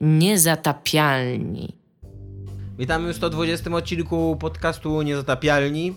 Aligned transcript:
Niezatapialni. 0.00 1.76
Witamy 2.78 3.12
w 3.12 3.16
120 3.16 3.70
odcinku 3.70 4.36
podcastu 4.40 5.02
Niezatapialni, 5.02 5.94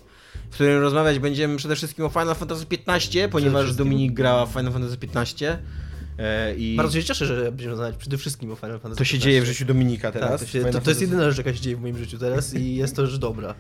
w 0.49 0.53
którym 0.53 0.81
rozmawiać 0.81 1.19
będziemy 1.19 1.57
przede 1.57 1.75
wszystkim 1.75 2.05
o 2.05 2.09
Final 2.09 2.35
Fantasy 2.35 2.65
XV, 2.87 3.29
ponieważ. 3.29 3.75
Dominik 3.75 4.13
grała 4.13 4.45
w 4.45 4.49
Final 4.49 4.73
Fantasy 4.73 4.97
XV. 5.13 5.57
E, 6.19 6.55
I 6.55 6.75
Bardzo 6.75 6.99
się 7.01 7.03
cieszę, 7.03 7.25
że 7.25 7.51
będziemy 7.51 7.71
rozmawiać 7.71 7.95
przede 7.97 8.17
wszystkim 8.17 8.51
o 8.51 8.55
Final 8.55 8.79
Fantasy 8.79 8.97
to 8.97 9.03
się 9.03 9.11
15. 9.11 9.19
dzieje 9.19 9.41
w 9.41 9.45
życiu 9.45 9.65
Dominika 9.65 10.11
teraz. 10.11 10.29
Tak, 10.29 10.39
to, 10.39 10.45
się, 10.45 10.65
to, 10.65 10.81
to 10.81 10.89
jest 10.89 11.01
jedyna 11.01 11.31
rzecz, 11.31 11.37
jaka 11.37 11.53
się 11.53 11.61
dzieje 11.61 11.75
w 11.75 11.81
moim 11.81 11.97
życiu 11.97 12.17
teraz 12.17 12.53
i 12.53 12.75
jest 12.75 12.95
to 12.95 13.07
rzecz 13.07 13.19
dobra. 13.19 13.55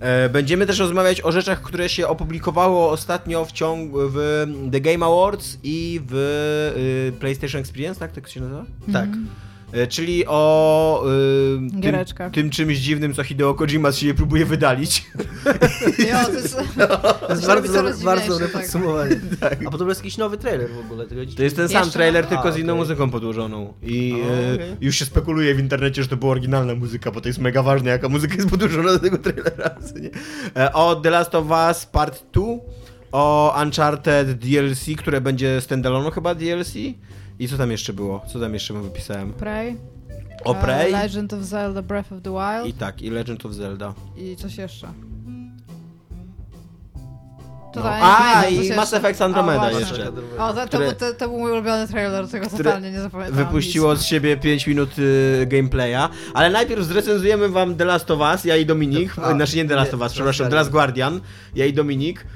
E, 0.00 0.28
Będziemy 0.28 0.66
też 0.66 0.78
rozmawiać 0.78 1.20
o 1.20 1.32
rzeczach, 1.32 1.62
które 1.62 1.88
się 1.88 2.08
opublikowało 2.08 2.90
ostatnio 2.90 3.44
w 3.44 3.52
ciągu 3.52 3.98
w 4.02 4.46
The 4.72 4.80
Game 4.80 5.06
Awards 5.06 5.58
i 5.62 6.00
w 6.06 6.14
y, 7.16 7.20
PlayStation 7.20 7.60
Experience, 7.60 8.00
tak? 8.00 8.12
Tak 8.12 8.28
się 8.28 8.40
nazywa? 8.40 8.64
Tak. 8.92 9.08
E, 9.08 9.47
Czyli 9.88 10.24
o 10.26 11.04
y, 11.78 11.80
tym, 11.82 12.30
tym 12.32 12.50
czymś 12.50 12.78
dziwnym, 12.78 13.14
co 13.14 13.24
Hideo 13.24 13.54
Kojima 13.54 13.92
się 13.92 14.14
próbuje 14.14 14.46
wydalić. 14.46 15.06
Jo, 16.10 16.16
to 16.26 16.32
jest... 16.42 16.56
To 16.56 17.30
jest 17.30 17.46
bardzo, 17.46 17.72
dobre, 17.72 17.94
bardzo 18.04 18.32
dobre 18.32 18.48
tak. 18.48 18.62
podsumowanie. 18.62 19.20
A 19.66 19.70
podobno 19.70 19.88
jest 19.88 20.00
jakiś 20.00 20.16
nowy 20.16 20.38
trailer 20.38 20.70
w 20.70 20.78
ogóle. 20.78 21.06
Tego 21.06 21.20
To 21.36 21.42
jest 21.42 21.56
ten 21.56 21.68
sam 21.68 21.78
Jeszcze 21.78 21.92
trailer, 21.92 22.26
tylko 22.26 22.48
A, 22.48 22.52
z 22.52 22.58
inną 22.58 22.72
okej. 22.72 22.80
muzyką 22.80 23.10
podłożoną. 23.10 23.74
I 23.82 24.14
O, 24.14 24.16
e, 24.18 24.54
okej. 24.54 24.76
już 24.80 24.96
się 24.96 25.04
spekuluje 25.04 25.54
w 25.54 25.58
internecie, 25.60 26.02
że 26.02 26.08
to 26.08 26.16
była 26.16 26.32
oryginalna 26.32 26.74
muzyka, 26.74 27.10
bo 27.10 27.20
to 27.20 27.28
jest 27.28 27.38
mega 27.38 27.62
ważne, 27.62 27.90
jaka 27.90 28.08
muzyka 28.08 28.34
jest 28.34 28.50
podłożona 28.50 28.92
do 28.92 28.98
tego 28.98 29.18
trailera. 29.18 29.70
E, 30.56 30.72
o 30.72 30.96
The 30.96 31.10
Last 31.10 31.34
of 31.34 31.46
Us 31.68 31.86
Part 31.86 32.24
2, 32.32 32.42
o 33.12 33.56
Uncharted 33.62 34.32
DLC, 34.32 34.86
które 34.98 35.20
będzie 35.20 35.60
standalone 35.60 36.10
chyba 36.10 36.34
DLC. 36.34 36.74
I 37.38 37.48
co 37.48 37.58
tam 37.58 37.70
jeszcze 37.70 37.92
było? 37.92 38.20
Co 38.32 38.40
tam 38.40 38.54
jeszcze 38.54 38.74
wypisałem? 38.74 39.32
Prey. 39.32 39.76
O 40.44 40.56
e, 40.56 40.62
Prey 40.62 40.92
Legend 40.92 41.32
of 41.32 41.42
Zelda 41.42 41.82
Breath 41.82 42.12
of 42.12 42.22
the 42.22 42.30
Wild. 42.30 42.66
i 42.66 42.78
tak, 42.78 43.02
i 43.02 43.10
Legend 43.10 43.46
of 43.46 43.52
Zelda. 43.52 43.94
I, 44.16 44.36
coś 44.36 44.56
jeszcze. 44.58 44.88
No. 47.76 47.82
A, 47.84 48.44
nie 48.44 48.50
i 48.50 48.68
coś 48.68 48.76
Mass. 48.76 48.92
Effect 48.92 49.22
Andromeda 49.22 49.62
O, 49.62 49.78
jeszcze. 49.78 50.12
O, 50.38 50.52
to, 50.52 50.68
to, 50.68 50.92
to, 50.92 51.14
to 51.14 51.28
był 51.28 51.38
mój 51.38 51.52
ulubiony 51.52 51.88
trailer, 51.88 52.28
tego 52.28 52.46
totalnie 52.46 52.90
nie 52.90 53.00
zapamiętałam. 53.00 53.44
Wypuściło 53.46 53.92
nic. 53.92 54.02
z 54.02 54.04
siebie 54.04 54.36
5 54.36 54.66
minut 54.66 54.98
y, 54.98 55.46
gameplaya, 55.46 56.08
ale 56.34 56.50
najpierw 56.50 56.84
zrecenzujemy 56.84 57.48
wam 57.48 57.76
The 57.76 57.84
Last 57.84 58.10
of 58.10 58.20
Us, 58.20 58.44
ja 58.44 58.56
i 58.56 58.66
Dominik, 58.66 59.18
A, 59.18 59.32
znaczy 59.34 59.56
nie 59.56 59.64
The 59.64 59.74
Last 59.74 59.92
nie, 59.92 59.96
of 59.96 60.02
Us, 60.02 60.08
The 60.08 60.14
przepraszam, 60.14 60.48
The 60.48 60.54
Last 60.54 60.70
Guardian, 60.70 61.20
ja 61.54 61.66
i 61.66 61.72
Dominik. 61.72 62.26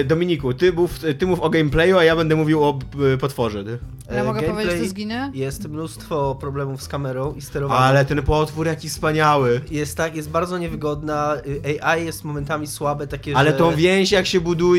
Y, 0.00 0.04
Dominiku, 0.04 0.54
ty 0.54 0.72
mów, 0.72 0.98
ty 1.18 1.26
mów 1.26 1.40
o 1.40 1.50
gameplayu, 1.50 1.98
a 1.98 2.04
ja 2.04 2.16
będę 2.16 2.36
mówił 2.36 2.64
o 2.64 2.78
y, 3.14 3.18
potworze. 3.18 3.64
Ty. 3.64 3.78
Ja 4.10 4.20
E, 4.20 4.24
mogę 4.24 4.40
gameplay 4.40 4.64
powiedzieć, 4.66 4.84
co 4.84 4.90
zginie? 4.90 5.30
Jest 5.34 5.68
mnóstwo 5.68 6.34
problemów 6.34 6.82
z 6.82 6.88
kamerą 6.88 7.34
i 7.34 7.42
sterowaniem. 7.42 7.82
Ale 7.84 8.04
ten 8.04 8.22
potwór 8.22 8.66
jaki 8.66 8.88
wspaniały. 8.88 9.60
Jest 9.70 9.96
tak, 9.96 10.16
jest 10.16 10.30
bardzo 10.30 10.58
niewygodna. 10.58 11.36
y, 11.66 11.84
AI 11.84 12.04
jest 12.04 12.24
momentami 12.24 12.66
słabe, 12.66 13.06
takie, 13.06 13.36
Ale 13.36 13.50
że... 13.50 13.56
tą 13.56 13.74
więź 13.76 14.12
jak 14.12 14.26
się 14.26 14.40
buduje, 14.40 14.71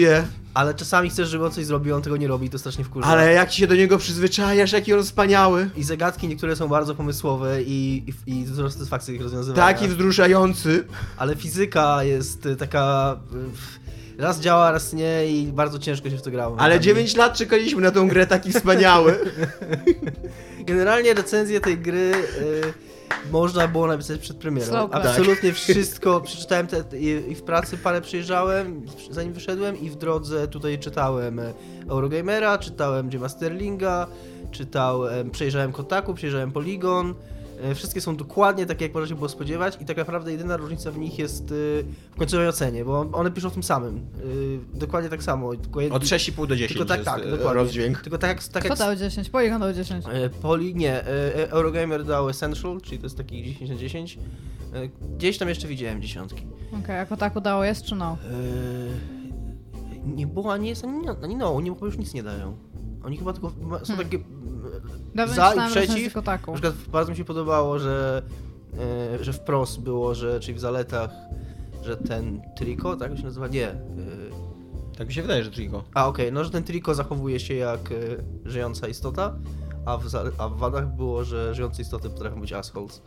Ale 0.53 0.73
czasami 0.73 1.09
chcesz, 1.09 1.29
żeby 1.29 1.45
on 1.45 1.51
coś 1.51 1.65
zrobił, 1.65 1.95
on 1.95 2.01
tego 2.01 2.17
nie 2.17 2.27
robi, 2.27 2.49
to 2.49 2.59
strasznie 2.59 2.83
wkurza. 2.83 3.07
ale 3.07 3.33
jak 3.33 3.51
się 3.51 3.67
do 3.67 3.75
niego 3.75 3.97
przyzwyczajasz, 3.97 4.71
jaki 4.71 4.93
on 4.93 5.03
wspaniały. 5.03 5.69
I 5.77 5.83
zagadki 5.83 6.27
niektóre 6.27 6.55
są 6.55 6.67
bardzo 6.67 6.95
pomysłowe 6.95 7.63
i, 7.63 8.03
i, 8.27 8.31
i 8.31 8.43
dużo 8.43 8.71
satysfakcji 8.71 9.15
ich 9.15 9.21
rozwiązywania. 9.21 9.73
Taki 9.73 9.87
wzruszający. 9.87 10.83
Ale 11.17 11.35
fizyka 11.35 12.03
jest 12.03 12.45
y, 12.45 12.55
taka... 12.55 13.15
y, 13.33 13.83
Raz 14.17 14.39
działa, 14.39 14.71
raz 14.71 14.93
nie 14.93 15.27
i 15.31 15.47
bardzo 15.53 15.79
ciężko 15.79 16.09
się 16.09 16.17
w 16.17 16.21
to 16.21 16.31
grało. 16.31 16.59
Ale 16.59 16.79
9 16.79 17.15
lat 17.15 17.33
czekaliśmy 17.37 17.81
na 17.81 17.91
tą 17.91 18.07
grę, 18.07 18.27
taki 18.27 18.51
wspaniały. 18.51 19.19
Generalnie 20.67 21.13
recenzję 21.13 21.59
tej 21.59 21.77
gry 21.77 22.11
y, 22.39 22.73
można 23.31 23.67
było 23.67 23.87
napisać 23.87 24.19
przed 24.19 24.37
premierą. 24.37 24.89
Absolutnie 24.91 25.53
wszystko. 25.53 26.21
Przeczytałem 26.25 26.67
te, 26.67 26.99
i, 26.99 27.35
w 27.35 27.41
pracy 27.41 27.77
parę 27.77 28.01
przyjeżdżałem, 28.01 28.85
zanim 29.11 29.33
wyszedłem 29.33 29.81
i 29.81 29.89
w 29.89 29.95
drodze 29.95 30.47
tutaj 30.47 30.79
czytałem 30.79 31.39
e, 31.39 31.53
Eurogamera, 31.89 32.57
czytałem 32.57 33.09
Jima 33.09 33.29
Sterlinga, 33.29 34.07
czytałem, 34.51 35.31
przejrzałem 35.31 35.71
Kotaku, 35.71 36.13
przejrzałem 36.13 36.51
Polygon. 36.51 37.15
E, 37.63 37.75
Wszystkie 37.75 38.01
są 38.01 38.15
dokładnie 38.15 38.65
takie, 38.65 38.85
jak 38.85 38.93
można 38.93 39.07
się 39.09 39.15
było 39.15 39.29
spodziewać 39.29 39.77
i 39.81 39.85
tak 39.85 39.97
naprawdę 39.97 40.31
jedyna 40.31 40.57
różnica 40.57 40.91
w 40.91 40.97
nich 40.97 41.19
jest 41.19 41.51
y, 41.51 41.85
w 42.11 42.15
końcowej 42.17 42.47
ocenie, 42.47 42.85
bo 42.85 42.99
one 43.11 43.31
piszą 43.31 43.47
o 43.47 43.51
tym 43.51 43.63
samym. 43.63 43.97
Y, 44.25 44.59
dokładnie 44.73 45.09
tak 45.09 45.23
samo. 45.23 45.55
Tylko 45.55 45.79
jed- 45.79 45.91
Od 45.93 46.03
6,5 46.03 46.47
do 46.47 46.55
10 46.55 46.71
Tylko 46.77 46.85
tak, 46.87 46.97
jest 46.97 47.11
tak, 47.11 47.29
dokładnie. 47.29 47.53
rozdźwięk. 47.53 48.01
Tylko 48.01 48.17
tak 48.17 48.29
jak, 48.29 48.43
tak 48.47 48.63
Kto 48.63 48.69
jak 48.73 48.79
dał 48.79 48.95
10? 48.95 49.29
Polygon 49.29 49.59
dał 49.61 49.73
10. 49.73 50.05
E, 50.11 50.29
Poli, 50.29 50.75
nie, 50.75 50.93
e, 50.93 51.35
e, 51.35 51.51
Eurogamer 51.51 52.05
dał 52.05 52.29
Essential, 52.29 52.81
czyli 52.81 52.97
to 52.97 53.05
jest 53.05 53.17
taki 53.17 53.43
10 53.43 53.69
na 53.69 53.75
10. 53.75 54.17
E, 54.73 54.87
Gdzieś 55.17 55.37
tam 55.37 55.49
jeszcze 55.49 55.67
widziałem 55.67 56.01
dziesiątki. 56.01 56.45
Okej, 56.83 56.99
a 56.99 57.05
Kotaku 57.05 57.41
dało 57.41 57.63
jest 57.63 57.83
czy 57.85 57.95
no? 57.95 58.17
E, 58.31 59.13
Nie 60.15 60.27
było 60.27 60.53
ani 60.53 60.69
jest, 60.69 60.83
ani, 61.23 61.35
no, 61.35 61.55
oni 61.55 61.69
chyba 61.69 61.85
już 61.85 61.97
nic 61.97 62.13
nie 62.13 62.23
dają. 62.23 62.57
Oni 63.03 63.17
chyba 63.17 63.33
tylko 63.33 63.49
są 63.49 63.85
Hmm. 63.95 64.05
takie 64.05 64.19
za 65.27 65.53
i 65.53 65.71
przeciw. 65.71 66.15
Na 66.53 66.59
przykład 66.61 66.73
bardzo 66.91 67.11
mi 67.11 67.17
się 67.17 67.25
podobało, 67.25 67.79
że, 67.79 68.21
e, 69.19 69.23
że 69.23 69.33
wprost 69.33 69.79
było, 69.79 70.15
że, 70.15 70.39
czyli 70.39 70.53
w 70.53 70.59
zaletach, 70.59 71.09
że 71.83 71.97
ten 71.97 72.41
triko, 72.55 72.95
tak 72.95 73.17
się 73.17 73.23
nazywa? 73.23 73.47
Nie. 73.47 73.67
e, 73.67 73.75
Tak 74.97 75.07
mi 75.07 75.13
się 75.13 75.21
wydaje, 75.21 75.43
że 75.43 75.51
Trigo. 75.51 75.83
A 75.93 76.07
okej, 76.07 76.31
no 76.31 76.43
że 76.43 76.49
ten 76.49 76.63
triko 76.63 76.95
zachowuje 76.95 77.39
się 77.39 77.53
jak 77.53 77.91
e, 77.91 77.95
żyjąca 78.45 78.87
istota, 78.87 79.35
a 79.85 79.97
w, 79.97 80.03
a 80.37 80.49
w 80.49 80.57
wadach 80.57 80.95
było, 80.95 81.23
że 81.23 81.55
żyjące 81.55 81.81
istoty 81.81 82.09
potrafią 82.09 82.41
być 82.41 82.53
assholes. 82.53 83.01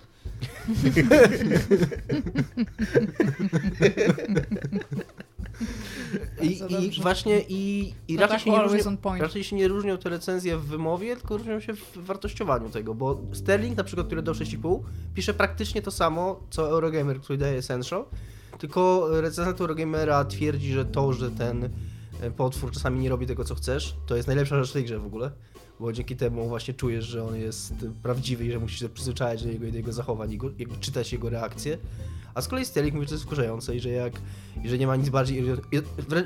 I, 6.43 6.61
I 6.69 7.01
właśnie 7.03 7.41
i, 7.49 7.95
i 8.09 8.15
No 8.15 8.21
raczej, 8.21 8.39
tak, 8.39 8.41
się 8.41 8.51
nie 8.51 8.63
różnią, 8.63 8.97
raczej 9.19 9.45
się 9.45 9.57
nie 9.57 9.69
różnią 9.69 9.99
te 9.99 10.09
recenzje 10.09 10.57
w 10.57 10.65
wymowie, 10.65 11.17
tylko 11.17 11.37
różnią 11.37 11.61
się 11.61 11.75
w 11.75 11.97
wartościowaniu 11.97 12.71
tego, 12.71 12.95
bo 12.95 13.21
Sterling 13.33 13.77
na 13.77 13.85
przykład, 13.85 14.07
który 14.07 14.23
dał 14.23 14.35
6,5, 14.35 14.81
pisze 15.15 15.35
praktycznie 15.35 15.83
to 15.83 15.91
samo, 15.91 16.41
co 16.51 16.69
Eurogamer, 16.69 17.21
który 17.21 17.39
daje 17.39 17.59
Essential, 17.59 18.05
tylko 18.59 19.09
recenzent 19.21 19.61
Eurogamera 19.61 20.25
twierdzi, 20.25 20.73
że 20.73 20.85
to, 20.85 21.13
że 21.13 21.31
ten 21.31 21.71
e, 22.21 22.31
potwór 22.31 22.71
czasami 22.71 23.01
nie 23.01 23.09
robi 23.09 23.27
tego, 23.27 23.45
co 23.45 23.55
chcesz, 23.55 23.97
to 24.07 24.17
jest 24.17 24.27
najlepsza 24.27 24.59
rzecz 24.59 24.71
w 24.71 24.73
tej 24.73 24.85
grze 24.85 24.99
w 24.99 25.07
ogóle. 25.07 25.31
Bo 25.81 25.93
dzięki 25.93 26.17
temu 26.17 26.49
właśnie 26.49 26.75
czujesz, 26.75 27.05
że 27.05 27.25
on 27.25 27.37
jest 27.37 27.75
prawdziwy 28.03 28.47
i 28.47 28.53
że 28.53 28.59
musisz 28.59 28.79
się 28.79 28.89
przyzwyczaić 28.89 29.43
do 29.43 29.49
jego, 29.49 29.71
do 29.71 29.77
jego 29.77 29.93
zachowań 29.93 30.33
i 30.33 30.39
go, 30.39 30.51
jakby 30.59 30.77
czytać 30.77 31.13
jego 31.13 31.31
reakcje. 31.31 31.79
A 32.35 32.43
z 32.43 32.49
kolei 32.49 32.65
Sterling 32.65 32.95
mówi, 32.95 33.07
że 33.07 33.09
to 33.09 33.15
jest 33.15 33.25
wkurzające 33.25 33.77
i 33.77 33.81
że 33.81 33.91
jak 33.91 34.13
i 34.65 34.69
że 34.69 34.79
nie 34.79 34.87
ma 34.87 34.97
nic 34.97 35.09
bardziej 35.09 35.43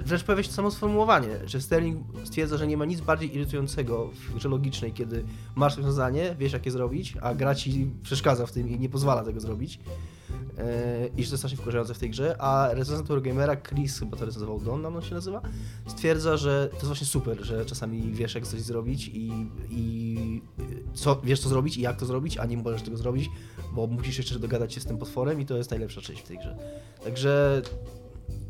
wręcz, 0.05 0.25
pojawia 0.25 0.43
się 0.43 0.53
samo 0.53 0.71
sformułowanie, 0.71 1.29
że 1.47 1.61
Sterling 1.61 1.99
stwierdza, 2.25 2.57
że 2.57 2.67
nie 2.67 2.77
ma 2.77 2.85
nic 2.85 3.01
bardziej 3.01 3.37
irytującego 3.37 4.09
w 4.09 4.35
grze 4.35 4.49
logicznej, 4.49 4.93
kiedy 4.93 5.25
masz 5.55 5.77
rozwiązanie, 5.77 6.37
wiesz 6.39 6.53
jak 6.53 6.67
je 6.67 6.73
zrobić, 6.73 7.15
a 7.21 7.35
gra 7.35 7.55
ci 7.55 7.91
przeszkadza 8.03 8.47
w 8.47 8.53
tym 8.53 8.69
i 8.69 8.79
nie 8.79 8.89
pozwala 8.89 9.25
tego 9.25 9.41
zrobić. 9.41 9.81
Eee, 10.59 11.11
I 11.17 11.25
że 11.25 11.31
to 11.31 11.37
strasznie 11.37 11.59
wkurzające 11.59 11.95
w 11.95 11.99
tej 11.99 12.11
grze, 12.11 12.37
a 12.39 12.69
recenzent 12.73 13.11
Eurogamera, 13.11 13.57
Chris 13.57 13.99
chyba 13.99 14.17
to 14.17 14.25
recenzował 14.25 14.61
Don, 14.61 14.83
nam 14.83 15.03
się 15.03 15.15
nazywa, 15.15 15.43
stwierdza, 15.87 16.37
że 16.37 16.69
to 16.69 16.75
jest 16.75 16.87
właśnie 16.87 17.07
super, 17.07 17.45
że 17.45 17.65
czasami 17.65 18.13
wiesz 18.13 18.35
jak 18.35 18.47
coś 18.47 18.61
zrobić 18.61 19.09
i, 19.09 19.31
i 19.71 20.43
co, 20.95 21.21
wiesz 21.25 21.41
co 21.41 21.49
zrobić 21.49 21.77
i 21.77 21.81
jak 21.81 21.97
to 21.97 22.07
zrobić, 22.07 22.39
a 22.39 22.47
nie 22.47 22.57
możesz 22.57 22.83
tego 22.83 22.97
zrobić, 22.97 23.31
bo 23.73 23.87
musisz 23.87 24.19
jeszcze 24.19 24.39
dogadać 24.39 24.75
się 24.75 24.81
z 24.81 24.85
tym 24.85 24.99
potworem 24.99 25.41
i 25.41 25.47
to 25.47 25.57
jest 25.57 25.71
najlepsza 25.71 26.01
część 26.01 26.23
w 26.23 26.27
tej 26.27 26.39
grze. 26.39 26.57
Także 27.05 27.63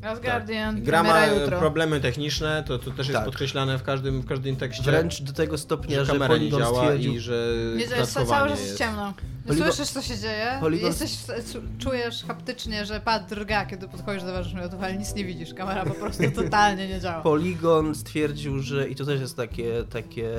Last 0.02 0.22
Guardian, 0.22 0.82
Gra 0.82 1.02
ma 1.02 1.12
premiera 1.12 1.40
jutro. 1.42 1.58
problemy 1.58 2.00
techniczne, 2.00 2.64
to, 2.66 2.78
to 2.78 2.90
też 2.90 2.98
jest 3.06 3.12
Tak. 3.12 3.24
podkreślane 3.24 3.78
w 3.78 3.82
każdym, 3.82 4.20
w 4.20 4.26
każdym 4.26 4.56
tekście. 4.56 4.82
wręcz 4.82 5.22
do 5.22 5.32
tego 5.32 5.58
stopnia, 5.58 5.98
że 5.98 6.04
że, 6.04 6.12
kamera 6.12 6.34
nie 6.34 6.38
Polygon 6.40 6.60
działa 6.60 6.82
stwierdził, 6.82 7.12
i 7.12 7.20
że 7.20 7.54
Nie, 7.76 8.06
cały 8.06 8.48
czas 8.48 8.60
jest 8.60 8.78
ciemno. 8.78 9.12
Słyszysz, 9.56 9.88
co 9.88 10.02
się 10.02 10.18
dzieje. 10.18 10.60
Jesteś, 10.82 11.16
czujesz 11.78 12.24
haptycznie, 12.24 12.86
że 12.86 13.00
pad 13.00 13.28
drga, 13.28 13.66
kiedy 13.66 13.88
podchodzisz 13.88 14.22
do 14.22 14.32
warzywniotów, 14.32 14.82
ale 14.82 14.96
nic 14.96 15.14
nie 15.14 15.24
widzisz. 15.24 15.54
Kamera 15.54 15.84
po 15.84 15.94
prostu 15.94 16.22
totalnie 16.42 16.88
nie 16.88 17.00
działa. 17.00 17.22
Polygon 17.22 17.94
stwierdził, 17.94 18.58
że 18.62 18.88
i 18.88 18.96
to 18.96 19.04
też 19.04 19.20
jest 19.20 19.36
takie, 19.36 19.84
takie, 19.90 20.30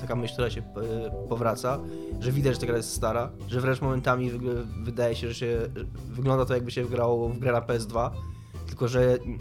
taka 0.00 0.16
myśl, 0.16 0.32
która 0.32 0.50
się 0.50 0.60
e, 0.60 1.28
powraca, 1.28 1.78
że 2.20 2.32
widać, 2.32 2.54
że 2.54 2.60
ta 2.60 2.66
gra 2.66 2.76
jest 2.76 2.94
stara, 2.94 3.30
że 3.48 3.60
wręcz 3.60 3.80
momentami 3.80 4.30
wydaje 4.82 5.16
się, 5.16 5.28
że 5.28 5.34
się 5.34 5.58
wygląda 6.10 6.44
to 6.44 6.54
jakby 6.54 6.70
się 6.70 6.84
grało 6.84 7.28
w 7.28 7.38
grę 7.38 7.52
na 7.52 7.60
PS2, 7.60 8.10
tylko 8.68 8.88
że 8.88 9.00
mm, 9.24 9.38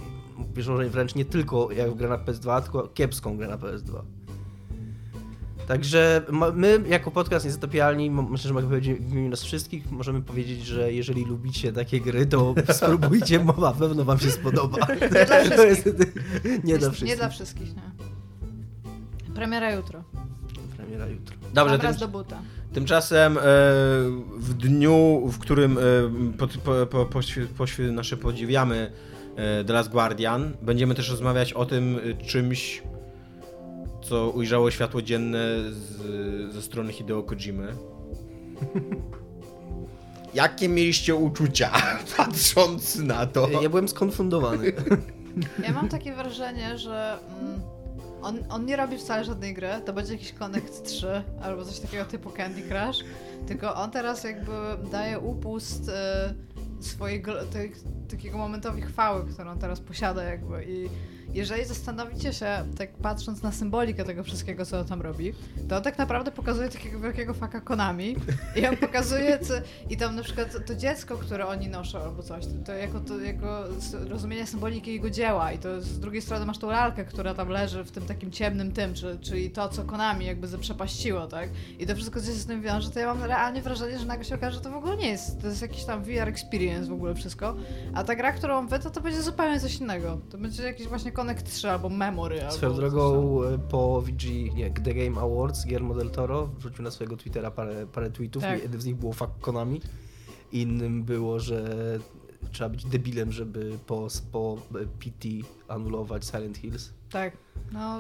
piszą, 0.56 0.78
że 0.78 0.90
wręcz 0.90 1.16
nie 1.16 1.26
tylko 1.26 1.72
jak 1.72 1.92
w 1.92 1.96
grę 1.96 2.10
na 2.10 2.18
PS2, 2.18 2.62
tylko 2.62 2.88
kiepską 2.88 3.38
grę 3.38 3.48
na 3.48 3.58
PS2. 3.58 4.02
Także 5.68 6.22
my 6.54 6.84
jako 6.90 7.12
podcast 7.12 7.46
Niezatapialni, 7.46 8.08
m- 8.08 8.28
myślę, 8.30 8.48
że 8.48 8.54
mogę 8.54 8.68
powiedzieć 8.68 9.00
w 9.00 9.12
imieniu 9.12 9.30
nas 9.30 9.44
wszystkich, 9.44 9.92
możemy 9.92 10.22
powiedzieć, 10.22 10.66
że 10.66 10.94
jeżeli 10.94 11.26
lubicie 11.26 11.74
takie 11.74 12.02
gry, 12.02 12.26
to 12.26 12.56
spróbujcie, 12.74 13.40
bo 13.40 13.54
na 13.54 13.72
pewno 13.72 14.06
wam 14.06 14.20
się 14.20 14.32
spodoba. 14.32 14.78
Nie 15.02 15.26
dla 15.26 15.56
To 15.56 15.64
jest- 15.66 15.82
wszystkich. 15.82 16.64
Nie 16.64 16.78
dla 16.78 16.90
wszystkich. 16.90 17.08
Nie 17.10 17.16
dla 17.16 17.30
wszystkich, 17.30 17.76
nie. 17.76 17.82
Premiera 19.36 19.72
jutro. 19.76 20.04
Premiera 20.78 21.08
jutro. 21.08 21.36
Dobrze, 21.54 21.72
Mam 21.74 21.80
tym, 21.82 21.90
raz 21.90 21.98
do 22.00 22.08
buta. 22.08 22.42
tymczasem 22.74 23.38
e, 23.38 23.42
w 24.38 24.54
dniu, 24.54 25.28
w 25.32 25.40
którym 25.40 25.78
e, 25.78 25.82
po, 26.38 26.48
po, 26.88 27.06
po, 27.06 27.66
nasze 27.92 28.18
podziwiamy 28.18 28.92
The 29.68 29.74
Last 29.74 29.90
Guardian, 29.90 30.54
będziemy 30.62 30.96
też 30.96 31.10
rozmawiać 31.10 31.54
o 31.54 31.66
tym 31.66 32.00
e, 32.00 32.26
czymś, 32.26 32.84
co 34.04 34.30
ujrzało 34.30 34.72
światło 34.72 35.02
dzienne 35.02 35.40
z, 35.70 36.54
ze 36.54 36.62
strony 36.62 36.94
Hideo 36.94 37.24
Kojimy. 37.24 37.68
Jakie 40.34 40.70
mieliście 40.70 41.16
uczucia, 41.16 41.72
patrząc 42.18 42.96
na 42.96 43.26
to? 43.26 43.50
Ja 43.62 43.70
byłem 43.70 43.88
skonfundowany. 43.88 44.72
Ja 45.64 45.74
mam 45.74 45.90
takie 45.90 46.14
wrażenie, 46.14 46.78
że 46.78 47.20
mm, 47.42 47.62
on, 48.22 48.38
on 48.50 48.66
nie 48.66 48.76
robi 48.76 48.98
wcale 48.98 49.26
żadnej 49.26 49.54
gry, 49.54 49.70
to 49.86 49.94
będzie 49.94 50.14
jakiś 50.14 50.34
Connect 50.34 50.86
3 50.86 51.08
albo 51.42 51.66
coś 51.66 51.80
takiego 51.80 52.06
typu 52.06 52.30
Candy 52.30 52.62
Crush, 52.62 53.04
tylko 53.48 53.76
on 53.76 53.92
teraz 53.92 54.24
jakby 54.24 54.52
daje 54.92 55.20
upust 55.20 55.90
e, 55.90 56.34
tej, 57.52 57.72
takiego 58.10 58.38
momentowi 58.38 58.82
chwały, 58.82 59.26
którą 59.34 59.58
teraz 59.58 59.80
posiada 59.80 60.24
jakby 60.24 60.66
i 60.68 60.90
jeżeli 61.34 61.66
zastanowicie 61.66 62.34
się, 62.34 62.48
tak 62.78 62.94
patrząc 62.94 63.44
na 63.44 63.52
symbolikę 63.52 64.04
tego 64.04 64.24
wszystkiego, 64.24 64.66
co 64.66 64.80
on 64.80 64.86
tam 64.86 65.02
robi, 65.02 65.34
to 65.70 65.78
on 65.78 65.84
tak 65.84 65.98
naprawdę 65.98 66.32
pokazuje 66.32 66.70
takiego 66.70 67.00
wielkiego 67.00 67.34
faka 67.34 67.62
Konami 67.62 68.16
i 68.56 68.68
on 68.68 68.78
pokazuje, 68.78 69.40
co, 69.40 69.54
i 69.90 69.98
tam 69.98 70.16
na 70.16 70.24
przykład 70.24 70.66
to 70.66 70.76
dziecko, 70.76 71.18
które 71.18 71.48
oni 71.48 71.68
noszą 71.70 72.00
albo 72.02 72.24
coś, 72.24 72.44
to, 72.66 72.74
jako 72.74 73.00
to 73.00 73.14
s- 73.78 73.96
rozumienie 74.10 74.48
symboliki 74.48 74.94
jego 74.94 75.10
dzieła 75.10 75.52
i 75.52 75.58
to 75.58 75.82
z 75.82 76.00
drugiej 76.00 76.22
strony 76.22 76.46
masz 76.46 76.58
tą 76.58 76.68
lalkę, 76.70 77.06
która 77.06 77.34
tam 77.34 77.50
leży 77.50 77.84
w 77.84 77.92
tym 77.92 78.06
takim 78.06 78.32
ciemnym 78.32 78.72
tym, 78.72 78.94
czy, 78.94 79.18
czyli 79.22 79.50
to, 79.52 79.70
co 79.70 79.84
Konami 79.84 80.26
jakby 80.26 80.48
zaprzepaściło, 80.48 81.28
tak? 81.28 81.50
I 81.80 81.86
to 81.88 81.96
wszystko, 81.96 82.20
się 82.20 82.26
z 82.32 82.46
tym 82.46 82.62
wiąże, 82.62 82.90
to 82.90 83.00
ja 83.00 83.14
mam 83.14 83.24
realnie 83.24 83.62
wrażenie, 83.62 84.00
że 84.00 84.06
nagle 84.06 84.26
się 84.26 84.36
okaże, 84.36 84.56
że 84.58 84.62
to 84.64 84.72
w 84.72 84.76
ogóle 84.76 84.98
nie 84.98 85.10
jest, 85.10 85.42
to 85.42 85.48
jest 85.48 85.62
jakiś 85.62 85.84
tam 85.86 86.04
VR 86.04 86.28
experience 86.28 86.90
w 86.90 86.94
ogóle 86.94 87.16
wszystko, 87.16 87.56
a 87.94 88.04
ta 88.04 88.16
gra, 88.16 88.32
którą 88.32 88.68
wy, 88.68 88.80
to 88.80 88.90
to 88.90 89.02
będzie 89.02 89.22
zupełnie 89.22 89.60
coś 89.60 89.76
innego. 89.78 90.18
To 90.32 90.38
będzie 90.38 90.64
jakiś 90.64 90.88
właśnie 90.88 91.12
Connect 91.18 91.54
3 91.54 91.70
albo 91.70 91.90
Memory 91.90 92.40
Swoją 92.50 92.72
albo 92.72 92.82
drogą 92.82 93.44
e, 93.44 93.60
po 93.60 94.02
VG, 94.02 94.54
nie, 94.54 94.72
The 94.72 94.94
Game 94.94 95.22
Awards 95.22 95.66
Guillermo 95.66 95.96
del 95.96 96.10
Toro 96.10 96.48
wrzucił 96.48 96.84
na 96.84 96.92
swojego 96.92 97.18
Twittera 97.18 97.52
parę, 97.52 97.88
parę 97.88 98.12
tweetów. 98.12 98.44
Tak. 98.44 98.62
Jednym 98.62 98.82
z 98.82 98.86
nich 98.86 98.96
było 98.96 99.14
fuck 99.14 99.32
Konami. 99.42 99.82
Innym 100.52 101.04
było, 101.04 101.40
że 101.40 101.66
trzeba 102.52 102.70
być 102.70 102.86
debilem, 102.86 103.32
żeby 103.32 103.78
po, 103.88 104.08
po 104.32 104.58
e, 104.76 104.86
PT 104.86 105.28
anulować 105.68 106.26
Silent 106.26 106.58
Hills. 106.58 106.94
Tak, 107.10 107.38
no. 107.72 108.00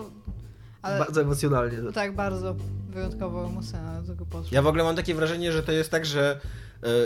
Ale 0.81 1.00
Bardzo 1.00 1.22
emocjonalnie. 1.22 1.78
tak, 1.94 2.16
bardzo 2.16 2.56
wyjątkowo 2.90 3.46
emocjonalnie 3.46 4.02
do 4.02 4.14
tego 4.14 4.25
podszło. 4.25 4.56
Ja 4.56 4.62
w 4.62 4.68
ogóle 4.68 4.84
mam 4.84 4.96
takie 4.96 5.16
wrażenie, 5.16 5.52
że 5.52 5.64
to 5.64 5.72
jest 5.72 5.92
tak, 5.92 6.06
że 6.06 6.40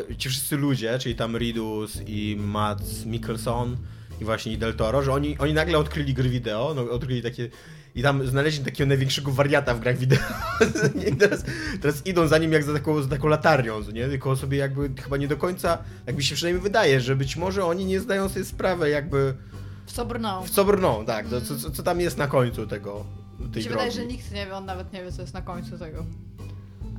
e, 0.09 0.15
ci 0.15 0.29
wszyscy 0.29 0.57
ludzie, 0.57 0.99
czyli 0.99 1.15
tam 1.15 1.37
Ridus 1.37 2.01
i 2.07 2.37
Mats 2.39 3.05
Mikkelson 3.05 3.77
i 4.21 4.25
właśnie 4.25 4.53
i 4.53 4.57
Del 4.57 4.73
Toro, 4.75 5.03
że 5.03 5.13
oni, 5.13 5.37
oni 5.37 5.53
nagle 5.53 5.77
odkryli 5.77 6.13
gry 6.13 6.29
wideo, 6.29 6.73
no, 6.75 6.81
odkryli 6.91 7.21
takie 7.21 7.49
i 7.95 8.01
tam 8.03 8.27
znaleźli 8.27 8.65
takiego 8.65 8.87
największego 8.87 9.31
wariata 9.31 9.73
w 9.75 9.79
grach 9.79 9.97
wideo. 9.97 10.19
I 11.09 11.15
teraz, 11.15 11.43
teraz 11.81 12.05
idą 12.07 12.27
za 12.27 12.37
nim 12.37 12.51
jak 12.51 12.63
za 12.63 12.73
taką, 12.73 13.01
za 13.03 13.09
taką 13.09 13.27
latarnią, 13.27 13.81
nie? 13.93 14.07
Tylko 14.07 14.35
sobie 14.35 14.57
jakby 14.57 15.01
chyba 15.03 15.17
nie 15.17 15.27
do 15.27 15.37
końca, 15.37 15.77
jak 16.07 16.15
mi 16.17 16.23
się 16.23 16.35
przynajmniej 16.35 16.63
wydaje, 16.63 17.01
że 17.01 17.15
być 17.15 17.37
może 17.37 17.65
oni 17.65 17.85
nie 17.85 17.99
zdają 17.99 18.29
sobie 18.29 18.45
sprawy 18.45 18.89
jakby 18.89 19.33
W 19.85 19.91
co 19.91 20.05
brną. 20.05 20.43
w 20.43 20.49
co 20.49 20.65
brną, 20.65 21.05
tak, 21.05 21.27
to, 21.27 21.41
co, 21.41 21.55
co, 21.57 21.71
co 21.71 21.83
tam 21.83 21.99
jest 22.01 22.17
na 22.17 22.27
końcu 22.27 22.67
tego, 22.67 23.05
tej 23.37 23.47
Mi 23.47 23.53
się 23.53 23.53
drogi. 23.53 23.69
wydaje, 23.69 23.91
że 23.91 24.05
nikt 24.05 24.31
nie 24.31 24.45
wie, 24.45 24.55
on 24.55 24.65
nawet 24.65 24.93
nie 24.93 25.03
wie, 25.03 25.11
co 25.11 25.21
jest 25.21 25.33
na 25.33 25.41
końcu 25.41 25.77
tego. 25.77 26.05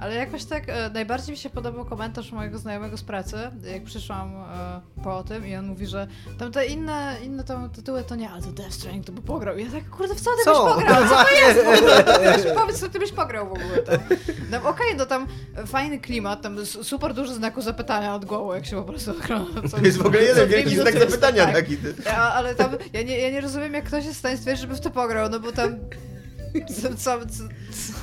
Ale 0.03 0.15
jakoś 0.15 0.45
tak, 0.45 0.63
e, 0.69 0.91
najbardziej 0.91 1.31
mi 1.33 1.37
się 1.39 1.51
podobał 1.51 1.85
komentarz 1.85 2.33
mojego 2.33 2.59
znajomego 2.59 2.97
z 2.97 3.03
pracy, 3.03 3.37
jak 3.73 3.83
przyszłam 3.85 4.35
e, 4.37 5.03
po 5.05 5.23
tym 5.23 5.47
i 5.47 5.57
on 5.57 5.67
mówi, 5.67 5.87
że 5.87 6.07
tam 6.39 6.53
te 6.53 6.67
inne, 6.67 7.17
inne 7.25 7.45
tam 7.45 7.71
tytuły 7.71 8.03
to 8.05 8.15
nie, 8.15 8.31
ale 8.31 8.43
to 8.43 8.49
Death 8.53 8.73
Stranding 8.73 9.07
to 9.07 9.13
by 9.13 9.23
pograł. 9.23 9.57
I 9.57 9.65
ja 9.65 9.71
tak, 9.71 9.91
kurde, 9.91 10.15
w 10.15 10.21
co 10.21 10.31
ty 10.31 10.45
Co? 10.45 10.65
byś 10.65 10.75
pograł? 10.85 11.03
Co 11.09 11.25
to 11.25 11.35
jest 11.35 11.65
w 11.65 11.79
ogóle? 11.79 12.05
Ty 12.05 12.43
byś- 12.43 12.55
Powiedz, 12.57 12.81
co 12.81 12.89
ty 12.89 12.99
byś 12.99 13.13
pograł 13.13 13.49
w 13.49 13.53
ogóle 13.53 13.79
tam. 13.79 13.99
tam 14.51 14.67
Okej, 14.67 14.97
no 14.97 15.07
tam 15.07 15.27
fajny 15.67 15.99
klimat, 15.99 16.43
tam 16.43 16.67
super 16.67 17.15
duży 17.15 17.35
znaku 17.35 17.63
zapytania 17.63 18.15
od 18.15 18.25
głowy, 18.25 18.55
jak 18.55 18.67
się 18.67 18.77
po 18.77 18.83
prostu 18.83 19.15
co- 19.71 19.77
To 19.77 19.83
jest 19.85 19.99
w 19.99 20.07
ogóle 20.07 20.23
jeden 20.23 20.49
wielki 20.49 20.77
znak 20.77 20.99
zapytania 20.99 21.45
tak. 21.45 21.55
taki. 21.55 21.77
Ja, 22.05 22.17
ale 22.33 22.55
tam, 22.55 22.71
ja 22.93 23.03
nie, 23.03 23.19
ja 23.19 23.31
nie 23.31 23.41
rozumiem, 23.41 23.75
jak 23.75 23.85
ktoś 23.85 24.05
jest 24.05 24.17
w 24.17 24.19
stanie 24.19 24.37
stwierdzić, 24.37 24.61
żeby 24.63 24.75
w 24.75 24.81
to 24.81 24.91
pograł, 24.91 25.29
no 25.31 25.41
bo 25.41 25.53
tam... 25.53 25.77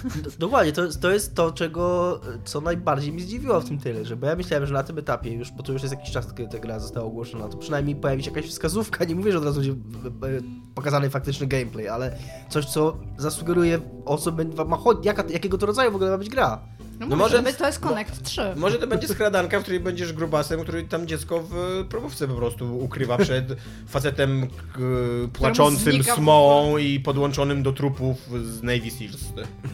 Dokładnie, 0.40 0.72
to 0.72 0.82
to 1.02 1.12
jest 1.12 1.36
to, 1.36 1.52
czego, 1.52 2.20
co 2.44 2.62
najbardziej 2.62 3.14
mi 3.14 3.22
zdziwiło 3.22 3.62
w 3.62 3.66
tym 3.66 3.80
tyle, 3.80 4.06
że 4.06 4.16
bo 4.16 4.28
ja 4.28 4.36
myślałem, 4.36 4.66
że 4.66 4.74
na 4.74 4.84
tym 4.84 4.98
etapie 4.98 5.34
już, 5.34 5.52
bo 5.52 5.64
to 5.64 5.72
już 5.72 5.82
jest 5.82 5.94
jakiś 5.94 6.12
czas, 6.12 6.34
kiedy 6.34 6.50
ta 6.52 6.60
gra 6.60 6.80
została 6.80 7.06
ogłoszona, 7.06 7.48
to 7.48 7.58
przynajmniej 7.58 7.96
pojawi 7.96 8.24
się 8.24 8.32
jakaś 8.32 8.46
wskazówka, 8.46 9.06
nie 9.06 9.16
mówię, 9.16 9.32
że 9.32 9.38
od 9.38 9.46
razu 9.46 9.62
będzie 9.62 9.72
e, 9.72 10.38
e, 10.38 10.42
pokazany 10.76 11.10
faktyczny 11.10 11.48
gameplay, 11.48 11.88
ale 11.88 12.18
coś, 12.50 12.66
co 12.66 12.98
zasugeruje 13.18 13.80
o 14.06 14.18
co 14.18 14.32
ma 14.66 14.78
jaka, 15.04 15.24
jakiego 15.30 15.58
to 15.58 15.66
rodzaju 15.66 15.92
w 15.92 15.96
ogóle 15.96 16.12
ma 16.12 16.18
być 16.18 16.30
gra. 16.30 16.60
No, 17.00 17.06
No 17.08 17.16
może 17.16 17.44
to 17.44 17.66
jest 17.68 17.80
Connect 17.80 18.24
3. 18.24 18.42
Może 18.56 18.78
to 18.80 18.88
będzie 18.88 19.08
skradanka, 19.18 19.60
w 19.60 19.62
której 19.62 19.80
będziesz 19.80 20.14
grubasem, 20.14 20.62
który 20.64 20.84
tam 20.84 21.08
dziecko 21.08 21.44
w 21.50 21.86
probówce 21.90 22.28
po 22.28 22.34
prostu 22.34 22.78
ukrywa 22.80 23.18
przed 23.18 23.46
facetem 23.88 24.48
k, 24.48 24.80
płaczącym 25.34 25.94
znika 25.94 26.16
smołą 26.16 26.78
i 26.78 27.00
podłączonym 27.00 27.64
do 27.64 27.74
trupów 27.74 28.18
z 28.44 28.64
Navy 28.64 28.92
Seals. 28.92 29.20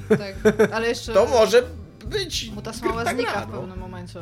Tak. 0.09 0.55
Ale 0.73 0.87
jeszcze 0.87 1.13
To 1.13 1.25
może 1.25 1.63
być 2.05 2.51
mu 2.51 2.61
ta 2.61 2.73
smała 2.73 3.03
ta 3.03 3.13
znika 3.13 3.45
w 3.45 3.51
no. 3.51 3.57
pewnym 3.59 3.79
momencie. 3.79 4.19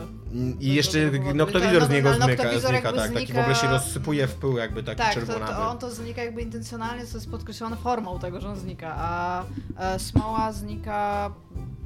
I 0.60 0.74
jeszcze 0.74 1.12
To- 1.12 1.18
to- 1.18 1.24
to- 1.24 1.34
noktowizor 1.34 1.86
z 1.86 1.90
niego 1.90 2.14
znika, 2.14 2.26
jakby 2.26 2.62
tak, 2.62 3.14
taki 3.14 3.26
w 3.26 3.30
znika- 3.30 3.40
ogóle 3.42 3.56
się 3.56 3.68
rozsypuje 3.68 4.28
w 4.28 4.34
pył 4.36 4.58
jakby 4.58 4.84
taki 4.84 4.98
Tak, 4.98 5.14
czerwonawy. 5.14 5.54
to 5.54 5.70
on 5.70 5.78
to 5.78 5.92
znika 5.92 6.24
jakby 6.24 6.42
intencjonalnie, 6.42 7.06
co 7.06 7.18
jest 7.18 7.32
podkreślone 7.32 7.76
formą 7.76 8.20
tego, 8.20 8.42
że 8.42 8.48
on 8.50 8.60
znika, 8.60 8.94
a 8.98 9.44
e, 9.78 10.00
smoła 10.00 10.52
znika 10.52 11.32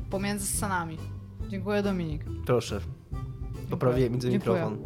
pomiędzy 0.09 0.47
scenami. 0.47 0.97
Dziękuję 1.47 1.83
Dominik. 1.83 2.25
Proszę, 2.45 2.79
poprawię 3.69 4.09
między 4.09 4.29
mikrofon. 4.29 4.77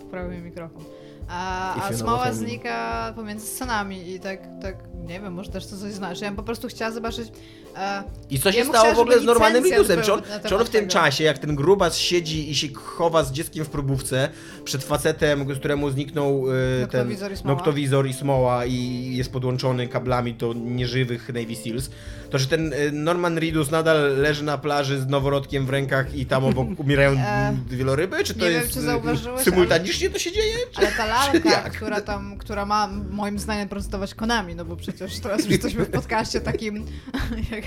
Poprawił 0.00 0.30
mi 0.30 0.42
mikrofon. 0.42 0.82
A, 1.28 1.74
a 1.74 1.90
mean. 2.04 2.34
znika 2.34 3.12
pomiędzy 3.16 3.46
scenami 3.46 4.10
i 4.10 4.20
tak, 4.20 4.40
tak, 4.62 4.76
nie 5.04 5.20
wiem, 5.20 5.32
może 5.32 5.50
też 5.50 5.66
to 5.66 5.76
coś 5.76 5.92
znaczy. 5.92 6.24
Ja 6.24 6.30
bym 6.30 6.36
po 6.36 6.42
prostu 6.42 6.68
chciała 6.68 6.90
zobaczyć... 6.90 7.28
E, 7.76 8.02
I 8.30 8.38
co 8.38 8.52
się 8.52 8.58
Ja 8.58 8.64
stało 8.64 8.94
w 8.94 8.98
ogóle 8.98 9.18
z 9.18 9.22
licencję 9.22 9.60
Lidusem? 9.60 10.02
Czy 10.02 10.12
on, 10.12 10.22
czy 10.48 10.56
on 10.56 10.64
w 10.64 10.70
tym 10.70 10.80
tego. 10.80 10.92
czasie, 10.92 11.24
jak 11.24 11.38
ten 11.38 11.54
grubas 11.54 11.96
siedzi 11.98 12.50
i 12.50 12.54
się 12.54 12.68
chowa 12.74 13.24
z 13.24 13.32
dzieckiem 13.32 13.64
w 13.64 13.68
probówce 13.68 14.28
przed 14.64 14.84
facetem, 14.84 15.54
z 15.54 15.58
któremu 15.58 15.90
zniknął 15.90 16.44
e, 16.82 16.86
ten 16.86 17.00
Noktowizor 17.00 17.32
i 17.32 17.36
smoła. 17.36 17.54
noktowizor 17.54 18.06
i 18.06 18.12
smoła 18.12 18.66
i 18.66 19.10
jest 19.16 19.32
podłączony 19.32 19.88
kablami 19.88 20.34
do 20.34 20.52
nieżywych 20.52 21.28
Navy 21.28 21.56
Seals, 21.56 21.90
to 22.30 22.38
że 22.38 22.46
ten 22.46 22.72
e, 22.72 22.90
Norman 22.92 23.38
Reedus 23.38 23.70
nadal 23.70 24.16
leży 24.16 24.44
na 24.44 24.58
plaży 24.58 25.00
z 25.00 25.06
noworodkiem 25.06 25.66
w 25.66 25.70
rękach 25.70 26.14
i 26.14 26.26
tam 26.26 26.44
obok 26.44 26.68
umierają 26.84 27.14
E, 27.18 27.56
wieloryby? 27.70 28.24
Czy 28.24 28.34
to 28.34 28.44
nie 28.44 28.50
wiem, 28.50 28.60
jest 28.60 28.72
czy 28.72 28.78
e, 28.78 28.82
zauważyłeś, 28.82 29.42
symultanicznie 29.42 30.10
to 30.10 30.18
się 30.18 30.32
dzieje? 30.32 30.54
Ale 30.74 30.86
ta 30.92 31.06
lalka, 31.06 31.70
która 31.76 32.00
tam, 32.00 32.38
która 32.38 32.66
ma 32.66 32.88
moim 33.10 33.38
zdaniem 33.38 33.68
prezentować 33.68 34.14
Konami, 34.14 34.54
no 34.54 34.64
bo 34.64 34.76
przecież 34.94 35.20
teraz 35.20 35.40
już 35.40 35.50
jesteśmy 35.50 35.84
w 35.84 35.90
podcaście 35.90 36.40
takim, 36.40 36.86
jak 37.52 37.64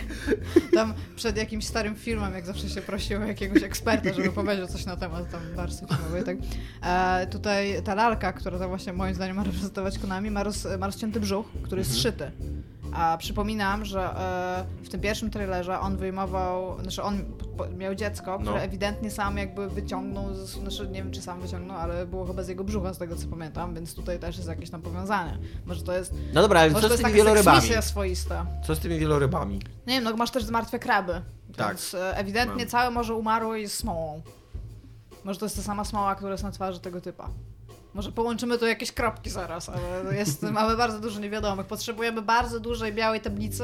tam 0.73 0.93
przed 1.15 1.37
jakimś 1.37 1.65
starym 1.65 1.95
filmem, 1.95 2.33
jak 2.33 2.45
zawsze 2.45 2.69
się 2.69 2.81
prosiło 2.81 3.23
jakiegoś 3.23 3.63
eksperta, 3.63 4.13
żeby 4.13 4.31
powiedział 4.31 4.67
coś 4.67 4.85
na 4.85 4.97
temat 4.97 5.31
tam 5.31 5.41
wersji 5.55 5.87
filmowej, 5.87 6.23
tak. 6.23 6.37
E, 6.83 7.27
tutaj 7.27 7.83
ta 7.83 7.95
lalka, 7.95 8.33
która 8.33 8.59
tam 8.59 8.69
właśnie 8.69 8.93
moim 8.93 9.15
zdaniem 9.15 9.35
ma 9.35 9.43
reprezentować 9.43 9.99
Konami, 9.99 10.31
ma, 10.31 10.43
roz, 10.43 10.67
ma 10.79 10.85
rozcięty 10.85 11.19
brzuch, 11.19 11.45
który 11.63 11.81
jest 11.81 12.01
szyty. 12.01 12.31
A 12.93 13.17
przypominam, 13.17 13.85
że 13.85 14.01
e, 14.81 14.83
w 14.85 14.89
tym 14.89 15.01
pierwszym 15.01 15.29
trailerze 15.31 15.79
on 15.79 15.97
wyjmował, 15.97 16.81
znaczy 16.81 17.03
on 17.03 17.19
miał 17.77 17.95
dziecko, 17.95 18.39
które 18.39 18.51
No. 18.57 18.61
ewidentnie 18.61 19.11
sam 19.11 19.37
jakby 19.37 19.69
wyciągnął, 19.69 20.33
z, 20.33 20.49
znaczy 20.49 20.87
nie 20.87 21.03
wiem 21.03 21.11
czy 21.11 21.21
sam 21.21 21.41
wyciągnął, 21.41 21.77
ale 21.77 22.05
było 22.05 22.25
chyba 22.25 22.43
z 22.43 22.47
jego 22.47 22.63
brzucha 22.63 22.93
z 22.93 22.97
tego 22.97 23.15
co 23.15 23.27
pamiętam, 23.27 23.73
więc 23.73 23.95
tutaj 23.95 24.19
też 24.19 24.37
jest 24.37 24.49
jakieś 24.49 24.69
tam 24.69 24.81
powiązanie. 24.81 25.37
Może 25.65 25.83
to 25.83 25.93
jest, 25.93 26.13
No 26.33 26.41
dobra, 26.41 26.59
ale 26.59 26.73
co 26.73 26.79
to 26.81 26.87
z 26.87 26.91
tymi 26.91 27.03
taka 27.03 27.15
wielorybami? 27.15 27.61
swoista. 27.81 28.45
Co 28.63 28.75
z 28.75 28.79
tymi 28.79 28.99
wielorybami? 28.99 29.55
Nie 29.87 29.93
wiem, 29.93 30.03
no 30.03 30.15
masz 30.15 30.31
też 30.31 30.49
martwe 30.49 30.79
kraby, 30.79 31.21
Tak. 31.57 31.67
więc 31.67 31.93
e, 31.93 32.17
ewidentnie 32.17 32.63
Mam. 32.63 32.69
całe 32.71 32.91
morze 32.91 33.13
umarło 33.15 33.55
i 33.55 33.67
z 33.67 33.73
smołą. 33.73 34.21
Może 35.23 35.39
to 35.39 35.45
jest 35.45 35.55
ta 35.55 35.61
sama 35.61 35.85
smoła, 35.85 36.15
która 36.15 36.31
jest 36.31 36.43
na 36.43 36.51
twarzy 36.51 36.79
tego 36.79 37.01
typa. 37.01 37.29
Może 37.97 38.11
połączymy 38.11 38.57
tu 38.57 38.67
jakieś 38.67 38.91
kropki 38.91 39.29
zaraz, 39.29 39.69
ale 39.69 40.15
jest, 40.15 40.41
mamy 40.59 40.77
bardzo 40.77 40.99
dużo 40.99 41.19
niewiadomych. 41.19 41.65
Potrzebujemy 41.65 42.21
bardzo 42.21 42.59
dużej 42.59 42.93
białej 42.93 43.21
tablicy 43.21 43.63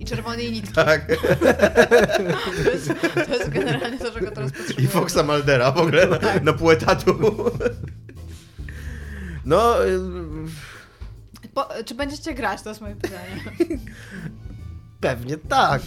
i 0.00 0.04
czerwonej 0.04 0.52
nitki. 0.52 0.74
Tak. 0.84 1.06
To 1.06 2.70
jest, 2.70 2.90
to 3.26 3.34
jest 3.34 3.50
generalnie 3.50 3.98
to, 3.98 4.10
czego 4.10 4.30
teraz 4.30 4.50
I 4.50 4.54
potrzebujemy. 4.54 4.92
Foxa 4.92 5.22
Maldera 5.22 5.72
w 5.72 5.78
ogóle 5.78 6.06
na, 6.06 6.18
na 6.42 6.52
pół 6.52 6.70
etatu. 6.70 7.14
No, 9.44 9.86
y, 9.86 9.98
Po, 11.54 11.68
czy 11.84 11.94
będziecie 11.94 12.34
grać? 12.34 12.62
To 12.62 12.68
jest 12.68 12.80
moje 12.80 12.96
pytanie. 12.96 13.44
Pewnie 15.00 15.36
tak. 15.36 15.82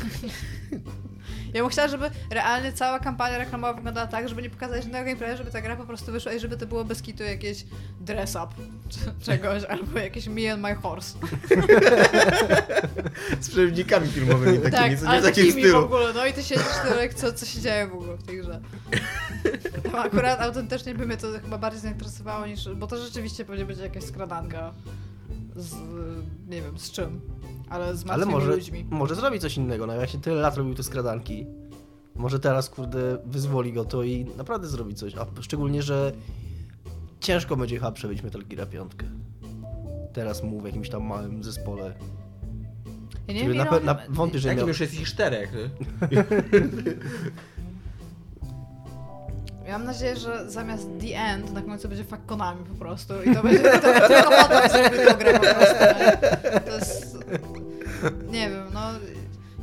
Ja 1.57 1.63
bym 1.63 1.71
chciała, 1.71 1.87
żeby 1.87 2.09
realnie 2.31 2.73
cała 2.73 2.99
kampania 2.99 3.37
reklamowa 3.37 3.73
wyglądała 3.73 4.07
tak, 4.07 4.29
żeby 4.29 4.41
nie 4.41 4.49
pokazać 4.49 4.83
żadnego 4.83 5.05
gameplaya, 5.05 5.37
żeby 5.37 5.51
ta 5.51 5.61
gra 5.61 5.75
po 5.75 5.85
prostu 5.85 6.11
wyszła 6.11 6.33
i 6.33 6.39
żeby 6.39 6.57
to 6.57 6.67
było 6.67 6.85
bez 6.85 7.01
kitu 7.01 7.23
jakieś 7.23 7.65
dress 7.99 8.35
up 8.35 8.47
czegoś, 9.25 9.63
albo 9.63 9.99
jakieś 9.99 10.27
me 10.27 10.53
and 10.53 10.61
my 10.61 10.75
horse. 10.75 11.17
Z 13.41 13.49
przewodnikami 13.49 14.07
filmowymi 14.07 14.57
takimi, 14.57 14.71
tak, 14.71 14.99
co 14.99 15.05
nie 15.05 15.21
takim 15.21 15.23
takimi 15.23 15.51
w 15.51 15.53
stylu. 15.53 15.77
ogóle, 15.85 16.13
no 16.13 16.25
i 16.25 16.33
ty 16.33 16.43
siedzisz 16.43 16.77
tyle, 16.89 17.09
co, 17.13 17.33
co 17.33 17.45
się 17.45 17.61
dzieje 17.61 17.87
w 17.87 17.93
ogóle 17.93 18.15
w 18.15 18.23
tej 18.23 18.37
grze. 18.37 18.61
Tam 19.83 19.95
akurat 20.05 20.41
autentycznie 20.41 20.95
by 20.95 21.05
mnie 21.05 21.17
to 21.17 21.27
chyba 21.43 21.57
bardziej 21.57 21.81
zainteresowało 21.81 22.47
niż, 22.47 22.69
bo 22.75 22.87
to 22.87 22.97
rzeczywiście 22.97 23.45
pewnie 23.45 23.65
będzie 23.65 23.83
jakaś 23.83 24.03
skradanka 24.03 24.73
z, 25.57 25.75
nie 26.47 26.61
wiem, 26.61 26.77
z 26.77 26.91
czym, 26.91 27.21
ale 27.69 27.95
z 27.97 28.01
Ale 28.01 28.25
martwymi 28.25 28.31
może, 28.31 28.55
ludźmi. 28.55 28.85
może 28.89 29.15
zrobi 29.15 29.39
coś 29.39 29.57
innego, 29.57 29.87
no 29.87 29.93
tyle 30.21 30.41
lat 30.41 30.57
robił 30.57 30.75
te 30.75 30.83
skradanki. 30.83 31.45
Może 32.15 32.39
teraz, 32.39 32.69
kurde, 32.69 33.17
wyzwoli 33.25 33.73
go 33.73 33.85
to 33.85 34.03
i 34.03 34.25
naprawdę 34.37 34.67
zrobi 34.67 34.95
coś. 34.95 35.15
A 35.15 35.41
szczególnie, 35.41 35.81
że 35.81 36.11
ciężko 37.19 37.55
będzie 37.55 37.75
chyba 37.75 37.91
przebić 37.91 38.23
Metal 38.23 38.41
Gear 38.49 38.69
5. 38.69 38.91
Teraz 40.13 40.43
mu 40.43 40.61
w 40.61 40.65
jakimś 40.65 40.89
tam 40.89 41.03
małym 41.03 41.43
zespole. 41.43 41.93
Ja 43.27 43.33
nie 43.33 43.49
wiem, 43.49 43.57
na, 43.57 43.79
na, 43.79 43.97
wątpię, 44.09 44.39
że 44.39 44.47
Jakim 44.47 44.59
miał... 44.59 44.67
już 44.67 44.79
jest 44.79 44.93
ich 44.99 45.07
czterech? 45.07 45.53
Ja 49.67 49.77
mam 49.77 49.87
nadzieję, 49.87 50.15
że 50.15 50.49
zamiast 50.51 50.87
The 51.01 51.17
End 51.19 51.53
na 51.53 51.61
końcu 51.61 51.89
będzie 51.89 52.03
Fakkonami 52.03 52.65
po 52.65 52.75
prostu 52.75 53.13
i 53.25 53.35
to 53.35 53.43
będzie 53.43 53.59
to, 53.59 53.79
to, 53.79 54.07
tylko 54.07 54.23
po 54.29 54.47
to 55.11 55.17
grę 55.17 55.33
po 55.33 55.39
prostu. 55.39 55.75
Nie? 55.99 56.59
To 56.61 56.71
jest... 56.77 57.17
Nie 58.31 58.49
wiem, 58.49 58.63
no... 58.73 58.81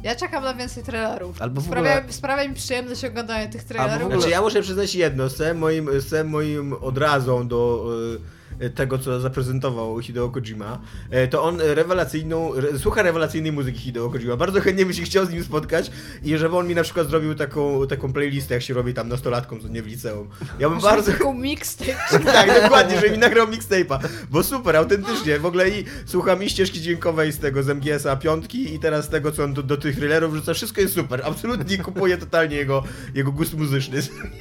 Ja 0.02 0.14
czekam 0.16 0.44
na 0.44 0.54
więcej 0.54 0.82
trailerów. 0.84 1.42
Albo 1.42 1.61
w 1.61 1.64
sprawia, 1.64 1.99
ogóle- 1.99 2.12
sprawia 2.12 2.49
mi 2.49 2.54
przyjemność 2.54 3.04
oglądania 3.04 3.49
tych 3.49 3.64
trailerów. 3.64 4.02
ogóle- 4.02 4.16
Znaczy 4.20 4.30
ja 4.30 4.40
muszę 4.40 4.62
przyznać 4.62 4.94
jedno, 4.94 5.28
z 5.28 5.56
moim, 5.58 5.88
moim 6.25 6.73
odrazą 6.73 7.49
do 7.49 7.84
e, 8.16 8.33
tego, 8.75 8.99
co 8.99 9.20
zaprezentował 9.20 10.00
Hideo 10.00 10.28
Kojima, 10.28 10.78
e, 11.11 11.28
to 11.28 11.42
on 11.42 11.61
rewelacyjną, 11.61 12.54
re, 12.54 12.78
słucha 12.78 13.02
rewelacyjnej 13.02 13.52
muzyki 13.52 13.78
Hideo 13.78 14.11
Kojima. 14.11 14.37
Bardzo 14.37 14.61
chętnie 14.61 14.87
by 14.87 14.94
się 14.94 15.02
chciał 15.02 15.26
z 15.26 15.30
nim 15.30 15.44
spotkać 15.44 15.90
i 16.23 16.38
żeby 16.38 16.56
on 16.56 16.68
mi 16.68 16.75
na 16.75 16.82
przykład 16.82 17.08
zrobił 17.08 17.34
taką, 17.34 17.87
taką 17.87 18.12
playlistę, 18.12 18.54
jak 18.54 18.62
się 18.62 18.75
robi 18.75 18.94
tam 18.94 19.08
nastolatkom, 19.08 19.61
co 19.61 19.68
nie 19.68 19.82
w 19.82 19.87
liceum. 19.87 20.28
Ja 20.58 20.70
bym 20.70 20.80
bardzo... 20.80 21.12
taką 21.12 21.34
mixtape. 21.34 21.94
tak, 22.32 22.62
dokładnie, 22.62 23.00
że 23.00 23.11
mi 23.11 23.18
nagrał 23.18 23.46
mixtape'a, 23.46 23.99
bo 24.30 24.42
super, 24.42 24.76
autentycznie, 24.76 25.38
w 25.38 25.46
ogóle 25.46 25.70
i 25.70 25.84
słucham 26.06 26.42
i 26.42 26.50
ścieżki 26.50 26.80
dźwiękowej 26.80 27.32
z 27.32 27.38
tego, 27.38 27.62
z 27.62 27.68
MGS-a 27.68 28.16
piątki 28.16 28.75
i 28.75 28.78
teraz 28.78 29.08
tego, 29.08 29.32
co 29.32 29.44
on 29.44 29.54
do, 29.54 29.62
do 29.62 29.76
tych 29.76 29.96
thrillerów 29.96 30.32
wrzuca, 30.32 30.54
wszystko 30.54 30.80
jest 30.80 30.94
super, 30.94 31.23
absolutnie 31.25 31.78
kupuję 31.78 32.18
totalnie 32.18 32.56
jego, 32.56 32.82
jego 33.14 33.32
gust 33.32 33.54
muzyczny. 33.54 33.99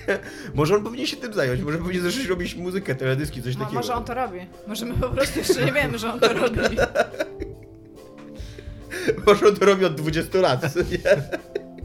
może 0.55 0.75
on 0.75 0.84
powinien 0.84 1.08
się 1.08 1.17
tym 1.17 1.34
zająć, 1.34 1.62
może 1.62 1.77
powinien 1.77 2.03
zacząć 2.03 2.25
robić 2.25 2.55
muzykę, 2.55 2.96
teledyski, 2.96 3.43
coś 3.43 3.55
takiego. 3.55 4.02
On 4.03 4.07
to 4.07 4.13
robi. 4.13 4.39
Może 4.67 4.86
my 4.86 4.93
po 4.93 5.10
prostu 5.10 5.39
jeszcze 5.39 5.65
nie 5.65 5.72
wiemy, 5.72 5.98
że 5.98 6.13
on 6.13 6.19
to 6.19 6.33
robi. 6.33 6.60
Może 9.27 9.48
on 9.48 9.55
to 9.55 9.65
robi 9.65 9.86
od 9.86 9.95
20 9.95 10.38
lat, 10.38 10.75
nie? 10.75 10.98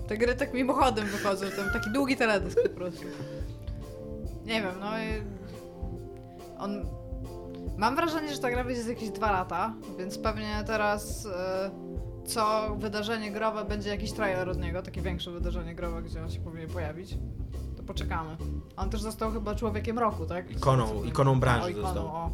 Te 0.08 0.16
gry 0.16 0.34
tak 0.34 0.54
mimochodem 0.54 1.06
wychodzą, 1.06 1.46
tam 1.56 1.70
taki 1.72 1.90
długi 1.90 2.16
teledysk 2.16 2.62
po 2.62 2.68
prostu. 2.68 3.04
Nie 4.46 4.62
wiem, 4.62 4.74
no 4.80 4.98
i... 4.98 5.22
On... 6.58 6.86
Mam 7.76 7.96
wrażenie, 7.96 8.34
że 8.34 8.38
ta 8.38 8.50
gra 8.50 8.64
będzie 8.64 8.82
za 8.82 8.90
jakieś 8.90 9.10
dwa 9.10 9.32
lata, 9.32 9.74
więc 9.98 10.18
pewnie 10.18 10.64
teraz 10.66 11.26
e, 11.26 11.70
co 12.26 12.76
wydarzenie 12.78 13.30
growe 13.30 13.64
będzie 13.64 13.90
jakiś 13.90 14.12
trailer 14.12 14.48
od 14.48 14.60
niego, 14.60 14.82
takie 14.82 15.02
większe 15.02 15.30
wydarzenie 15.30 15.74
growe, 15.74 16.02
gdzie 16.02 16.22
on 16.22 16.30
się 16.30 16.40
powinien 16.40 16.70
pojawić. 16.70 17.14
Poczekamy. 17.88 18.36
On 18.76 18.90
też 18.90 19.00
został 19.02 19.32
chyba 19.32 19.54
człowiekiem 19.54 19.98
roku, 19.98 20.26
tak? 20.26 20.50
Ikoną, 20.50 21.04
ikoną 21.04 21.40
branży 21.40 21.66
o, 21.66 21.68
ikoną, 21.68 21.86
został. 21.86 22.06
o. 22.06 22.30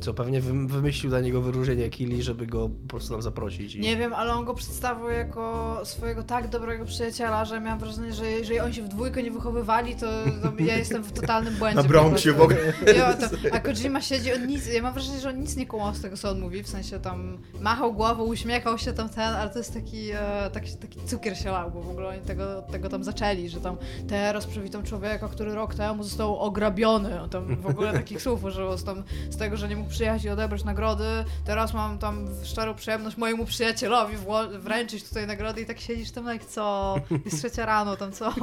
Co 0.00 0.14
pewnie 0.14 0.42
wym- 0.42 0.68
wymyślił 0.68 1.10
dla 1.10 1.20
niego 1.20 1.42
wyróżnienie 1.42 1.90
Kili, 1.90 2.22
żeby 2.22 2.46
go 2.46 2.68
po 2.68 2.88
prostu 2.88 3.12
tam 3.12 3.22
zaprosić. 3.22 3.74
I... 3.74 3.80
Nie 3.80 3.96
wiem, 3.96 4.14
ale 4.14 4.32
on 4.32 4.44
go 4.44 4.54
przedstawił 4.54 5.08
jako 5.08 5.80
swojego 5.84 6.22
tak 6.22 6.48
dobrego 6.48 6.84
przyjaciela, 6.84 7.44
że 7.44 7.60
miałam 7.60 7.78
wrażenie, 7.78 8.12
że 8.12 8.30
jeżeli 8.30 8.60
oni 8.60 8.74
się 8.74 8.82
w 8.82 8.88
dwójkę 8.88 9.22
nie 9.22 9.30
wychowywali, 9.30 9.96
to, 9.96 10.06
to 10.42 10.64
ja 10.64 10.76
jestem 10.76 11.02
w 11.02 11.12
totalnym 11.12 11.54
błędzie. 11.54 11.82
Na 11.82 11.88
Bronxie 11.88 12.32
w 12.32 12.40
ogóle. 12.40 12.58
Jo, 12.98 13.04
to, 13.20 13.56
a 13.56 13.60
Kojima 13.60 14.00
siedzi, 14.00 14.32
on 14.32 14.46
nic, 14.46 14.66
ja 14.66 14.82
mam 14.82 14.94
wrażenie, 14.94 15.20
że 15.20 15.28
on 15.28 15.40
nic 15.40 15.56
nie 15.56 15.66
kumał 15.66 15.94
z 15.94 16.00
tego, 16.00 16.16
co 16.16 16.30
on 16.30 16.40
mówi, 16.40 16.62
w 16.62 16.68
sensie 16.68 17.00
tam 17.00 17.38
machał 17.60 17.92
głową, 17.92 18.24
uśmiechał 18.24 18.78
się 18.78 18.92
tam 18.92 19.08
ten, 19.08 19.34
ale 19.34 19.50
to 19.50 19.58
jest 19.58 19.74
taki, 19.74 20.10
e, 20.10 20.50
taki, 20.52 20.76
taki 20.76 21.00
cukier 21.00 21.38
się 21.38 21.50
lał, 21.50 21.70
bo 21.70 21.82
w 21.82 21.88
ogóle 21.90 22.08
oni 22.08 22.20
tego, 22.20 22.62
tego 22.62 22.88
tam 22.88 23.04
zaczęli, 23.04 23.48
że 23.48 23.60
tam 23.60 23.76
teraz 24.08 24.46
przywitam 24.46 24.82
człowieka, 24.82 25.28
który 25.28 25.54
rok 25.54 25.74
temu 25.74 26.02
został 26.04 26.38
ograbiony, 26.38 27.22
on 27.22 27.30
tam 27.30 27.56
w 27.56 27.66
ogóle 27.66 27.92
takich 27.92 28.22
słów 28.22 28.44
użyło 28.44 28.78
z, 28.78 28.84
tam, 28.84 29.02
z 29.30 29.36
tego, 29.36 29.56
że 29.56 29.68
nie 29.68 29.76
mógł 29.76 29.83
przyjechać 29.88 30.24
i 30.24 30.28
odebrać 30.28 30.64
nagrody, 30.64 31.04
teraz 31.44 31.74
mam 31.74 31.98
tam 31.98 32.28
szczerą 32.44 32.74
przyjemność 32.74 33.16
mojemu 33.16 33.44
przyjacielowi 33.46 34.16
wręczyć 34.58 35.08
tutaj 35.08 35.26
nagrody 35.26 35.60
i 35.60 35.66
tak 35.66 35.80
siedzisz 35.80 36.10
tam 36.10 36.26
jak 36.26 36.44
co, 36.44 36.94
jest 37.24 37.38
trzecia 37.38 37.66
rano, 37.66 37.96
tam 37.96 38.12
co. 38.12 38.34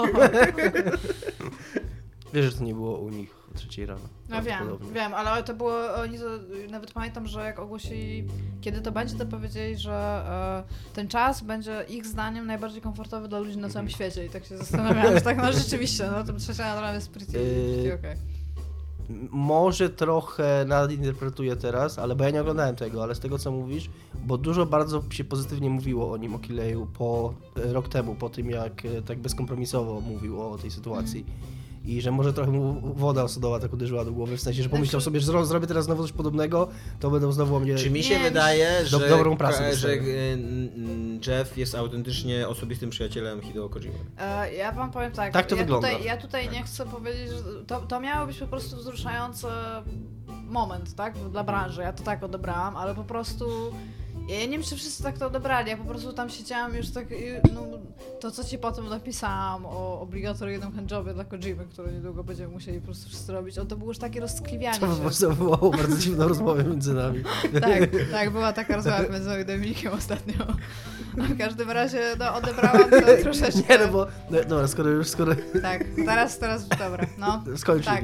Wiesz, 2.33 2.45
że 2.45 2.51
to 2.57 2.63
nie 2.63 2.73
było 2.73 2.97
u 2.97 3.09
nich 3.09 3.35
o 3.51 3.57
trzeciej 3.57 3.85
rano. 3.85 4.01
No 4.29 4.35
wiem, 4.41 4.57
Prawdopodobnie. 4.57 4.93
wiem, 4.93 5.13
ale 5.13 5.43
to 5.43 5.53
było, 5.53 5.93
oni 5.95 6.17
to, 6.19 6.25
nawet 6.69 6.91
pamiętam, 6.93 7.27
że 7.27 7.43
jak 7.43 7.59
ogłosili, 7.59 8.27
kiedy 8.61 8.81
to 8.81 8.91
będzie, 8.91 9.15
to 9.17 9.25
powiedzieli, 9.25 9.77
że 9.77 10.23
e, 10.91 10.93
ten 10.93 11.07
czas 11.07 11.41
będzie 11.41 11.85
ich 11.89 12.05
zdaniem 12.05 12.47
najbardziej 12.47 12.81
komfortowy 12.81 13.27
dla 13.27 13.39
ludzi 13.39 13.57
na 13.57 13.69
całym 13.69 13.89
świecie 13.89 14.25
i 14.25 14.29
tak 14.29 14.45
się 14.45 14.57
zastanawiałam, 14.57 15.13
że 15.15 15.21
tak 15.21 15.37
no 15.37 15.51
rzeczywiście, 15.53 16.07
no 16.11 16.23
to 16.23 16.33
trzecia 16.33 16.81
rano 16.81 16.93
jest 16.93 17.09
pretty, 17.11 17.31
pretty 17.31 17.81
Yy, 17.87 17.93
okej. 17.93 18.11
M- 18.11 18.17
Może 19.31 19.89
trochę 19.89 20.65
nadinterpretuję 20.67 21.55
teraz, 21.55 21.99
ale 21.99 22.15
bo 22.15 22.23
ja 22.23 22.29
nie 22.29 22.41
oglądałem 22.41 22.75
tego, 22.75 23.03
ale 23.03 23.15
z 23.15 23.19
tego 23.19 23.39
co 23.39 23.51
mówisz, 23.51 23.89
bo 24.25 24.37
dużo 24.37 24.65
bardzo 24.65 25.03
się 25.09 25.23
pozytywnie 25.23 25.69
mówiło 25.69 26.11
o 26.11 26.17
nim, 26.17 26.35
o 26.35 26.39
Kileju 26.39 26.87
po 26.97 27.33
e, 27.65 27.73
rok 27.73 27.89
temu, 27.89 28.15
po 28.15 28.29
tym 28.29 28.49
jak 28.49 28.85
e, 28.85 29.01
tak 29.01 29.19
bezkompromisowo 29.19 30.01
mówił 30.01 30.41
o 30.41 30.57
tej 30.57 30.71
sytuacji. 30.71 31.25
I 31.85 32.01
że 32.01 32.11
może 32.11 32.33
trochę 32.33 32.51
mu 32.51 32.93
woda 32.95 33.23
osodowa 33.23 33.59
tak 33.59 33.73
uderzyła 33.73 34.05
do 34.05 34.11
głowy, 34.11 34.37
w 34.37 34.41
sensie, 34.41 34.63
że 34.63 34.69
pomyślał 34.69 35.01
Znaczy- 35.01 35.05
sobie, 35.05 35.19
że 35.19 35.31
zro- 35.31 35.45
zrobię 35.45 35.67
teraz 35.67 35.85
znowu 35.85 36.01
coś 36.03 36.11
podobnego, 36.11 36.67
to 36.99 37.09
będą 37.11 37.31
znowu 37.31 37.55
o 37.55 37.59
mnie... 37.59 37.75
Czy 37.75 37.89
mi 37.91 38.03
się 38.03 38.17
Nie, 38.17 38.23
wydaje, 38.23 38.85
że, 38.85 38.99
do- 38.99 39.09
dobrą 39.09 39.37
prasę 39.37 39.75
że 39.75 39.89
e, 39.93 39.97
Jeff 41.27 41.57
jest 41.57 41.75
autentycznie 41.75 42.47
osobistym 42.47 42.89
przyjacielem 42.89 43.41
Hideo 43.41 43.69
Kojima? 43.69 43.93
E, 44.19 44.53
Ja 44.53 44.71
wam 44.71 44.91
powiem 44.91 45.11
tak. 45.11 45.33
Tak 45.33 45.45
to 45.47 45.55
ja 45.55 45.61
wygląda. 45.61 45.87
Tutaj, 45.89 46.03
ja 46.05 46.17
tutaj 46.17 46.49
nie 46.49 46.63
chcę 46.63 46.85
powiedzieć, 46.85 47.29
że 47.29 47.65
to, 47.67 47.79
to 47.81 47.99
miało 47.99 48.27
być 48.27 48.37
po 48.37 48.47
prostu 48.47 48.75
wzruszający 48.77 49.47
moment, 50.49 50.95
tak? 50.95 51.13
Dla 51.31 51.43
branży. 51.43 51.81
Ja 51.81 51.93
to 51.93 52.03
tak 52.03 52.23
odebrałam, 52.23 52.77
ale 52.77 52.95
po 52.95 53.03
prostu. 53.03 53.45
Ja 54.27 54.39
nie 54.39 54.49
wiem, 54.49 54.63
czy 54.63 54.75
wszyscy 54.75 55.03
tak 55.03 55.17
to 55.17 55.27
odebrali. 55.27 55.69
Ja 55.69 55.77
po 55.77 55.83
prostu 55.83 56.13
tam 56.13 56.29
siedziałam 56.29 56.75
już 56.75 56.89
tak. 56.89 57.07
No, 57.53 57.61
to, 58.21 58.31
co 58.31 58.43
ci 58.43 58.57
potem 58.57 58.89
napisałam 58.89 59.65
o 59.65 60.01
obligatoryjnym 60.01 60.71
handjobie 60.71 61.13
dla 61.13 61.25
Kojimy, 61.25 61.65
który 61.65 61.91
niedługo 61.91 62.23
będziemy 62.23 62.53
musieli 62.53 62.79
po 62.79 62.85
prostu 62.85 63.09
wszyscy 63.09 63.31
robić, 63.33 63.57
o, 63.57 63.65
to 63.65 63.77
było 63.77 63.89
już 63.91 63.97
takie 63.97 64.19
rozskliwianie 64.19 64.79
To 64.79 64.95
się. 64.95 65.01
prostu 65.01 65.27
wywołało 65.29 65.71
bardzo 65.71 65.97
dziwną 65.97 66.27
rozmowę 66.27 66.63
między 66.63 66.93
nami. 66.93 67.23
Tak, 67.61 67.89
tak, 68.11 68.29
była 68.29 68.53
taka 68.53 68.75
rozmowa 68.75 69.01
między 69.01 69.29
mną 69.29 69.39
i 69.39 69.45
Dominikiem 69.45 69.93
ostatnio. 69.93 70.33
No, 71.17 71.23
w 71.23 71.37
każdym 71.37 71.71
razie 71.71 72.01
no, 72.19 72.35
odebrałam 72.35 72.89
to 72.89 72.97
troszeczkę. 73.23 73.61
Nie, 73.69 73.85
no 73.85 73.87
bo... 73.91 74.07
No, 74.31 74.37
dobra, 74.49 74.67
skoro 74.67 74.89
już, 74.89 75.07
skoro 75.07 75.35
Tak, 75.61 75.83
teraz, 76.05 76.39
teraz, 76.39 76.67
dobra, 76.67 77.05
no. 77.17 77.43
skończył. 77.57 77.93
Tak. 77.93 78.03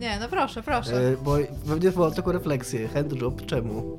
Nie, 0.00 0.18
no 0.20 0.28
proszę, 0.28 0.62
proszę. 0.62 0.96
E, 0.96 1.16
bo 1.16 1.36
mnie 1.76 1.90
była 1.90 2.10
tylko 2.10 2.32
refleksję. 2.32 2.88
Handjob, 2.88 3.46
czemu? 3.46 3.98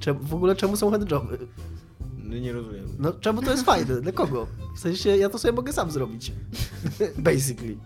czemu? 0.00 0.20
W 0.22 0.34
ogóle 0.34 0.56
czemu 0.56 0.76
są 0.76 0.90
handjoby? 0.90 1.38
No, 2.26 2.36
nie 2.38 2.52
rozumiem. 2.52 2.84
No 2.98 3.12
czemu 3.12 3.42
to 3.42 3.50
jest 3.50 3.64
fajne? 3.64 4.00
Dla 4.00 4.12
kogo? 4.12 4.46
W 4.76 4.80
sensie 4.80 5.16
ja 5.16 5.28
to 5.28 5.38
sobie 5.38 5.52
mogę 5.52 5.72
sam 5.72 5.90
zrobić. 5.90 6.32
Basically. 7.18 7.76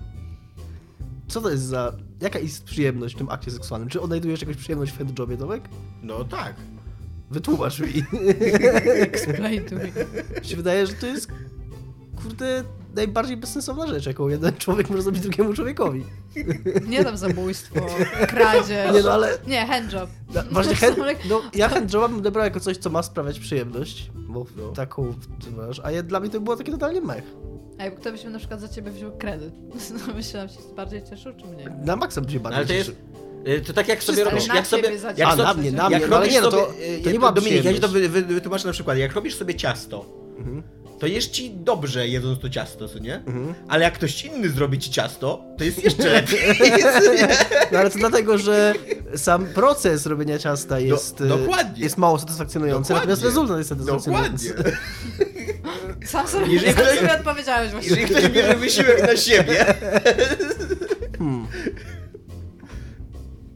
Co 1.29 1.41
to 1.41 1.51
jest 1.51 1.63
za... 1.63 1.93
Jaka 2.21 2.39
jest 2.39 2.65
przyjemność 2.65 3.15
w 3.15 3.19
tym 3.19 3.29
akcie 3.29 3.51
seksualnym? 3.51 3.89
Czy 3.89 4.01
odnajdujesz 4.01 4.41
jakąś 4.41 4.57
przyjemność 4.57 4.93
w 4.93 4.99
handjobie, 4.99 5.37
Tomek? 5.37 5.69
No 6.03 6.25
tak. 6.25 6.55
Wytłumacz 7.31 7.81
mi. 7.81 8.03
Explain 9.01 9.65
to 9.65 9.75
me. 9.75 9.83
Mi 10.41 10.47
się 10.47 10.57
wydaje, 10.57 10.87
że 10.87 10.93
to 10.93 11.07
jest 11.07 11.29
kurde 12.23 12.65
najbardziej 12.95 13.37
bezsensowna 13.37 13.87
rzecz, 13.87 14.07
jaką 14.07 14.29
jeden 14.29 14.57
człowiek 14.57 14.91
może 14.91 15.03
zrobić 15.03 15.23
drugiemu 15.23 15.55
człowiekowi. 15.55 16.05
Nie 16.89 17.05
tam 17.05 17.17
zabójstwo, 17.17 17.75
kradzież. 18.29 18.95
Nie 18.95 19.03
no, 19.03 19.13
ale 19.13 19.39
Nie, 19.47 19.67
handjob. 19.67 20.11
No, 20.35 20.43
właśnie 20.51 20.75
hand, 20.75 20.97
no, 21.31 21.41
ja 21.55 21.69
handjoba 21.69 22.09
bym 22.09 22.19
odebrał 22.19 22.45
jako 22.45 22.61
coś, 22.61 22.77
co 22.77 22.91
ma 22.91 23.03
sprawiać 23.03 23.39
przyjemność, 23.41 24.11
bo 24.15 24.47
No. 24.57 24.69
taką 24.73 25.15
ty 25.45 25.51
masz, 25.51 25.81
a 25.85 25.91
ja, 25.91 26.03
dla 26.03 26.21
mnie 26.21 26.31
to 26.31 26.41
było 26.41 26.57
takie 26.57 26.73
totalnie 26.73 27.01
mech. 27.01 27.25
A 27.79 27.85
jakby 27.85 28.01
ktoś 28.01 28.25
by 28.25 28.31
na 28.31 28.39
przykład 28.39 28.61
za 28.61 28.69
ciebie 28.69 28.91
wziął 28.91 29.13
kredyt, 29.19 29.55
no 30.09 30.15
myślałam, 30.15 30.49
się 30.49 30.57
bardziej 30.77 31.03
cieszył, 31.11 31.33
czy 31.41 31.47
mniej? 31.47 31.67
Na 31.85 31.97
maksa 31.97 32.21
bym 32.21 32.31
się 32.31 32.37
No, 32.37 32.43
bardziej 32.43 32.59
ale 32.59 32.67
to 32.67 32.73
jest... 32.73 32.91
cieszy. 33.45 33.61
e, 33.61 33.61
To 33.61 33.73
tak 33.73 33.89
jak 33.89 34.03
sobie 34.03 34.25
robisz, 34.25 34.47
jak 34.47 34.57
na 34.57 34.65
sobie, 34.65 34.91
jak. 35.17 35.29
A, 35.29 35.31
sobie, 35.31 35.43
na 35.45 35.55
mnie, 35.55 35.73
na 35.73 35.83
jak 35.83 35.91
mnie, 35.91 36.09
no 36.09 36.17
ale 36.17 36.27
robisz 36.27 36.35
nie, 36.35 36.41
no 36.41 36.51
to, 36.51 36.67
sobie, 36.67 36.99
to 37.05 37.11
nie 37.11 37.19
była 37.19 37.33
Dominik, 37.33 37.65
ja 37.65 37.75
ci 37.75 37.81
to 37.81 37.89
wytłumaczę 38.29 38.67
na 38.67 38.73
przykład. 38.73 38.99
Jak 38.99 39.13
robisz 39.13 39.35
sobie 39.37 39.55
ciasto, 39.55 40.05
Mhm. 40.39 40.63
To 41.01 41.07
jesz 41.07 41.27
ci 41.27 41.51
dobrze 41.51 42.09
jedząc 42.09 42.41
to 42.41 42.51
ciasto, 42.51 42.89
co 42.89 42.99
nie? 42.99 43.15
Mhm. 43.17 43.55
Ale 43.69 43.85
jak 43.85 43.95
ktoś 43.95 44.25
inny 44.25 44.49
zrobi 44.49 44.79
ci 44.79 44.91
ciasto, 44.91 45.45
to 45.59 45.65
jest 45.65 45.85
jeszcze 45.85 46.09
lepiej. 46.13 46.39
No 47.73 47.79
ale 47.79 47.91
to 47.91 47.99
dlatego, 47.99 48.39
że 48.39 48.75
sam 49.17 49.47
proces 49.47 50.07
robienia 50.07 50.39
ciasta 50.39 50.79
jest, 50.79 51.21
e, 51.21 51.25
dokładnie. 51.27 51.83
jest 51.83 51.99
mało 51.99 52.19
satysfakcjonujący, 52.19 52.89
Dokładnie. 52.89 53.01
natomiast 53.13 53.23
rezultat 53.23 53.59
jest 53.59 53.69
satysfakcjonujący. 53.69 54.55
Dokładnie. 54.55 54.77
Sam 56.07 56.29
sobie, 56.29 56.47
Jeżeli 56.53 56.73
sam 56.73 56.83
ktoś- 56.85 56.99
sobie 56.99 57.19
odpowiedziałeś 57.19 57.71
właśnie. 57.73 57.91
Jeżeli 57.91 58.07
ktoś 58.15 58.29
bierze 58.29 58.57
wysiłek 58.57 59.03
na 59.03 59.17
siebie, 59.17 59.65
Hmm. 61.19 61.47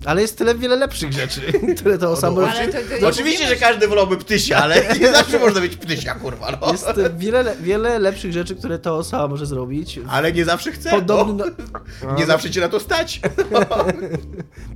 Ale 0.04 0.23
jest 0.23 0.38
tyle 0.38 0.54
wiele 0.54 0.76
lepszych 0.76 1.12
rzeczy, 1.12 1.40
które 1.78 1.99
to 1.99 2.16
samo... 2.16 2.40
no, 2.40 2.49
Ale 2.49 2.68
to, 2.68 2.78
to, 3.00 3.08
Oczywiście, 3.08 3.46
że 3.49 3.56
każdy 3.56 3.88
wolałby 3.88 4.16
ptysia, 4.16 4.56
ale 4.56 4.76
nie 5.00 5.12
zawsze 5.12 5.38
można 5.38 5.61
mieć 5.61 5.76
ptysia, 5.76 6.14
kurwa, 6.14 6.58
no. 6.61 6.73
Jest 6.73 6.87
wiele, 7.16 7.42
le- 7.42 7.56
wiele 7.61 7.99
lepszych 7.99 8.32
rzeczy, 8.32 8.56
które 8.56 8.78
to 8.78 8.96
osoba 8.96 9.28
może 9.28 9.46
zrobić. 9.46 10.00
Ale 10.08 10.32
nie 10.32 10.44
zawsze 10.44 10.73
chce, 10.73 10.90
Podobnym, 10.90 11.56
no. 12.04 12.14
Nie 12.18 12.26
zawsze 12.26 12.50
cię 12.50 12.61
na 12.61 12.68
to 12.68 12.80
stać. 12.80 13.20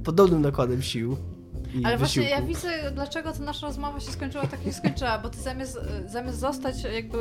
podobnym 0.04 0.42
nakładem 0.42 0.82
sił. 0.82 1.16
I 1.74 1.84
Ale 1.84 1.98
właśnie 1.98 2.22
wysiłku. 2.22 2.40
ja 2.42 2.46
widzę, 2.48 2.90
dlaczego 2.94 3.32
ta 3.32 3.38
nasza 3.38 3.66
rozmowa 3.66 4.00
się 4.00 4.10
skończyła 4.12 4.46
tak, 4.46 4.66
jak 4.66 4.74
skończyła, 4.74 5.18
bo 5.18 5.28
ty 5.28 5.38
zamiast, 5.40 5.78
zamiast 6.06 6.38
zostać 6.40 6.74
jakby 6.94 7.18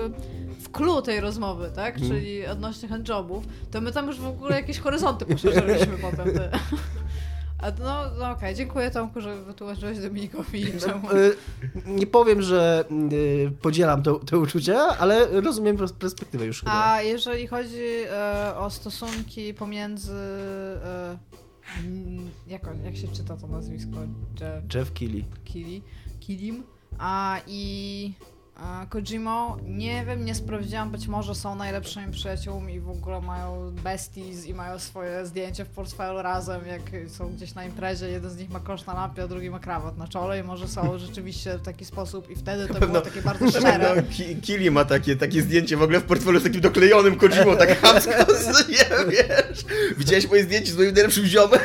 w 0.60 0.72
clue 0.72 1.02
tej 1.02 1.20
rozmowy, 1.20 1.72
tak, 1.76 1.96
Mhm. 1.96 2.12
czyli 2.12 2.48
odnośnie 2.48 2.90
handjobów, 2.90 3.44
to 3.72 3.82
my 3.82 3.92
tam 3.92 4.08
już 4.08 4.20
w 4.20 4.26
ogóle 4.28 4.56
jakieś 4.56 4.80
horyzonty 4.80 5.26
poszerzyliśmy 5.26 5.98
potem. 6.02 6.34
Ty. 6.34 6.50
A 7.60 7.72
no, 7.80 8.04
no 8.20 8.32
okej, 8.32 8.56
dziękuję 8.56 8.92
Tomku, 8.92 9.22
że 9.22 9.42
wytłumaczyłeś 9.42 10.00
Dominikowi 10.00 10.66
czemu. 10.80 11.12
Y, 11.12 11.36
Nie 11.86 12.08
powiem, 12.08 12.42
że 12.42 12.86
y, 13.12 13.52
podzielam 13.62 14.04
te, 14.04 14.20
te 14.26 14.38
uczucia, 14.38 14.78
ale 15.00 15.42
rozumiem 15.42 15.78
pers- 15.78 15.94
perspektywę 15.94 16.46
już 16.46 16.60
chyba. 16.60 16.86
A 16.86 17.02
jeżeli 17.02 17.48
chodzi 17.48 17.86
e, 18.12 18.54
o 18.58 18.70
stosunki 18.70 19.54
pomiędzy... 19.54 20.14
E, 20.86 21.18
jak, 22.48 22.62
jak 22.84 22.96
się 22.98 23.08
czyta 23.08 23.38
to 23.38 23.48
nazwisko? 23.48 24.00
Je, 24.42 24.62
Jeff 24.80 24.94
Keighley. 24.94 25.26
Kili, 25.46 25.84
Kilim 26.20 26.64
a, 27.00 27.40
i 27.48 28.14
Kojimą. 28.90 29.58
Nie 29.66 30.06
wiem, 30.06 30.26
nie 30.26 30.36
sprawdziłam, 30.36 30.92
być 30.92 31.08
może 31.08 31.36
są 31.36 31.56
najlepszymi 31.56 32.12
przyjaciółmi 32.14 32.74
i 32.74 32.80
w 32.80 32.90
ogóle 32.90 33.22
mają 33.22 33.72
besties 33.84 34.46
i 34.46 34.54
mają 34.54 34.80
swoje 34.80 35.26
zdjęcie 35.26 35.66
w 35.66 35.70
portfelu 35.70 36.22
razem, 36.22 36.62
jak 36.68 36.82
są 37.12 37.30
gdzieś 37.34 37.56
na 37.56 37.66
imprezie, 37.66 38.10
jeden 38.10 38.32
z 38.32 38.38
nich 38.38 38.50
ma 38.50 38.60
kosz 38.60 38.86
na 38.86 38.94
lampie, 38.94 39.24
a 39.24 39.28
drugi 39.28 39.50
ma 39.50 39.60
krawat 39.60 39.98
na 39.98 40.08
czole 40.08 40.40
i 40.40 40.44
może 40.44 40.68
są 40.68 40.98
rzeczywiście 41.08 41.58
w 41.58 41.62
taki 41.62 41.86
sposób 41.86 42.30
i 42.30 42.36
wtedy 42.36 42.68
to 42.68 42.74
pewno- 42.74 42.88
było 42.88 43.02
takie 43.02 43.22
bardzo 43.22 43.52
szczere. 43.60 43.96
No, 43.96 44.02
Ki- 44.12 44.36
Kili 44.42 44.72
ma 44.72 44.86
takie, 44.86 45.16
takie 45.16 45.42
zdjęcie 45.42 45.78
w 45.78 45.82
ogóle 45.82 46.00
w 46.00 46.04
portfelu 46.04 46.40
z 46.40 46.44
takim 46.44 46.62
doklejonym 46.62 47.16
Kojimą, 47.16 47.58
tak 47.58 47.82
chamsko, 47.82 48.12
co 48.26 48.68
nie 48.72 49.12
wiesz. 49.12 49.66
Widziałeś 49.98 50.30
moje 50.30 50.44
zdjęcie 50.44 50.72
z 50.72 50.78
moim 50.78 50.94
najlepszym 50.94 51.26
ziomem? 51.26 51.60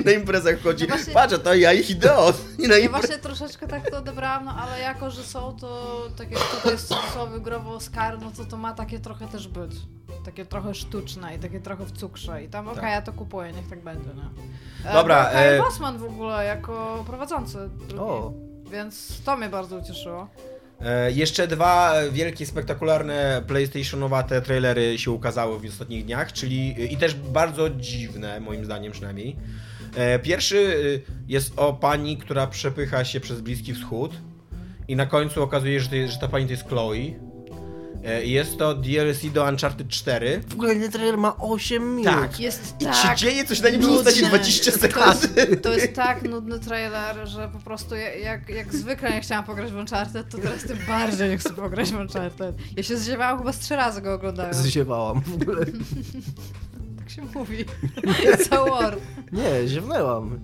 I 0.00 0.04
na 0.04 0.12
imprezach 0.12 0.60
chodzi. 0.62 0.86
No 0.88 0.96
właśnie- 0.96 1.14
Patrz, 1.14 1.34
to 1.44 1.54
ja 1.54 1.72
i 1.72 1.82
Hideo. 1.82 2.32
I 2.58 2.68
na 2.68 2.76
Ja 2.76 2.88
właśnie 2.88 3.18
troszeczkę 3.18 3.68
tak 3.68 3.90
to 3.90 3.98
odebrałam, 3.98 4.44
no 4.44 4.56
ale 4.56 4.80
jako, 4.80 5.10
że 5.10 5.22
są 5.24 5.56
to 5.60 6.02
takie 6.10 6.36
tutaj 6.36 6.76
w 6.76 6.82
cudzysłowie 6.82 7.40
growo 7.40 7.74
Oscar, 7.74 8.20
no 8.20 8.30
to 8.36 8.44
to 8.44 8.56
ma 8.56 8.72
takie 8.74 8.98
trochę 9.00 9.28
też 9.28 9.48
być. 9.48 9.72
Takie 10.24 10.46
trochę 10.46 10.74
sztuczne 10.74 11.36
i 11.36 11.38
takie 11.38 11.60
trochę 11.60 11.84
w 11.84 11.92
cukrze. 11.92 12.44
I 12.44 12.48
tam, 12.48 12.68
okej, 12.68 12.80
Tak. 12.80 12.90
ja 12.90 13.02
to 13.02 13.12
kupuję, 13.12 13.52
niech 13.52 13.68
tak 13.70 13.82
będzie, 13.82 14.08
nie? 14.08 14.92
Dobra, 14.92 15.22
Był 15.24 15.32
Kyle 15.32 15.56
e- 15.56 15.58
Bossman 15.58 15.98
w 15.98 16.04
ogóle 16.04 16.44
jako 16.44 17.04
prowadzący. 17.06 17.58
Drugi. 17.88 17.98
O. 17.98 18.32
Więc 18.70 19.22
to 19.24 19.36
mnie 19.36 19.48
bardzo 19.48 19.76
ucieszyło. 19.76 20.28
E, 20.80 21.12
jeszcze 21.12 21.46
dwa 21.48 21.94
wielkie, 22.12 22.46
spektakularne 22.46 23.42
PlayStationowate 23.46 24.42
trailery 24.42 24.98
się 24.98 25.10
ukazały 25.10 25.60
w 25.60 25.64
ostatnich 25.64 26.04
dniach, 26.04 26.32
czyli 26.32 26.92
i 26.92 26.96
też 26.96 27.14
bardzo 27.14 27.70
dziwne, 27.70 28.40
moim 28.40 28.64
zdaniem 28.64 28.92
przynajmniej. 28.92 29.36
E, 29.96 30.18
pierwszy 30.18 30.56
y, 30.56 31.02
jest 31.28 31.58
o 31.58 31.72
pani, 31.72 32.16
która 32.16 32.46
przepycha 32.46 33.04
się 33.04 33.20
przez 33.20 33.40
Bliski 33.40 33.74
Wschód 33.74 34.12
i 34.88 34.96
na 34.96 35.06
końcu 35.06 35.42
okazuje, 35.42 35.80
że, 35.80 35.88
to 35.88 35.96
jest, 35.96 36.14
że 36.14 36.20
ta 36.20 36.28
pani 36.28 36.44
to 36.46 36.50
jest 36.52 36.68
Chloe. 36.68 36.96
E, 38.04 38.24
i 38.24 38.30
jest 38.30 38.58
to 38.58 38.74
DLC 38.74 39.26
do 39.32 39.44
Uncharted 39.44 39.88
4. 39.88 40.40
W 40.48 40.52
ogóle 40.54 40.74
ten 40.76 40.92
trailer 40.92 41.18
ma 41.18 41.36
8 41.36 41.96
minut. 41.96 42.12
Tak. 42.14 42.40
Jest 42.40 42.74
I 42.80 42.84
tak 42.84 42.94
się 42.94 43.16
dzieje 43.16 43.44
coś 43.44 43.60
na 43.62 43.68
nim 43.70 43.80
przez 43.80 43.92
ostatnie 43.92 44.22
nudny. 44.22 44.38
20 44.38 44.72
To 44.72 44.78
sekund. 44.78 45.36
jest, 45.36 45.62
to 45.62 45.72
jest 45.72 45.92
tak 45.94 46.22
nudny 46.22 46.58
trailer, 46.60 47.28
że 47.28 47.48
po 47.48 47.58
prostu 47.58 47.94
ja- 47.96 48.14
jak, 48.14 48.48
jak 48.48 48.74
zwykle 48.74 49.10
nie 49.10 49.20
chciałam 49.20 49.44
pograć 49.44 49.72
w 49.72 49.76
Uncharted, 49.76 50.28
to 50.30 50.38
teraz 50.38 50.62
tym 50.62 50.78
bardziej 50.88 51.28
nie 51.30 51.38
chcę 51.38 51.50
pograć 51.50 51.90
w 51.92 52.00
Uncharted. 52.00 52.56
Ja 52.76 52.82
się 52.82 52.96
zdziewałam 52.96 53.38
chyba 53.38 53.52
z 53.52 53.58
trzy 53.58 53.76
razy 53.76 54.02
go 54.02 54.14
oglądając. 54.14 54.56
Zziewałam 54.56 55.20
w 55.20 55.34
ogóle. 55.42 55.66
Tak 56.98 57.10
się 57.10 57.22
mówi. 57.34 57.64
It's 58.32 58.54
a 58.56 58.64
word. 58.64 59.00
Nie, 59.32 59.68
ziewnęłam. 59.68 60.40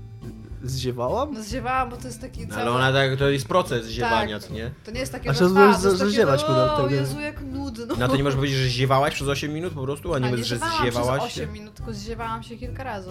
Zziewałam? 0.65 1.35
No 1.35 1.43
zdziewałam, 1.43 1.91
bo 1.91 1.97
to 1.97 2.07
jest 2.07 2.21
taki 2.21 2.41
No, 2.47 2.49
cały... 2.55 2.63
ale 2.63 2.71
ona 2.71 2.93
tak, 2.93 3.19
to 3.19 3.29
jest 3.31 3.49
proces 3.49 3.89
ziewania, 3.89 4.39
Tak. 4.41 4.49
co 4.49 4.55
nie? 4.55 4.71
To 4.85 4.91
nie 4.91 5.01
jest 5.01 5.13
takie, 5.13 5.31
A 5.31 5.33
że 5.33 5.49
możesz 5.49 5.83
to 5.83 5.89
jest 5.89 5.99
takie, 6.01 6.11
zadziewać 6.11 6.41
że, 6.41 6.47
podam 6.47 6.69
o 6.71 6.77
tego. 6.77 6.91
Jezu, 6.91 7.21
jak 7.21 7.41
nudno. 7.43 7.95
No 7.99 8.09
to 8.09 8.17
nie 8.17 8.23
możesz 8.23 8.37
powiedzieć, 8.37 8.59
że 8.59 8.69
ziewałaś 8.69 9.15
przez 9.15 9.29
8 9.29 9.53
minut 9.55 9.73
po 9.75 9.83
prostu, 9.83 10.15
a 10.15 10.19
nie, 10.19 10.27
A 10.27 10.31
będziesz, 10.31 10.47
że 10.49 10.59
zdziewałaś 10.59 11.21
przez 11.23 11.33
się? 11.35 11.43
8 11.43 11.53
minut, 11.53 11.75
tylko 11.75 11.93
zdziewałam 11.93 12.43
się 12.43 12.57
kilka 12.57 12.85
razy. 12.85 13.11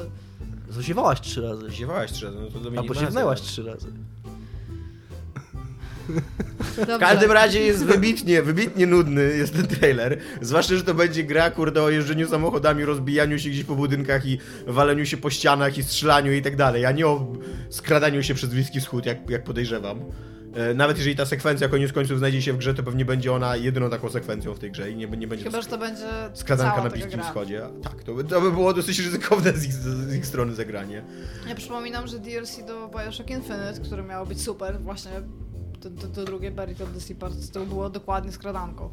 Zaziewałaś 0.70 1.22
trzy 1.22 1.42
razy. 1.42 1.70
Ziewałaś 1.72 2.12
trzy 2.12 2.26
razy, 2.26 2.38
no 2.42 2.48
to 2.52 2.60
do 2.60 2.70
mnie 2.72 2.80
Albo 2.80 2.94
nie 2.94 3.00
ziewnęłaś 3.00 3.40
nazywa. 3.40 3.52
trzy 3.52 3.64
razy. 3.64 3.94
Dobrze. 6.78 6.98
W 6.98 7.00
każdym 7.00 7.32
razie 7.32 7.60
jest 7.60 7.86
wybitnie, 7.86 8.42
wybitnie 8.42 8.88
nudny 8.88 9.24
jest 9.38 9.54
ten 9.54 9.68
trailer. 9.68 10.18
Zwłaszcza, 10.42 10.76
że 10.76 10.84
to 10.84 10.94
będzie 10.94 11.24
gra, 11.24 11.52
kurde, 11.52 11.84
o 11.84 11.90
jeżdżeniu 11.90 12.28
samochodami, 12.28 12.86
rozbijaniu 12.86 13.40
się 13.40 13.50
gdzieś 13.50 13.64
po 13.64 13.76
budynkach 13.76 14.26
i 14.26 14.38
waleniu 14.68 15.06
się 15.06 15.18
po 15.18 15.30
ścianach 15.30 15.78
i 15.78 15.84
strzelaniu 15.84 16.34
i 16.34 16.42
tak 16.42 16.56
dalej, 16.56 16.86
a 16.86 16.92
nie 16.92 17.08
o 17.08 17.28
skradaniu 17.70 18.24
się 18.24 18.34
przez 18.34 18.50
Bliski 18.50 18.80
Wschód, 18.80 19.06
jak, 19.06 19.30
jak 19.30 19.44
podejrzewam. 19.44 20.00
E, 20.56 20.74
Nawet 20.74 20.98
jeżeli 20.98 21.16
ta 21.16 21.26
sekwencja 21.26 21.70
koniec 21.70 21.94
końców 21.94 22.18
znajdzie 22.18 22.42
się 22.42 22.54
w 22.54 22.58
grze, 22.58 22.74
to 22.74 22.84
pewnie 22.84 23.06
będzie 23.06 23.34
ona 23.34 23.56
jedyną 23.56 23.90
taką 23.90 24.10
sekwencją 24.10 24.54
w 24.54 24.60
tej 24.60 24.72
grze 24.72 24.92
i 24.92 24.96
nie, 24.96 25.08
nie 25.08 25.28
będzie 25.28 25.46
Chyba, 25.46 25.62
że 25.62 25.68
to 25.68 25.78
będzie 25.78 26.06
skradanka 26.34 26.84
na 26.84 26.90
Bliskim. 26.90 27.22
Wschodzie. 27.22 27.62
Tak, 27.84 28.04
to 28.04 28.14
by, 28.14 28.24
to 28.24 28.42
by 28.42 28.52
było 28.52 28.74
dosyć 28.74 29.00
ryzykowne 29.00 29.54
z 29.54 29.66
ich, 29.66 29.74
z 29.74 30.16
ich 30.16 30.26
strony 30.26 30.56
zagranie. 30.56 31.04
Ja 31.50 31.56
przypominam, 31.56 32.08
że 32.08 32.20
DLC 32.20 32.66
do 32.68 32.88
Bioshock 32.88 33.30
Infinite, 33.30 33.80
które 33.86 34.04
miało 34.04 34.26
być 34.26 34.42
super, 34.42 34.82
właśnie 34.82 35.12
to, 35.82 35.90
to, 35.90 36.08
to 36.08 36.26
drugie 36.26 36.52
Buried 36.52 36.82
of 36.82 36.94
the 36.94 37.02
Sea 37.02 37.16
Parts, 37.16 37.52
to 37.52 37.66
było 37.66 37.90
dokładnie 37.90 38.32
skradanką. 38.32 38.90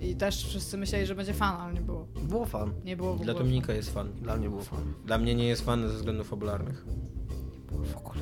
I 0.00 0.16
też 0.16 0.44
wszyscy 0.46 0.78
myśleli, 0.78 1.06
że 1.06 1.14
będzie 1.14 1.34
fan, 1.34 1.60
ale 1.60 1.74
nie 1.74 1.80
było. 1.80 2.06
Było 2.22 2.46
fan. 2.46 2.72
Nie 2.84 2.96
było 2.96 3.14
w 3.14 3.20
Dla 3.20 3.32
ogóle. 3.32 3.44
Dominika 3.44 3.72
jest 3.72 3.94
fan. 3.94 4.12
Dla 4.22 4.36
mnie 4.36 4.48
było 4.48 4.62
fan. 4.62 4.94
Dla 5.04 5.18
mnie 5.18 5.34
nie 5.34 5.48
jest 5.48 5.64
fan 5.64 5.88
ze 5.88 5.94
względów 5.94 6.28
fabularnych. 6.28 6.84
W 7.70 7.96
ogóle. 8.00 8.20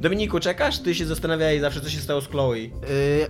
Dominiku, 0.00 0.40
czekasz? 0.40 0.78
Ty 0.78 0.94
się 0.94 1.06
zastanawiałeś 1.06 1.60
zawsze, 1.60 1.80
co 1.80 1.90
się 1.90 2.00
stało 2.00 2.20
z 2.20 2.28
Chloe. 2.28 2.56
Yy, 2.56 2.70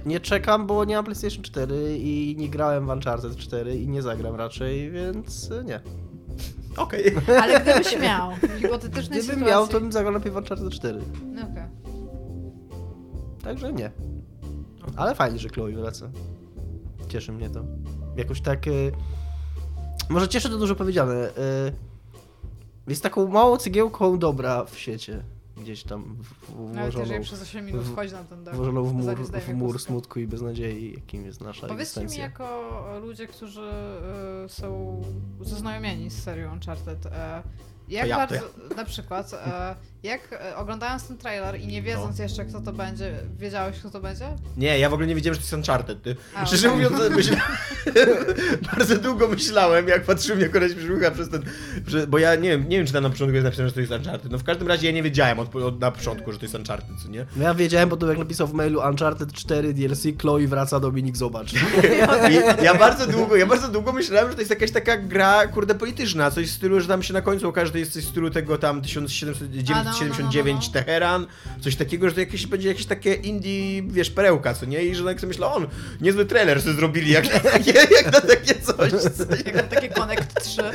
nie 0.07 0.21
czekam, 0.21 0.67
bo 0.67 0.85
nie 0.85 0.95
mam 0.97 1.05
PlayStation 1.05 1.43
4 1.43 1.99
i 1.99 2.37
nie 2.39 2.49
grałem 2.49 2.87
w 2.87 2.89
Uncharted 2.91 3.37
4 3.37 3.77
i 3.77 3.89
nie 3.89 4.03
zagram 4.03 4.35
raczej, 4.35 4.91
więc 4.91 5.51
y, 5.51 5.65
nie. 5.65 5.81
Okej. 6.77 7.17
Ale 7.43 7.61
gdybyś 7.61 7.99
miał, 8.01 8.31
hipotetycznej 8.61 9.05
Gdybym 9.05 9.23
sytuacji... 9.23 9.47
miał, 9.47 9.69
to 9.69 9.81
bym 9.81 9.93
zagrał 9.93 10.13
najpierw 10.13 10.35
w 10.35 10.39
Uncharted 10.39 10.71
4. 10.73 11.01
No 11.35 11.43
okej. 11.43 11.65
Także 13.43 13.73
nie. 13.73 13.91
Ale 14.97 15.15
fajnie, 15.15 15.39
że 15.39 15.49
Chloe 15.49 15.73
wraca. 15.73 16.11
Cieszy 17.09 17.33
mnie 17.33 17.51
to. 17.51 17.65
Jakoś 18.17 18.41
tak... 18.41 18.67
Y... 18.67 18.93
Może 20.09 20.29
cieszy 20.29 20.51
to 20.51 20.59
dużo 20.59 20.75
powiedziane. 20.75 21.29
Y... 21.29 21.73
Jest 22.87 23.03
taką 23.03 23.29
małą 23.29 23.57
cegiełką 23.57 24.19
dobra 24.19 24.65
w 24.65 24.79
świecie. 24.79 25.23
Gdzieś 25.61 25.83
tam 25.83 26.17
Nawet 26.49 26.75
włożoną, 26.75 27.05
jeżeli 27.05 27.25
przez 27.25 27.43
8 27.43 27.67
minut 27.67 27.85
wchodzi 27.85 28.13
na 28.13 28.25
ten 28.25 28.45
dach. 28.45 28.55
włożoną 28.57 28.85
w 28.85 28.93
mur, 28.93 29.17
w 29.41 29.55
mur 29.55 29.81
smutku 29.81 30.21
i 30.21 30.27
beznadziei, 30.27 30.93
jakim 30.95 31.25
jest 31.27 31.41
nasza 31.41 31.67
Powiedzcie 31.67 32.01
mi, 32.01 32.05
egzystencja. 32.07 32.25
jako 32.25 33.01
ludzie, 33.03 33.27
którzy 33.27 33.71
y, 34.47 34.49
są 34.49 35.01
zaznajomieni 35.41 36.11
z 36.11 36.23
serią 36.23 36.53
Uncharted, 36.53 37.07
e, 37.07 37.43
jak 37.89 38.09
ja, 38.09 38.17
bardzo, 38.17 38.41
na 38.77 38.85
przykład, 38.85 39.35
e, 39.35 39.77
jak 40.03 40.33
e, 40.33 40.57
oglądając 40.57 41.09
ten 41.09 41.19
trailer 41.19 41.61
i 41.61 41.67
nie 41.67 41.83
wiedząc 41.83 42.19
No. 42.19 42.23
jeszcze 42.23 42.45
kto 42.45 42.61
to 42.61 42.73
będzie, 42.73 43.13
wiedziałeś 43.39 43.79
kto 43.79 43.91
to 43.91 44.01
będzie? 44.01 44.25
Nie, 44.57 44.79
ja 44.79 44.91
w 44.91 44.93
ogóle 44.93 45.07
nie 45.07 45.15
wiedziałem, 45.15 45.35
że 45.35 45.41
to 45.41 45.45
jest 45.45 45.53
Uncharted. 45.53 46.03
Ty. 46.03 46.17
A, 46.35 46.47
Szczerze 46.47 46.73
okej. 46.73 46.83
mówiąc, 46.85 47.17
myśla... 47.17 47.37
bardzo 48.77 48.97
długo 48.99 49.29
myślałem, 49.29 49.89
jak 49.89 50.05
patrzyłem, 50.05 50.41
jak 50.41 50.51
koleś 50.51 50.75
przyrucha 50.75 51.11
przez 51.11 51.29
ten... 51.31 51.43
Bo 52.09 52.19
ja 52.19 52.35
nie 52.35 52.49
wiem, 52.51 52.69
nie 52.69 52.77
wiem, 52.77 52.87
czy 52.87 52.93
tam 52.93 53.03
na 53.03 53.11
początku 53.11 53.35
jest 53.35 53.45
napisane, 53.45 53.69
że 53.69 53.75
to 53.75 53.81
jest 53.81 53.93
Uncharted. 53.93 54.33
No 54.33 54.39
w 54.39 54.45
każdym 54.45 54.69
razie 54.69 54.87
ja 54.87 54.93
nie 54.93 55.03
wiedziałem 55.03 55.39
od, 55.39 55.57
od 55.57 55.81
na 55.81 55.91
początku, 55.91 56.33
że 56.33 56.39
to 56.39 56.45
jest 56.45 56.55
Uncharted, 56.55 56.97
co 57.03 57.09
nie? 57.09 57.27
No 57.37 57.45
ja 57.45 57.55
wiedziałem, 57.55 57.89
bo 57.89 57.97
to 57.97 58.09
jak 58.09 58.19
napisał 58.19 58.47
w 58.47 58.53
mailu 58.53 58.81
Uncharted 58.91 59.33
4 59.33 59.75
DLC, 59.75 60.03
Chloe 60.21 60.47
wraca, 60.47 60.81
Dominik 60.81 61.17
zobacz. 61.17 61.53
I 61.53 62.65
ja 62.65 62.75
bardzo 62.75 63.07
długo, 63.07 63.37
ja 63.37 63.47
bardzo 63.47 63.69
długo 63.69 63.93
myślałem, 63.93 64.29
że 64.29 64.35
to 64.35 64.41
jest 64.41 64.51
jakaś 64.51 64.71
taka 64.71 64.97
gra, 64.97 65.47
kurde, 65.47 65.75
polityczna, 65.75 66.31
coś 66.31 66.49
w 66.49 66.55
stylu, 66.55 66.81
że 66.81 66.89
tam 66.89 67.03
się 67.03 67.13
na 67.15 67.23
końcu 67.23 67.49
okaże, 67.49 67.67
że 67.67 67.73
to 67.73 67.79
jest 67.79 67.93
coś 67.93 68.05
w 68.05 68.09
stylu 68.09 68.31
tego 68.31 68.59
tam 68.59 68.83
1779 68.83 69.71
A, 69.71 69.90
no, 69.91 70.07
no, 70.07 70.15
no, 70.33 70.45
no, 70.45 70.53
no. 70.55 70.73
Teheran, 70.73 71.27
coś 71.61 71.77
takiego, 71.77 72.09
że 72.09 72.15
to 72.15 72.21
jakieś, 72.21 72.47
będzie 72.47 72.69
jakieś 72.69 72.87
takie 72.87 73.15
indie, 73.15 73.83
wiesz, 73.83 74.11
perełka, 74.11 74.55
co 74.55 74.67
nie? 74.67 74.85
I 74.85 74.95
że 74.95 75.05
tak 75.05 75.21
sobie 75.21 75.29
myślę, 75.29 75.47
on, 75.47 75.67
niezły 76.01 76.27
trailer 76.27 76.63
sobie 76.63 76.75
zrobili, 76.75 77.13
jak, 77.13 77.25
jak, 77.75 77.91
jak 77.91 78.13
na 78.13 78.21
takie 78.21 78.55
coś, 78.55 78.93
co? 78.93 79.25
Jak 79.47 79.55
na 79.55 79.63
takie 79.63 79.89
Connect 79.89 80.43
3. 80.43 80.63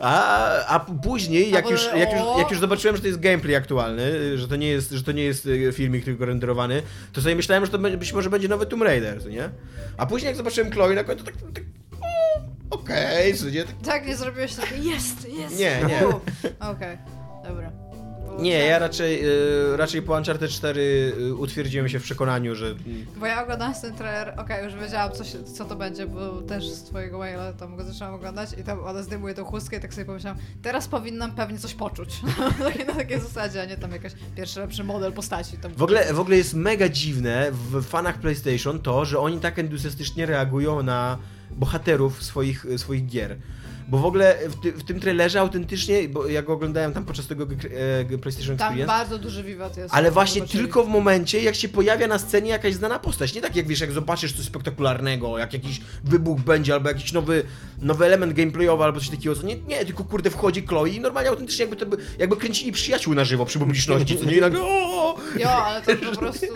A, 0.00 0.66
a 0.66 0.80
później, 0.80 1.50
jak 1.50 1.66
A 1.66 1.70
już, 1.70 1.84
jak, 1.96 2.12
już, 2.12 2.20
jak 2.38 2.50
już 2.50 2.60
zobaczyłem, 2.60 2.96
że 2.96 3.02
to 3.02 3.08
jest 3.08 3.20
gameplay 3.20 3.54
aktualny, 3.54 4.38
że 4.38 4.48
to 4.48 4.56
nie 4.56 4.68
jest, 4.68 4.90
że 4.90 5.02
to 5.02 5.12
nie 5.12 5.22
jest 5.22 5.48
e, 5.68 5.72
filmik 5.72 6.04
tylko 6.04 6.24
renderowany, 6.24 6.82
to 7.12 7.22
sobie 7.22 7.36
myślałem, 7.36 7.66
że 7.66 7.72
to 7.72 7.78
być 7.78 8.12
może 8.12 8.30
będzie 8.30 8.48
nowy 8.48 8.66
Tomb 8.66 8.82
Raider, 8.82 9.22
co 9.22 9.28
nie? 9.28 9.50
A 9.96 10.06
później 10.06 10.26
jak 10.26 10.36
zobaczyłem 10.36 10.72
Chloe 10.72 10.94
na 10.94 11.04
końcu, 11.04 11.24
tak, 11.24 11.34
tak 11.54 11.64
okej, 12.70 13.34
co 13.34 13.50
nie? 13.50 13.64
Tak, 13.64 13.74
Tak, 13.84 14.06
nie 14.06 14.16
zrobiłeś 14.16 14.54
takie 14.54 14.76
jest, 14.76 15.28
jest. 15.28 15.58
Nie, 15.58 15.80
nie. 15.88 16.06
Okej, 16.70 16.98
dobra. 17.48 17.72
Bo 18.36 18.42
nie, 18.42 18.58
tak, 18.58 18.68
ja 18.68 18.78
raczej, 18.78 19.24
e, 19.24 19.76
raczej 19.76 20.02
po 20.02 20.16
Uncharted 20.16 20.50
4 20.50 21.12
e, 21.30 21.34
utwierdziłem 21.34 21.88
się 21.88 22.00
w 22.00 22.02
przekonaniu, 22.02 22.54
że 22.54 22.74
Bo 23.16 23.26
ja 23.26 23.42
oglądając 23.42 23.80
ten 23.80 23.94
trailer, 23.94 24.34
okej, 24.40 24.64
już 24.64 24.74
wiedziałam 24.74 25.12
co, 25.12 25.24
się, 25.24 25.44
co 25.44 25.64
to 25.64 25.76
będzie, 25.76 26.06
bo 26.06 26.42
też 26.42 26.68
z 26.68 26.82
twojego 26.82 27.18
maila 27.18 27.52
tam 27.52 27.76
go 27.76 27.84
zaczęłam 27.84 28.14
oglądać 28.14 28.50
i 28.60 28.64
tam 28.64 28.84
ona 28.84 29.02
zdejmuje 29.02 29.34
tą 29.34 29.44
chustkę 29.44 29.76
i 29.76 29.80
tak 29.80 29.94
sobie 29.94 30.04
pomyślałam, 30.04 30.38
teraz 30.62 30.88
powinnam 30.88 31.34
pewnie 31.34 31.58
coś 31.58 31.74
poczuć. 31.74 32.20
Na 32.86 32.94
takiej 32.94 33.20
zasadzie, 33.20 33.62
a 33.62 33.64
nie 33.64 33.76
tam 33.76 33.92
jakaś 33.92 34.12
pierwszy 34.36 34.60
lepszy 34.60 34.84
model 34.84 35.12
postaci. 35.12 35.58
Tam 35.58 35.74
W 35.74 35.82
ogóle, 35.82 36.14
w 36.14 36.20
ogóle 36.20 36.36
jest 36.36 36.54
mega 36.54 36.88
dziwne 36.88 37.50
w 37.52 37.84
fanach 37.84 38.18
PlayStation 38.18 38.80
to, 38.80 39.04
że 39.04 39.18
oni 39.18 39.40
tak 39.40 39.58
entuzjastycznie 39.58 40.26
reagują 40.26 40.82
na 40.82 41.18
bohaterów 41.60 42.22
swoich, 42.22 42.66
swoich 42.76 43.06
gier. 43.06 43.36
Bo 43.88 43.98
w 43.98 44.04
ogóle 44.04 44.38
w, 44.48 44.60
ty, 44.60 44.72
w 44.72 44.84
tym 44.84 45.00
trailerze 45.00 45.40
autentycznie, 45.40 46.08
bo 46.08 46.26
ja 46.26 46.42
go 46.42 46.52
oglądałem 46.52 46.92
tam 46.92 47.04
podczas 47.04 47.26
tego 47.26 47.44
e, 47.44 48.18
PlayStation 48.18 48.56
Tam 48.56 48.66
Experience, 48.68 48.86
bardzo 48.86 49.18
duży 49.18 49.42
wiwat 49.42 49.76
jest. 49.76 49.94
ale 49.94 50.10
właśnie 50.10 50.40
Zobaczyli. 50.40 50.64
tylko 50.64 50.84
w 50.84 50.88
momencie, 50.88 51.42
jak 51.42 51.54
się 51.54 51.68
pojawia 51.68 52.06
na 52.06 52.18
scenie 52.18 52.50
jakaś 52.50 52.74
znana 52.74 52.98
postać. 52.98 53.34
Nie 53.34 53.40
tak 53.40 53.56
jak 53.56 53.66
wiesz, 53.66 53.80
jak 53.80 53.92
zobaczysz 53.92 54.32
coś 54.32 54.44
spektakularnego, 54.46 55.38
jak 55.38 55.52
jakiś 55.52 55.80
wybuch 56.04 56.40
będzie, 56.40 56.74
albo 56.74 56.88
jakiś 56.88 57.12
nowy, 57.12 57.42
nowy 57.78 58.04
element 58.04 58.32
gameplayowy, 58.32 58.84
albo 58.84 59.00
coś 59.00 59.08
takiego. 59.08 59.34
Co 59.34 59.42
nie, 59.42 59.56
nie, 59.56 59.84
tylko 59.84 60.04
kurde 60.04 60.30
wchodzi 60.30 60.66
Chloe 60.66 60.86
i 60.88 61.00
normalnie 61.00 61.30
autentycznie 61.30 61.62
jakby, 61.62 61.76
to, 61.76 61.86
by- 61.86 61.96
jakby 62.18 62.36
kręcili 62.36 62.72
przyjaciół 62.72 63.14
na 63.14 63.24
żywo 63.24 63.44
przy 63.46 63.58
publiczności, 63.58 64.18
co 64.18 64.24
nie? 64.24 64.36
I 64.36 64.40
nagle! 64.40 64.60
Jo, 65.38 65.50
ale 65.64 65.82
to 65.82 65.96
po 66.10 66.16
prostu... 66.16 66.46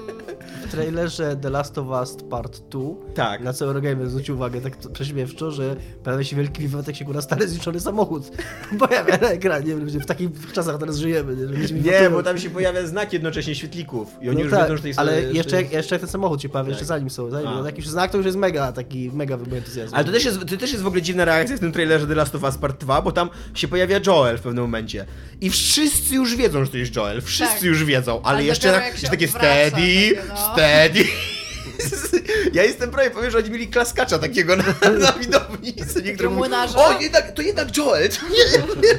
W 0.75 0.77
trailerze 0.77 1.37
The 1.37 1.51
Last 1.51 1.79
of 1.79 1.87
Us 1.89 2.17
Part 2.31 2.61
2 2.71 2.81
Tak. 3.15 3.41
na 3.41 3.53
co 3.53 3.65
Eurogamer 3.65 4.09
zwrócił 4.09 4.35
uwagę 4.35 4.61
tak 4.61 4.77
prześmiewczo, 4.93 5.51
że 5.51 5.77
pojawia 6.05 6.25
się 6.25 6.37
wielki 6.37 6.63
wiwat, 6.63 6.87
jak 6.87 6.97
się 6.97 7.05
kurwa 7.05 7.23
stary 7.23 7.49
zniszczony 7.49 7.81
samochód 7.81 8.31
pojawia 8.89 9.17
na 9.17 9.29
ekranie. 9.29 9.75
Ludzie, 9.75 10.01
W 10.01 10.07
takich 10.07 10.29
czasach 10.53 10.79
teraz 10.79 10.97
żyjemy. 10.97 11.37
Nie, 11.37 11.81
Nie, 12.01 12.11
bo 12.11 12.23
tam 12.23 12.39
się 12.39 12.51
pojawia 12.51 12.87
znak 12.87 13.13
jednocześnie 13.13 13.55
świetlików 13.55 14.09
i 14.23 14.29
oni 14.29 14.39
No 14.39 14.43
już 14.45 14.51
tak, 14.53 14.63
wiedzą, 14.63 14.77
że 14.77 14.83
to 14.83 14.89
jest... 14.89 15.01
ale 15.01 15.23
że 15.23 15.33
jeszcze, 15.33 15.61
jest- 15.63 15.73
jeszcze 15.73 15.95
jak 15.95 16.01
ten 16.01 16.11
samochód 16.11 16.43
się 16.43 16.49
pojawia, 16.49 16.67
Tak. 16.67 16.73
jeszcze 16.73 16.85
zanim 16.87 17.11
są. 17.11 17.31
Zanim, 17.31 17.51
no, 17.51 17.67
jakiś 17.67 17.87
znak 17.89 18.11
to 18.11 18.17
już 18.17 18.27
jest 18.27 18.39
mega, 18.39 18.73
taki 18.73 19.11
mega 19.13 19.37
wybuch 19.37 19.55
entuzjazmu. 19.59 19.97
Ale 19.97 20.05
to 20.05 20.13
też, 20.13 20.25
jest, 20.25 20.39
to 20.41 20.57
też 20.57 20.73
jest 20.73 20.83
w 20.85 20.87
ogóle 20.87 21.03
dziwna 21.03 21.25
reakcja 21.25 21.57
w 21.57 21.61
tym 21.61 21.73
trailerze 21.73 22.07
The 22.07 22.15
Last 22.15 22.35
of 22.35 22.43
Us 22.43 22.59
Part 22.59 22.81
2, 22.81 23.03
bo 23.03 23.13
tam 23.13 23.31
się 23.55 23.69
pojawia 23.69 24.01
Joel 24.07 24.39
w 24.39 24.41
pewnym 24.41 24.65
momencie. 24.65 25.07
I 25.41 25.51
wszyscy 25.51 26.15
już 26.15 26.37
wiedzą, 26.37 26.65
że 26.65 26.71
to 26.71 26.77
jest 26.77 26.97
Joel. 26.97 27.23
Wszyscy 27.23 27.55
Tak. 27.55 27.63
już 27.63 27.85
wiedzą, 27.85 28.23
ale, 28.23 28.37
Ale 28.37 28.45
jeszcze 28.45 28.73
tak, 28.73 29.01
takie 29.11 29.29
steady, 29.29 29.71
takie, 29.71 30.23
no. 30.29 30.37
steady. 30.53 30.64
Ja 32.53 32.63
jestem 32.63 32.91
prawie 32.91 33.11
powiem, 33.11 33.31
że 33.31 33.39
oni 33.39 33.51
mieli 33.51 33.69
klaskacza 33.69 34.19
takiego 34.19 34.57
na, 34.57 34.65
na 34.99 35.13
widowni. 35.13 35.75
Niektórzy 36.05 36.29
mówią, 36.29 36.31
młynarza. 36.31 36.79
o, 36.79 37.01
jednak, 37.01 37.33
to 37.33 37.43
jednak 37.43 37.77
Joel. 37.77 38.09
To 38.09 38.29
nie, 38.29 38.99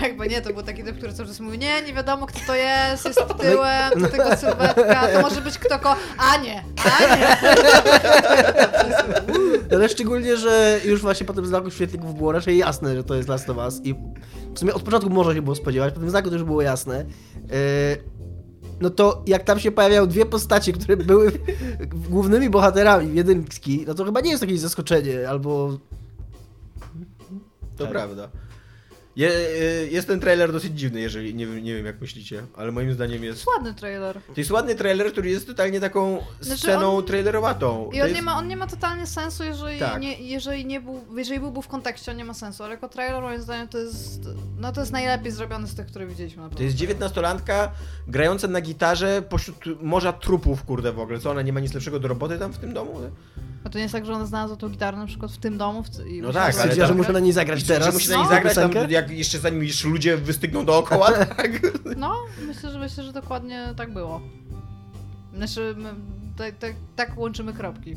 Tak, 0.00 0.16
bo 0.16 0.24
nie, 0.24 0.42
to 0.42 0.52
był 0.52 0.62
taki 0.62 0.84
typ, 0.84 0.96
który 0.98 1.12
cały 1.12 1.28
czas 1.28 1.40
mówił, 1.40 1.60
nie, 1.60 1.82
nie 1.82 1.92
wiadomo 1.92 2.26
kto 2.26 2.38
to 2.46 2.54
jest, 2.54 3.04
jest 3.04 3.20
tyłem, 3.40 4.00
do 4.00 4.08
tego 4.08 4.36
sylwetka, 4.36 5.08
to 5.08 5.22
może 5.22 5.40
być 5.40 5.58
kto 5.58 5.78
ko... 5.78 5.96
A 6.18 6.36
nie, 6.36 6.64
a 6.84 7.16
nie. 7.16 7.36
Ale 9.76 9.88
szczególnie, 9.88 10.36
że 10.36 10.80
już 10.84 11.00
właśnie 11.00 11.26
po 11.26 11.32
tym 11.32 11.46
znaku 11.46 11.70
świetlików 11.70 12.14
było 12.14 12.32
raczej 12.32 12.58
jasne, 12.58 12.96
że 12.96 13.04
to 13.04 13.14
jest 13.14 13.28
Last 13.28 13.50
of 13.50 13.56
Us 13.56 13.80
i 13.84 13.94
w 14.54 14.58
sumie 14.58 14.74
od 14.74 14.82
początku 14.82 15.10
można 15.10 15.34
się 15.34 15.42
było 15.42 15.56
spodziewać, 15.56 15.94
po 15.94 16.00
tym 16.00 16.10
znaku 16.10 16.28
to 16.28 16.34
już 16.34 16.44
było 16.44 16.62
jasne. 16.62 17.04
Yy, 17.34 18.15
no 18.80 18.90
to 18.90 19.22
jak 19.26 19.44
tam 19.44 19.58
się 19.58 19.72
pojawiają 19.72 20.06
dwie 20.06 20.26
postacie, 20.26 20.72
które 20.72 20.96
były 20.96 21.32
głównymi 22.10 22.50
bohaterami 22.50 23.14
jedynki, 23.14 23.84
no 23.86 23.94
to 23.94 24.04
chyba 24.04 24.20
nie 24.20 24.30
jest 24.30 24.42
jakieś 24.42 24.60
zaskoczenie, 24.60 25.28
albo... 25.28 25.78
To 27.76 27.84
Tak. 27.84 27.90
prawda. 27.92 28.28
Je, 29.16 29.30
y, 29.30 29.88
jest 29.92 30.06
ten 30.08 30.20
trailer 30.20 30.52
dosyć 30.52 30.78
dziwny, 30.78 31.00
jeżeli 31.00 31.34
nie, 31.34 31.46
wiem- 31.46 31.64
nie 31.64 31.74
wiem 31.74 31.86
jak 31.86 32.00
myślicie, 32.00 32.42
ale 32.56 32.72
moim 32.72 32.92
zdaniem 32.92 33.24
jest... 33.24 33.46
Ładny 33.46 33.74
trailer. 33.74 34.20
To 34.34 34.40
jest 34.40 34.50
ładny 34.50 34.74
trailer, 34.74 35.12
który 35.12 35.30
jest 35.30 35.46
totalnie 35.46 35.80
taką 35.80 36.18
Znaczy 36.40 36.60
sceną 36.60 36.96
on- 36.96 37.04
trailerowatą. 37.04 37.90
I 37.92 38.00
on, 38.02 38.08
jest... 38.08 38.14
nie 38.16 38.22
ma, 38.22 38.36
on 38.36 38.48
nie 38.48 38.56
ma 38.56 38.66
totalnie 38.66 39.06
sensu, 39.06 39.44
jeżeli, 39.44 39.78
Tak. 39.78 40.00
nie, 40.02 40.20
jeżeli, 40.20 40.66
nie 40.66 40.80
był, 40.80 41.04
jeżeli 41.16 41.40
byłby 41.40 41.62
w 41.62 41.68
kontekście, 41.68 42.10
on 42.10 42.16
nie 42.16 42.24
ma 42.24 42.34
sensu, 42.34 42.62
ale 42.64 42.74
jako 42.74 42.88
trailer 42.88 43.22
moim 43.22 43.42
zdaniem 43.42 43.68
to 43.68 43.78
jest, 43.78 44.20
no 44.58 44.72
to 44.72 44.80
jest 44.80 44.92
najlepiej 44.92 45.32
zrobiony 45.32 45.66
z 45.66 45.74
tych, 45.74 45.86
które 45.86 46.06
widzieliśmy 46.06 46.42
na 46.42 46.48
To 46.48 46.62
jest 46.62 46.76
dziewiętnastolatka 46.76 47.72
grająca 48.08 48.48
na 48.48 48.60
gitarze 48.60 49.22
pośród 49.28 49.56
morza 49.82 50.12
trupów, 50.12 50.64
kurde 50.64 50.92
w 50.92 51.00
ogóle. 51.00 51.18
Co, 51.18 51.30
ona 51.30 51.42
nie 51.42 51.52
ma 51.52 51.60
nic 51.60 51.74
lepszego 51.74 52.00
do 52.00 52.08
roboty 52.08 52.38
tam 52.38 52.52
w 52.52 52.58
tym 52.58 52.74
domu? 52.74 53.00
A 53.64 53.68
to 53.68 53.78
nie 53.78 53.82
jest 53.82 53.92
tak, 53.92 54.06
że 54.06 54.12
ona 54.12 54.26
znalazła 54.26 54.56
tą 54.56 54.68
gitarę 54.68 54.96
na 54.96 55.06
przykład 55.06 55.32
w 55.32 55.38
tym 55.38 55.58
domu? 55.58 55.82
W, 55.82 56.06
i 56.06 56.22
No 56.22 56.32
tak, 56.32 56.56
ale 56.58 56.74
że 56.86 56.94
muszę 56.94 57.12
na 57.12 57.20
niej 57.20 57.32
zagrać 57.32 57.64
teraz. 57.64 57.86
Że 57.86 57.92
musi 57.92 58.08
na 58.08 58.14
niej 58.16 58.24
No. 58.24 58.30
zagrać 58.30 58.54
tam, 58.54 58.70
piosenkę? 58.70 58.88
Jak 59.10 59.18
jeszcze 59.18 59.38
zanim 59.38 59.64
jeszcze 59.64 59.88
ludzie 59.88 60.16
wystygną 60.16 60.64
dookoła, 60.64 61.12
tak? 61.36 61.50
No, 61.96 62.14
myślę, 62.46 62.70
że 62.70 62.78
myślę, 62.78 63.04
że 63.04 63.12
dokładnie 63.12 63.74
tak 63.76 63.92
było. 63.92 64.20
Znaczy, 65.34 65.74
my, 65.78 65.94
tak, 66.36 66.58
tak, 66.58 66.74
tak 66.96 67.18
łączymy 67.18 67.52
kropki. 67.52 67.96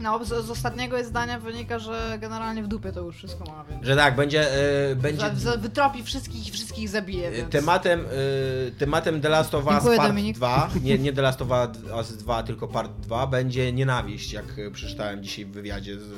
No, 0.00 0.24
z, 0.24 0.28
z 0.28 0.50
ostatniego 0.50 0.96
jest 0.96 1.10
zdania 1.10 1.38
wynika, 1.40 1.78
że 1.78 2.18
generalnie 2.20 2.62
w 2.62 2.68
dupie 2.68 2.92
to 2.92 3.00
już 3.00 3.16
wszystko 3.16 3.44
ma, 3.44 3.64
więc... 3.70 3.86
Że 3.86 3.96
tak, 3.96 4.16
będzie... 4.16 4.52
e, 4.90 4.96
będzie 4.96 5.20
Że, 5.20 5.36
że 5.36 5.58
wytropi 5.58 6.02
wszystkich 6.02 6.48
i 6.48 6.50
wszystkich 6.50 6.88
zabije, 6.88 7.30
więc... 7.30 7.50
Tematem, 7.50 8.00
e, 8.00 8.70
tematem 8.70 9.20
The 9.20 9.28
Last 9.28 9.54
of 9.54 9.64
Us 9.64 9.74
Dziękuję, 9.74 9.96
Part 9.96 10.08
Dominik. 10.08 10.36
2, 10.36 10.70
nie, 10.82 10.98
nie 10.98 11.12
The 11.12 11.22
Last 11.22 11.42
of 11.42 11.48
Us 11.96 12.16
2, 12.16 12.42
tylko 12.42 12.68
Part 12.68 12.92
2, 13.00 13.26
będzie 13.26 13.72
nienawiść, 13.72 14.32
jak 14.32 14.44
e, 14.58 14.70
przeczytałem 14.70 15.22
dzisiaj 15.22 15.44
w 15.44 15.50
wywiadzie 15.50 15.98
z... 15.98 16.12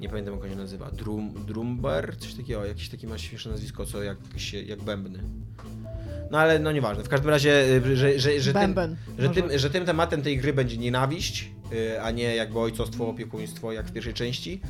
Nie 0.00 0.08
pamiętam 0.08 0.34
jak 0.34 0.42
on 0.42 0.50
się 0.50 0.56
nazywa. 0.56 0.90
Drum, 0.90 1.34
Drumber? 1.46 2.16
Coś 2.18 2.34
takiego, 2.34 2.64
jakieś 2.64 2.88
takie 2.88 3.06
ma 3.06 3.18
śmieszne 3.18 3.50
nazwisko, 3.50 3.86
co 3.86 4.02
jak, 4.02 4.18
się, 4.36 4.62
jak 4.62 4.82
bębny. 4.82 5.18
No 6.30 6.38
ale 6.38 6.58
no 6.58 6.72
nieważne. 6.72 7.04
W 7.04 7.08
każdym 7.08 7.30
razie, 7.30 7.76
e, 7.76 7.96
że, 7.96 8.18
że, 8.18 8.40
że, 8.40 8.52
tym, 8.52 8.74
że, 9.18 9.30
tym, 9.30 9.58
że 9.58 9.70
tym 9.70 9.84
tematem 9.84 10.22
tej 10.22 10.38
gry 10.38 10.52
będzie 10.52 10.76
nienawiść, 10.76 11.50
y, 11.72 12.02
a 12.02 12.10
nie 12.10 12.36
jakby 12.36 12.58
ojcostwo, 12.58 13.08
opiekuństwo 13.08 13.72
jak 13.72 13.86
w 13.86 13.92
pierwszej 13.92 14.14
części. 14.14 14.60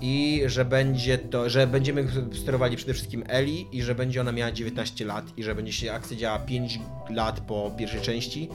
I 0.00 0.42
że 0.46 0.64
będzie 0.64 1.18
to, 1.18 1.50
że 1.50 1.66
będziemy 1.66 2.06
sterowali 2.42 2.76
przede 2.76 2.94
wszystkim 2.94 3.24
Eli 3.28 3.66
i 3.72 3.82
że 3.82 3.94
będzie 3.94 4.20
ona 4.20 4.32
miała 4.32 4.52
19 4.52 5.04
lat 5.04 5.24
i 5.36 5.42
że 5.42 5.54
będzie 5.54 5.72
się 5.72 5.92
akcja 5.92 6.16
działa 6.16 6.38
5 6.38 6.78
lat 7.10 7.40
po 7.40 7.70
pierwszej 7.78 8.00
części 8.00 8.48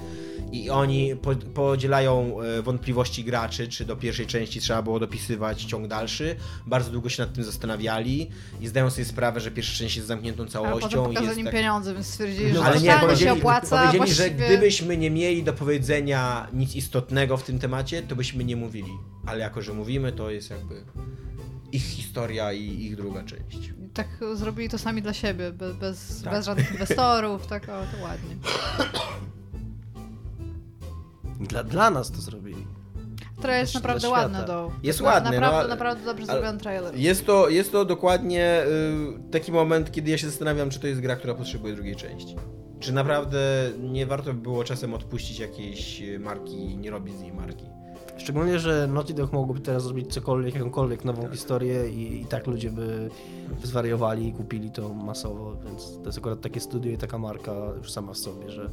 i 0.51 0.69
oni 0.69 1.15
po, 1.15 1.35
podzielają 1.35 2.41
e, 2.41 2.61
wątpliwości 2.61 3.23
graczy, 3.23 3.67
czy 3.67 3.85
do 3.85 3.95
pierwszej 3.95 4.27
części 4.27 4.61
trzeba 4.61 4.81
było 4.81 4.99
dopisywać 4.99 5.63
ciąg 5.63 5.87
dalszy. 5.87 6.35
Bardzo 6.65 6.91
długo 6.91 7.09
się 7.09 7.23
nad 7.23 7.33
tym 7.33 7.43
zastanawiali 7.43 8.29
i 8.61 8.67
zdają 8.67 8.89
sobie 8.89 9.05
sprawę, 9.05 9.39
że 9.39 9.51
pierwsza 9.51 9.77
część 9.77 9.95
jest 9.95 10.07
zamkniętą 10.07 10.45
całością 10.45 11.11
jest 11.11 11.37
im 11.37 11.45
tak... 11.45 11.53
pieniądze, 11.53 11.93
więc 11.93 12.07
stwierdzili, 12.07 12.53
że 12.53 12.63
Ale 12.63 12.81
nie, 12.81 12.81
totalnie 12.81 12.93
się 12.93 12.99
powiedzieli, 13.01 13.31
opłaca. 13.31 13.77
powiedzieli 13.77 14.13
że 14.13 14.23
właściwie... 14.23 14.45
gdybyśmy 14.45 14.97
nie 14.97 15.11
mieli 15.11 15.43
do 15.43 15.53
powiedzenia 15.53 16.47
nic 16.53 16.75
istotnego 16.75 17.37
w 17.37 17.43
tym 17.43 17.59
temacie, 17.59 18.01
to 18.01 18.15
byśmy 18.15 18.43
nie 18.43 18.55
mówili. 18.55 18.91
Ale 19.25 19.39
jako, 19.39 19.61
że 19.61 19.73
mówimy, 19.73 20.11
to 20.11 20.29
jest 20.29 20.49
jakby 20.49 20.83
ich 21.71 21.83
historia 21.83 22.53
i 22.53 22.83
ich 22.83 22.95
druga 22.95 23.23
część. 23.23 23.73
Tak 23.93 24.07
zrobili 24.33 24.69
to 24.69 24.77
sami 24.77 25.01
dla 25.01 25.13
siebie, 25.13 25.51
bez, 25.51 25.75
bez, 25.75 26.21
Tak. 26.23 26.33
bez 26.33 26.45
żadnych 26.45 26.71
inwestorów, 26.71 27.47
tak, 27.47 27.63
o, 27.63 27.67
to 27.67 28.03
ładnie. 28.03 28.35
Dla, 31.39 31.63
dla 31.63 31.89
nas 31.89 32.11
to 32.11 32.21
zrobili. 32.21 32.67
Trailer 33.41 33.61
jest 33.61 33.73
naprawdę 33.73 34.09
ładny 34.09 34.45
do... 34.45 34.71
Jest 34.83 35.01
ładny, 35.01 35.29
no, 35.29 35.35
Naprawdę, 35.35 35.59
ale- 35.59 35.69
naprawdę 35.69 36.05
dobrze 36.05 36.25
zrobiony 36.25 36.59
trailer. 36.59 36.95
Jest 36.95 37.25
to, 37.25 37.49
jest 37.49 37.71
to 37.71 37.85
dokładnie 37.85 38.63
y, 39.27 39.31
taki 39.31 39.51
moment, 39.51 39.91
kiedy 39.91 40.11
ja 40.11 40.17
się 40.17 40.29
zastanawiam, 40.29 40.69
czy 40.69 40.79
to 40.79 40.87
jest 40.87 41.01
gra, 41.01 41.15
która 41.15 41.33
potrzebuje 41.35 41.73
drugiej 41.75 41.95
części. 41.95 42.35
Czy 42.79 42.93
naprawdę 42.93 43.39
nie 43.79 44.05
warto 44.05 44.33
by 44.33 44.41
było 44.41 44.63
czasem 44.63 44.93
odpuścić 44.93 45.39
jakiejś 45.39 46.03
marki 46.19 46.55
i 46.55 46.77
nie 46.77 46.91
robić 46.91 47.15
z 47.15 47.21
niej 47.21 47.33
marki. 47.33 47.65
Szczególnie, 48.19 48.59
że 48.59 48.87
Naughty 48.87 49.13
Dog 49.13 49.33
mogłoby 49.33 49.59
teraz 49.59 49.83
zrobić 49.83 50.13
cokolwiek, 50.13 50.55
jakąkolwiek 50.55 51.05
nową 51.05 51.21
Tak. 51.21 51.31
historię 51.31 51.89
i, 51.89 52.21
i 52.21 52.25
tak 52.25 52.47
ludzie 52.47 52.71
by 52.71 53.09
zwariowali 53.63 54.27
i 54.27 54.33
kupili 54.33 54.71
to 54.71 54.93
masowo, 54.93 55.55
więc 55.65 55.97
to 55.97 56.05
jest 56.05 56.17
akurat 56.17 56.41
takie 56.41 56.59
studio 56.59 56.91
i 56.91 56.97
taka 56.97 57.17
marka 57.17 57.53
już 57.77 57.91
sama 57.91 58.13
w 58.13 58.17
sobie, 58.17 58.49
że 58.51 58.69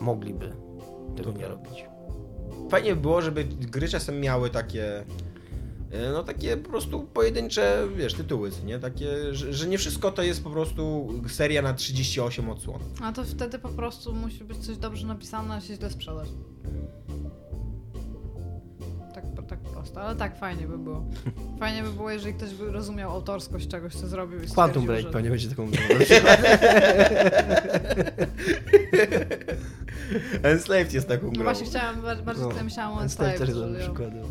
mogliby 0.00 0.52
tego 1.16 1.32
nie 1.32 1.38
Dobra. 1.38 1.48
robić. 1.48 1.84
Fajnie 2.70 2.94
by 2.94 3.00
było, 3.00 3.22
żeby 3.22 3.44
gry 3.44 3.88
czasem 3.88 4.20
miały 4.20 4.50
takie 4.50 5.04
E, 5.92 6.12
No 6.12 6.22
takie 6.22 6.56
po 6.56 6.70
prostu 6.70 7.00
pojedyncze, 7.14 7.88
wiesz, 7.96 8.14
tytuły, 8.14 8.50
nie? 8.64 8.78
Takie, 8.78 9.34
że, 9.34 9.52
że 9.52 9.66
nie 9.66 9.78
wszystko 9.78 10.12
to 10.12 10.22
jest 10.22 10.44
po 10.44 10.50
prostu 10.50 11.08
seria 11.28 11.62
na 11.62 11.74
38 11.74 12.50
odsłon. 12.50 12.80
A 13.02 13.12
to 13.12 13.24
wtedy 13.24 13.58
po 13.58 13.68
prostu 13.68 14.12
musi 14.14 14.44
być 14.44 14.58
coś 14.58 14.76
dobrze 14.76 15.06
napisane, 15.06 15.54
a 15.54 15.60
się 15.60 15.74
źle 15.74 15.90
sprzedać. 15.90 16.28
Prosto, 19.88 20.00
ale 20.08 20.16
tak 20.16 20.38
fajnie 20.38 20.66
by 20.66 20.78
było. 20.78 21.04
Fajnie 21.60 21.82
by 21.82 21.92
było, 21.92 22.10
jeżeli 22.10 22.34
ktoś 22.34 22.54
by 22.54 22.72
rozumiał 22.72 23.10
autorskość 23.10 23.68
czegoś, 23.68 23.94
co 23.94 24.06
zrobił 24.08 24.42
i 24.42 24.46
Quantum 24.46 24.86
Break 24.86 25.02
że... 25.02 25.10
pewnie 25.10 25.30
będzie 25.30 25.48
taką 25.48 25.66
grą. 25.70 25.80
Enslaved 30.42 30.92
jest 30.92 31.08
taką 31.08 31.26
No 31.26 31.32
grą. 31.32 31.42
właśnie 31.42 31.66
chciałam, 31.66 32.02
bar- 32.02 32.22
bardziej 32.24 32.44
No, 32.56 32.64
myślałam 32.64 32.98
o 32.98 33.02
Enslaved 33.02 33.38
też 33.38 33.48
jest 33.48 33.60
przykładem. 33.80 34.24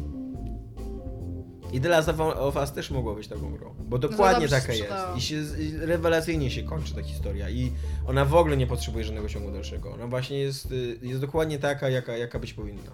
I 1.73 1.81
The 1.81 1.89
Last 1.89 2.09
of 2.35 2.55
Us 2.55 2.71
też 2.71 2.91
mogło 2.91 3.15
być 3.15 3.27
taką 3.27 3.51
grą, 3.51 3.75
bo 3.79 3.97
dokładnie 3.97 4.47
dobrze 4.47 4.61
taka 4.61 4.73
jest. 4.73 4.93
I 5.17 5.21
się 5.21 5.35
i 5.35 5.77
rewelacyjnie 5.77 6.51
się 6.51 6.63
kończy 6.63 6.95
ta 6.95 7.03
historia 7.03 7.49
i 7.49 7.71
ona 8.07 8.25
w 8.25 8.35
ogóle 8.35 8.57
nie 8.57 8.67
potrzebuje 8.67 9.03
żadnego 9.05 9.29
ciągu 9.29 9.51
dalszego. 9.51 9.93
Ona 9.93 10.07
właśnie 10.07 10.39
jest, 10.39 10.71
y, 10.71 10.99
jest 11.01 11.21
dokładnie 11.21 11.59
taka, 11.59 11.89
jaka, 11.89 12.17
jaka 12.17 12.39
być 12.39 12.53
powinna. 12.53 12.91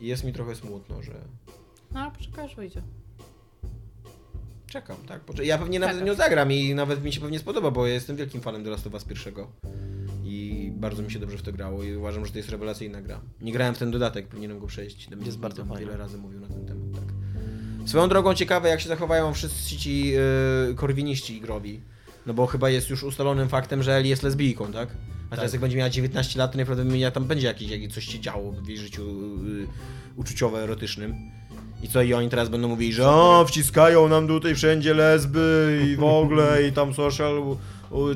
I 0.00 0.06
jest 0.06 0.24
mi 0.24 0.32
trochę 0.32 0.54
smutno, 0.54 1.02
że 1.02 1.12
No 1.92 2.00
ale 2.00 2.10
poczekaj, 2.10 2.44
aż 2.44 2.56
wyjdzie. 2.56 2.82
czekam, 4.66 4.96
tak. 5.08 5.20
Poczekaj. 5.20 5.46
Ja 5.46 5.58
pewnie 5.58 5.78
nawet 5.80 5.96
Czekasz. 5.96 6.08
nią 6.08 6.14
zagram 6.14 6.52
i 6.52 6.74
nawet 6.74 7.04
mi 7.04 7.12
się 7.12 7.20
pewnie 7.20 7.38
spodoba, 7.38 7.70
bo 7.70 7.86
ja 7.86 7.94
jestem 7.94 8.16
wielkim 8.16 8.40
fanem 8.40 8.64
The 8.64 8.70
Last 8.70 8.86
of 8.86 8.94
Us 8.94 9.04
pierwszego. 9.04 9.50
I 10.24 10.70
bardzo 10.74 11.02
mi 11.02 11.10
się 11.12 11.18
dobrze 11.18 11.38
w 11.38 11.42
to 11.42 11.52
grało 11.52 11.82
i 11.82 11.96
uważam, 11.96 12.26
że 12.26 12.32
to 12.32 12.38
jest 12.38 12.50
rewelacyjna 12.50 13.02
gra. 13.02 13.20
Nie 13.40 13.52
grałem 13.52 13.74
w 13.74 13.78
ten 13.78 13.90
dodatek, 13.90 14.28
powinienem 14.28 14.58
go 14.58 14.66
przejść. 14.66 15.04
Dominik 15.08 15.26
Jest 15.26 15.38
bardzo 15.38 15.56
tam 15.58 15.68
fajny. 15.68 15.84
Wiele 15.84 15.96
razy 15.96 16.18
mówił 16.18 16.40
na 16.40 16.46
ten 16.48 16.66
temat, 16.66 16.84
tak. 16.94 17.88
Swoją 17.88 18.08
drogą 18.08 18.34
ciekawe, 18.34 18.68
jak 18.68 18.80
się 18.80 18.88
zachowają 18.88 19.34
wszyscy 19.34 19.76
ci 19.76 20.08
yy, 20.08 20.74
korwiniści 20.76 21.36
igrowi. 21.36 21.80
No 22.26 22.34
bo 22.34 22.46
chyba 22.46 22.70
jest 22.70 22.90
już 22.90 23.02
ustalonym 23.04 23.48
faktem, 23.48 23.82
że 23.82 23.92
Ellie 23.94 24.10
jest 24.10 24.22
lesbijką, 24.22 24.72
tak? 24.72 24.88
A 25.30 25.36
teraz 25.36 25.44
Tak. 25.50 25.52
jak 25.52 25.60
będzie 25.60 25.76
miała 25.76 25.90
19 25.90 26.38
lat, 26.38 26.52
to 26.52 26.56
najprawdopodobniej 26.56 27.12
tam 27.12 27.24
będzie 27.24 27.46
jakieś, 27.46 27.70
jakieś 27.70 27.92
coś 27.94 28.04
się 28.04 28.20
działo 28.20 28.52
w 28.52 28.68
jej 28.68 28.78
życiu 28.78 29.02
yy, 29.46 29.66
uczuciowo-erotycznym. 30.16 31.30
I 31.82 31.88
co, 31.88 32.02
i 32.02 32.14
oni 32.14 32.28
teraz 32.28 32.48
będą 32.48 32.68
mówili, 32.68 32.92
że 32.92 33.08
o, 33.08 33.44
wciskają 33.48 34.08
nam 34.08 34.28
tutaj 34.28 34.54
wszędzie 34.54 34.94
lesby 34.94 35.80
i 35.88 35.96
w 35.96 36.04
ogóle, 36.04 36.62
i 36.68 36.72
tam 36.72 36.94
social 36.94 37.56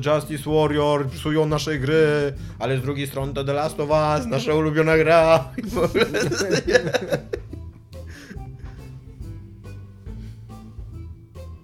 justice 0.05 0.49
warrior, 0.49 1.07
psują 1.07 1.45
nasze 1.45 1.79
gry, 1.79 2.33
ale 2.59 2.77
z 2.77 2.81
drugiej 2.81 3.07
strony 3.07 3.33
to 3.33 3.43
The 3.43 3.53
Last 3.53 3.79
of 3.79 3.89
Us, 3.89 4.25
nasza 4.27 4.53
ulubiona 4.53 4.97
gra. 4.97 5.49
I 5.57 5.61
w 5.61 5.77
ogóle. 5.77 6.05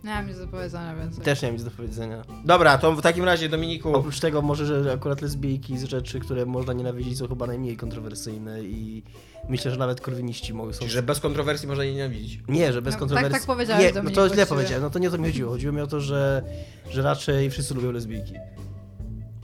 Nie 0.03 0.09
mam 0.09 0.27
nic 0.27 0.37
do 0.37 0.47
powiedzenia 0.47 0.95
więcej. 0.95 1.23
Też 1.23 1.41
nie 1.41 1.47
mam 1.47 1.55
nic 1.55 1.63
do 1.63 1.71
powiedzenia. 1.71 2.21
Dobra, 2.45 2.77
to 2.77 2.91
w 2.91 3.01
takim 3.01 3.25
razie, 3.25 3.49
Dominiku, 3.49 3.95
Oprócz 3.95 4.19
tego 4.19 4.41
może, 4.41 4.83
że 4.83 4.93
akurat 4.93 5.21
lesbijki 5.21 5.77
z 5.77 5.83
rzeczy, 5.83 6.19
które 6.19 6.45
można 6.45 6.73
nienawidzić 6.73 7.17
są 7.17 7.27
chyba 7.27 7.47
najmniej 7.47 7.77
kontrowersyjne 7.77 8.63
i 8.63 9.03
myślę, 9.49 9.71
że 9.71 9.77
nawet 9.77 10.01
korwiniści 10.01 10.53
mogą 10.53 10.73
są... 10.73 10.79
czyli 10.79 10.91
że 10.91 11.03
bez 11.03 11.19
kontrowersji 11.19 11.67
można 11.67 11.83
jej 11.83 11.95
nienawidzić. 11.95 12.39
Nie, 12.47 12.73
że 12.73 12.81
bez 12.81 12.93
No, 12.93 12.99
kontrowersji. 12.99 13.31
tak- 13.31 13.41
tak 13.41 13.47
powiedziałeś, 13.47 13.83
Nie, 13.83 14.01
no 14.01 14.09
to 14.09 14.11
źle 14.11 14.13
właściwie. 14.13 14.45
powiedziałem. 14.45 14.83
No 14.83 14.89
to 14.89 14.99
nie 14.99 15.07
o 15.07 15.11
to 15.11 15.17
mi 15.17 15.25
chodziło. 15.25 15.51
Chodziło 15.51 15.73
mi 15.73 15.81
o 15.81 15.87
to, 15.87 15.99
że, 16.01 16.41
że 16.89 17.01
raczej 17.01 17.49
wszyscy 17.49 17.73
lubią 17.73 17.91
lesbijki. 17.91 18.33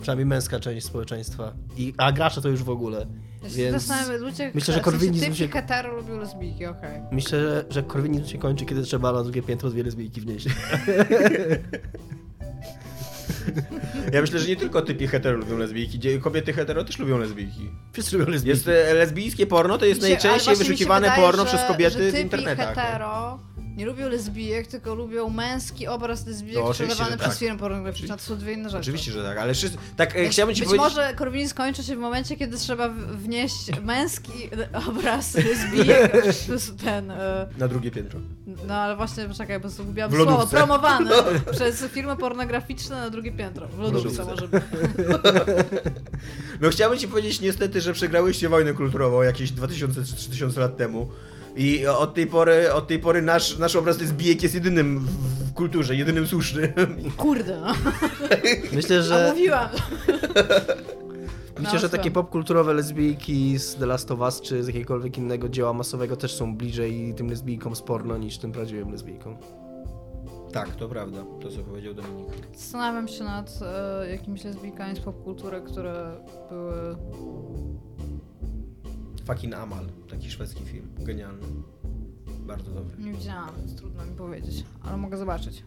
Przynajmniej 0.02 0.26
męska 0.26 0.60
część 0.60 0.86
społeczeństwa. 0.86 1.54
I, 1.78 1.94
a 1.98 2.12
gracze 2.12 2.42
to 2.42 2.50
już 2.50 2.64
w 2.64 2.70
ogóle. 2.70 3.06
Ja 3.44 3.50
się 3.50 3.56
Więc 3.56 3.92
ludzie, 4.20 4.52
myślę, 4.56 4.74
że 4.74 4.80
korwinizm 4.80 5.34
się- 5.34 5.48
hetero 5.48 5.96
lubią 5.96 6.20
lesbijki, 6.20 6.66
okej. 6.66 7.02
myślę, 7.12 7.40
że, 7.40 7.66
że 7.70 7.84
korwinizm 7.84 8.26
się 8.26 8.38
kończy, 8.38 8.66
kiedy 8.66 8.84
trzeba 8.84 9.12
na 9.12 9.24
drugie 9.24 9.42
piętro 9.44 9.70
dwie 9.70 9.84
lesbijki 9.84 10.22
wnieść. 10.22 10.48
Ja 14.14 14.22
myślę, 14.22 14.40
że 14.40 14.48
nie 14.48 14.56
tylko 14.56 14.82
typy 14.82 15.08
hetero 15.08 15.38
lubią 15.38 15.58
lesbijki, 15.58 16.00
kobiety 16.22 16.54
hetero 16.54 16.84
też 16.84 17.00
lubią 17.00 17.18
lesbijki. 17.18 17.70
Wszyscy 17.94 18.18
lubią 18.18 18.32
lesbijki. 18.32 18.50
Jest 18.58 18.68
e, 18.68 18.94
lesbijskie 18.94 19.48
porno, 19.48 19.78
to 19.78 19.86
jest 19.86 20.02
najczęściej 20.02 20.56
wyszukiwane 20.56 21.08
wydaje, 21.08 21.22
porno 21.22 21.44
że- 21.44 21.50
przez 21.50 21.62
że 21.62 21.68
kobiety 21.68 22.08
w 22.10 22.12
typi 22.12 22.24
internetach. 22.24 22.76
hetero 22.76 23.40
nie 23.78 23.86
lubią 23.86 24.10
lesbijek, 24.10 24.68
tylko 24.68 24.96
lubią 24.96 25.30
męski 25.30 25.88
obraz 25.88 26.28
lesbijek 26.28 26.64
No, 26.64 26.74
sprzedawany 26.74 27.12
że 27.12 27.18
przez 27.18 27.30
tak. 27.30 27.38
firmy 27.40 27.60
pornograficzne. 27.60 28.18
To 28.18 28.24
są 28.24 28.38
dwie 28.38 28.54
inne 28.54 28.70
rzeczy. 28.70 28.82
Oczywiście, 28.82 29.12
że 29.12 29.24
tak, 29.24 29.38
ale 29.38 29.54
wszyscy, 29.54 29.78
tak 29.96 30.16
e, 30.16 30.30
chciałbym 30.30 30.56
ci 30.56 30.62
być 30.62 30.70
powiedzieć... 30.70 30.96
może 30.98 31.14
korwinizm 31.14 31.52
skończy 31.52 31.84
się 31.84 31.96
w 31.96 32.00
momencie, 32.00 32.36
kiedy 32.36 32.58
trzeba 32.58 32.90
wnieść 33.12 33.80
męski 33.82 34.50
obraz 34.90 35.36
lesbijek, 35.36 36.12
ten, 36.86 37.12
e, 37.12 37.48
Na 37.58 37.68
drugie 37.68 37.92
piętro. 37.92 38.20
no 38.68 38.74
ale 38.74 38.96
właśnie, 38.96 39.26
poczekaj, 39.26 39.60
bo 39.60 39.70
zgubiłam 39.70 40.12
słowo, 40.12 40.48
promowany 40.48 41.12
przez 41.52 41.86
firmy 41.86 42.16
pornograficzne 42.18 42.96
na 42.96 43.10
drugie 43.10 43.32
piętro. 43.32 43.68
W 43.68 43.80
lodówce 43.80 44.26
może 44.26 44.48
być. 44.48 44.64
No 46.62 46.70
chciałbym 46.70 47.00
ci 47.00 47.08
powiedzieć 47.08 47.42
niestety, 47.42 47.82
że 47.82 47.94
przegrałyście 47.94 48.50
wojnę 48.50 48.74
kulturową 48.74 49.22
jakieś 49.22 49.52
2000 49.52 50.06
czy 50.06 50.16
3000 50.16 50.60
lat 50.60 50.78
temu. 50.78 51.10
I 51.58 51.88
od 51.88 52.14
tej 52.14 52.28
pory, 52.28 52.74
od 52.74 52.88
tej 52.88 53.00
pory 53.00 53.22
nasz, 53.22 53.58
nasz 53.58 53.76
obraz 53.76 54.02
lesbijek 54.02 54.44
jest 54.44 54.56
jedynym 54.56 55.00
w, 55.00 55.54
kulturze, 55.54 55.96
jedynym 55.96 56.28
słusznym. 56.28 56.70
Kurde, 57.18 57.62
no. 57.62 57.74
Myślę, 58.74 58.98
A 58.98 59.02
że, 59.02 59.28
mówiłam. 59.30 59.70
myślę, 61.60 61.74
No, 61.74 61.80
że 61.80 61.90
takie 61.90 62.12
popkulturowe 62.12 62.74
lesbijki 62.74 63.60
z 63.60 63.76
The 63.76 63.86
Last 63.86 64.12
of 64.12 64.20
Us 64.20 64.42
czy 64.42 64.64
z 64.64 64.68
jakiegokolwiek 64.68 65.18
innego 65.18 65.50
dzieła 65.50 65.74
masowego 65.74 66.16
też 66.16 66.36
są 66.36 66.56
bliżej 66.58 67.14
tym 67.18 67.30
lesbijkom 67.30 67.76
z 67.76 67.82
porno 67.82 68.18
niż 68.18 68.38
tym 68.38 68.52
prawdziwym 68.52 68.92
lesbijkom. 68.92 69.38
Tak, 70.54 70.76
to 70.76 70.90
prawda, 70.90 71.26
to 71.42 71.50
co 71.50 71.60
powiedział 71.64 71.94
Dominik. 71.94 72.28
Zastanawiam 72.56 73.08
się 73.08 73.24
nad 73.24 73.60
e, 73.62 74.10
jakimiś 74.12 74.44
lesbijkami 74.44 74.96
z 74.96 75.00
popkultury, 75.00 75.62
które 75.62 76.12
były... 76.50 76.96
Fucking 79.28 79.54
Amal, 79.54 79.86
taki 80.10 80.32
szwedzki 80.32 80.64
film, 80.66 80.90
genialny. 81.00 81.46
Bardzo 82.40 82.72
dobry. 82.72 82.98
Nie 83.04 83.12
widziałam, 83.12 83.50
więc 83.58 83.76
trudno 83.76 84.06
mi 84.06 84.16
powiedzieć, 84.16 84.64
ale 84.84 84.98
mogę 84.98 85.18
zobaczyć. 85.18 85.64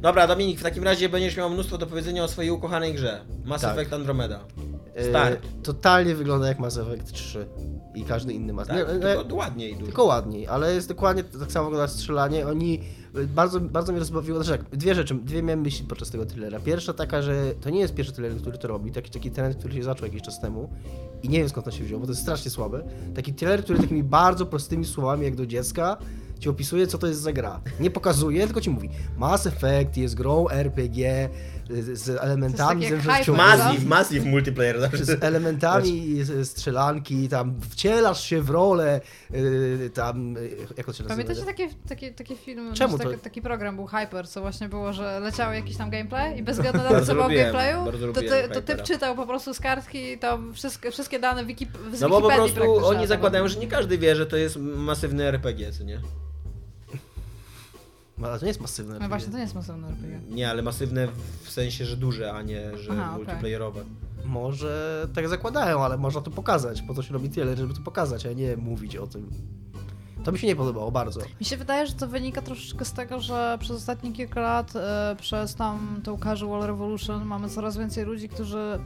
Dobra, 0.00 0.26
Dominik, 0.26 0.60
w 0.60 0.62
takim 0.62 0.84
razie 0.84 1.08
będziesz 1.08 1.36
miał 1.36 1.50
mnóstwo 1.50 1.78
do 1.78 1.86
powiedzenia 1.86 2.24
o 2.24 2.28
swojej 2.28 2.50
ukochanej 2.50 2.94
grze. 2.94 3.24
Mass 3.44 3.62
Tak. 3.62 3.72
Effect 3.72 3.92
Andromeda. 3.92 4.44
E, 4.94 5.08
Start. 5.10 5.46
totalnie 5.62 6.14
wygląda 6.14 6.48
jak 6.48 6.58
Mass 6.58 6.78
Effect 6.78 7.12
3 7.12 7.46
i 7.94 8.04
każdy 8.04 8.32
inny 8.32 8.52
Mass 8.52 8.68
Tak, 8.68 8.76
nie, 8.76 8.94
nie, 8.94 9.00
tylko 9.00 9.34
ładniej 9.34 9.72
dużo. 9.72 9.84
Tylko 9.84 10.04
ładniej, 10.04 10.46
ale 10.46 10.74
jest 10.74 10.88
dokładnie 10.88 11.24
tak 11.24 11.52
samo 11.52 11.70
wygląda 11.70 11.88
strzelanie. 11.88 12.46
Oni 12.46 12.80
y, 13.16 13.26
bardzo, 13.26 13.60
bardzo 13.60 13.92
mnie 13.92 13.98
rozbawiło. 13.98 14.44
Znaczy, 14.44 14.62
tak, 14.64 14.78
dwie 14.78 14.94
rzeczy, 14.94 15.14
dwie 15.14 15.42
miałem 15.42 15.60
myśli 15.60 15.86
podczas 15.86 16.10
tego 16.10 16.26
trailera. 16.26 16.60
Pierwsza 16.60 16.92
taka, 16.92 17.22
że 17.22 17.54
to 17.60 17.70
nie 17.70 17.80
jest 17.80 17.94
pierwszy 17.94 18.12
trailer, 18.12 18.40
który 18.40 18.58
to 18.58 18.68
robi. 18.68 18.92
Taki, 18.92 19.10
taki 19.10 19.30
trend, 19.30 19.56
który 19.56 19.74
się 19.74 19.82
zaczął 19.82 20.06
jakiś 20.06 20.22
czas 20.22 20.40
temu 20.40 20.68
i 21.22 21.28
nie 21.28 21.38
wiem 21.38 21.48
skąd 21.48 21.66
on 21.66 21.72
się 21.72 21.84
wziął, 21.84 22.00
bo 22.00 22.06
to 22.06 22.12
jest 22.12 22.22
strasznie 22.22 22.50
słabe. 22.50 22.82
Taki 23.14 23.34
trailer, 23.34 23.64
który 23.64 23.78
takimi 23.78 24.02
bardzo 24.02 24.46
prostymi 24.46 24.84
słowami, 24.84 25.24
jak 25.24 25.36
do 25.36 25.46
dziecka, 25.46 25.96
ci 26.38 26.48
opisuje, 26.48 26.86
co 26.86 26.98
to 26.98 27.06
jest 27.06 27.20
za 27.20 27.32
gra. 27.32 27.60
Nie 27.80 27.90
pokazuje, 27.90 28.44
tylko 28.44 28.60
ci 28.60 28.70
mówi. 28.70 28.90
Mass 29.16 29.46
Effect 29.46 29.96
jest 29.96 30.14
grą 30.14 30.48
RPG 30.48 31.28
z 31.92 32.08
elementami 32.08 32.88
ze 32.88 32.98
hype, 32.98 33.32
Massive, 33.32 33.86
massive 33.86 34.26
multiplayer 34.26 34.80
zawsze. 34.80 35.04
z 35.04 35.24
elementami 35.24 36.18
z- 36.24 36.48
strzelanki, 36.48 37.28
tam 37.28 37.60
wcielasz 37.70 38.24
się 38.24 38.42
w 38.42 38.50
rolę, 38.50 39.00
yy, 39.30 39.90
tam, 39.94 40.34
yy, 40.34 40.56
jak 40.76 40.86
to 40.86 40.92
się 40.92 41.02
nazywa? 41.02 41.08
Pamiętacie 41.08 41.42
takie, 41.42 41.68
takie, 41.88 42.12
takie 42.12 42.36
filmy, 42.36 42.74
Czemu 42.74 42.96
znaczy 42.96 43.04
to- 43.04 43.10
taki, 43.10 43.24
taki 43.24 43.42
program 43.42 43.76
był 43.76 43.86
Hyper, 43.86 44.28
co 44.28 44.40
właśnie 44.40 44.68
było, 44.68 44.92
że 44.92 45.20
leciał 45.20 45.52
jakiś 45.52 45.76
tam 45.76 45.90
gameplay 45.90 46.38
i 46.38 46.42
bez 46.42 46.56
względu 46.56 46.78
na 46.78 46.88
to, 46.88 47.06
co 47.06 47.14
było 47.14 47.28
w 47.28 47.32
gameplayu, 47.32 47.84
to, 48.14 48.22
to, 48.22 48.54
to 48.54 48.62
typ 48.62 48.82
czytał 48.82 49.16
po 49.16 49.26
prostu 49.26 49.54
z 49.54 49.60
kartki 49.60 50.18
tam 50.18 50.54
wszystkie, 50.54 50.90
wszystkie 50.90 51.18
dane 51.18 51.44
wiki, 51.44 51.66
z 51.92 52.00
No 52.00 52.08
bo 52.08 52.20
po 52.20 52.30
prostu 52.30 52.86
oni 52.86 53.06
zakładają, 53.06 53.48
że 53.48 53.58
nie 53.58 53.66
każdy 53.68 53.98
wie, 53.98 54.16
że 54.16 54.26
to 54.26 54.36
jest 54.36 54.56
masywny 54.56 55.24
RPG, 55.24 55.72
co 55.72 55.84
nie? 55.84 56.00
Ale 58.24 58.38
to 58.38 58.44
nie 58.44 58.50
jest 58.50 58.60
masywne. 58.60 58.98
No 59.00 59.08
właśnie, 59.08 59.28
to 59.30 59.36
nie 59.36 59.42
jest 59.42 59.54
masywne 59.54 59.88
RPG. 59.88 60.20
Nie, 60.30 60.50
ale 60.50 60.62
masywne 60.62 61.08
w 61.42 61.50
sensie, 61.50 61.84
że 61.84 61.96
duże, 61.96 62.32
a 62.32 62.42
nie, 62.42 62.78
że 62.78 62.92
Aha, 62.92 63.16
multiplayerowe. 63.16 63.84
Może 64.24 65.06
tak 65.14 65.28
zakładają, 65.28 65.84
ale 65.84 65.98
można 65.98 66.20
to 66.20 66.30
pokazać. 66.30 66.82
Po 66.82 66.94
to 66.94 67.02
się 67.02 67.12
robi 67.12 67.30
trailer, 67.30 67.58
żeby 67.58 67.74
to 67.74 67.80
pokazać, 67.80 68.26
a 68.26 68.32
nie 68.32 68.56
mówić 68.56 68.96
o 68.96 69.06
tym. 69.06 69.30
To 70.24 70.32
mi 70.32 70.38
się 70.38 70.46
nie 70.46 70.56
podobało 70.56 70.90
bardzo. 70.90 71.20
Mi 71.40 71.46
się 71.46 71.56
wydaje, 71.56 71.86
że 71.86 71.92
to 71.92 72.08
wynika 72.08 72.42
troszeczkę 72.42 72.84
z 72.84 72.92
tego, 72.92 73.20
że 73.20 73.58
przez 73.60 73.76
ostatnie 73.76 74.12
kilka 74.12 74.40
lat, 74.40 74.76
e, 74.76 75.16
przez 75.20 75.54
tam 75.54 76.00
tą 76.04 76.18
Casual 76.18 76.66
Revolution 76.66 77.24
mamy 77.24 77.48
coraz 77.48 77.76
więcej 77.76 78.04
ludzi, 78.04 78.28
którzy 78.28 78.78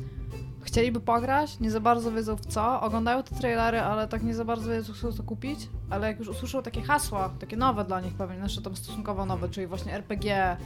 chcieliby 0.68 1.00
pograć, 1.00 1.61
nie 1.61 1.70
za 1.70 1.81
bardzo 1.81 2.12
wiedzą 2.12 2.37
w 2.37 2.46
co, 2.46 2.81
oglądają 2.81 3.22
te 3.22 3.35
trailery, 3.35 3.81
ale 3.81 4.09
tak 4.09 4.22
nie 4.22 4.35
za 4.35 4.44
bardzo 4.44 4.70
wiedzą, 4.70 4.92
co 4.94 5.12
to 5.12 5.22
kupić, 5.22 5.68
ale 5.90 6.07
jak 6.07 6.18
już 6.18 6.28
usłyszą 6.28 6.62
takie 6.62 6.83
hasła, 6.83 7.31
takie 7.38 7.57
nowe 7.57 7.85
dla 7.85 8.00
nich 8.00 8.14
pewnie, 8.14 8.38
znaczy 8.38 8.62
tam 8.62 8.76
stosunkowo 8.76 9.26
nowe, 9.26 9.48
czyli 9.48 9.66
właśnie 9.66 9.94
RPG, 9.94 10.57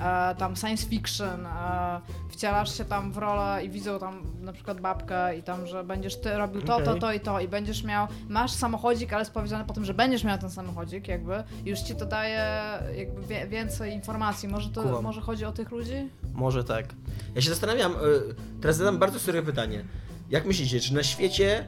e, 0.00 0.34
tam 0.34 0.56
science 0.56 0.86
fiction, 0.86 1.46
e, 1.46 2.00
wcielasz 2.30 2.78
się 2.78 2.84
tam 2.84 3.12
w 3.12 3.16
rolę 3.16 3.64
i 3.64 3.70
widzą 3.70 3.98
tam 3.98 4.22
na 4.40 4.52
przykład 4.52 4.80
babkę 4.80 5.38
i 5.38 5.42
tam, 5.42 5.66
że 5.66 5.84
będziesz 5.84 6.20
ty 6.20 6.36
robił 6.36 6.62
to, 6.62 6.66
to, 6.66 6.90
Okej. 6.90 7.00
to 7.00 7.12
i 7.12 7.20
to 7.20 7.40
i 7.40 7.48
będziesz 7.48 7.84
miał, 7.84 8.06
masz 8.28 8.50
samochodzik, 8.50 9.12
ale 9.12 9.20
jest 9.20 9.32
powiedziane 9.32 9.64
po 9.64 9.74
tym, 9.74 9.84
że 9.84 9.94
będziesz 9.94 10.24
miał 10.24 10.38
ten 10.38 10.50
samochodzik 10.50 11.08
jakby 11.08 11.44
i 11.64 11.70
już 11.70 11.78
ci 11.78 11.94
to 11.94 12.06
daje 12.06 12.44
jakby 12.96 13.26
wie, 13.26 13.46
więcej 13.46 13.92
informacji, 13.92 14.48
może 14.48 14.70
to, 14.70 15.02
może 15.02 15.20
chodzi 15.20 15.44
o 15.44 15.52
tych 15.52 15.70
ludzi? 15.70 16.08
Może 16.34 16.64
tak. 16.64 16.86
Ja 17.34 17.40
się 17.40 17.50
zastanawiam, 17.50 17.92
y, 17.92 17.96
teraz 18.60 18.76
zadam 18.76 18.98
bardzo 18.98 19.18
serio 19.18 19.42
pytanie. 19.42 19.84
Jak 20.30 20.46
myślicie, 20.46 20.80
czy 20.80 20.94
na 20.94 21.02
świecie 21.02 21.64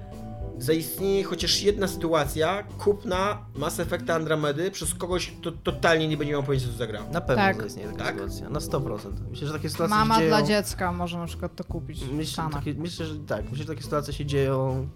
zaistnieje 0.62 1.25
chociaż 1.25 1.62
jedna 1.62 1.88
sytuacja 1.88 2.62
kupna 2.62 3.38
Mass 3.57 3.81
Effecta 3.81 4.14
Andromedy 4.14 4.70
przez 4.70 4.94
kogoś, 4.94 5.31
kto 5.40 5.53
totalnie 5.53 6.09
nie 6.09 6.16
będzie 6.16 6.33
miał 6.33 6.42
pojęcia, 6.42 6.66
co 6.66 6.72
zagra? 6.72 7.05
Na 7.12 7.20
pewno 7.20 7.42
Tak. 7.42 7.57
tak. 7.57 7.66
istnieje 7.66 7.88
taka 7.92 8.05
Tak? 8.05 8.14
sytuacja. 8.14 8.48
Na 8.51 8.59
100%. 8.61 8.98
Myślę, 9.31 9.46
że 9.46 9.53
takie 9.53 9.70
sytuacje 9.70 9.96
Mama 9.96 10.14
się 10.14 10.20
dzieją... 10.20 10.31
dla 10.31 10.42
dziecka 10.42 10.92
może 10.92 11.18
na 11.18 11.27
przykład 11.27 11.57
to 11.57 11.64
kupić 11.64 12.01
Myślę, 12.12 12.44
takie, 12.53 12.75
myślę, 12.75 13.07
że 13.07 13.14
tak. 13.18 13.42
Myślę, 13.51 13.57
że 13.59 13.66
takie 13.66 13.83
sytuacje 13.83 14.14
się 14.14 14.27
dzieją. 14.27 14.88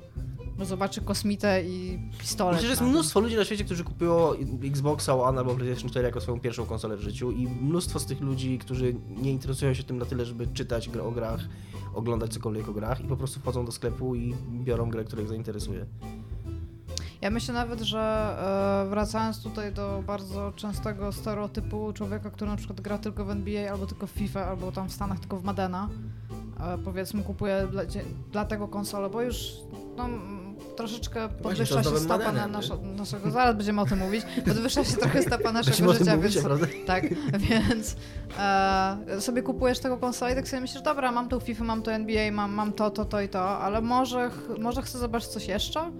bo 0.58 0.64
zobaczy 0.64 1.00
kosmitę 1.00 1.62
i 1.64 1.98
pistolet. 2.18 2.54
Myślę, 2.54 2.66
że 2.66 2.72
jest 2.72 2.82
mnóstwo 2.82 3.20
ludzi 3.20 3.36
na 3.36 3.44
świecie, 3.44 3.64
którzy 3.64 3.84
kupiło 3.84 4.36
Xboxa 4.64 5.14
One 5.14 5.38
albo 5.38 5.54
PlayStation 5.54 5.90
4 5.90 6.06
jako 6.06 6.20
swoją 6.20 6.40
pierwszą 6.40 6.66
konsolę 6.66 6.96
w 6.96 7.00
życiu 7.00 7.30
i 7.30 7.46
mnóstwo 7.48 7.98
z 7.98 8.06
tych 8.06 8.20
ludzi, 8.20 8.58
którzy 8.58 8.94
nie 9.08 9.30
interesują 9.30 9.74
się 9.74 9.82
tym 9.82 9.98
na 9.98 10.04
tyle, 10.04 10.24
żeby 10.24 10.46
czytać 10.46 10.88
o 10.88 11.10
grach, 11.10 11.40
oglądać 11.96 12.32
cokolwiek 12.32 12.68
o 12.68 12.72
grach 12.72 13.00
i 13.00 13.04
po 13.04 13.16
prostu 13.16 13.40
wchodzą 13.40 13.64
do 13.64 13.72
sklepu 13.72 14.14
i 14.14 14.34
biorą 14.64 14.90
grę, 14.90 15.04
która 15.04 15.22
ich 15.22 15.28
zainteresuje. 15.28 15.86
Ja 17.20 17.30
myślę 17.30 17.54
nawet, 17.54 17.80
że 17.80 18.36
e, 18.86 18.90
wracając 18.90 19.42
tutaj 19.42 19.72
do 19.72 20.02
bardzo 20.06 20.52
częstego 20.56 21.12
stereotypu 21.12 21.92
człowieka, 21.92 22.30
który 22.30 22.50
na 22.50 22.56
przykład 22.56 22.80
gra 22.80 22.98
tylko 22.98 23.24
w 23.24 23.30
NBA, 23.30 23.72
albo 23.72 23.86
tylko 23.86 24.06
w 24.06 24.10
FIFA, 24.10 24.46
albo 24.46 24.72
tam 24.72 24.88
w 24.88 24.92
Stanach 24.92 25.20
tylko 25.20 25.36
w 25.36 25.44
Madena, 25.44 25.88
e, 26.60 26.78
powiedzmy 26.78 27.22
kupuje 27.22 27.68
dla, 27.70 27.82
dla 28.32 28.44
tego 28.44 28.68
konsolę, 28.68 29.10
bo 29.10 29.22
już 29.22 29.52
no, 29.96 30.08
troszeczkę 30.76 31.28
podwyższa 31.28 31.82
się 31.82 31.98
stopa 31.98 32.32
na 32.32 32.46
nasza, 32.46 32.76
naszego, 32.96 33.30
zaraz 33.30 33.56
będziemy 33.56 33.80
o 33.80 33.86
tym 33.86 33.98
mówić, 33.98 34.24
podwyższa 34.44 34.84
się 34.84 34.96
trochę 34.96 35.22
stopa 35.22 35.52
Będziemy 35.52 35.88
naszego 35.88 35.92
życia, 35.92 36.16
więc 36.16 36.42
prawda? 36.42 36.66
tak, 36.86 37.04
więc 37.48 37.96
e, 38.38 39.20
sobie 39.20 39.42
kupujesz 39.42 39.78
tego 39.78 39.96
konsolę 39.96 40.32
i 40.32 40.34
tak 40.34 40.48
sobie 40.48 40.60
myślisz, 40.60 40.82
dobra, 40.82 41.12
mam 41.12 41.28
tą 41.28 41.40
FIFA, 41.40 41.64
mam 41.64 41.82
to 41.82 41.92
NBA, 41.92 42.32
mam, 42.32 42.52
mam 42.52 42.72
to, 42.72 42.90
to, 42.90 43.04
to 43.04 43.20
i 43.20 43.28
to, 43.28 43.58
ale 43.58 43.80
może, 43.80 44.30
może 44.58 44.82
chcę 44.82 44.98
zobaczyć 44.98 45.28
coś 45.28 45.48
jeszcze? 45.48 45.90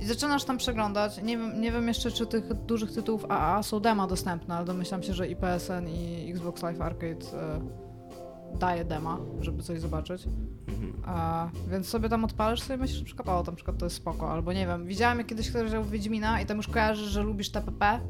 I 0.00 0.04
zaczynasz 0.04 0.44
tam 0.44 0.58
przeglądać. 0.58 1.22
Nie 1.22 1.38
wiem, 1.38 1.60
nie 1.60 1.72
wiem 1.72 1.88
jeszcze, 1.88 2.10
czy 2.10 2.26
tych 2.26 2.54
dużych 2.54 2.92
tytułów 2.92 3.24
AA 3.28 3.62
są 3.62 3.80
dema 3.80 4.06
dostępne, 4.06 4.56
ale 4.56 4.66
domyślam 4.66 5.02
się, 5.02 5.14
że 5.14 5.28
i 5.28 5.36
PSN 5.36 5.88
i 5.88 6.30
Xbox 6.30 6.62
Live 6.62 6.80
Arcade 6.80 7.26
e, 7.32 7.60
daje 8.58 8.84
dema, 8.84 9.18
żeby 9.40 9.62
coś 9.62 9.80
zobaczyć. 9.80 10.24
A, 11.06 11.48
więc 11.70 11.88
sobie 11.88 12.08
tam 12.08 12.24
odpalisz 12.24 12.60
sobie 12.62 12.76
myślisz, 12.76 13.00
na 13.00 13.04
przykład, 13.04 13.28
o, 13.28 13.42
tam 13.42 13.54
przykład 13.54 13.78
to 13.78 13.86
jest 13.86 13.96
spoko, 13.96 14.32
albo 14.32 14.52
nie 14.52 14.66
wiem, 14.66 14.86
widziałem 14.86 15.18
jak 15.18 15.26
kiedyś 15.26 15.50
ktoś 15.50 15.70
grał 15.70 15.84
w 15.84 15.90
Wiedźmina 15.90 16.40
i 16.40 16.46
tam 16.46 16.56
już 16.56 16.68
kojarzysz, 16.68 17.08
że 17.08 17.22
lubisz 17.22 17.50
TPP. 17.50 18.00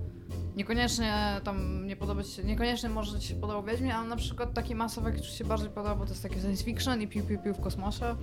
Niekoniecznie 0.59 1.40
tam 1.44 1.87
nie 1.87 1.97
podoba 1.97 2.23
się, 2.23 2.44
niekoniecznie 2.44 2.88
może 2.88 3.21
ci 3.21 3.29
się 3.29 3.35
podobał 3.35 3.64
Wiedźmin, 3.64 3.90
ale 3.90 4.09
na 4.09 4.16
przykład 4.16 4.55
taki 4.55 4.75
Mass 4.75 4.99
Effect 4.99 5.21
ci 5.21 5.37
się 5.37 5.44
bardziej 5.44 5.71
podoba, 5.71 5.94
bo 5.94 6.05
to 6.05 6.11
jest 6.11 6.23
taki 6.23 6.40
science 6.40 6.64
fiction 6.64 7.03
i 7.03 7.09
piu 7.09 7.25
piu 7.25 7.38
piu 7.38 7.55
w 7.55 7.61
kosmosie. 7.61 8.16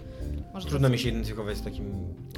Może 0.53 0.67
Trudno 0.67 0.89
mi 0.89 0.99
się 0.99 1.09
identyfikować 1.09 1.57
z 1.57 1.61
takim 1.61 1.85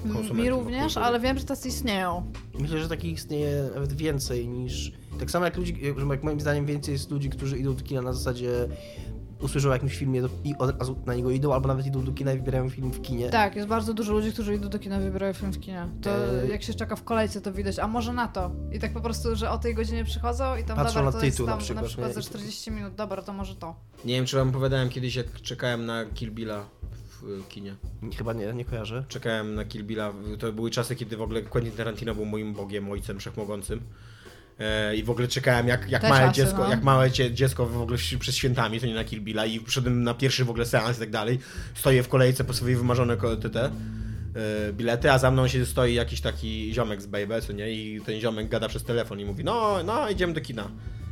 konsumentem. 0.03 0.37
Mi 0.37 0.49
również, 0.49 0.97
ale 0.97 1.19
wiem, 1.19 1.39
że 1.39 1.45
tacy 1.45 1.67
istnieją. 1.67 2.31
Myślę, 2.59 2.79
że 2.79 2.89
takich 2.89 3.13
istnieje 3.13 3.69
nawet 3.73 3.93
więcej 3.93 4.47
niż. 4.47 4.91
Tak 5.19 5.31
samo 5.31 5.45
jak 5.45 5.57
ludzi, 5.57 5.75
że 5.97 6.05
jak 6.05 6.23
moim 6.23 6.39
zdaniem 6.39 6.65
więcej 6.65 6.91
jest 6.91 7.11
ludzi, 7.11 7.29
którzy 7.29 7.57
idą 7.57 7.75
do 7.75 7.83
kina 7.83 8.01
na 8.01 8.13
zasadzie 8.13 8.51
usłyszą 9.41 9.69
o 9.69 9.73
jakimś 9.73 9.97
filmie 9.97 10.21
i 10.43 10.55
od 10.57 10.79
razu 10.79 10.95
na 11.05 11.15
niego 11.15 11.31
idą, 11.31 11.53
albo 11.53 11.67
nawet 11.67 11.85
idą 11.85 12.03
do 12.03 12.11
kina 12.11 12.33
i 12.33 12.37
wybierają 12.37 12.69
film 12.69 12.91
w 12.91 13.01
kinie. 13.01 13.29
Tak, 13.29 13.55
jest 13.55 13.67
bardzo 13.67 13.93
dużo 13.93 14.13
ludzi, 14.13 14.31
którzy 14.33 14.55
idą 14.55 14.69
do 14.69 14.79
kina, 14.79 14.99
wybierają 14.99 15.33
film 15.33 15.53
w 15.53 15.59
kinie. 15.59 15.87
To 16.01 16.09
Eee. 16.43 16.49
jak 16.49 16.63
się 16.63 16.73
czeka 16.73 16.95
w 16.95 17.03
kolejce, 17.03 17.41
to 17.41 17.53
widać, 17.53 17.79
a 17.79 17.87
może 17.87 18.13
na 18.13 18.27
to. 18.27 18.51
I 18.71 18.79
tak 18.79 18.93
po 18.93 19.01
prostu, 19.01 19.35
że 19.35 19.49
o 19.49 19.57
tej 19.57 19.75
godzinie 19.75 20.03
przychodzą 20.03 20.55
i 20.55 20.63
tam 20.63 20.77
Patrzą 20.77 20.93
dobra, 20.93 21.05
na 21.05 21.11
to 21.11 21.17
tytuł 21.17 21.25
jest 21.27 21.39
na 21.39 21.45
tam 21.45 21.59
przykład, 21.59 21.83
na 21.83 21.89
przykład 21.89 22.13
za 22.13 22.21
40 22.21 22.71
minut, 22.71 22.95
dobra, 22.95 23.21
to 23.21 23.33
może 23.33 23.55
to. 23.55 23.75
Nie 24.05 24.13
wiem, 24.13 24.25
czy 24.25 24.37
wam 24.37 24.49
opowiadałem 24.49 24.89
kiedyś, 24.89 25.15
jak 25.15 25.41
czekałem 25.41 25.85
na 25.85 26.05
Kill 26.05 26.31
Billa 26.31 26.65
w 26.91 27.23
y, 27.23 27.43
kinie. 27.49 27.75
Chyba 28.17 28.33
nie, 28.33 28.53
nie 28.53 28.65
kojarzę. 28.65 29.05
Czekałem 29.07 29.55
na 29.55 29.65
Kill 29.65 29.83
Billa. 29.83 30.13
To 30.39 30.53
były 30.53 30.71
czasy, 30.71 30.95
kiedy 30.95 31.17
w 31.17 31.21
ogóle 31.21 31.41
Quentin 31.41 31.71
Tarantino 31.71 32.15
był 32.15 32.25
moim 32.25 32.53
bogiem, 32.53 32.91
ojcem 32.91 33.19
wszechmogącym. 33.19 33.81
E, 34.59 34.95
I 34.95 35.03
w 35.03 35.09
ogóle 35.09 35.27
czekałem 35.27 35.67
jak, 35.67 35.89
jak 35.89 36.01
Te 36.01 36.09
małe 36.09 36.21
czasy, 36.21 36.33
dziecko, 36.33 36.63
no. 36.63 36.69
jak 36.69 36.83
małe 36.83 37.11
dziecko 37.11 37.65
w 37.65 37.81
ogóle 37.81 37.97
przed 38.19 38.35
świętami, 38.35 38.79
to 38.79 38.85
nie 38.85 38.93
na 38.93 39.03
Kill 39.03 39.21
Billa 39.21 39.45
i 39.45 39.59
przyszedłem 39.59 40.03
na 40.03 40.13
pierwszy 40.13 40.45
w 40.45 40.49
ogóle 40.49 40.65
seans 40.65 40.97
i 40.97 40.99
tak 40.99 41.09
dalej. 41.09 41.39
Stoję 41.75 42.03
w 42.03 42.07
kolejce 42.07 42.43
po 42.43 42.53
swoje 42.53 42.77
wymarzone 42.77 43.17
te, 43.17 43.49
te 43.49 43.65
e, 43.65 43.71
bilety, 44.73 45.11
a 45.11 45.17
za 45.17 45.31
mną 45.31 45.47
się 45.47 45.65
stoi 45.65 45.93
jakiś 45.93 46.21
taki 46.21 46.73
ziomek 46.73 47.01
z 47.01 47.05
Baby, 47.05 47.41
co 47.41 47.53
nie? 47.53 47.71
I 47.71 48.01
ten 48.01 48.19
ziomek 48.19 48.49
gada 48.49 48.69
przez 48.69 48.83
telefon 48.83 49.19
i 49.19 49.25
mówi, 49.25 49.43
no, 49.43 49.83
no, 49.83 50.09
idziemy 50.09 50.33
do 50.33 50.41
kina. 50.41 50.71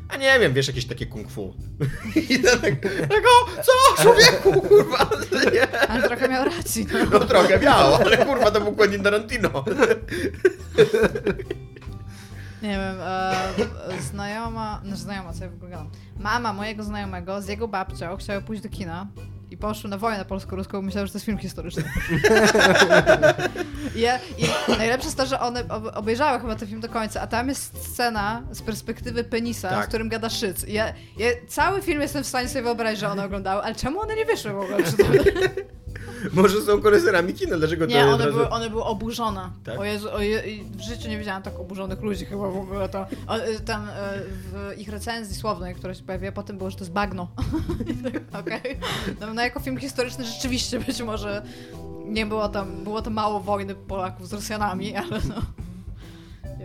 A 0.10 0.17
nie 0.17 0.39
wiem, 0.39 0.53
wiesz, 0.53 0.67
jakieś 0.67 0.86
takie 0.86 1.05
kung 1.05 1.31
fu. 1.31 1.53
I 2.29 2.39
tak, 2.39 2.62
tego, 3.10 3.29
co, 3.65 4.03
człowieku, 4.03 4.62
kurwa, 4.62 5.10
nie. 5.53 5.79
Ale 5.89 6.08
trochę 6.08 6.29
miał 6.29 6.45
racji, 6.45 6.88
no. 6.93 7.19
No 7.19 7.19
trochę 7.19 7.60
miało, 7.60 7.99
ale 7.99 8.17
kurwa 8.17 8.51
to 8.51 8.62
był 8.62 8.71
Quentin 8.75 9.03
Tarantino. 9.03 9.63
Nie 12.65 12.71
wiem, 12.71 12.97
e, 13.01 14.01
znajoma, 14.01 14.82
no 14.84 14.95
znajoma, 14.95 15.34
co 15.34 15.43
ja 15.43 15.49
w 15.49 15.54
ogóle 15.54 15.71
gadam. 15.71 15.89
Mama 16.19 16.54
mojego 16.54 16.84
znajomego 16.84 17.41
z 17.41 17.47
jego 17.47 17.67
babcią 17.67 18.17
chciały 18.17 18.41
pójść 18.41 18.63
do 18.63 18.69
kina 18.69 19.08
i 19.51 19.58
poszły 19.58 19.89
na 19.89 19.97
wojnę 19.97 20.25
polsko-ruską, 20.25 20.82
myślały, 20.82 21.08
że 21.08 21.13
to 21.13 21.17
jest 21.17 21.25
film 21.25 21.38
historyczny. 21.38 21.84
I, 23.95 24.01
I 24.73 24.78
najlepsze 24.78 25.08
jest 25.08 25.17
to, 25.17 25.25
że 25.25 25.39
one 25.39 25.67
ob- 25.67 25.97
obejrzały 25.97 26.39
chyba 26.39 26.56
ten 26.56 26.67
film 26.67 26.82
do 26.82 26.89
końca, 26.89 27.21
a 27.21 27.28
tam 27.28 27.49
jest 27.49 27.91
scena 27.91 28.41
z 28.51 28.62
perspektywy 28.62 29.23
penisa, 29.23 29.69
Tak. 29.69 29.86
w 29.86 29.88
którym 29.88 30.10
gada 30.10 30.30
szyc. 30.30 30.63
I 30.67 30.73
Ja, 30.73 30.86
ja 31.17 31.28
cały 31.47 31.82
film 31.82 32.01
jestem 32.01 32.23
w 32.23 32.28
stanie 32.28 32.49
sobie 32.49 32.63
wyobrazić, 32.63 32.99
że 32.99 33.10
one 33.10 33.25
oglądały, 33.25 33.62
ale 33.62 33.75
czemu 33.75 33.99
one 33.99 34.15
nie 34.15 34.25
wyszły 34.25 34.54
w 34.54 34.58
ogóle? 34.60 34.78
Może 36.34 36.62
są 36.62 36.82
koleserami 36.82 37.34
kina, 37.34 37.58
dlaczego 37.58 37.88
to 37.88 37.91
Nie, 37.91 38.06
one 38.06 38.25
razu... 38.25 38.38
były, 38.38 38.49
one 38.49 38.69
były 38.69 38.84
oburzone. 38.84 39.49
Tak? 39.63 39.80
O 39.80 39.84
Jezu, 39.84 40.12
o 40.13 40.21
Je 40.21 40.43
w 40.78 40.82
życiu 40.82 41.10
nie 41.10 41.17
widziałam 41.17 41.43
tak 41.43 41.60
oburzonych 41.60 42.01
ludzi 42.01 42.25
chyba 42.25 42.49
w 42.49 42.58
ogóle. 42.58 42.89
To, 42.89 43.08
o, 43.28 43.38
y, 43.38 43.60
tam 43.60 43.89
y, 43.89 43.91
w 44.28 44.73
ich 44.78 44.89
recenzji 44.89 45.36
słownej, 45.36 45.75
która 45.75 45.93
się 45.93 46.04
pojawiła, 46.04 46.32
potem 46.32 46.58
było, 46.58 46.69
że 46.69 46.78
to 46.78 46.84
jest 46.84 46.93
bagno. 46.93 47.28
Okej. 48.39 48.78
No, 49.21 49.34
no 49.34 49.41
jako 49.41 49.60
film 49.60 49.78
historyczny 49.78 50.25
rzeczywiście 50.25 50.80
być 50.80 51.01
może 51.01 51.45
nie 52.06 52.25
było 52.25 52.49
tam, 52.49 52.84
było 52.84 53.01
to 53.01 53.10
mało 53.10 53.39
wojny 53.39 53.75
Polaków 53.75 54.28
z 54.28 54.34
Rosjanami, 54.34 54.95
ale 54.95 55.19
no. 55.30 55.41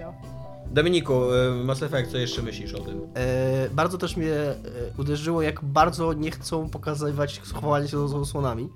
Jo. 0.01 0.40
Dominiku, 0.71 1.13
y, 1.61 1.65
Mass 1.65 1.83
Effect, 1.83 2.11
co 2.11 2.19
jeszcze 2.19 2.43
myślisz 2.43 2.75
o 2.75 2.81
tym? 2.81 3.01
E, 3.15 3.71
bardzo 3.71 3.99
też 3.99 4.17
mnie 4.17 4.33
e, 4.33 4.57
uderzyło, 4.99 5.43
jak 5.43 5.65
bardzo 5.65 6.13
nie 6.13 6.31
chcą 6.31 6.69
pokazywać 6.69 7.41
schowania 7.45 7.89
się 7.89 8.09
za 8.09 8.17
osłonami. 8.17 8.69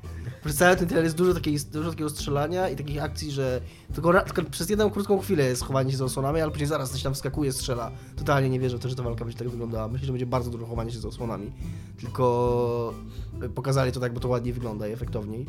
Przez 0.45 0.57
cały 0.57 0.77
ten 0.77 0.89
trailer 0.89 1.05
jest 1.05 1.17
dużo, 1.17 1.35
takiej, 1.35 1.59
dużo 1.73 1.91
takiego 1.91 2.11
strzelania 2.11 2.69
i 2.69 2.77
takich 2.77 3.03
akcji, 3.03 3.31
że 3.31 3.61
tylko, 3.95 4.21
tylko 4.21 4.51
przez 4.51 4.71
jedną 4.71 4.91
krótką 4.91 5.19
chwilę 5.19 5.45
jest 5.45 5.65
chowanie 5.65 5.91
się 5.91 5.97
za 5.97 6.05
osłonami, 6.05 6.41
ale 6.41 6.51
później 6.51 6.69
zaraz 6.69 6.91
coś 6.91 7.03
tam 7.03 7.15
wskakuje, 7.15 7.53
strzela. 7.53 7.91
Totalnie 8.17 8.51
nie 8.51 8.61
wierzę 8.61 8.77
w 8.77 8.81
to, 8.81 8.89
że 8.89 8.95
ta 8.95 9.03
walka 9.03 9.25
będzie 9.25 9.39
tak 9.39 9.49
wyglądała. 9.49 9.89
Myślę, 9.89 10.07
że 10.07 10.13
będzie 10.13 10.27
bardzo 10.27 10.51
dużo 10.51 10.67
chowania 10.67 10.91
się 10.91 10.99
za 10.99 11.09
osłonami. 11.09 11.53
Tylko 12.01 12.95
e, 13.43 13.49
pokazali 13.49 13.93
to 13.93 14.01
tak, 14.01 14.15
bo 14.15 14.21
to 14.21 14.29
ładniej 14.29 14.55
wygląda 14.55 14.89
i 14.89 14.93
efektowniej. 14.93 15.47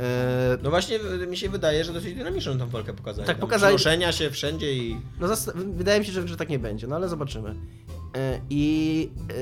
E, 0.00 0.58
No 0.62 0.70
właśnie 0.70 0.98
mi 1.28 1.36
się 1.36 1.48
wydaje, 1.48 1.84
że 1.84 1.92
dosyć 1.92 2.14
dynamiczną 2.14 2.58
tą 2.58 2.68
walkę 2.68 2.92
pokazali. 2.94 3.26
Tak, 3.26 3.36
Tam 3.38 3.48
pokazali- 3.48 3.76
Przenoszenia 3.76 4.12
się 4.12 4.30
wszędzie 4.30 4.74
i... 4.74 5.00
No 5.20 5.28
wydaje 5.54 6.00
mi 6.00 6.06
się, 6.06 6.12
że, 6.12 6.28
że 6.28 6.36
tak 6.36 6.48
nie 6.48 6.58
będzie, 6.58 6.86
no 6.86 6.96
ale 6.96 7.08
zobaczymy. 7.08 7.54
E, 8.16 8.40
I 8.50 9.10
e, 9.30 9.34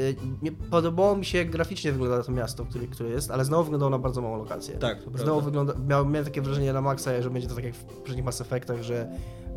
nie 0.43 0.53
podobało 0.53 1.17
mi 1.17 1.25
się 1.25 1.39
jak 1.39 1.51
graficznie 1.51 1.93
wygląda 1.93 2.23
to 2.23 2.33
miasto, 2.33 2.65
które, 2.65 2.87
które 2.87 3.09
jest, 3.09 3.31
ale 3.31 3.45
znowu 3.45 3.65
wyglądało 3.65 3.91
na 3.91 3.99
bardzo 3.99 4.21
małą 4.23 4.39
lokację. 4.39 4.77
Tak, 4.79 5.03
to. 5.03 5.19
Znowu 5.19 5.41
wygląda, 5.41 5.75
miał, 5.89 6.07
miałem 6.07 6.25
takie 6.25 6.43
wrażenie 6.43 6.73
na 6.73 6.81
maksa, 6.81 7.23
że 7.23 7.31
będzie 7.31 7.49
to 7.49 7.55
tak 7.55 7.65
jak 7.65 7.75
w 7.75 7.85
poprzednich 7.85 8.25
Mass 8.25 8.41
Effectach, 8.41 8.83
że 8.83 9.09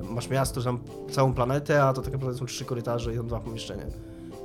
masz 0.10 0.30
miasto, 0.30 0.62
że 0.62 0.66
tam 0.66 0.80
całą 1.12 1.34
planetę, 1.34 1.84
a 1.84 1.94
to 1.94 2.02
tak 2.02 2.14
naprawdę 2.14 2.40
są 2.40 2.46
trzy 2.46 2.66
korytarze 2.66 3.14
i 3.14 3.18
tam 3.18 3.28
dwa 3.28 3.40
pomieszczenia. 3.40 3.86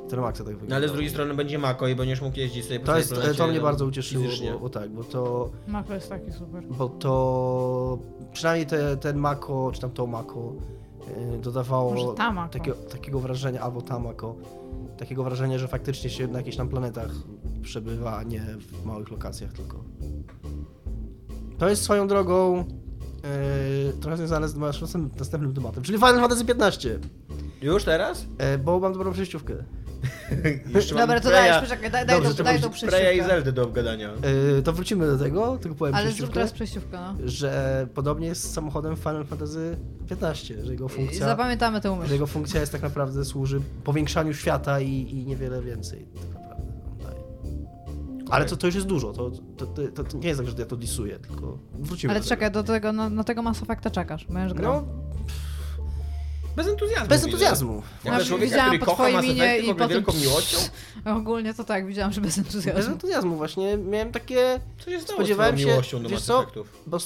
To 0.08 0.16
na 0.16 0.22
maksa 0.22 0.44
tak 0.44 0.52
wygląda. 0.52 0.70
No 0.70 0.76
ale 0.76 0.88
z 0.88 0.92
drugiej 0.92 1.10
strony 1.10 1.34
będzie 1.34 1.58
Mako 1.58 1.88
i 1.88 1.94
będziesz 1.94 2.20
mógł 2.22 2.38
jeździć 2.38 2.64
sobie 2.64 2.80
po 2.80 2.86
To, 2.86 2.98
jest, 2.98 3.14
to 3.38 3.46
mnie 3.46 3.60
bardzo 3.60 3.86
ucieszyło, 3.86 4.24
bo, 4.52 4.58
bo 4.58 4.68
tak, 4.68 4.90
bo 4.90 5.04
to, 5.04 5.50
Mako 5.68 5.94
jest 5.94 6.08
taki 6.08 6.32
super. 6.32 6.64
bo 6.78 6.88
to 6.88 7.98
przynajmniej 8.32 8.66
te, 8.66 8.96
ten 8.96 9.16
Mako, 9.16 9.70
czy 9.74 9.80
tam 9.80 9.90
to 9.90 10.06
Mako 10.06 10.52
e, 11.34 11.38
dodawało 11.38 11.94
Może 11.94 12.14
ta 12.16 12.32
Mako. 12.32 12.58
takiego, 12.90 13.20
wrażenia, 13.20 13.60
albo 13.60 13.82
Tamako, 13.82 14.36
takiego 14.98 15.24
wrażenia, 15.24 15.58
że 15.58 15.68
faktycznie 15.68 16.10
się 16.10 16.28
na 16.28 16.38
jakichś 16.38 16.56
tam 16.56 16.68
planetach 16.68 17.10
przebywa, 17.62 18.16
a 18.16 18.22
nie 18.22 18.40
w 18.60 18.84
małych 18.84 19.10
lokacjach 19.10 19.52
tylko. 19.52 19.84
To 21.58 21.68
jest 21.68 21.82
swoją 21.82 22.08
drogą 22.08 22.58
e, 22.58 23.92
trochę 24.00 24.16
związane 24.16 24.48
z 24.48 24.56
naszym 24.56 25.10
następnym 25.18 25.54
tematem, 25.54 25.82
czyli 25.82 25.98
Final 25.98 26.20
Fantasy 26.20 26.44
XV, 26.48 27.00
Już 27.64 27.84
teraz? 27.84 28.26
e, 28.38 28.58
bo 28.58 28.80
mam 28.80 28.92
dobrą 28.92 29.12
przejściówkę. 29.12 29.54
Jeszcze 30.74 30.94
Dobra, 30.94 31.20
to 31.20 31.28
Preya- 31.28 31.32
dajesz, 31.32 31.60
poczekaj, 31.60 31.90
daj, 31.90 32.06
daj, 32.06 32.16
Dobrze, 32.16 32.30
tą- 32.30 32.36
to 32.36 32.44
daj 32.44 32.60
tą 32.60 32.70
Preya 32.70 33.16
i 33.16 33.20
przejściówkę. 33.22 33.52
Do 33.52 33.64
obgadania. 33.64 34.10
E, 34.58 34.62
to 34.62 34.72
wrócimy 34.72 35.06
do 35.06 35.18
tego, 35.18 35.58
tylko 35.58 35.76
powiem 35.76 35.94
Ale 35.94 36.04
zrób 36.04 36.14
przejściówkę, 36.14 36.34
teraz 36.34 36.52
przejściówkę, 36.52 36.98
no. 37.00 37.14
że 37.24 37.86
podobnie 37.94 38.26
jest 38.26 38.42
z 38.42 38.52
samochodem 38.52 38.96
Final 38.96 39.24
Fantasy 39.24 39.76
XV, 40.10 40.34
że 40.64 40.72
jego 40.72 40.86
I 40.86 40.88
funkcja, 40.88 41.26
zapamiętamy 41.26 41.80
tę 41.80 41.88
że 41.88 41.92
umysł. 41.92 42.12
jego 42.12 42.26
funkcja 42.26 42.60
jest 42.60 42.72
tak 42.72 42.82
naprawdę 42.82 43.24
służy 43.24 43.60
powiększaniu 43.84 44.34
świata 44.34 44.80
i, 44.80 44.90
i 45.10 45.26
niewiele 45.26 45.62
więcej 45.62 46.06
tak 46.14 46.42
naprawdę 46.42 46.72
on 46.90 46.98
daje. 46.98 47.20
Ale 48.30 48.44
to, 48.44 48.56
to 48.56 48.66
już 48.66 48.74
jest 48.74 48.86
dużo, 48.86 49.12
to, 49.12 49.30
to, 49.56 49.66
to, 49.66 50.04
to 50.04 50.18
nie 50.18 50.28
jest 50.28 50.40
tak, 50.40 50.48
że 50.48 50.54
ja 50.58 50.66
to 50.66 50.76
disuję, 50.76 51.18
tylko 51.18 51.58
wrócimy 51.78 52.10
Ale 52.12 52.20
do 52.20 52.26
czekaj, 52.28 52.50
do 52.50 52.62
tego, 52.62 52.92
na, 52.92 53.08
na 53.10 53.24
tego 53.24 53.42
Mass 53.42 53.62
Effecta 53.62 53.90
czekasz, 53.90 54.26
będziesz 54.26 54.52
tego. 54.52 54.62
grał. 54.62 54.74
No, 54.86 55.13
Bez 56.56 56.66
entuzjazmu. 56.68 57.08
bez 57.08 57.24
entuzjazmu. 57.24 57.82
Jak 58.04 58.14
No, 58.18 58.24
człowieka, 58.24 58.44
widziałam 58.50 58.66
który 58.66 58.78
po 58.78 58.86
kocha 58.86 59.10
Mass 59.10 59.24
i 59.24 59.28
w 59.28 59.32
ogóle 59.32 59.74
po 59.74 59.78
tym- 59.78 59.88
wielką 59.88 60.12
miłością. 60.12 60.58
Ogólnie 61.04 61.54
to 61.54 61.64
tak, 61.64 61.86
widziałam, 61.86 62.12
że 62.12 62.20
bez 62.20 62.30
Bez 62.30 62.46
entuzjazmu. 62.46 62.92
entuzjazmu 62.92 63.36
właśnie, 63.36 63.76
miałem 63.76 64.12
takie, 64.12 64.60
Co 64.84 64.90
się 64.90 65.00
stało 65.00 65.18
Spodziewałem 65.18 65.56
z 65.56 65.60
się- 65.60 65.66
miłością 65.66 66.02
do 66.02 66.08
Mass? 66.08 66.30
Effectów? 66.30 66.68
bo 66.86 66.98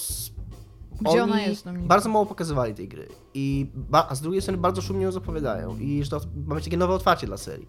Gdzie 1.00 1.10
oni 1.10 1.32
ona 1.32 1.40
jest, 1.42 1.64
Dominika? 1.64 1.88
bardzo 1.88 2.08
mało 2.08 2.26
pokazywali 2.26 2.74
tej 2.74 2.88
gry 2.88 3.08
i 3.34 3.66
ba- 3.74 4.06
a 4.10 4.14
z 4.14 4.20
drugiej 4.20 4.42
strony 4.42 4.58
bardzo 4.58 4.82
szumnie 4.82 5.04
ją 5.04 5.12
zapowiadają 5.12 5.78
i 5.78 6.04
że 6.04 6.10
to 6.10 6.20
mamy 6.46 6.60
takie 6.62 6.76
nowe 6.76 6.94
otwarcie 6.94 7.26
dla 7.26 7.36
serii. 7.36 7.66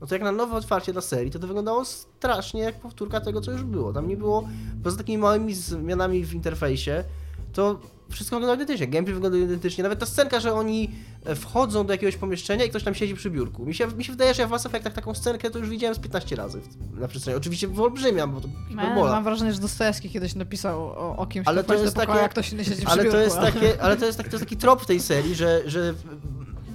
No 0.00 0.06
to 0.06 0.14
jak 0.14 0.22
na 0.24 0.32
nowe 0.32 0.56
otwarcie 0.56 0.92
dla 0.92 1.02
serii, 1.02 1.30
to 1.30 1.38
to 1.38 1.46
wyglądało 1.46 1.84
strasznie 1.84 2.60
jak 2.60 2.74
powtórka 2.80 3.20
tego, 3.20 3.40
co 3.40 3.52
już 3.52 3.62
było. 3.64 3.92
Tam 3.92 4.08
nie 4.08 4.16
było, 4.16 4.48
poza 4.84 4.96
takimi 4.96 5.18
małymi 5.18 5.54
zmianami 5.54 6.24
w 6.24 6.34
interfejsie, 6.34 7.04
to 7.52 7.80
wszystko 8.12 8.36
wygląda 8.36 8.54
identycznie. 8.54 8.86
Gameplay 8.86 9.14
wygląda 9.14 9.38
identycznie. 9.38 9.82
Nawet 9.84 9.98
ta 9.98 10.06
scenka, 10.06 10.40
że 10.40 10.54
oni 10.54 10.90
e, 11.24 11.34
wchodzą 11.34 11.86
do 11.86 11.92
jakiegoś 11.92 12.16
pomieszczenia 12.16 12.64
i 12.64 12.68
ktoś 12.70 12.82
tam 12.84 12.94
siedzi 12.94 13.14
przy 13.14 13.30
biurku. 13.30 13.66
Mi 13.66 13.74
się, 13.74 13.86
mi 13.86 14.04
się 14.04 14.12
wydaje, 14.12 14.34
że 14.34 14.42
ja 14.42 14.48
w 14.48 14.50
Mass 14.50 14.66
Effectach 14.66 14.92
taką 14.92 15.14
scenkę 15.14 15.50
to 15.50 15.58
już 15.58 15.68
widziałem 15.68 15.94
z 15.94 15.98
15 15.98 16.36
razy 16.36 16.60
w, 16.60 17.00
na 17.00 17.08
przestrzeni. 17.08 17.36
Oczywiście 17.36 17.68
wyolbrzymiam, 17.68 18.32
bo 18.32 18.40
to 18.40 18.48
Man, 18.48 18.68
hiperbola. 18.68 19.12
mam 19.12 19.24
wrażenie, 19.24 19.52
że 19.52 19.60
Dostojewski 19.60 20.10
kiedyś 20.10 20.34
napisał 20.34 20.82
o, 20.86 21.16
o 21.16 21.26
kimś, 21.26 21.48
Ale 21.48 21.64
to 21.64 21.74
jest 21.74 21.94
pokoju, 21.94 22.06
takie- 22.08 22.22
jak 22.22 22.30
ktoś 22.30 22.52
inny 22.52 22.64
siedzi 22.64 22.76
przy 22.86 22.92
Ale 22.92 22.96
to 22.96 23.10
biurku, 23.10 23.20
jest 23.20 23.36
takie, 23.36 23.76
ale 23.82 23.96
to 23.96 24.06
jest 24.06 24.18
taki, 24.18 24.30
to 24.30 24.36
jest 24.36 24.44
taki 24.44 24.56
trop 24.56 24.86
tej 24.86 25.00
serii, 25.00 25.34
że, 25.34 25.62
że 25.66 25.94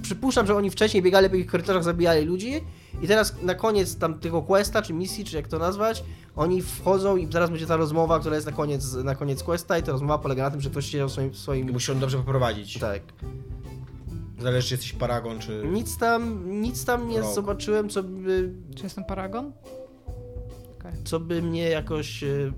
przypuszczam, 0.02 0.46
że 0.46 0.56
oni 0.56 0.70
wcześniej 0.70 1.02
biegali 1.02 1.30
po 1.30 1.36
ich 1.36 1.46
korytarzach, 1.46 1.84
zabijali 1.84 2.26
ludzi 2.26 2.64
i 3.02 3.08
teraz 3.08 3.42
na 3.42 3.54
koniec 3.54 3.98
tam 3.98 4.18
tego 4.18 4.42
questa, 4.42 4.82
czy 4.82 4.92
misji, 4.92 5.24
czy 5.24 5.36
jak 5.36 5.48
to 5.48 5.58
nazwać, 5.58 6.04
oni 6.36 6.62
wchodzą 6.62 7.16
i 7.16 7.32
zaraz 7.32 7.50
będzie 7.50 7.66
ta 7.66 7.76
rozmowa, 7.76 8.18
która 8.20 8.34
jest 8.34 8.46
na 8.46 8.52
koniec, 8.52 8.94
na 8.94 9.14
koniec 9.14 9.42
questa 9.42 9.78
i 9.78 9.82
ta 9.82 9.92
rozmowa 9.92 10.18
polega 10.18 10.42
na 10.42 10.50
tym, 10.50 10.60
że 10.60 10.70
ktoś 10.70 10.86
siedział 10.86 11.08
w 11.08 11.12
swoim... 11.12 11.34
swoim 11.34 11.72
musisz 11.72 11.90
on 11.90 11.98
dobrze 11.98 12.18
poprowadzić. 12.18 12.78
tak. 12.78 13.02
Zależy, 14.38 14.68
czy 14.68 14.74
jesteś 14.74 14.92
paragon, 14.92 15.38
czy... 15.38 15.62
Nic 15.72 15.98
tam, 15.98 16.50
nic 16.60 16.84
tam 16.84 17.08
nie 17.08 17.20
Rok. 17.20 17.34
zobaczyłem, 17.34 17.88
co 17.88 18.02
by, 18.02 18.54
Czy 18.76 18.82
jestem 18.84 19.04
paragon? 19.04 19.52
Okej. 20.78 20.92
co 21.04 21.20
by 21.20 21.42
mnie 21.42 21.68
jakoś 21.68 22.24
e, 22.24 22.52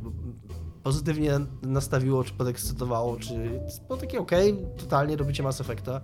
pozytywnie 0.82 1.41
nastawiło, 1.62 2.24
czy 2.24 2.32
podekscytowało, 2.32 3.16
czy... 3.16 3.61
Było 3.86 3.99
takie 3.99 4.20
okej, 4.20 4.57
totalnie 4.76 5.16
robicie 5.16 5.43
Mass 5.43 5.61
Effecta. 5.61 6.01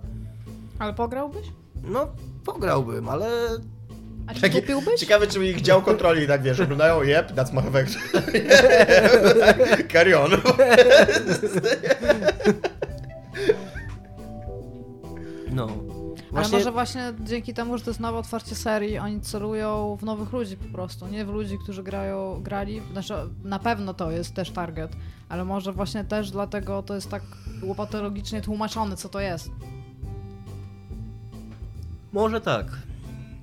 Ale 0.79 0.93
pograłbyś? 0.93 1.47
No, 1.83 2.07
pograłbym, 2.45 3.09
ale 3.09 3.27
A 4.27 4.33
czy 4.33 4.41
Takie- 4.41 4.61
kupiłbyś? 4.61 4.99
Ciekawe, 4.99 5.27
czy 5.27 5.45
ich 5.45 5.61
dział 5.61 5.81
kontroli 5.81 6.27
tak 6.27 6.41
wiesz, 6.41 6.59
oglądają, 6.59 7.01
yep, 7.01 7.31
that's 7.35 7.53
my 7.53 7.61
effect. 7.61 7.97
Carry 9.93 10.17
on. 10.19 10.31
No. 15.51 15.67
Ale 16.35 16.49
może 16.49 16.71
właśnie 16.71 17.13
dzięki 17.19 17.53
temu, 17.53 17.77
że 17.77 17.83
to 17.83 17.89
jest 17.89 17.99
nowe 17.99 18.17
otwarcie 18.17 18.55
serii, 18.55 18.97
oni 18.97 19.21
celują 19.21 19.97
w 19.99 20.03
nowych 20.03 20.33
ludzi 20.33 20.57
po 20.57 20.73
prostu, 20.73 21.07
nie 21.07 21.25
w 21.25 21.29
ludzi, 21.29 21.57
którzy 21.63 21.83
grają, 21.83 22.41
grali, 22.43 22.81
znaczy 22.91 23.13
na 23.43 23.59
pewno 23.59 23.93
to 23.93 24.11
jest 24.11 24.33
też 24.33 24.51
target, 24.51 24.91
ale 25.29 25.45
może 25.45 25.73
właśnie 25.73 26.03
też 26.03 26.31
dlatego 26.31 26.83
to 26.83 26.95
jest 26.95 27.09
tak 27.09 27.23
łopatologicznie 27.63 28.41
tłumaczone, 28.41 28.95
co 28.97 29.09
to 29.09 29.19
jest. 29.19 29.49
Może 32.13 32.41
tak. 32.41 32.65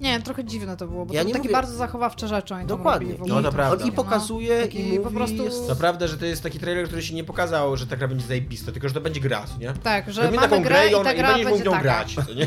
Nie 0.01 0.11
wiem, 0.13 0.23
trochę 0.23 0.45
dziwne 0.45 0.77
to 0.77 0.87
było, 0.87 1.07
bo 1.07 1.15
Ja 1.15 1.21
to 1.21 1.27
nie 1.29 1.33
takie 1.35 1.43
mówię- 1.43 1.53
bardzo 1.53 1.77
zachowawcze 1.77 2.29
rzeczy 2.29 2.55
oni 2.55 2.67
Dokładnie. 2.67 2.93
robili 3.09 3.13
w 3.15 3.19
I, 3.19 3.23
ogóle. 3.31 3.43
No 3.43 3.49
to 3.51 3.55
prawda. 3.57 3.85
on 3.85 3.89
i 3.91 3.93
pokazuje, 3.93 4.63
Taki 4.63 4.81
i 4.81 4.85
mówi, 4.93 4.99
po 5.05 5.11
prostu- 5.11 5.45
jest... 5.45 5.69
To 5.69 5.77
prawda, 5.77 6.07
że 6.07 6.19
to 6.19 6.25
jest 6.27 6.43
taki 6.43 6.59
trailer, 6.59 6.87
który 6.87 7.03
się 7.03 7.15
nie 7.15 7.25
pokazał, 7.25 7.77
że 7.77 7.87
ta 7.87 7.97
gra 7.97 8.09
będzie 8.09 8.27
zajebista, 8.27 8.73
tylko 8.73 8.89
że 8.89 8.95
to 8.95 9.01
będzie 9.01 9.21
gra, 9.21 9.45
nie? 9.61 9.73
Tak, 9.83 10.13
że 10.13 10.23
Robimy 10.23 10.37
mamy 10.41 10.51
taką 10.51 10.63
grę 10.63 10.87
i, 10.89 10.91
i 11.01 11.05
ta 11.05 11.13
i 11.13 11.17
gra 11.17 11.29
będziesz 11.29 11.47
mógł 11.47 11.57
będzie 11.59 11.71
taka. 11.71 11.83
grać, 11.83 12.15
co 12.27 12.35
nie? 12.35 12.47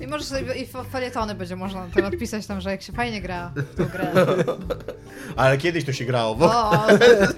I 0.06 0.06
możesz 0.06 0.26
sobie 0.26 0.54
i 0.54 0.66
fe- 0.66 0.84
felietony 0.84 1.34
będzie 1.34 1.56
można 1.56 1.86
to 1.94 2.00
napisać 2.02 2.46
tam, 2.46 2.60
że 2.60 2.70
jak 2.70 2.82
się 2.82 2.92
fajnie 2.92 3.20
gra 3.20 3.52
w 3.56 3.76
tą 3.76 3.84
grę. 3.84 4.12
Ale 5.36 5.58
kiedyś 5.58 5.84
to 5.84 5.92
się 5.92 6.04
grało, 6.04 6.34
bo... 6.34 6.44
O, 6.70 6.86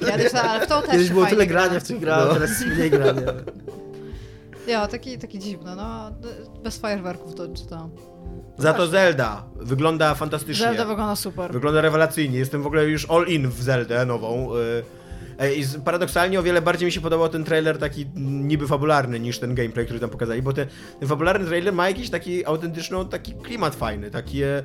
kiedyś, 0.07 0.34
ale 0.34 0.66
w 0.66 0.68
tą 0.68 0.82
też 0.82 0.91
Kiedyś 0.91 1.11
było 1.11 1.26
tyle 1.26 1.47
gra. 1.47 1.62
grania 1.62 1.80
w 1.80 1.84
tych 1.89 2.01
grach, 2.01 2.24
No. 2.28 2.34
teraz 2.34 2.51
mniej 2.76 2.91
grania. 2.91 3.22
Ja, 4.67 4.87
taki, 4.87 5.19
taki 5.19 5.39
dziwny, 5.39 5.77
no. 5.77 6.11
Bez 6.64 6.79
fajerwerków 6.79 7.35
to 7.35 7.49
czytam. 7.49 7.91
Za 8.59 8.75
to 8.75 8.87
Zelda 8.87 9.45
wygląda 9.57 10.14
fantastycznie. 10.14 10.67
Zelda 10.67 10.85
wygląda 10.85 11.17
super. 11.17 11.53
Wygląda 11.53 11.81
rewelacyjnie. 11.81 12.39
Jestem 12.39 12.62
w 12.62 12.67
ogóle 12.67 12.85
już 12.85 13.11
all 13.11 13.27
in 13.27 13.49
w 13.49 13.62
Zeldę 13.62 14.07
nową. 14.07 14.55
y, 14.55 14.83
e, 15.39 15.55
I 15.55 15.64
paradoksalnie 15.85 16.41
o 16.41 16.43
wiele 16.43 16.62
bardziej 16.62 16.87
mi 16.87 16.93
się 16.93 17.01
podobał 17.01 17.29
ten 17.29 17.45
trailer 17.45 17.79
taki 17.79 18.07
niby 18.17 18.67
fabularny 18.67 19.21
niż 19.21 19.39
ten 19.39 19.55
gameplay, 19.55 19.85
który 19.85 20.01
tam 20.01 20.11
pokazali, 20.11 20.43
bo 20.43 20.53
ten, 20.53 20.69
ten 21.01 21.09
fabularny 21.09 21.47
trailer 21.47 21.73
ma 21.73 21.89
jakiś 21.89 22.11
taki 22.11 22.47
autentyczny, 22.47 23.05
taki 23.05 23.35
klimat 23.35 23.75
fajny, 23.75 24.11
takie... 24.11 24.64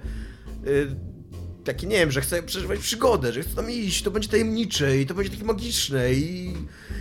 Taki, 1.64 1.88
nie 1.88 1.97
wiem, 1.97 2.12
że 2.12 2.22
chcę 2.22 2.43
przeżywać 2.43 2.80
przygodę, 2.80 3.34
że 3.34 3.41
chcę 3.41 3.55
tam 3.55 3.72
iść, 3.72 4.03
to 4.03 4.12
będzie 4.12 4.30
tajemnicze 4.30 4.97
i 4.97 5.05
to 5.05 5.14
będzie 5.14 5.32
takie 5.32 5.45
magiczne 5.45 6.14
i, 6.14 6.53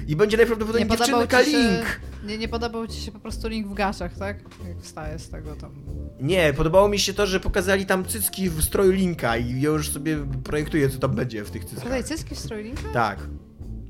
i 0.08 0.16
będzie 0.16 0.36
najprawdopodobniej 0.36 0.88
podobał 0.88 1.20
dziewczynka 1.20 1.44
się, 1.44 1.50
Link. 1.50 2.00
nie, 2.26 2.38
nie 2.38 2.48
podobał 2.48 2.86
ci 2.86 3.00
się 3.00 3.12
po 3.12 3.18
prostu 3.18 3.48
link 3.48 3.68
w 3.68 3.74
gaciach, 3.74 4.18
tak? 4.18 4.42
Jak 4.68 4.80
wstaje 4.80 5.18
z 5.18 5.30
tego 5.30 5.56
tam. 5.56 5.70
Nie, 6.20 6.52
podobało 6.52 6.88
mi 6.88 6.98
się 6.98 7.14
to, 7.14 7.26
że 7.26 7.40
pokazali 7.40 7.86
tam 7.86 8.04
cycki 8.04 8.50
w 8.50 8.62
stroju 8.62 8.92
Linka 8.92 9.36
i 9.36 9.60
ja 9.60 9.70
już 9.70 9.90
sobie 9.90 10.26
projektuję, 10.44 10.88
co 10.88 10.98
tam 10.98 11.14
będzie 11.14 11.44
w 11.44 11.50
tych 11.50 11.64
cyckach. 11.64 11.84
Tutaj 11.84 12.04
cycki 12.04 12.34
w 12.34 12.38
stroju 12.38 12.64
linka? 12.64 12.82
Tak. 12.92 13.18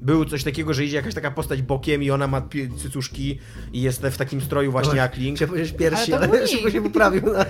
Było 0.02 0.24
coś 0.24 0.44
takiego, 0.44 0.74
że 0.74 0.84
idzie 0.84 0.96
jakaś 0.96 1.14
taka 1.14 1.30
postać 1.30 1.62
bokiem 1.62 2.02
i 2.02 2.10
ona 2.10 2.26
ma 2.26 2.48
cycuszki 2.82 3.38
i 3.72 3.82
jest 3.82 4.02
w 4.02 4.16
takim 4.16 4.40
stroju 4.40 4.72
właśnie 4.72 4.96
jak 4.96 5.16
Link. 5.16 5.36
Chciałem 5.36 5.50
powiedzieć 5.50 5.76
piersi, 5.76 6.12
Ale 6.12 6.28
ale, 6.30 6.48
szybko 6.48 6.70
się 6.70 6.82
poprawił. 6.82 7.32
Na... 7.32 7.46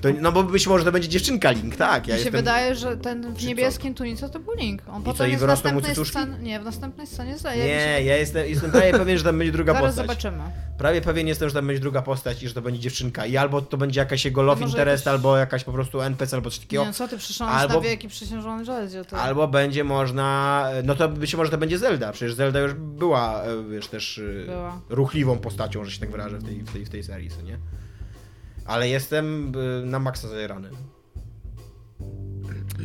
To, 0.00 0.08
no 0.20 0.32
bo 0.32 0.42
być 0.42 0.66
może 0.66 0.84
to 0.84 0.92
będzie 0.92 1.08
dziewczynka 1.08 1.50
Link, 1.50 1.76
tak. 1.76 2.06
Ja 2.08 2.14
Mi 2.14 2.18
się 2.20 2.24
jestem... 2.24 2.32
wydaje, 2.40 2.74
że 2.74 2.96
ten 2.96 3.34
w 3.34 3.44
niebieskim 3.44 3.94
tunice 3.94 4.28
to 4.28 4.40
był 4.40 4.54
link. 4.54 4.82
On 4.92 5.02
potem 5.02 5.30
jest 5.30 5.44
w 5.44 5.46
następnej 5.46 5.94
scenie. 5.94 6.36
Nie, 6.40 6.60
w 6.60 6.64
następnej 6.64 7.06
scenie 7.06 7.38
zdaje. 7.38 7.64
Nie, 7.64 8.02
ja 8.04 8.16
jestem, 8.16 8.48
jestem 8.48 8.70
prawie 8.70 8.92
pewien, 8.92 9.18
że 9.18 9.24
tam 9.24 9.38
będzie 9.38 9.52
druga 9.52 9.72
Zaraz 9.72 9.86
postać. 9.88 10.06
zobaczymy. 10.06 10.42
Prawie 10.78 11.00
pewien 11.00 11.26
jestem, 11.28 11.48
że 11.48 11.54
tam 11.54 11.66
będzie 11.66 11.80
druga 11.80 12.02
postać 12.02 12.42
i 12.42 12.48
że 12.48 12.54
to 12.54 12.62
będzie 12.62 12.80
dziewczynka. 12.80 13.26
I 13.26 13.36
albo 13.36 13.62
to 13.62 13.76
będzie 13.76 14.00
jakaś 14.00 14.24
jego 14.24 14.42
love 14.42 14.64
interest, 14.64 15.08
albo 15.08 15.36
jakaś 15.36 15.64
po 15.64 15.72
prostu 15.72 16.00
NPC, 16.00 16.36
albo 16.36 16.50
coś 16.50 16.58
takiego. 16.58 16.82
Nie, 16.82 16.88
no 16.88 16.94
co 16.94 17.08
ty 17.08 17.18
przyszłeś 17.18 17.50
Albo- 17.50 17.74
na 17.74 17.80
wieki 17.80 18.08
przysiężony 18.08 18.64
żeldzie, 18.64 19.04
to... 19.04 19.16
Albo 19.16 19.48
będzie 19.48 19.84
można. 19.84 20.66
No 20.84 20.94
to 20.94 21.08
być 21.08 21.34
może 21.34 21.50
to 21.50 21.58
będzie 21.58 21.78
Zelda. 21.78 22.12
Przecież 22.12 22.34
Zelda 22.34 22.60
już 22.60 22.74
była, 22.74 23.42
e, 23.42 23.64
wiesz, 23.70 23.86
też 23.86 24.18
e, 24.18 24.46
Była. 24.46 24.80
ruchliwą 24.88 25.38
postacią, 25.38 25.84
że 25.84 25.90
się 25.90 26.00
tak 26.00 26.10
wyrażę 26.10 26.38
w 26.38 26.44
tej, 26.44 26.62
w 26.62 26.72
tej, 26.72 26.84
w 26.84 26.90
tej 26.90 27.02
serii, 27.02 27.30
co 27.30 27.42
nie? 27.42 27.58
Ale 28.70 28.88
jestem 28.88 29.52
e, 29.82 29.86
na 29.86 29.98
maksa 29.98 30.28
zajerany. 30.28 30.70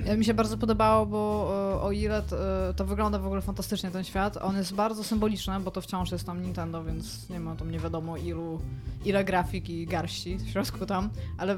Ja 0.05 0.17
mi 0.17 0.25
się 0.25 0.33
bardzo 0.33 0.57
podobało, 0.57 1.05
bo 1.05 1.49
e, 1.77 1.81
o 1.81 1.91
ile 1.91 2.21
t- 2.21 2.69
e, 2.69 2.73
to 2.73 2.85
wygląda 2.85 3.19
w 3.19 3.25
ogóle 3.25 3.41
fantastycznie 3.41 3.91
ten 3.91 4.03
świat, 4.03 4.37
on 4.37 4.57
jest 4.57 4.73
bardzo 4.75 5.03
symboliczny, 5.03 5.59
bo 5.59 5.71
to 5.71 5.81
wciąż 5.81 6.11
jest 6.11 6.25
tam 6.25 6.41
Nintendo, 6.41 6.83
więc 6.83 7.29
nie 7.29 7.39
ma 7.39 7.55
tam 7.55 7.71
nie 7.71 7.79
wiadomo 7.79 8.17
ilu, 8.17 8.61
ile 9.05 9.23
grafik 9.23 9.69
i 9.69 9.85
garści 9.87 10.37
w 10.37 10.49
środku 10.49 10.85
tam, 10.85 11.09
ale 11.37 11.53
e, 11.53 11.57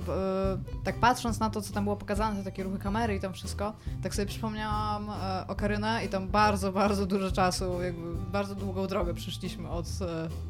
tak 0.83 0.99
patrząc 0.99 1.39
na 1.39 1.49
to, 1.49 1.61
co 1.61 1.73
tam 1.73 1.83
było 1.83 1.95
pokazane, 1.95 2.35
te 2.37 2.43
takie 2.43 2.63
ruchy 2.63 2.79
kamery 2.79 3.15
i 3.15 3.19
tam 3.19 3.33
wszystko, 3.33 3.73
tak 4.03 4.15
sobie 4.15 4.25
przypomniałam 4.25 5.09
e, 5.09 5.47
Okarynę 5.47 6.05
i 6.05 6.09
tam 6.09 6.27
bardzo, 6.27 6.71
bardzo 6.71 7.05
dużo 7.05 7.31
czasu, 7.31 7.81
jakby 7.81 8.15
bardzo 8.31 8.55
długą 8.55 8.87
drogę 8.87 9.13
przyszliśmy 9.13 9.69
od 9.69 9.85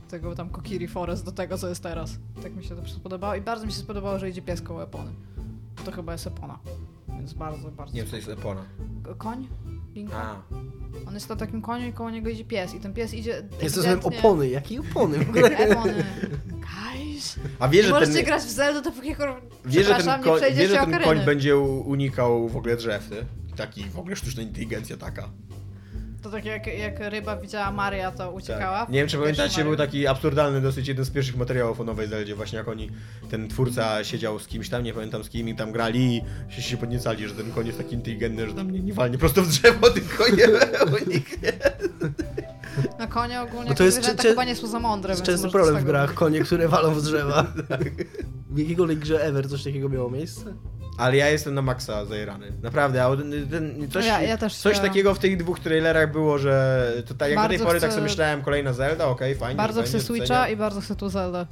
tego 0.09 0.35
tam 0.35 0.49
Kokiri 0.49 0.88
Forest 0.88 1.25
do 1.25 1.31
tego, 1.31 1.57
co 1.57 1.69
jest 1.69 1.83
teraz. 1.83 2.17
Tak 2.43 2.55
mi 2.55 2.63
się 2.63 2.75
to 2.75 2.88
spodobało 2.88 3.35
i 3.35 3.41
bardzo 3.41 3.65
mi 3.65 3.71
się 3.71 3.79
spodobało, 3.79 4.19
że 4.19 4.29
idzie 4.29 4.41
pies 4.41 4.61
koło 4.61 4.83
Epony. 4.83 5.11
To 5.85 5.91
chyba 5.91 6.11
jest 6.11 6.27
Epona. 6.27 6.59
Więc 7.18 7.34
bardzo, 7.34 7.72
bardzo. 7.72 7.93
Nie 7.93 8.01
wiem, 8.01 8.05
co 8.05 8.11
to 8.11 8.18
jest 8.18 8.30
Epona. 8.30 8.65
Koń? 9.18 9.47
Linka? 9.95 10.18
A. 10.18 10.41
On 11.07 11.13
jest 11.13 11.30
na 11.30 11.36
takim 11.36 11.61
koniu 11.61 11.88
i 11.88 11.93
koło 11.93 12.09
niego 12.09 12.30
idzie 12.30 12.45
pies. 12.45 12.76
I 12.76 12.80
ten 12.80 12.93
pies 12.93 13.13
idzie. 13.13 13.43
Jest 13.61 13.76
to 13.76 13.82
ewidentnie- 13.82 14.20
opony. 14.20 14.49
Jakie 14.49 14.80
opony 14.80 15.26
w 15.26 15.30
ogóle? 15.30 15.57
Epony. 15.57 16.05
Guys. 16.47 17.39
A 17.59 17.68
wiesz, 17.68 17.86
że 17.86 17.91
możecie 17.91 18.13
ten, 18.13 18.26
grać 18.26 18.41
w 18.43 18.49
Zelda, 18.49 18.82
dopóki 18.82 19.15
wiesz, 19.65 19.88
że 19.88 19.95
ten, 19.95 20.24
koń, 20.24 20.38
przejdziecie 20.38 20.68
że 20.68 20.76
ten 20.76 21.03
koń 21.03 21.20
będzie 21.26 21.57
unikał 21.57 22.49
w 22.49 22.57
ogóle 22.57 22.76
drzew, 22.78 23.09
ty? 23.09 23.26
Taki 23.55 23.84
w 23.84 23.99
ogóle 23.99 24.15
sztuczna 24.15 24.43
inteligencja 24.43 24.97
taka. 24.97 25.30
To 26.28 26.32
tak 26.32 26.45
jak, 26.45 26.67
jak 26.67 26.99
ryba 26.99 27.38
widziała 27.38 27.71
Maria, 27.71 28.11
to 28.11 28.32
uciekała. 28.32 28.80
Tak. 28.80 28.89
Nie 28.89 28.99
wiem, 28.99 29.07
czy 29.07 29.17
pamiętacie, 29.17 29.63
był 29.63 29.75
taki 29.75 30.07
absurdalny 30.07 30.61
dosyć 30.61 30.88
jeden 30.88 31.05
z 31.05 31.09
pierwszych 31.09 31.38
materiałów 31.38 31.80
o 31.82 31.84
Nowej 31.84 32.07
Zeldzie, 32.07 32.36
właśnie 32.36 32.57
jak 32.57 32.67
oni, 32.67 32.89
ten 33.30 33.47
twórca 33.47 34.03
siedział 34.03 34.39
z 34.39 34.47
kimś 34.47 34.69
tam, 34.69 34.84
nie 34.84 34.93
pamiętam 34.93 35.23
z 35.23 35.30
kim, 35.30 35.49
i 35.49 35.55
tam 35.55 35.71
grali 35.71 36.17
i 36.49 36.53
się, 36.53 36.61
się 36.61 36.78
podniecali, 36.78 37.28
że 37.28 37.36
ten 37.36 37.51
koń 37.51 37.65
jest 37.67 37.78
taki 37.78 37.95
inteligentny, 37.95 38.47
że 38.47 38.53
tam 38.53 38.71
nie, 38.71 38.80
nie 38.80 38.93
walnie 38.93 39.17
prosto 39.17 39.41
w 39.41 39.47
drzewo, 39.47 39.89
tylko 39.99 40.23
nie 40.36 40.47
uniknie. 41.05 41.53
No 42.99 43.07
konie 43.07 43.41
ogólnie 43.41 43.69
No 43.69 43.75
to 43.75 43.84
jest 43.84 43.97
jest, 43.97 44.09
czy- 44.09 44.15
czy- 44.17 44.30
chyba 44.30 44.43
nie 44.43 44.55
są 44.55 44.67
za 44.67 44.80
mądre, 44.80 45.15
To 45.15 45.32
jest 45.32 45.47
problem 45.47 45.78
w 45.78 45.84
grach, 45.84 46.13
konie, 46.13 46.39
które 46.39 46.67
walą 46.67 46.93
w 46.93 47.01
drzewa. 47.01 47.43
W 48.49 48.57
jakiejkolwiek 48.59 48.99
grze 48.99 49.23
ever 49.23 49.49
coś 49.49 49.63
takiego 49.63 49.89
miało 49.89 50.09
miejsce? 50.09 50.53
Ale 50.97 51.17
ja 51.17 51.29
jestem 51.29 51.53
na 51.53 51.61
maksa 51.61 52.05
zajrany. 52.05 52.51
Naprawdę, 52.63 53.03
a 53.03 53.09
ten, 53.51 53.87
coś, 53.93 54.05
ja- 54.05 54.21
ja 54.21 54.37
coś 54.49 54.79
takiego 54.79 55.13
w 55.15 55.19
tych 55.19 55.37
dwóch 55.37 55.59
trailerach 55.59 56.11
było, 56.11 56.37
że 56.37 56.83
to 57.07 57.13
tak, 57.13 57.29
jak 57.29 57.39
do 57.39 57.47
tej 57.47 57.57
Bardzo 57.57 57.65
pory 57.65 57.79
tak 57.79 57.89
chcę- 57.89 57.95
sobie 57.95 58.09
myślałem, 58.09 58.41
kolejna 58.41 58.73
Zelda, 58.73 59.05
okej, 59.07 59.35
fajnie. 59.35 59.57
Bardzo 59.57 59.83
chcę 59.83 59.99
Switcha 59.99 60.49
i 60.49 60.55
bardzo 60.55 60.81
chcę 60.81 60.95
tu 60.95 61.09
Zelda. 61.09 61.45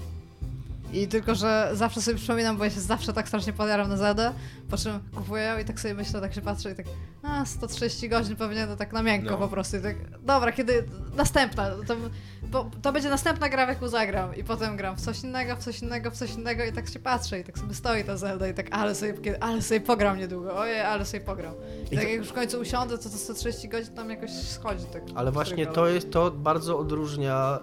I 1.02 1.08
tylko, 1.08 1.36
że 1.36 1.70
zawsze 1.74 2.02
sobie 2.02 2.18
przypominam, 2.18 2.58
bo 2.58 2.64
ja 2.64 2.70
się 2.70 2.80
zawsze 2.82 3.14
tak 3.14 3.28
strasznie 3.28 3.54
podjaram 3.54 3.90
na 3.90 3.98
Zeldę, 3.98 4.32
po 4.70 4.78
czym 4.78 5.00
kupuję 5.16 5.56
i 5.62 5.66
tak 5.66 5.80
sobie 5.80 5.94
myślę, 5.94 6.22
tak 6.22 6.34
się 6.34 6.42
patrzę 6.42 6.72
i 6.72 6.76
tak 6.76 6.86
a, 7.24 7.46
130 7.46 8.10
godzin 8.10 8.36
pewnie 8.36 8.68
to 8.68 8.76
tak 8.76 8.94
na 8.94 9.02
miękko 9.04 9.32
No. 9.32 9.38
po 9.38 9.48
prostu. 9.48 9.78
I 9.78 9.82
tak, 9.82 9.96
dobra, 10.22 10.52
kiedy 10.52 10.84
następna, 11.16 11.70
to, 11.88 11.96
bo, 12.44 12.70
to 12.82 12.92
będzie 12.92 13.10
następna 13.10 13.50
gra, 13.50 13.66
w 13.66 13.70
jaką 13.70 13.88
zagram. 13.88 14.36
I 14.36 14.44
potem 14.44 14.78
gram 14.78 14.96
w 14.96 15.02
coś 15.02 15.24
innego, 15.24 15.56
w 15.56 15.60
coś 15.60 15.82
innego, 15.82 16.12
w 16.12 16.14
coś 16.16 16.34
innego 16.34 16.64
i 16.64 16.72
tak 16.72 16.90
się 16.90 17.00
patrzę 17.00 17.40
i 17.40 17.44
tak 17.44 17.60
sobie 17.60 17.74
stoi 17.74 18.04
ta 18.04 18.18
Zelda 18.18 18.48
i 18.48 18.54
tak, 18.54 18.68
ale 18.72 18.96
sobie, 18.96 19.44
ale 19.44 19.62
sobie 19.62 19.82
pogram 19.82 20.18
niedługo, 20.18 20.58
ojej, 20.58 20.82
ale 20.82 21.06
sobie 21.06 21.24
pogram. 21.24 21.54
I, 21.92 21.94
I 21.94 21.98
tak 21.98 22.06
to- 22.06 22.10
jak 22.10 22.18
już 22.20 22.28
w 22.30 22.34
końcu 22.34 22.60
usiądę, 22.60 22.98
to 22.98 23.04
to 23.04 23.18
130 23.18 23.70
godzin 23.70 23.94
tam 23.96 24.10
jakoś 24.10 24.32
schodzi. 24.32 24.86
Tak, 24.94 25.04
Ale 25.16 25.32
właśnie 25.32 25.68
to 25.68 25.88
jest, 25.88 26.12
to 26.12 26.32
bardzo 26.32 26.78
odróżnia, 26.80 27.60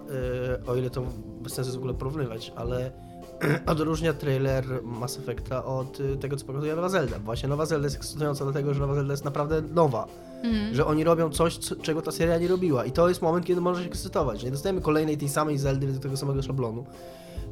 y, 0.61 0.65
o 0.65 0.75
ile 0.75 0.89
to 0.89 1.01
bez 1.41 1.53
sensu 1.53 1.67
jest 1.69 1.75
w 1.77 1.79
ogóle 1.79 1.93
porównywać, 1.93 2.51
ale 2.55 2.91
odróżnia 3.65 4.13
trailer 4.13 4.65
Mass 4.83 5.17
Effecta 5.17 5.65
od 5.65 5.99
y, 5.99 6.17
tego, 6.17 6.37
co 6.37 6.45
pokazuje 6.45 6.75
Nowa 6.75 6.89
Zelda. 6.89 7.19
Właśnie 7.19 7.49
Nowa 7.49 7.65
Zelda 7.65 7.85
jest 7.85 7.95
ekscytująca 7.95 8.43
dlatego, 8.43 8.73
że 8.73 8.79
Nowa 8.79 8.95
Zelda 8.95 9.13
jest 9.13 9.25
naprawdę 9.25 9.61
nowa. 9.61 10.07
Mhm. 10.43 10.75
Że 10.75 10.85
oni 10.85 11.03
robią 11.03 11.29
coś, 11.29 11.57
co, 11.57 11.75
czego 11.75 12.01
ta 12.01 12.11
seria 12.11 12.37
nie 12.37 12.47
robiła. 12.47 12.85
I 12.85 12.91
to 12.91 13.09
jest 13.09 13.21
moment, 13.21 13.45
kiedy 13.45 13.61
można 13.61 13.83
się 13.83 13.89
ekscytować. 13.89 14.43
Nie 14.43 14.51
dostajemy 14.51 14.81
kolejnej 14.81 15.17
tej 15.17 15.29
samej 15.29 15.57
Zeldy 15.57 15.85
według 15.85 16.03
tego 16.03 16.17
samego 16.17 16.41
szablonu, 16.41 16.85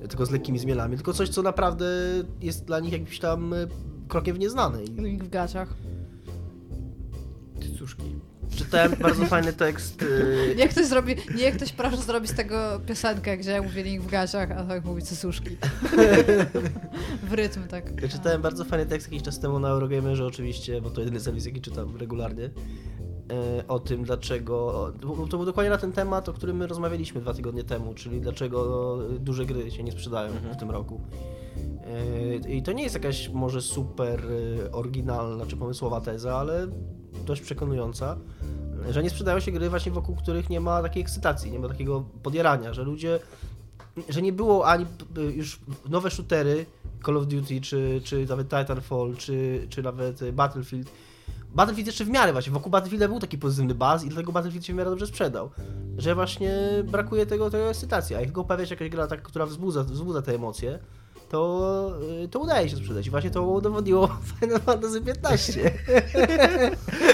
y, 0.04 0.08
tylko 0.08 0.26
z 0.26 0.32
lekkimi 0.32 0.60
zmianami, 0.60 0.96
tylko 0.96 1.14
coś, 1.14 1.30
co 1.30 1.42
naprawdę 1.42 1.86
jest 2.42 2.66
dla 2.66 2.80
nich 2.80 2.94
jakimś 2.94 3.20
tam 3.20 3.54
y, 3.54 3.68
krokiem 4.08 4.38
w 4.38 4.98
Link 4.98 5.24
w 5.24 5.30
gaciach. 5.30 5.74
Ty 7.60 7.78
cóżki. 7.78 8.31
Czytałem 8.56 8.96
bardzo 9.02 9.26
fajny 9.26 9.54
tekst 9.54 10.02
y, 10.02 10.56
Niech 10.58 10.70
ktoś 10.72 10.86
zrobi, 10.86 11.16
niech 11.36 11.56
ktoś 11.56 11.72
proszę 11.72 11.98
zrobić 11.98 12.32
z 12.32 12.34
tego 12.34 12.82
piosenkę, 12.88 13.38
gdzie 13.38 13.62
mówi 13.62 13.84
link 13.84 14.04
w 14.04 14.08
gaciach, 14.08 14.52
a 14.52 14.64
tak 14.64 14.86
mówi 14.86 15.02
cycuszki. 15.02 15.58
w 17.30 17.34
rytm 17.34 17.68
tak. 17.68 18.02
Ja 18.02 18.08
czytałem 18.08 18.42
bardzo 18.42 18.66
fajny 18.66 18.86
tekst 18.86 19.08
jakiś 19.08 19.24
czas 19.24 19.40
temu 19.40 19.60
na 19.60 19.68
Eurogamerze 19.70 20.26
oczywiście, 20.26 20.82
bo 20.82 20.90
to 20.90 21.02
jedyny 21.02 21.20
serwis, 21.20 21.46
jaki 21.46 21.62
czytam 21.62 21.98
regularnie, 21.98 22.50
o 23.68 23.80
tym 23.80 24.04
dlaczego, 24.04 24.92
to 25.30 25.38
był 25.38 25.46
dokładnie 25.46 25.70
na 25.70 25.78
ten 25.78 25.92
temat, 25.92 26.30
o 26.30 26.34
którym 26.34 26.58
my 26.58 26.68
rozmawialiśmy 26.68 27.22
dwa 27.22 27.34
tygodnie 27.34 27.64
temu, 27.64 27.94
czyli 27.94 28.22
dlaczego 28.22 28.98
duże 29.20 29.46
gry 29.46 29.72
się 29.72 29.84
nie 29.84 29.92
sprzedają 29.92 30.32
w 30.54 30.58
tym 30.58 30.72
roku. 30.72 31.02
E, 31.86 32.36
I 32.36 32.64
to 32.64 32.72
nie 32.72 32.84
jest 32.84 32.96
jakaś 32.96 33.30
może 33.30 33.62
super 33.62 34.22
e, 34.66 34.72
oryginalna 34.72 35.46
czy 35.46 35.58
pomysłowa 35.58 36.02
teza, 36.02 36.38
ale 36.38 36.68
dość 37.26 37.42
przekonująca, 37.42 38.18
że 38.90 39.04
nie 39.04 39.10
sprzedają 39.10 39.40
się 39.40 39.52
gry 39.52 39.70
właśnie 39.70 39.92
wokół 39.92 40.16
których 40.16 40.50
nie 40.50 40.60
ma 40.60 40.82
takiej 40.82 41.02
ekscytacji, 41.02 41.52
nie 41.52 41.60
ma 41.60 41.68
takiego 41.68 42.06
podjarania, 42.24 42.74
że 42.74 42.84
ludzie 42.84 43.20
że 44.10 44.22
nie 44.22 44.34
było 44.34 44.68
ani 44.68 44.86
już 45.36 45.60
nowe 45.90 46.12
shootery 46.12 46.66
Call 47.06 47.18
of 47.18 47.28
Duty, 47.28 47.62
czy, 47.62 48.02
czy 48.04 48.26
nawet 48.26 48.50
Titanfall, 48.50 49.16
czy, 49.18 49.68
czy 49.70 49.84
nawet 49.84 50.32
Battlefield. 50.32 50.92
Battlefield 51.56 51.88
jeszcze 51.88 52.06
w 52.06 52.10
miarę 52.10 52.32
właśnie, 52.32 52.54
wokół 52.54 52.72
Battlefielda 52.72 53.08
był 53.08 53.20
taki 53.20 53.38
pozytywny 53.38 53.76
baz 53.76 54.04
i 54.04 54.10
dlatego 54.10 54.32
Battlefield 54.32 54.66
się 54.66 54.74
w 54.74 54.76
miarę 54.76 54.90
dobrze 54.90 55.08
sprzedał. 55.08 55.50
Że 55.98 56.16
właśnie 56.16 56.54
brakuje 56.86 57.26
tego, 57.26 57.50
tego 57.50 57.70
ekscytacji, 57.70 58.16
a 58.16 58.20
jak 58.20 58.28
tylko 58.28 58.44
pojawia 58.44 58.66
się 58.66 58.76
jakaś 58.76 58.90
gra, 58.90 59.08
tak, 59.08 59.22
która 59.22 59.46
wzbudza, 59.46 59.84
wzbudza 59.84 60.22
te 60.22 60.36
emocje, 60.36 60.80
to, 61.32 61.94
y, 62.24 62.28
to 62.28 62.40
udaje 62.40 62.70
się 62.70 62.76
sprzedać. 62.76 63.08
I 63.08 63.10
właśnie 63.10 63.32
to 63.32 63.44
udowodniło 63.44 64.18
Final 64.40 64.60
Fantasy 64.60 65.02
15. 65.02 65.72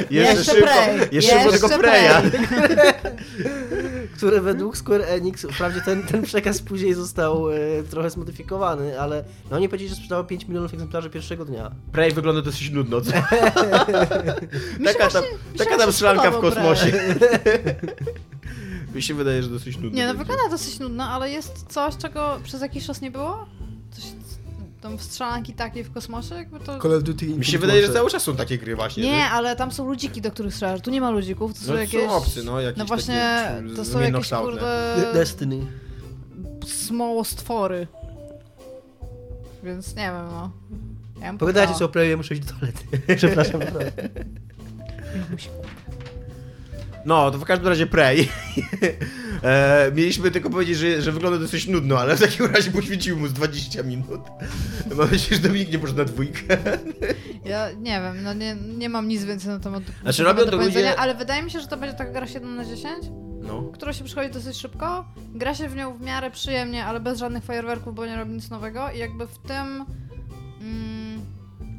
Jeszcze 0.09 0.43
szybko, 0.43 0.65
Prey, 0.65 0.99
jeszcze 1.11 1.35
jeszcze 1.35 1.51
tylko 1.51 1.69
Preya. 1.69 2.21
które 4.17 4.41
według 4.41 4.77
Square 4.77 5.01
Enix, 5.01 5.45
wprawdzie 5.51 5.81
ten, 5.81 6.03
ten 6.03 6.23
przekaz 6.23 6.61
później 6.61 6.93
został 6.93 7.51
e, 7.51 7.57
trochę 7.89 8.09
zmodyfikowany, 8.09 9.01
ale 9.01 9.23
no 9.51 9.57
oni 9.57 9.69
powiedzieli, 9.69 9.89
że 9.89 9.95
sprzedało 9.95 10.23
5 10.23 10.47
milionów 10.47 10.73
egzemplarzy 10.73 11.09
pierwszego 11.09 11.45
dnia. 11.45 11.71
Prey 11.91 12.11
wygląda 12.11 12.41
dosyć 12.41 12.69
nudno, 12.69 13.01
co? 13.05 13.11
Taka 14.83 15.09
tam, 15.09 15.23
taka 15.57 15.77
tam 15.77 15.91
strzelanka 15.91 16.31
w 16.31 16.39
kosmosie. 16.39 16.91
Mi 18.95 19.01
się 19.01 19.13
wydaje, 19.13 19.43
że 19.43 19.49
dosyć 19.49 19.75
nudno. 19.77 19.97
Nie, 19.97 20.07
no 20.07 20.13
będzie. 20.13 20.25
wygląda 20.25 20.49
dosyć 20.49 20.79
nudno, 20.79 21.03
ale 21.03 21.29
jest 21.29 21.65
coś, 21.69 21.97
czego 21.97 22.39
przez 22.43 22.61
jakiś 22.61 22.85
czas 22.85 23.01
nie 23.01 23.11
było? 23.11 23.56
Tam 24.87 24.99
strzelanki 24.99 25.53
takiej 25.53 25.83
w 25.83 25.91
kosmosie? 25.91 26.35
Jakby 26.35 26.59
to... 26.59 26.97
of 26.97 27.03
Duty 27.03 27.25
Mi 27.25 27.45
się 27.45 27.57
wydaje, 27.57 27.87
że 27.87 27.93
cały 27.93 28.09
czas 28.09 28.23
są 28.23 28.35
takie 28.35 28.57
gry 28.57 28.75
właśnie. 28.75 29.03
Nie, 29.03 29.17
że- 29.17 29.29
ale 29.29 29.55
tam 29.55 29.71
są 29.71 29.87
ludziki, 29.87 30.21
do 30.21 30.31
których 30.31 30.53
strzelasz. 30.53 30.81
Tu 30.81 30.91
nie 30.91 31.01
ma 31.01 31.09
ludzików, 31.09 31.53
to 31.53 31.59
są 31.59 31.73
No 31.73 31.79
jakieś... 31.79 32.03
są 32.03 32.11
obcy, 32.11 32.43
no, 32.43 32.61
jakieś 32.61 32.79
No 32.79 32.85
właśnie, 32.85 33.51
takie 33.61 33.75
to 33.75 33.85
są 33.85 33.99
jakieś 33.99 34.29
kurde... 34.29 34.95
Destiny. 35.13 35.59
smołostwory. 36.65 37.87
Więc 39.63 39.95
nie 39.95 40.03
wiem, 40.03 40.25
no. 40.31 40.51
Ja 41.21 41.33
Pogadajcie 41.33 41.73
sobie 41.73 41.85
o 41.85 41.89
Prewie, 41.89 42.17
muszę 42.17 42.33
iść 42.33 42.43
do 42.45 42.53
toalety. 42.53 42.83
Przepraszam. 43.17 43.61
No, 47.05 47.31
to 47.31 47.37
w 47.37 47.45
każdym 47.45 47.67
razie 47.67 47.87
Prey. 47.87 48.27
e, 49.43 49.91
mieliśmy 49.95 50.31
tylko 50.31 50.49
powiedzieć, 50.49 50.77
że, 50.77 51.01
że 51.01 51.11
wygląda 51.11 51.39
dosyć 51.39 51.67
nudno, 51.67 51.99
ale 51.99 52.15
w 52.17 52.19
takim 52.21 52.45
razie 52.45 52.71
poświęcił 52.71 53.17
mu 53.17 53.27
z 53.27 53.33
20 53.33 53.83
minut. 53.83 54.21
Mam 54.89 55.11
nadzieję, 55.11 55.41
że 55.41 55.47
Dominik 55.47 55.71
nie 55.71 55.77
może 55.77 55.93
na 55.93 56.05
dwójkę. 56.05 56.57
Ja 57.45 57.71
nie 57.71 58.01
wiem, 58.01 58.23
no 58.23 58.33
nie, 58.33 58.55
nie 58.77 58.89
mam 58.89 59.07
nic 59.07 59.23
więcej 59.23 59.49
na 59.49 59.59
temat 59.59 59.83
Znaczy, 60.03 60.23
na 60.23 60.29
robią 60.29 60.45
do 60.45 60.51
to 60.51 60.57
ludzie- 60.57 60.99
ale 60.99 61.15
wydaje 61.15 61.43
mi 61.43 61.51
się, 61.51 61.59
że 61.59 61.67
to 61.67 61.77
będzie 61.77 61.95
taka 61.97 62.11
gra 62.11 62.27
7 62.27 62.55
na 62.55 62.65
10, 62.65 63.05
No. 63.41 63.61
która 63.73 63.93
się 63.93 64.03
przychodzi 64.03 64.29
dosyć 64.29 64.57
szybko. 64.57 65.05
Gra 65.33 65.55
się 65.55 65.69
w 65.69 65.75
nią 65.75 65.97
w 65.97 66.01
miarę 66.01 66.31
przyjemnie, 66.31 66.85
ale 66.85 66.99
bez 66.99 67.19
żadnych 67.19 67.43
fajerwerków, 67.43 67.95
bo 67.95 68.05
nie 68.05 68.15
robi 68.15 68.31
nic 68.31 68.49
nowego 68.49 68.89
i 68.95 68.97
jakby 68.99 69.27
w 69.27 69.37
tym... 69.37 69.85
Mm, 70.61 71.21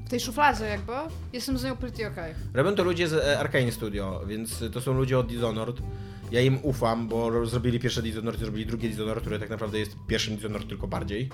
w 0.07 0.11
tej 0.11 0.21
szufladzie 0.21 0.65
jakby 0.65 0.93
jestem 1.33 1.59
z 1.59 1.65
nią 1.65 1.77
pretty 1.77 2.07
okay. 2.07 2.35
Robią 2.55 2.75
to 2.75 2.83
ludzie 2.85 3.09
z 3.09 3.13
e, 3.15 3.39
Arkane 3.39 3.73
Studio, 3.73 4.21
więc 4.27 4.65
to 4.73 4.81
są 4.81 4.93
ludzie 4.93 5.19
od 5.19 5.27
Dishonored. 5.27 5.77
Ja 6.31 6.41
im 6.41 6.59
ufam, 6.63 7.09
bo 7.09 7.31
ro- 7.31 7.47
zrobili 7.47 7.81
pierwsze 7.81 8.03
Dishonored, 8.03 8.41
zrobili 8.41 8.67
drugie 8.67 8.89
Dishonored, 8.89 9.21
które 9.21 9.39
tak 9.39 9.51
naprawdę 9.51 9.79
jest 9.79 9.97
pierwszym 10.07 10.37
Dishonored, 10.37 10.69
tylko 10.69 10.89
bardziej. 10.89 11.29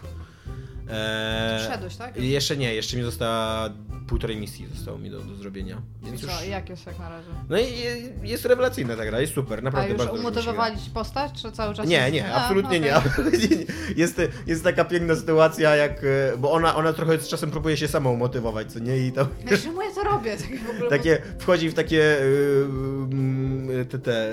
Eee, 0.90 1.96
tak? 1.98 2.16
Jeszcze 2.16 2.56
nie, 2.56 2.74
jeszcze 2.74 2.96
mi 2.96 3.02
została 3.02 3.70
półtorej 4.08 4.36
misji 4.36 4.66
zostało 4.74 4.98
mi 4.98 5.10
do, 5.10 5.20
do 5.20 5.34
zrobienia. 5.34 5.82
Więc 6.02 6.20
Co, 6.20 6.26
już... 6.26 6.46
jak 6.48 6.68
jest 6.68 6.86
jak 6.86 6.98
na 6.98 7.08
razie? 7.08 7.28
No 7.48 7.58
i 7.58 7.62
je- 7.62 8.12
jest 8.30 8.44
rewelacyjna 8.44 8.96
ta 8.96 9.04
gra, 9.06 9.20
jest 9.20 9.34
super, 9.34 9.58
A 9.58 9.62
naprawdę 9.62 9.88
już 9.92 9.98
bardzo 9.98 10.14
umotywowali 10.18 10.76
postać, 10.94 11.42
czy 11.42 11.52
cały 11.52 11.74
czas 11.74 11.86
Nie, 11.88 11.96
jest... 11.96 12.12
nie, 12.12 12.34
A, 12.34 12.42
absolutnie 12.44 12.80
nie. 12.80 12.96
okej. 12.96 13.08
absolutnie 13.10 13.48
nie. 13.56 13.64
Jest, 13.96 14.20
jest 14.46 14.64
taka 14.64 14.84
piękna 14.84 15.16
sytuacja, 15.16 15.76
jak. 15.76 16.04
e, 16.04 16.36
Bo 16.38 16.52
ona, 16.52 16.76
ona 16.76 16.92
trochę 16.92 17.18
z 17.18 17.28
czasem 17.28 17.50
próbuje 17.50 17.76
się 17.76 17.88
sama 17.88 18.10
umotywować, 18.10 18.72
co 18.72 18.78
nie? 18.78 18.98
I 18.98 19.12
tam. 19.12 19.26
Ja 19.50 19.58
czemu 19.58 19.82
ja 19.82 19.90
to 19.94 20.02
robię? 20.04 20.36
Tak 20.36 20.58
w 20.58 20.70
ogóle, 20.70 20.90
Takie, 20.90 21.22
wchodzi 21.38 21.68
w 21.70 21.74
takie 21.74 22.18
y, 22.20 22.64
mm, 23.12 23.63
te, 23.88 23.98
te 23.98 24.32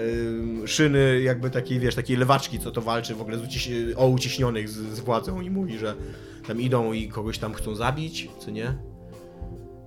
y, 0.64 0.68
szyny, 0.68 1.22
jakby 1.22 1.50
takiej, 1.50 1.80
wiesz, 1.80 1.96
takiej 1.96 2.18
lewaczki, 2.18 2.60
co 2.60 2.72
to 2.72 2.82
walczy 2.82 3.16
w 3.16 3.22
ogóle 3.22 3.38
z 3.38 3.42
uciś 3.42 3.70
o 3.96 4.08
uciśnionych 4.08 4.70
z, 4.70 4.74
z 4.74 5.00
władzą 5.00 5.42
i 5.42 5.50
mówi, 5.50 5.78
że 5.78 5.96
tam 6.48 6.62
idą 6.62 6.94
i 6.94 7.08
kogoś 7.08 7.38
tam 7.38 7.54
chcą 7.54 7.76
zabić, 7.76 8.30
co 8.40 8.52
nie? 8.52 8.91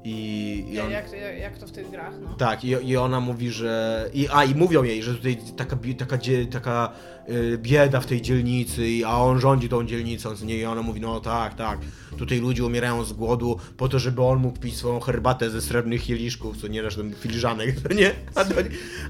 I, 0.04 0.64
i 0.72 0.80
on, 0.80 0.90
jak, 0.90 1.12
jak, 1.12 1.38
jak 1.38 1.58
to 1.58 1.66
w 1.66 1.70
tych 1.72 1.90
grach, 1.90 2.12
no. 2.22 2.34
tak, 2.34 2.64
i, 2.64 2.68
i 2.68 2.96
ona 2.96 3.20
mówi, 3.20 3.50
że. 3.50 4.04
I, 4.14 4.28
a 4.32 4.44
i 4.44 4.54
mówią 4.54 4.82
jej, 4.82 5.02
że 5.02 5.14
tutaj 5.14 5.38
taka, 5.56 5.76
taka, 5.98 6.18
taka 6.50 6.92
y, 7.28 7.58
bieda 7.58 8.00
w 8.00 8.06
tej 8.06 8.22
dzielnicy, 8.22 8.88
i- 8.88 9.04
a 9.04 9.10
on 9.16 9.40
rządzi 9.40 9.68
tą 9.68 9.86
dzielnicą, 9.86 10.30
nie? 10.44 10.56
I 10.58 10.64
ona 10.64 10.82
mówi, 10.82 11.00
no 11.00 11.20
tak, 11.20 11.54
tak. 11.54 11.78
Tutaj 12.18 12.38
ludzie 12.40 12.64
umierają 12.64 13.04
z 13.04 13.12
głodu 13.12 13.58
po 13.76 13.88
to, 13.88 13.98
żeby 13.98 14.22
on 14.22 14.38
mógł 14.38 14.58
pić 14.60 14.76
swoją 14.76 15.00
herbatę 15.00 15.50
ze 15.50 15.62
srebrnych 15.62 16.02
kieliszków, 16.02 16.56
co 16.56 16.68
nie, 16.68 16.80
zresztą 16.80 17.02
filiżanek, 17.20 17.74
co 17.88 17.94
nie? 17.94 18.10
A 18.34 18.44
do, 18.44 18.54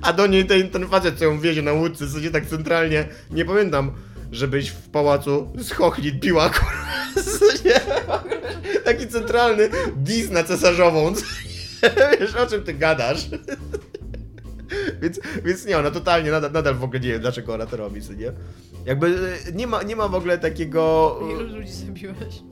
a 0.03 0.13
do 0.13 0.27
niej 0.27 0.45
ten, 0.45 0.69
ten 0.71 0.89
facet, 0.89 1.19
co 1.19 1.25
ją 1.25 1.41
wiezie 1.41 1.63
na 1.63 1.73
łódce, 1.73 2.09
co 2.09 2.21
nie 2.21 2.31
tak 2.31 2.47
centralnie, 2.47 3.09
nie 3.31 3.45
pamiętam, 3.45 3.93
żebyś 4.35 4.69
w 4.69 4.89
pałacu 4.89 5.53
z 5.59 5.75
kurwa, 5.75 6.51
co 7.25 7.47
nie? 7.65 7.81
Taki 8.85 9.09
centralny 9.09 9.69
dis 9.97 10.31
na 10.31 10.45
cesarzową? 10.45 11.13
Wiesz, 12.21 12.35
o 12.35 12.47
czym 12.47 12.63
ty 12.63 12.75
gadasz? 12.75 13.27
Więc, 15.03 15.21
więc 15.45 15.67
nie, 15.67 15.79
ona 15.79 15.91
totalnie, 15.91 16.31
nadal, 16.31 16.53
nadal 16.53 16.75
w 16.75 16.85
ogóle 16.85 17.01
nie 17.01 17.09
wiem, 17.09 17.21
dlaczego 17.21 17.55
ona 17.55 17.67
to 17.67 17.77
robi, 17.77 18.03
co 18.03 18.13
nie? 18.13 18.33
Jakby 18.87 19.07
e, 19.49 19.53
nie 19.53 19.67
ma, 19.67 19.83
nie 19.83 19.97
ma 19.97 20.09
w 20.09 20.15
ogóle 20.15 20.39
takiego... 20.39 21.19
Ilu 21.31 21.57
ludzi 21.57 21.73
zabiłeś? 21.73 22.43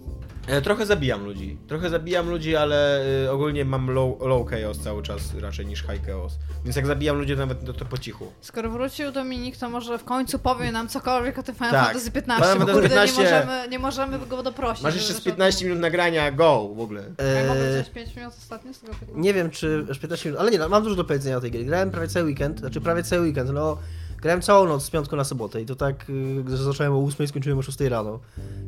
E, 0.47 0.63
Trochę 0.63 0.87
zabijam 0.87 1.25
ludzi. 1.25 1.57
Trochę 1.69 1.91
zabijam 1.91 2.29
ludzi, 2.31 2.57
ale 2.57 3.05
y, 3.25 3.31
ogólnie 3.31 3.65
mam 3.65 3.91
low, 3.91 4.21
low 4.21 4.49
chaos 4.51 4.79
cały 4.79 5.03
czas 5.03 5.35
raczej 5.41 5.67
niż 5.67 5.81
high 5.83 6.07
chaos. 6.07 6.33
Więc 6.65 6.77
jak 6.77 6.87
zabijam 6.87 7.17
ludzi, 7.19 7.33
to 7.33 7.39
nawet 7.39 7.65
to, 7.67 7.73
to 7.73 7.85
po 7.85 7.99
cichu. 7.99 8.33
Skoro 8.41 8.71
wrócił 8.71 9.13
Dominik, 9.13 9.57
to 9.57 9.71
może 9.71 9.99
w 9.99 10.05
końcu 10.05 10.39
powie 10.39 10.73
nam 10.73 10.89
cokolwiek 10.89 11.39
o 11.39 11.43
tym 11.43 11.55
Final 11.55 11.71
Tak. 11.71 11.85
Fantasy 11.87 12.11
15, 12.11 12.45
Final 12.45 12.59
bo 12.59 12.67
Fantasy 12.67 12.81
kurde, 12.81 12.89
15. 12.89 13.23
nie 13.23 13.31
możemy, 13.31 13.69
nie 13.69 13.79
możemy 13.79 14.19
go 14.27 14.43
doprosić. 14.43 14.83
Masz 14.83 14.95
jeszcze 14.95 15.13
z 15.13 15.17
zaczął- 15.17 15.25
15 15.33 15.65
minut 15.65 15.81
nagrania, 15.81 16.31
go 16.33 16.69
w 16.77 16.81
ogóle. 16.81 17.03
Ja 17.03 17.49
mogę 17.49 17.67
Eee, 17.67 17.73
wziąć 17.73 17.91
5 17.91 18.17
minut 18.17 18.35
ostatnio 18.39 18.75
z 18.75 18.81
tego 18.81 18.93
15? 18.93 19.21
nie 19.23 19.35
wiem, 19.35 19.51
czy 19.51 19.87
aż 19.91 19.99
15 19.99 20.29
minut, 20.29 20.41
ale 20.41 20.51
nie, 20.51 20.59
no, 20.59 20.69
mam 20.69 20.83
dużo 20.83 20.97
do 20.97 21.05
powiedzenia 21.05 21.37
o 21.37 21.41
tej 21.41 21.51
gry. 21.51 21.65
Grałem 21.65 21.91
prawie 21.91 22.09
cały 22.09 22.27
weekend, 22.27 22.59
znaczy 22.61 22.81
prawie 22.81 23.03
cały 23.03 23.23
weekend, 23.23 23.51
no 23.55 23.79
grałem 24.23 24.43
całą 24.43 24.67
noc 24.67 24.85
z 24.85 24.91
piątku 24.91 25.17
na 25.17 25.25
sobotę 25.25 25.63
i 25.63 25.67
to 25.67 25.77
tak, 25.77 26.11
y, 26.11 26.57
że 26.57 26.65
zacząłem 26.65 26.93
o 26.93 27.05
8 27.05 27.25
i 27.25 27.29
skończyłem 27.29 27.59
o 27.59 27.63
6 27.63 27.81
rano. 27.81 28.21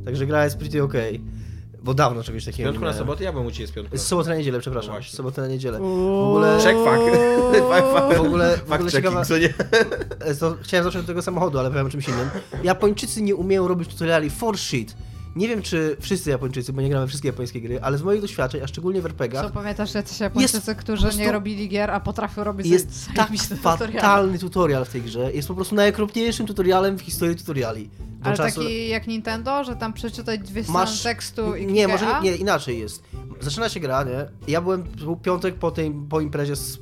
Także 0.05 0.27
gra 0.27 0.45
jest 0.45 0.59
pretty 0.59 0.83
okej. 0.83 1.20
Bo 1.85 1.95
dawno 1.95 2.22
czegoś 2.22 2.45
takiego 2.45 2.68
Piątku 2.68 2.85
nie 2.85 2.91
na 2.93 2.99
sobotę? 2.99 3.24
Ja 3.24 3.32
bym 3.32 3.47
u 3.47 3.51
ciebie 3.51 3.66
z 3.66 3.72
piątku. 3.72 3.99
Z 3.99 4.03
soboty 4.03 4.28
na 4.28 4.37
niedzielę, 4.37 4.61
przepraszam. 4.61 4.95
No 4.95 5.03
soboty 5.03 5.41
na 5.41 5.47
niedzielę. 5.49 5.78
W 5.78 5.82
ogóle- 5.82 6.59
Check 6.62 6.78
fuck. 6.78 7.16
fuck, 7.70 7.87
fuck. 7.95 8.16
W 8.16 8.26
ogóle, 8.26 8.59
w 8.66 8.72
ogóle 8.72 8.91
ciekawa, 8.91 9.24
co 9.24 9.39
nie? 9.39 9.55
E, 10.20 10.35
to 10.35 10.57
chciałem 10.62 10.85
zacząć 10.85 11.01
od 11.03 11.07
tego 11.07 11.22
samochodu, 11.22 11.59
ale 11.59 11.70
powiem 11.70 11.87
o 11.87 11.91
czymś 11.91 12.09
innym. 12.09 12.30
Japończycy 12.62 13.22
nie 13.22 13.35
umieją 13.37 13.68
robić 13.68 13.91
tutoriali 13.91 14.30
for 14.30 14.59
shit. 14.59 14.97
Nie 15.37 15.49
wiem, 15.49 15.62
czy 15.62 15.97
wszyscy 16.01 16.30
Japończycy, 16.30 16.72
bo 16.72 16.82
nie 16.82 16.89
gramy 16.89 17.07
wszystkie 17.07 17.28
japońskie 17.28 17.61
gry, 17.61 17.80
ale 17.82 17.99
z 17.99 18.03
moich 18.03 18.20
doświadczeń, 18.20 18.61
a 18.62 18.66
szczególnie 18.66 19.03
w 19.03 19.07
RPGach, 19.07 19.47
Co 19.47 19.51
pamiętasz, 19.51 19.95
jacyś 19.95 20.20
Japończycy, 20.20 20.74
którzy 20.74 21.03
prostu- 21.03 21.20
nie 21.20 21.32
robili 21.32 21.68
gier, 21.68 21.91
a 21.91 22.01
potrafią 22.01 22.45
robić 22.45 22.66
jest 22.66 23.09
tak 23.16 23.30
fatalny 23.62 24.39
tutorial 24.39 24.85
w 24.85 24.89
tej 24.89 25.03
grze. 25.03 25.32
Jest 25.32 25.49
po 25.49 25.55
prostu 25.55 25.74
najokropniejszym 25.74 26.47
tutorialem 26.47 26.99
w 26.99 27.01
historii 27.03 27.37
tutoriali. 27.37 27.91
Do 27.99 28.26
Ale 28.26 28.37
czasu- 28.37 28.61
taki 28.62 28.89
jak 28.89 29.07
Nintendo, 29.07 29.64
że 29.64 29.76
tam 29.76 29.93
przeczytać 29.93 30.41
dwie 30.41 30.64
strony 30.64 30.91
tekstu 31.03 31.57
i 31.57 31.66
Nie, 31.66 31.89
może 31.89 32.07
nie, 32.22 32.37
inaczej 32.37 32.78
jest. 32.78 33.03
Zaczyna 33.41 33.68
się 33.68 33.80
gra, 33.80 34.05
nie? 34.05 34.26
Ja 34.49 34.61
byłem 34.61 34.82
był 34.82 35.16
piątek 35.16 35.55
po 35.55 35.70
tej 35.70 35.91
po 36.09 36.20
imprezie 36.20 36.57
z 36.57 36.78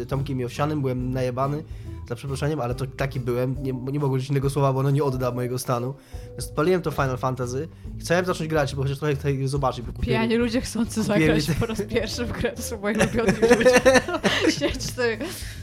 y, 0.00 0.06
Tomkiem 0.06 0.40
i 0.40 0.44
Owsianym, 0.44 0.80
byłem 0.80 1.10
najebany, 1.10 1.62
za 2.08 2.14
przeproszeniem, 2.14 2.60
ale 2.60 2.74
to 2.74 2.86
taki 2.86 3.20
byłem, 3.20 3.62
nie, 3.62 3.72
nie 3.72 4.00
mogę 4.00 4.12
użyć 4.12 4.30
innego 4.30 4.50
słowa, 4.50 4.72
bo 4.72 4.80
ono 4.80 4.90
nie 4.90 5.04
odda 5.04 5.30
mojego 5.30 5.58
stanu. 5.58 5.94
Więc 6.30 6.44
Spaliłem 6.44 6.82
to 6.82 6.90
Final 6.90 7.18
Fantasy, 7.18 7.68
chciałem 8.00 8.24
zacząć 8.24 8.50
grać, 8.50 8.74
bo 8.74 8.82
chociaż 8.82 8.98
trochę 8.98 9.16
tej 9.16 9.48
zobaczyć, 9.48 9.86
bo 9.86 9.92
kupiłem... 9.92 10.20
Pijani 10.20 10.36
ludzie 10.36 10.60
chcący 10.60 11.02
zagrać 11.02 11.46
te- 11.46 11.54
po 11.54 11.66
raz 11.66 11.82
pierwszy 11.82 12.24
w 12.24 12.32
grę, 12.32 12.52
to 12.52 12.62
są 12.62 12.80
moi 12.80 12.94
ulubioni 12.96 13.32
ludzie. 13.56 13.80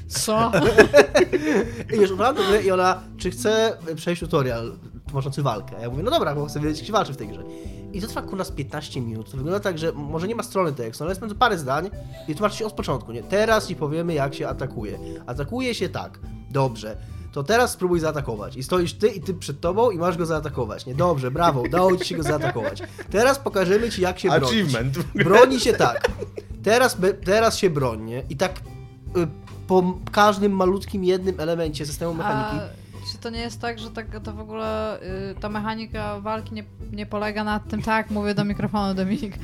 Co? 0.08 0.52
I 1.94 1.96
już 1.96 2.12
ubrałem 2.12 2.36
grę 2.36 2.64
i 2.64 2.72
ona, 2.72 3.02
czy 3.18 3.32
chce 3.32 3.78
przejść 3.96 4.20
tutorial 4.20 4.76
tłumaczący 5.14 5.44
walkę. 5.44 5.78
A 5.78 5.80
ja 5.80 5.90
mówię, 5.90 6.04
no 6.04 6.12
dobra, 6.12 6.36
bo 6.36 6.46
chcę 6.46 6.60
wiedzieć, 6.60 6.78
jak 6.78 6.88
się 6.88 6.94
walczy 6.94 7.14
w 7.14 7.18
tej 7.18 7.28
grze. 7.28 7.44
I 7.94 8.02
to 8.02 8.08
trwa 8.08 8.22
kurwa 8.22 8.44
z 8.44 8.52
15 8.52 9.02
minut. 9.02 9.32
To 9.32 9.38
wygląda 9.38 9.60
tak, 9.60 9.78
że 9.78 9.92
może 9.92 10.28
nie 10.28 10.36
ma 10.36 10.44
strony 10.44 10.74
tekstu, 10.74 11.04
ale 11.04 11.12
jest 11.12 11.22
między 11.22 11.36
parę 11.36 11.58
zdań 11.58 11.90
i 12.28 12.36
tłumaczy 12.36 12.58
się 12.58 12.66
od 12.66 12.74
początku, 12.74 13.12
nie? 13.12 13.24
Teraz 13.24 13.68
ci 13.68 13.76
powiemy, 13.76 14.14
jak 14.14 14.36
się 14.36 14.48
atakuje. 14.48 15.00
Atakuje 15.26 15.76
się 15.76 15.90
tak. 15.90 16.20
Dobrze. 16.50 16.98
To 17.32 17.44
teraz 17.44 17.72
spróbuj 17.72 18.00
zaatakować. 18.00 18.56
I 18.56 18.64
stoisz 18.64 18.94
ty 18.94 19.08
i 19.08 19.22
ty 19.22 19.34
przed 19.34 19.60
tobą 19.60 19.92
i 19.92 19.98
masz 19.98 20.18
go 20.18 20.26
zaatakować. 20.26 20.86
Nie, 20.86 20.96
dobrze, 20.96 21.32
brawo, 21.32 21.62
udało 21.62 21.98
ci 21.98 22.06
się 22.06 22.18
go 22.18 22.24
zaatakować. 22.24 22.84
Teraz 23.12 23.40
pokażemy 23.40 23.90
ci, 23.90 24.02
jak 24.02 24.20
się 24.20 24.30
bronić. 24.30 24.50
Achievement. 24.50 25.00
Broni 25.16 25.60
się 25.60 25.74
tak. 25.74 26.12
Teraz, 26.64 26.98
teraz 27.26 27.58
się 27.58 27.70
broń, 27.70 28.04
nie? 28.04 28.24
I 28.30 28.38
tak 28.38 28.60
y, 29.18 29.28
po 29.68 30.00
każdym 30.12 30.52
malutkim 30.52 31.04
jednym 31.04 31.40
elemencie 31.40 31.86
systemu 31.86 32.14
mechaniki. 32.14 32.58
A 32.58 32.83
to 33.24 33.30
nie 33.30 33.40
jest 33.40 33.62
tak, 33.62 33.80
że 33.80 33.92
tak, 33.92 34.20
to 34.24 34.34
w 34.34 34.40
ogóle 34.40 35.00
y, 35.32 35.36
ta 35.40 35.50
mechanika 35.50 36.20
walki 36.20 36.54
nie, 36.54 36.64
nie 36.92 37.06
polega 37.06 37.44
na 37.44 37.60
tym, 37.60 37.82
tak, 37.82 38.12
mówię 38.12 38.34
do 38.34 38.46
mikrofonu 38.46 38.94
Dominik, 38.94 39.38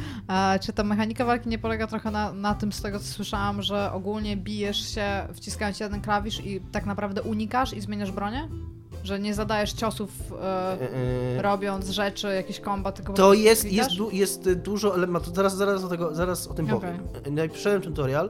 czy 0.62 0.74
ta 0.74 0.84
mechanika 0.84 1.26
walki 1.26 1.50
nie 1.50 1.60
polega 1.60 1.88
trochę 1.88 2.12
na, 2.12 2.34
na 2.34 2.56
tym, 2.56 2.72
z 2.72 2.82
tego 2.82 3.00
co 3.00 3.06
słyszałam, 3.06 3.62
że 3.62 3.92
ogólnie 3.94 4.38
bijesz 4.38 4.96
się 4.96 5.28
wciskając 5.34 5.80
jeden 5.80 6.02
klawisz 6.02 6.46
i 6.46 6.62
tak 6.72 6.86
naprawdę 6.86 7.22
unikasz 7.22 7.74
i 7.74 7.82
zmieniasz 7.82 8.12
bronię? 8.12 8.50
Że 9.04 9.20
nie 9.20 9.34
zadajesz 9.34 9.74
ciosów 9.74 10.12
y, 10.32 11.36
Yy, 11.36 11.42
robiąc 11.42 11.90
rzeczy, 11.90 12.28
jakieś 12.28 12.60
komba, 12.60 12.92
tylko 12.92 13.14
To 13.14 13.34
jest, 13.34 13.72
jest, 13.72 13.96
du, 13.96 14.10
jest 14.12 14.54
dużo 14.54 14.96
elementów. 14.96 15.36
Zaraz, 15.36 15.56
zaraz, 15.56 15.84
o 15.84 15.88
tego, 15.88 16.16
zaraz 16.16 16.48
o 16.48 16.54
tym 16.54 16.74
Okej. 16.74 16.80
powiem. 16.80 17.36
No 17.36 17.44
i 17.44 17.50
przeszedłem 17.50 17.82
tutorial. 17.82 18.30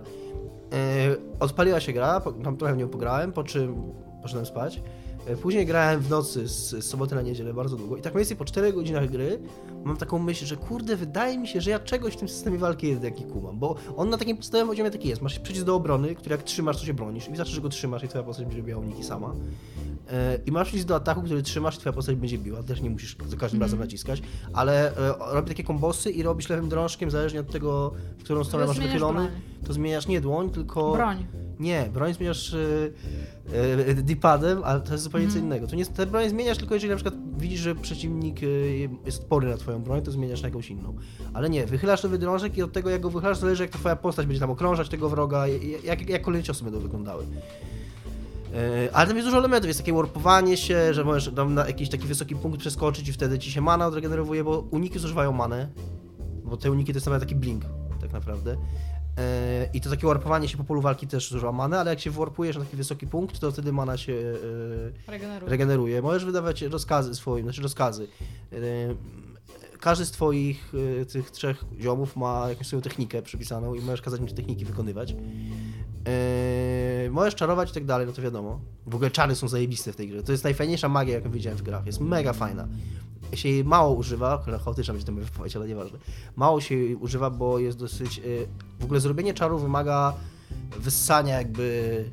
Odpaliła 1.40 1.80
się 1.80 1.94
gra, 1.94 2.22
tam 2.44 2.58
trochę 2.58 2.74
w 2.74 2.78
nią 2.78 2.88
pograłem, 2.88 3.32
po 3.32 3.44
czym 3.44 3.76
poszedłem 4.22 4.46
spać. 4.46 4.82
Yy, 5.28 5.38
Później 5.38 5.66
grałem 5.66 6.02
w 6.02 6.10
nocy 6.10 6.48
z, 6.48 6.86
soboty 6.86 7.16
na 7.16 7.22
niedzielę 7.22 7.54
bardzo 7.54 7.76
długo 7.76 7.98
i 7.98 8.02
tak 8.02 8.14
mniej 8.14 8.22
więcej 8.22 8.38
po 8.38 8.46
4 8.46 8.74
godzinach 8.74 9.10
gry 9.10 9.40
mam 9.84 9.98
taką 9.98 10.20
myśl, 10.20 10.46
że 10.46 10.58
kurde, 10.58 10.96
wydaje 10.96 11.38
mi 11.38 11.48
się, 11.48 11.62
że 11.62 11.72
ja 11.72 11.80
czegoś 11.80 12.14
w 12.14 12.18
tym 12.18 12.30
systemie 12.30 12.58
walki 12.58 12.88
jednak 12.88 13.20
nie 13.20 13.26
kumam, 13.26 13.60
bo 13.60 13.76
on 13.98 14.10
na 14.10 14.18
takim 14.18 14.38
podstawowym 14.38 14.70
poziomie 14.70 14.92
taki 14.92 15.08
jest. 15.08 15.22
Masz 15.22 15.40
przycisk 15.40 15.66
do 15.66 15.76
obrony, 15.76 16.16
który 16.16 16.36
jak 16.36 16.44
trzymasz, 16.44 16.80
to 16.80 16.86
się 16.86 16.94
bronisz 16.94 17.28
i 17.28 17.30
wystarczy, 17.30 17.54
że 17.54 17.62
go 17.62 17.70
trzymasz 17.70 18.04
i 18.04 18.08
twoja 18.08 18.24
postać 18.24 18.46
będzie 18.46 18.62
robiła 18.62 18.80
uniki 18.80 19.04
sama. 19.04 19.36
E, 20.12 20.40
I 20.46 20.52
masz 20.52 20.68
przycisk 20.68 20.88
do 20.88 20.96
ataku, 20.96 21.22
który 21.22 21.44
trzymasz 21.44 21.76
i 21.76 21.80
twoja 21.80 21.94
postać 21.94 22.16
będzie 22.16 22.38
biła. 22.38 22.64
Też 22.64 22.82
nie 22.82 22.90
musisz 22.90 23.16
za 23.28 23.38
każdym 23.38 23.62
razem 23.62 23.80
naciskać, 23.80 24.22
ale 24.54 24.98
e, 24.98 25.14
robi 25.32 25.48
takie 25.48 25.64
kombosy 25.64 26.12
i 26.12 26.24
robisz 26.24 26.50
lewym 26.50 26.70
drążkiem, 26.70 27.12
zależnie 27.12 27.40
od 27.40 27.52
tego, 27.52 27.92
w 28.18 28.24
którą 28.24 28.44
stronę 28.44 28.66
masz 28.68 28.80
wychylony, 28.80 29.20
broń. 29.20 29.42
to 29.68 29.74
zmieniasz 29.74 30.08
nie 30.08 30.22
dłoń, 30.22 30.50
tylko... 30.50 30.92
Broń. 30.94 31.26
Nie, 31.60 31.90
broń 31.94 32.14
zmieniasz 32.14 32.54
e, 32.54 33.96
D-padem, 33.96 34.62
ale 34.64 34.82
to 34.82 34.92
jest 34.92 35.04
zupełnie 35.04 35.28
co 35.28 35.34
Mhm. 35.34 35.46
innego. 35.46 35.68
To 35.68 35.76
nie, 35.76 35.86
te 35.86 36.06
broń 36.06 36.30
zmieniasz 36.30 36.58
tylko 36.58 36.74
jeżeli 36.74 36.90
na 36.90 36.96
przykład 36.96 37.16
widzisz, 37.38 37.60
że 37.60 37.76
przeciwnik 37.76 38.40
jest 39.06 39.26
pory 39.26 39.48
na 39.50 39.58
twoją 39.58 39.82
broń, 39.84 40.02
to 40.02 40.12
zmieniasz 40.12 40.42
na 40.42 40.48
jakąś 40.48 40.70
inną. 40.70 40.96
Ale 41.34 41.50
nie, 41.50 41.66
wychylasz 41.66 42.04
lewy 42.04 42.18
drążek 42.18 42.58
i 42.58 42.64
od 42.64 42.72
tego 42.74 42.90
jak 42.90 43.02
go 43.02 43.10
wychylasz 43.10 43.38
zależy 43.38 43.64
jak 43.64 43.72
twoja 43.72 43.96
postać 43.96 44.26
będzie 44.26 44.40
tam 44.40 44.52
okrążać 44.52 44.90
tego 44.90 45.10
wroga, 45.10 45.48
jak, 45.84 46.10
jak 46.10 46.22
kolejne 46.22 46.44
ciosy 46.44 46.64
będą 46.64 46.80
wyglądały. 46.80 47.24
E, 48.56 48.90
Ale 48.96 49.08
tam 49.08 49.16
jest 49.18 49.28
dużo 49.28 49.38
elementów, 49.38 49.68
jest 49.68 49.80
takie 49.80 49.94
warpowanie 49.94 50.58
się, 50.58 50.94
że 50.94 51.04
możesz 51.04 51.34
tam 51.36 51.54
na 51.54 51.68
jakiś 51.68 51.90
taki 51.90 52.08
wysoki 52.08 52.36
punkt 52.36 52.60
przeskoczyć 52.60 53.08
i 53.08 53.14
wtedy 53.14 53.40
ci 53.40 53.52
się 53.52 53.62
mana 53.62 53.88
odregenerowuje, 53.88 54.44
bo 54.44 54.60
uniki 54.60 55.00
zużywają 55.00 55.32
manę, 55.32 55.68
bo 56.44 56.58
te 56.58 56.72
uniki 56.72 56.94
to 56.94 56.98
jest 56.98 57.06
nawet 57.06 57.22
taki 57.22 57.36
blink 57.36 57.66
tak 58.02 58.12
naprawdę. 58.14 58.58
E, 59.18 59.70
I 59.74 59.82
to 59.82 59.90
takie 59.90 60.08
warpowanie 60.08 60.48
się 60.48 60.58
po 60.58 60.64
polu 60.64 60.82
walki 60.82 61.08
też 61.08 61.30
zużywa 61.30 61.52
manę, 61.52 61.80
ale 61.80 61.90
jak 61.90 62.00
się 62.00 62.12
warpujesz 62.12 62.58
na 62.58 62.64
taki 62.64 62.78
wysoki 62.78 63.08
punkt, 63.08 63.40
to 63.40 63.52
wtedy 63.52 63.72
mana 63.74 63.98
się 63.98 64.14
e, 65.08 65.12
Regeneruj. 65.12 65.50
regeneruje. 65.50 66.02
Możesz 66.02 66.26
wydawać 66.26 66.62
rozkazy 66.62 67.16
swoim, 67.16 67.44
znaczy 67.44 67.62
rozkazy. 67.62 68.08
Każdy 69.80 70.06
z 70.06 70.12
twoich 70.12 70.74
tych 71.14 71.32
trzech 71.32 71.66
ziomów 71.82 72.16
ma 72.16 72.50
jakąś 72.50 72.68
swoją 72.68 72.82
technikę 72.82 73.22
przypisaną 73.22 73.74
i 73.74 73.82
możesz 73.82 74.02
kazać 74.02 74.22
im 74.22 74.28
te 74.28 74.34
techniki 74.34 74.66
wykonywać. 74.66 75.16
E, 76.10 77.10
możesz 77.12 77.36
czarować 77.36 77.72
i 77.72 77.74
tak 77.74 77.86
dalej, 77.86 78.08
no 78.08 78.14
to 78.14 78.22
wiadomo. 78.22 78.60
W 78.88 78.96
ogóle 78.96 79.12
czary 79.12 79.36
są 79.36 79.48
zajebiste 79.48 79.94
w 79.94 79.96
tej 79.96 80.08
grze. 80.08 80.24
To 80.24 80.32
jest 80.32 80.44
najfajniejsza 80.44 80.90
magia, 80.90 81.14
jaką 81.16 81.32
widziałem 81.32 81.58
w 81.60 81.62
grach. 81.62 81.86
Jest 81.86 82.00
mega 82.00 82.34
fajna. 82.34 82.68
Się 83.34 83.50
jej 83.50 83.64
mało 83.64 83.94
używa, 83.96 84.44
chaotyczna 84.66 84.94
będzie 84.94 85.06
to 85.08 85.12
moja 85.12 85.26
wypowiedź, 85.26 85.56
ale 85.56 85.68
nieważne. 85.68 86.00
Mało 86.36 86.62
się 86.62 86.76
jej 86.76 86.96
używa, 86.96 87.30
bo 87.30 87.60
jest 87.60 87.78
dosyć... 87.78 88.20
e, 88.20 88.22
W 88.80 88.84
ogóle 88.84 89.00
zrobienie 89.00 89.34
czaru 89.34 89.60
wymaga 89.60 90.14
wyssania 90.80 91.38
jakby, 91.38 92.06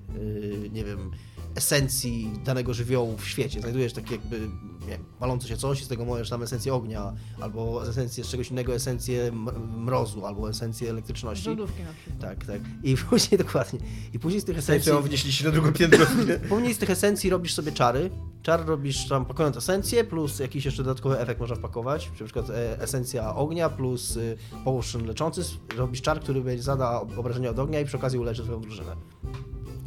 e, 0.64 0.68
nie 0.68 0.84
wiem, 0.84 1.10
esencji 1.56 2.32
danego 2.44 2.74
żywiołu 2.74 3.16
w 3.16 3.28
świecie. 3.28 3.60
Znajdujesz 3.60 3.92
takie 3.92 4.12
jakby, 4.14 4.40
nie 4.80 4.86
wiem, 4.86 5.04
palące 5.18 5.48
się 5.48 5.56
coś 5.56 5.80
i 5.80 5.84
z 5.84 5.88
tego 5.88 6.04
możesz 6.04 6.30
tam 6.30 6.42
esencję 6.42 6.74
ognia, 6.74 7.12
albo 7.40 7.88
esencję 7.88 8.24
z 8.24 8.28
czegoś 8.28 8.50
innego, 8.50 8.74
esencję 8.74 9.32
mrozu, 9.76 10.26
albo 10.26 10.50
esencję 10.50 10.90
elektryczności. 10.90 11.44
Żołdówki 11.44 11.82
na 11.82 11.92
przykład. 11.92 12.20
Tak, 12.20 12.46
tak. 12.46 12.60
I 12.82 12.96
później 13.10 13.38
dokładnie. 13.38 13.80
I 14.12 14.18
później 14.18 14.40
z 14.40 14.44
tych 14.44 14.58
esencji. 14.58 14.90
Esencją 14.90 15.08
wnieśliście 15.08 15.44
na 15.44 15.50
drugie 15.50 15.72
piętro. 15.72 16.06
Później 16.48 16.74
z 16.74 16.78
tych 16.78 16.90
esencji 16.90 17.30
robisz 17.30 17.54
sobie 17.54 17.72
czary. 17.72 18.10
Czar 18.42 18.66
robisz 18.66 19.08
tam 19.08 19.24
pakując 19.24 19.56
esencję, 19.56 20.04
plus 20.04 20.38
jakiś 20.38 20.64
jeszcze 20.64 20.82
dodatkowy 20.82 21.18
efekt 21.18 21.40
można 21.40 21.56
wpakować. 21.56 22.10
Na 22.20 22.24
przykład 22.24 22.50
e, 22.50 22.80
esencja 22.80 23.34
ognia 23.34 23.68
plus 23.68 24.16
y, 24.16 24.36
potion 24.64 25.06
leczący. 25.06 25.42
Robisz 25.76 26.02
czar, 26.02 26.20
który 26.20 26.40
będzie 26.40 26.62
zada 26.62 27.00
obrażenia 27.00 27.50
od 27.50 27.58
ognia 27.58 27.80
i 27.80 27.84
przy 27.84 27.96
okazji 27.96 28.18
uleczy 28.18 28.42
swoją 28.42 28.60
drużynę. 28.60 28.96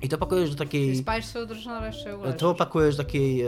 I 0.01 0.09
to 0.09 0.17
pakujesz 0.17 0.49
do 0.49 0.55
takiej. 0.55 0.97
spalisz 0.97 1.25
swoją 1.25 1.45
drużynę, 1.45 1.75
ale 1.75 1.87
jeszcze 1.87 2.09
ją 2.09 2.17
uleczysz. 2.19 2.39
To 2.39 2.55
pakujesz 2.55 2.95
do 2.95 3.03
takiej 3.03 3.41
e, 3.41 3.47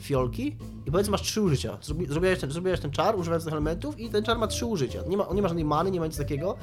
fiolki 0.00 0.56
i 0.86 0.90
powiedzmy 0.90 1.10
masz 1.10 1.22
trzy 1.22 1.42
użycia. 1.42 1.78
Zrobi, 1.82 2.06
zrobiłeś, 2.06 2.38
ten, 2.38 2.50
zrobiłeś 2.50 2.80
ten 2.80 2.90
czar, 2.90 3.16
używając 3.16 3.44
tych 3.44 3.52
elementów 3.52 4.00
i 4.00 4.08
ten 4.10 4.24
czar 4.24 4.38
ma 4.38 4.46
trzy 4.46 4.66
użycia. 4.66 5.02
Nie 5.08 5.16
ma, 5.16 5.28
on 5.28 5.36
nie 5.36 5.42
ma 5.42 5.48
żadnej 5.48 5.64
many, 5.64 5.90
nie 5.90 6.00
ma 6.00 6.06
nic 6.06 6.16
takiego, 6.18 6.56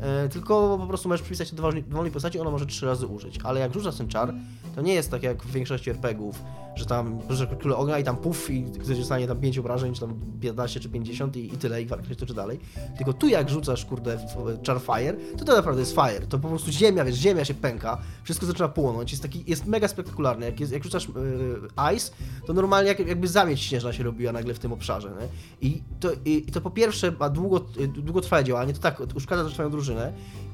e, 0.00 0.28
tylko 0.28 0.78
po 0.80 0.86
prostu 0.86 1.08
możesz 1.08 1.22
przypisać 1.22 1.50
do 1.50 1.56
dowolnej, 1.56 1.82
dowolnej 1.82 2.12
postaci, 2.12 2.40
ona 2.40 2.50
może 2.50 2.66
trzy 2.66 2.86
razy 2.86 3.06
użyć. 3.06 3.38
Ale 3.44 3.60
jak 3.60 3.74
rzucasz 3.74 3.96
ten 3.96 4.08
czar, 4.08 4.34
to 4.74 4.82
nie 4.82 4.94
jest 4.94 5.10
tak 5.10 5.22
jak 5.22 5.42
w 5.42 5.52
większości 5.52 5.90
RPGów, 5.90 6.42
że 6.76 6.86
tam 6.86 7.18
rzucasz 7.30 7.58
kulę 7.62 7.76
ognia 7.76 7.98
i 7.98 8.04
tam 8.04 8.16
puf 8.16 8.50
i 8.50 8.64
ktoś 8.64 8.98
dostanie 8.98 9.26
tam 9.28 9.40
5 9.40 9.58
obrażeń, 9.58 9.94
czy 9.94 10.00
tam 10.00 10.14
15 10.40 10.80
czy 10.80 10.88
50 10.88 11.36
i, 11.36 11.46
i 11.46 11.50
tyle, 11.58 11.82
i 11.82 11.86
ktoś 11.86 12.16
toczy 12.16 12.34
dalej. 12.34 12.60
Tylko 12.96 13.12
tu 13.12 13.28
jak 13.28 13.50
rzucasz, 13.50 13.84
kurde, 13.84 14.16
w- 14.18 14.22
w 14.62 14.66
char 14.66 14.80
fire, 14.80 15.16
to 15.38 15.44
to 15.44 15.56
naprawdę 15.56 15.80
jest 15.82 15.94
fire. 15.94 16.26
To 16.26 16.38
po 16.38 16.48
prostu 16.48 16.70
ziemia, 16.72 17.04
wiesz, 17.04 17.16
ziemia 17.16 17.44
się 17.44 17.54
pęka, 17.54 17.98
wszystko 18.24 18.46
zaczyna 18.46 18.68
płonąć, 18.68 19.10
jest 19.10 19.22
taki, 19.22 19.44
jest 19.46 19.66
mega 19.66 19.88
spektakularny. 19.88 20.46
Jak, 20.46 20.60
jest, 20.60 20.72
jak 20.72 20.84
rzucasz 20.84 21.08
yy, 21.08 21.94
ice, 21.96 22.12
to 22.46 22.52
normalnie 22.52 22.88
jak, 22.88 22.98
jakby 22.98 23.28
zamieć 23.28 23.60
śnieżna 23.60 23.92
się 23.92 24.02
robiła 24.02 24.32
nagle 24.32 24.54
w 24.54 24.58
tym 24.58 24.72
obszarze, 24.72 25.08
nie? 25.20 25.28
I 25.68 25.82
to, 26.00 26.08
i, 26.24 26.42
to 26.42 26.60
po 26.60 26.70
pierwsze 26.70 27.12
ma 27.20 27.28
długo, 27.30 27.60
y, 27.80 27.88
długotrwałe 27.88 28.44
działanie, 28.44 28.72
to 28.72 28.80
tak 28.80 29.02
uszkadza 29.14 29.50
twoją 29.50 29.70
drużynę 29.70 30.12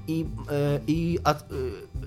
i, 0.09 0.21
y, 0.21 0.81
i 0.87 1.19
a, 1.25 1.35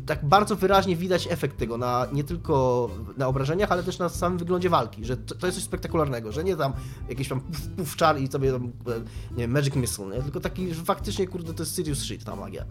tak 0.05 0.25
bardzo 0.25 0.55
wyraźnie 0.55 0.95
widać 0.95 1.27
efekt 1.31 1.57
tego 1.57 1.77
na, 1.77 2.07
nie 2.13 2.23
tylko 2.23 2.89
na 3.17 3.27
obrażeniach, 3.27 3.71
ale 3.71 3.83
też 3.83 3.99
na 3.99 4.02
samym 4.09 4.37
wyglądzie 4.37 4.69
walki, 4.69 5.05
że 5.05 5.17
to, 5.17 5.35
to 5.35 5.45
jest 5.45 5.57
coś 5.57 5.65
spektakularnego, 5.65 6.31
że 6.31 6.43
nie 6.43 6.55
tam 6.55 6.73
jakiś 7.09 7.29
tam 7.29 7.41
puf, 7.41 7.67
puf 7.77 7.95
czar 7.95 8.19
i 8.19 8.27
sobie 8.27 8.51
tam, 8.51 8.63
e, 8.63 8.99
nie 9.31 9.37
wiem, 9.37 9.51
magic 9.51 9.75
missile, 9.75 10.07
nie? 10.07 10.21
tylko 10.21 10.39
taki, 10.39 10.73
że 10.73 10.83
faktycznie, 10.83 11.27
kurde, 11.27 11.53
to 11.53 11.63
jest 11.63 11.75
serious 11.75 11.99
shit 11.99 12.23
ta 12.23 12.35
magia. 12.35 12.65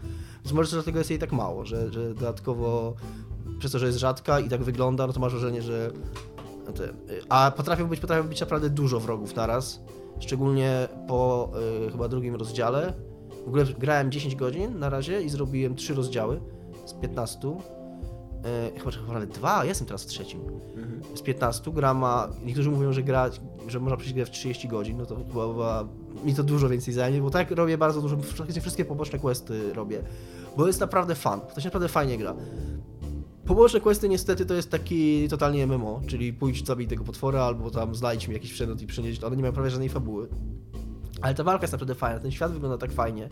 Więc 0.44 0.52
może 0.52 0.70
dlatego 0.70 0.98
jest 0.98 1.10
jej 1.10 1.18
tak 1.18 1.32
mało, 1.32 1.64
że, 1.64 1.92
że 1.92 2.14
dodatkowo 2.14 2.94
przez 3.58 3.72
to, 3.72 3.78
że 3.78 3.86
jest 3.86 3.98
rzadka 3.98 4.40
i 4.40 4.48
tak 4.48 4.62
wygląda, 4.62 5.06
no 5.06 5.12
to 5.12 5.20
masz 5.20 5.32
wrażenie, 5.32 5.62
że 5.62 5.90
te, 6.74 6.92
a 7.28 7.50
potrafią 7.50 7.88
być, 7.88 8.00
potrafią 8.00 8.28
być 8.28 8.40
naprawdę 8.40 8.70
dużo 8.70 9.00
wrogów 9.00 9.36
naraz, 9.36 9.80
szczególnie 10.20 10.88
po 11.08 11.50
y, 11.86 11.90
chyba 11.90 12.08
drugim 12.08 12.34
rozdziale. 12.34 12.92
W 13.44 13.48
ogóle 13.48 13.64
grałem 13.64 14.10
10 14.10 14.36
godzin 14.36 14.78
na 14.78 14.90
razie 14.90 15.22
i 15.22 15.28
zrobiłem 15.28 15.74
3 15.74 15.94
rozdziały 15.94 16.40
z 16.84 16.92
15. 16.92 17.56
Y, 18.46 18.78
chyba, 18.78 18.90
chyba 18.90 19.12
nawet 19.12 19.30
dwa, 19.30 19.64
jestem 19.64 19.86
teraz 19.86 20.04
w 20.04 20.06
trzecim. 20.06 20.40
Z 21.14 21.22
15 21.22 21.70
gra 21.70 21.94
ma, 21.94 22.28
niektórzy 22.44 22.70
mówią, 22.70 22.92
że 22.92 23.02
gra, 23.02 23.30
że 23.68 23.80
można 23.80 23.96
przejść 23.96 24.14
grę 24.14 24.26
w 24.26 24.30
30 24.30 24.68
godzin, 24.68 24.96
no 24.96 25.06
to 25.06 25.16
chyba, 25.16 25.46
chyba 25.46 25.88
mi 26.24 26.34
to 26.34 26.42
dużo 26.42 26.68
więcej 26.68 26.94
zajmie, 26.94 27.20
bo 27.20 27.30
tak 27.30 27.50
robię 27.50 27.78
bardzo 27.78 28.02
dużo, 28.02 28.16
wszystkie 28.60 28.84
poboczne 28.84 29.18
questy 29.18 29.72
robię, 29.72 30.02
bo 30.56 30.66
jest 30.66 30.80
naprawdę 30.80 31.14
fan, 31.14 31.40
to 31.54 31.60
się 31.60 31.66
naprawdę 31.66 31.88
fajnie 31.88 32.18
gra. 32.18 32.34
Poboczne 33.46 33.80
questy 33.80 34.08
niestety 34.08 34.46
to 34.46 34.54
jest 34.54 34.70
taki 34.70 35.28
totalnie 35.28 35.66
MMO, 35.66 36.00
czyli 36.06 36.32
pójdź 36.32 36.66
zabij 36.66 36.86
tego 36.86 37.04
potwora 37.04 37.42
albo 37.42 37.70
tam 37.70 37.94
znajdź 37.94 38.28
mi 38.28 38.34
jakiś 38.34 38.52
przedmiot 38.52 38.82
i 38.82 38.86
przynieść, 38.86 39.24
one 39.24 39.36
nie 39.36 39.42
mają 39.42 39.52
prawie 39.52 39.70
żadnej 39.70 39.88
fabuły. 39.88 40.28
Ale 41.20 41.34
ta 41.34 41.44
walka 41.44 41.62
jest 41.62 41.72
naprawdę 41.72 41.94
fajna, 41.94 42.20
ten 42.20 42.30
świat 42.30 42.52
wygląda 42.52 42.78
tak 42.78 42.92
fajnie, 42.92 43.28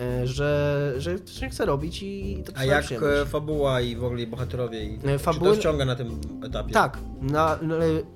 e, 0.00 0.26
że, 0.26 0.94
że 0.98 1.18
się 1.26 1.48
chce 1.48 1.66
robić 1.66 2.02
i 2.02 2.42
to 2.46 2.52
A 2.56 2.64
jak 2.64 2.84
przyjemność. 2.84 3.16
e, 3.22 3.26
fabuła 3.26 3.80
i 3.80 3.96
w 3.96 4.04
ogóle 4.04 4.26
bohaterowie 4.26 4.84
i 4.84 4.94
E, 4.94 5.18
czy 5.18 5.24
fabuły- 5.24 5.50
to 5.50 5.54
wciąga 5.54 5.84
na 5.84 5.96
tym 5.96 6.20
etapie? 6.44 6.72
Tak, 6.72 6.98
na, 7.22 7.58
na, 7.62 7.74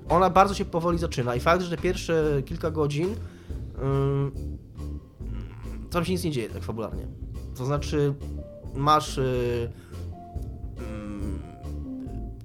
ona 0.09 0.31
bardzo 0.31 0.55
się 0.55 0.64
powoli 0.64 0.99
zaczyna 0.99 1.35
i 1.35 1.41
fakt, 1.41 1.62
że 1.62 1.76
te 1.76 1.83
pierwsze 1.83 2.43
kilka 2.45 2.70
godzin 2.70 3.14
ym, 3.83 4.33
tam 5.91 6.05
się 6.05 6.12
nic 6.12 6.24
nie 6.24 6.31
dzieje 6.31 6.49
tak 6.49 6.62
fabularnie. 6.62 7.07
To 7.59 7.64
znaczy 7.64 8.14
masz 8.74 9.18
y, 9.18 9.22
ym, 9.22 9.88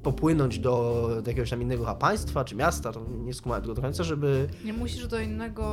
popłynąć 0.04 0.60
do, 0.60 1.08
do 1.24 1.30
jakiegoś 1.30 1.50
tam 1.50 1.62
innego 1.62 1.96
państwa 1.96 2.46
czy 2.46 2.56
miasta, 2.56 2.92
to 2.92 3.02
nie 3.10 3.34
skumałem 3.34 3.62
tego 3.62 3.74
do 3.74 3.82
końca, 3.82 4.04
żeby 4.04 4.50
Nie 4.66 4.74
musisz 4.74 5.08
do 5.08 5.20
innego 5.20 5.64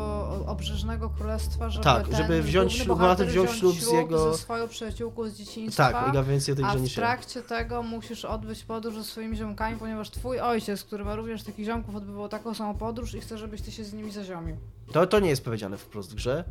obrzeżnego 0.46 1.10
królestwa, 1.10 1.70
żeby 1.70 1.84
Tak, 1.84 2.16
żeby 2.16 2.42
wziąć 2.42 2.72
ślub, 2.72 2.98
wziąć 2.98 3.30
wziąć 3.30 3.50
ślub 3.50 3.74
z 3.76 3.92
jego- 3.92 4.32
ze 4.32 4.38
swoją 4.38 4.68
przyjaciółką 4.68 5.28
z 5.28 5.34
dzieciństwa. 5.34 5.92
tak, 5.92 6.06
Liga 6.06 6.22
więcej 6.22 6.52
o 6.52 6.56
tej 6.56 6.64
A 6.64 6.74
w 6.74 6.88
trakcie 6.94 7.42
tego 7.42 7.82
musisz 7.82 8.24
odbyć 8.24 8.64
podróż 8.64 8.94
ze 8.94 9.04
swoimi 9.04 9.36
ziomkami, 9.36 9.76
ponieważ 9.76 10.10
twój 10.10 10.40
ojciec, 10.40 10.84
który 10.84 11.04
ma 11.04 11.16
również 11.16 11.42
takich 11.42 11.66
ziomków, 11.66 11.94
odbywał 11.96 12.28
taką 12.28 12.54
samą 12.54 12.74
podróż 12.74 13.14
i 13.14 13.20
chce, 13.20 13.38
żebyś 13.38 13.62
ty 13.62 13.72
się 13.72 13.84
z 13.84 13.92
nimi 13.92 14.12
zaziomił. 14.12 14.56
To, 14.92 15.06
to 15.06 15.20
nie 15.20 15.28
jest 15.28 15.44
powiedziane 15.44 15.76
wprost 15.76 16.12
w 16.12 16.14
grze 16.14 16.44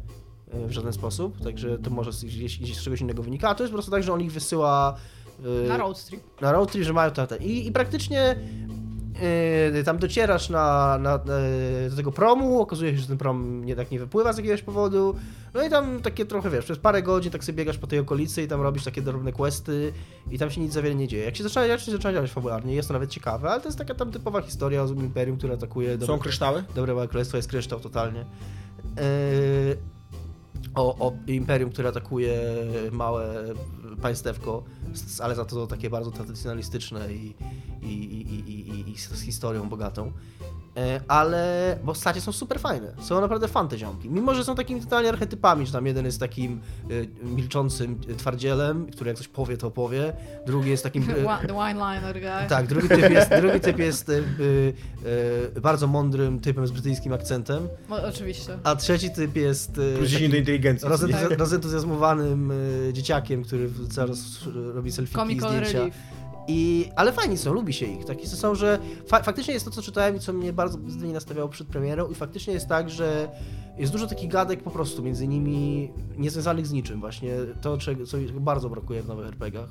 y, 0.54 0.68
w 0.68 0.72
żaden 0.72 0.94
sposób, 0.94 1.44
także 1.44 1.78
to 1.78 1.90
może 1.90 2.12
gdzieś, 2.12 2.60
gdzieś 2.60 2.78
z 2.78 2.84
czegoś 2.84 3.02
innego 3.02 3.24
wynika, 3.24 3.50
a 3.50 3.56
to 3.56 3.64
jest 3.64 3.72
po 3.72 3.76
prostu 3.76 3.92
tak, 3.92 4.04
że 4.04 4.14
on 4.14 4.22
ich 4.22 4.32
wysyła 4.32 4.96
Na 5.68 5.78
road 5.78 6.06
trip. 6.06 6.22
na 6.42 6.52
road 6.52 6.72
trip, 6.72 6.84
że 6.84 6.94
mają 6.94 7.12
te, 7.12 7.38
I, 7.38 7.68
i 7.68 7.72
praktycznie 7.72 8.36
yy, 9.74 9.84
tam 9.84 9.98
docierasz 9.98 10.50
na, 10.50 10.98
na, 10.98 11.14
yy, 11.14 11.90
do 11.90 11.96
tego 11.96 12.12
promu, 12.12 12.62
okazuje 12.62 12.92
się, 12.92 12.98
że 12.98 13.08
ten 13.08 13.18
prom 13.18 13.66
nie 13.66 13.76
tak 13.76 13.92
nie 13.92 14.00
wypływa 14.00 14.34
z 14.34 14.38
jakiegoś 14.38 14.62
powodu, 14.62 15.16
no 15.54 15.64
i 15.64 15.70
tam 15.70 16.02
takie 16.02 16.26
trochę, 16.26 16.50
wiesz, 16.50 16.66
przez 16.66 16.78
parę 16.78 17.02
godzin 17.04 17.32
tak 17.32 17.44
sobie 17.44 17.58
biegasz 17.58 17.78
po 17.78 17.88
tej 17.88 18.00
okolicy 18.00 18.44
i 18.44 18.48
tam 18.48 18.62
robisz 18.62 18.84
takie 18.84 19.02
drobne 19.02 19.32
questy 19.32 19.94
i 20.32 20.40
tam 20.40 20.52
się 20.52 20.62
nic 20.62 20.74
za 20.74 20.82
wiele 20.82 20.96
nie 20.96 21.08
dzieje. 21.08 21.26
Jak 21.26 21.36
się 21.36 21.44
zaczyna, 21.44 21.66
jak 21.66 21.80
się 21.80 21.92
zaczyna 21.92 22.14
działać 22.14 22.32
fabularnie, 22.32 22.76
jest 22.76 22.88
to 22.88 22.94
nawet 22.94 23.10
ciekawe, 23.10 23.50
ale 23.50 23.62
to 23.62 23.68
jest 23.68 23.78
taka 23.78 23.96
tam 23.96 24.12
typowa 24.12 24.42
historia 24.42 24.84
o 24.84 24.88
imperium, 24.88 25.38
które 25.38 25.54
atakuje 25.54 25.94
Są 25.94 26.00
dobre, 26.00 26.20
kryształy? 26.24 26.64
dobre 26.76 26.94
małe 26.94 27.08
królestwo, 27.08 27.38
jest 27.38 27.50
kryształ 27.50 27.80
totalnie. 27.80 28.26
Yy, 28.98 29.78
o, 30.76 31.08
o 31.08 31.14
imperium, 31.28 31.72
które 31.72 31.90
atakuje 31.90 32.42
małe 32.92 33.46
państewko, 34.02 34.64
ale 35.20 35.36
za 35.36 35.46
to 35.46 35.68
takie 35.68 35.90
bardzo 35.90 36.12
tradycjonalistyczne 36.12 37.14
i, 37.14 37.36
i, 37.82 37.88
i, 37.88 38.52
i, 38.52 38.92
i, 38.92 38.98
z 38.98 39.22
historią 39.22 39.70
bogatą. 39.70 40.12
E, 40.80 41.02
Ale 41.08 41.78
postacie 41.86 42.22
są 42.22 42.32
super 42.32 42.60
fajne. 42.60 42.92
Są 43.02 43.22
naprawdę 43.22 43.48
fan 43.48 43.68
te 43.68 43.78
ziomki. 43.78 44.10
Mimo, 44.10 44.34
że 44.34 44.44
są 44.44 44.56
takimi 44.56 44.82
totalnie 44.82 45.10
archetypami, 45.10 45.66
że 45.66 45.72
tam 45.72 45.86
jeden 45.86 46.06
jest 46.06 46.20
takim 46.20 46.62
y, 46.92 47.10
milczącym 47.24 48.00
twardzielem, 48.18 48.86
który 48.92 49.08
jak 49.10 49.18
coś 49.18 49.28
powie, 49.28 49.58
to 49.58 49.72
powie. 49.72 50.14
Drugi 50.46 50.70
jest 50.70 50.84
takim... 50.84 51.04
The 51.08 51.14
wi- 51.16 51.48
the 51.48 51.54
wineliner 51.54 52.14
guy. 52.14 52.50
tak, 52.50 52.68
drugi 52.68 52.88
typ 52.90 53.10
jest, 53.12 53.30
drugi 53.42 53.60
typ 53.60 53.80
jest 53.80 54.12
bardzo 55.62 55.88
mądrym 55.88 56.40
typem 56.40 56.68
z 56.68 56.72
brytyjskim 56.72 57.14
akcentem, 57.14 57.68
Mo- 57.90 58.04
oczywiście. 58.04 58.58
a 58.64 58.76
trzeci 58.76 59.10
typ 59.12 59.36
jest 59.36 59.72
Plus 59.72 60.10
10 60.10 60.12
takim 60.14 60.32
do 60.32 60.38
inteligencji. 60.38 60.88
rozentuzja- 60.90 61.38
rozentuzjazmowanym 61.38 62.54
dzieciakiem, 62.94 63.44
który 63.44 63.70
cały 63.90 64.08
czas 64.10 64.20
robi 64.74 64.92
selfie 64.92 65.22
i 65.30 65.40
zdjęcia. 65.40 65.50
relief. 65.80 65.96
I, 66.52 66.90
ale 66.96 67.12
fajni 67.14 67.38
są, 67.38 67.54
lubi 67.54 67.74
się 67.74 67.86
ich. 67.86 68.06
Takie 68.06 68.28
są, 68.28 68.56
że 68.56 68.80
fa 69.08 69.24
faktycznie 69.24 69.54
jest 69.54 69.66
to, 69.66 69.72
co 69.72 69.82
czytałem 69.82 70.16
i 70.16 70.20
co 70.20 70.34
mnie 70.34 70.54
bardzo 70.54 70.78
pozytywnie 70.78 71.14
nastawiało 71.14 71.50
przed 71.50 71.68
premierą 71.68 72.08
i 72.08 72.16
faktycznie 72.16 72.54
jest 72.54 72.68
tak, 72.68 72.90
że 72.90 73.30
jest 73.78 73.92
dużo 73.92 74.08
takich 74.08 74.30
gadek 74.30 74.64
po 74.64 74.72
prostu 74.72 75.04
między 75.04 75.28
nimi 75.28 75.90
niezwiązanych 76.18 76.68
z 76.68 76.72
niczym 76.72 77.00
właśnie. 77.00 77.32
To, 77.62 77.78
czego, 77.78 78.06
co 78.06 78.18
bardzo 78.34 78.70
brakuje 78.70 79.04
w 79.04 79.08
nowych 79.08 79.28
RPGach. 79.28 79.70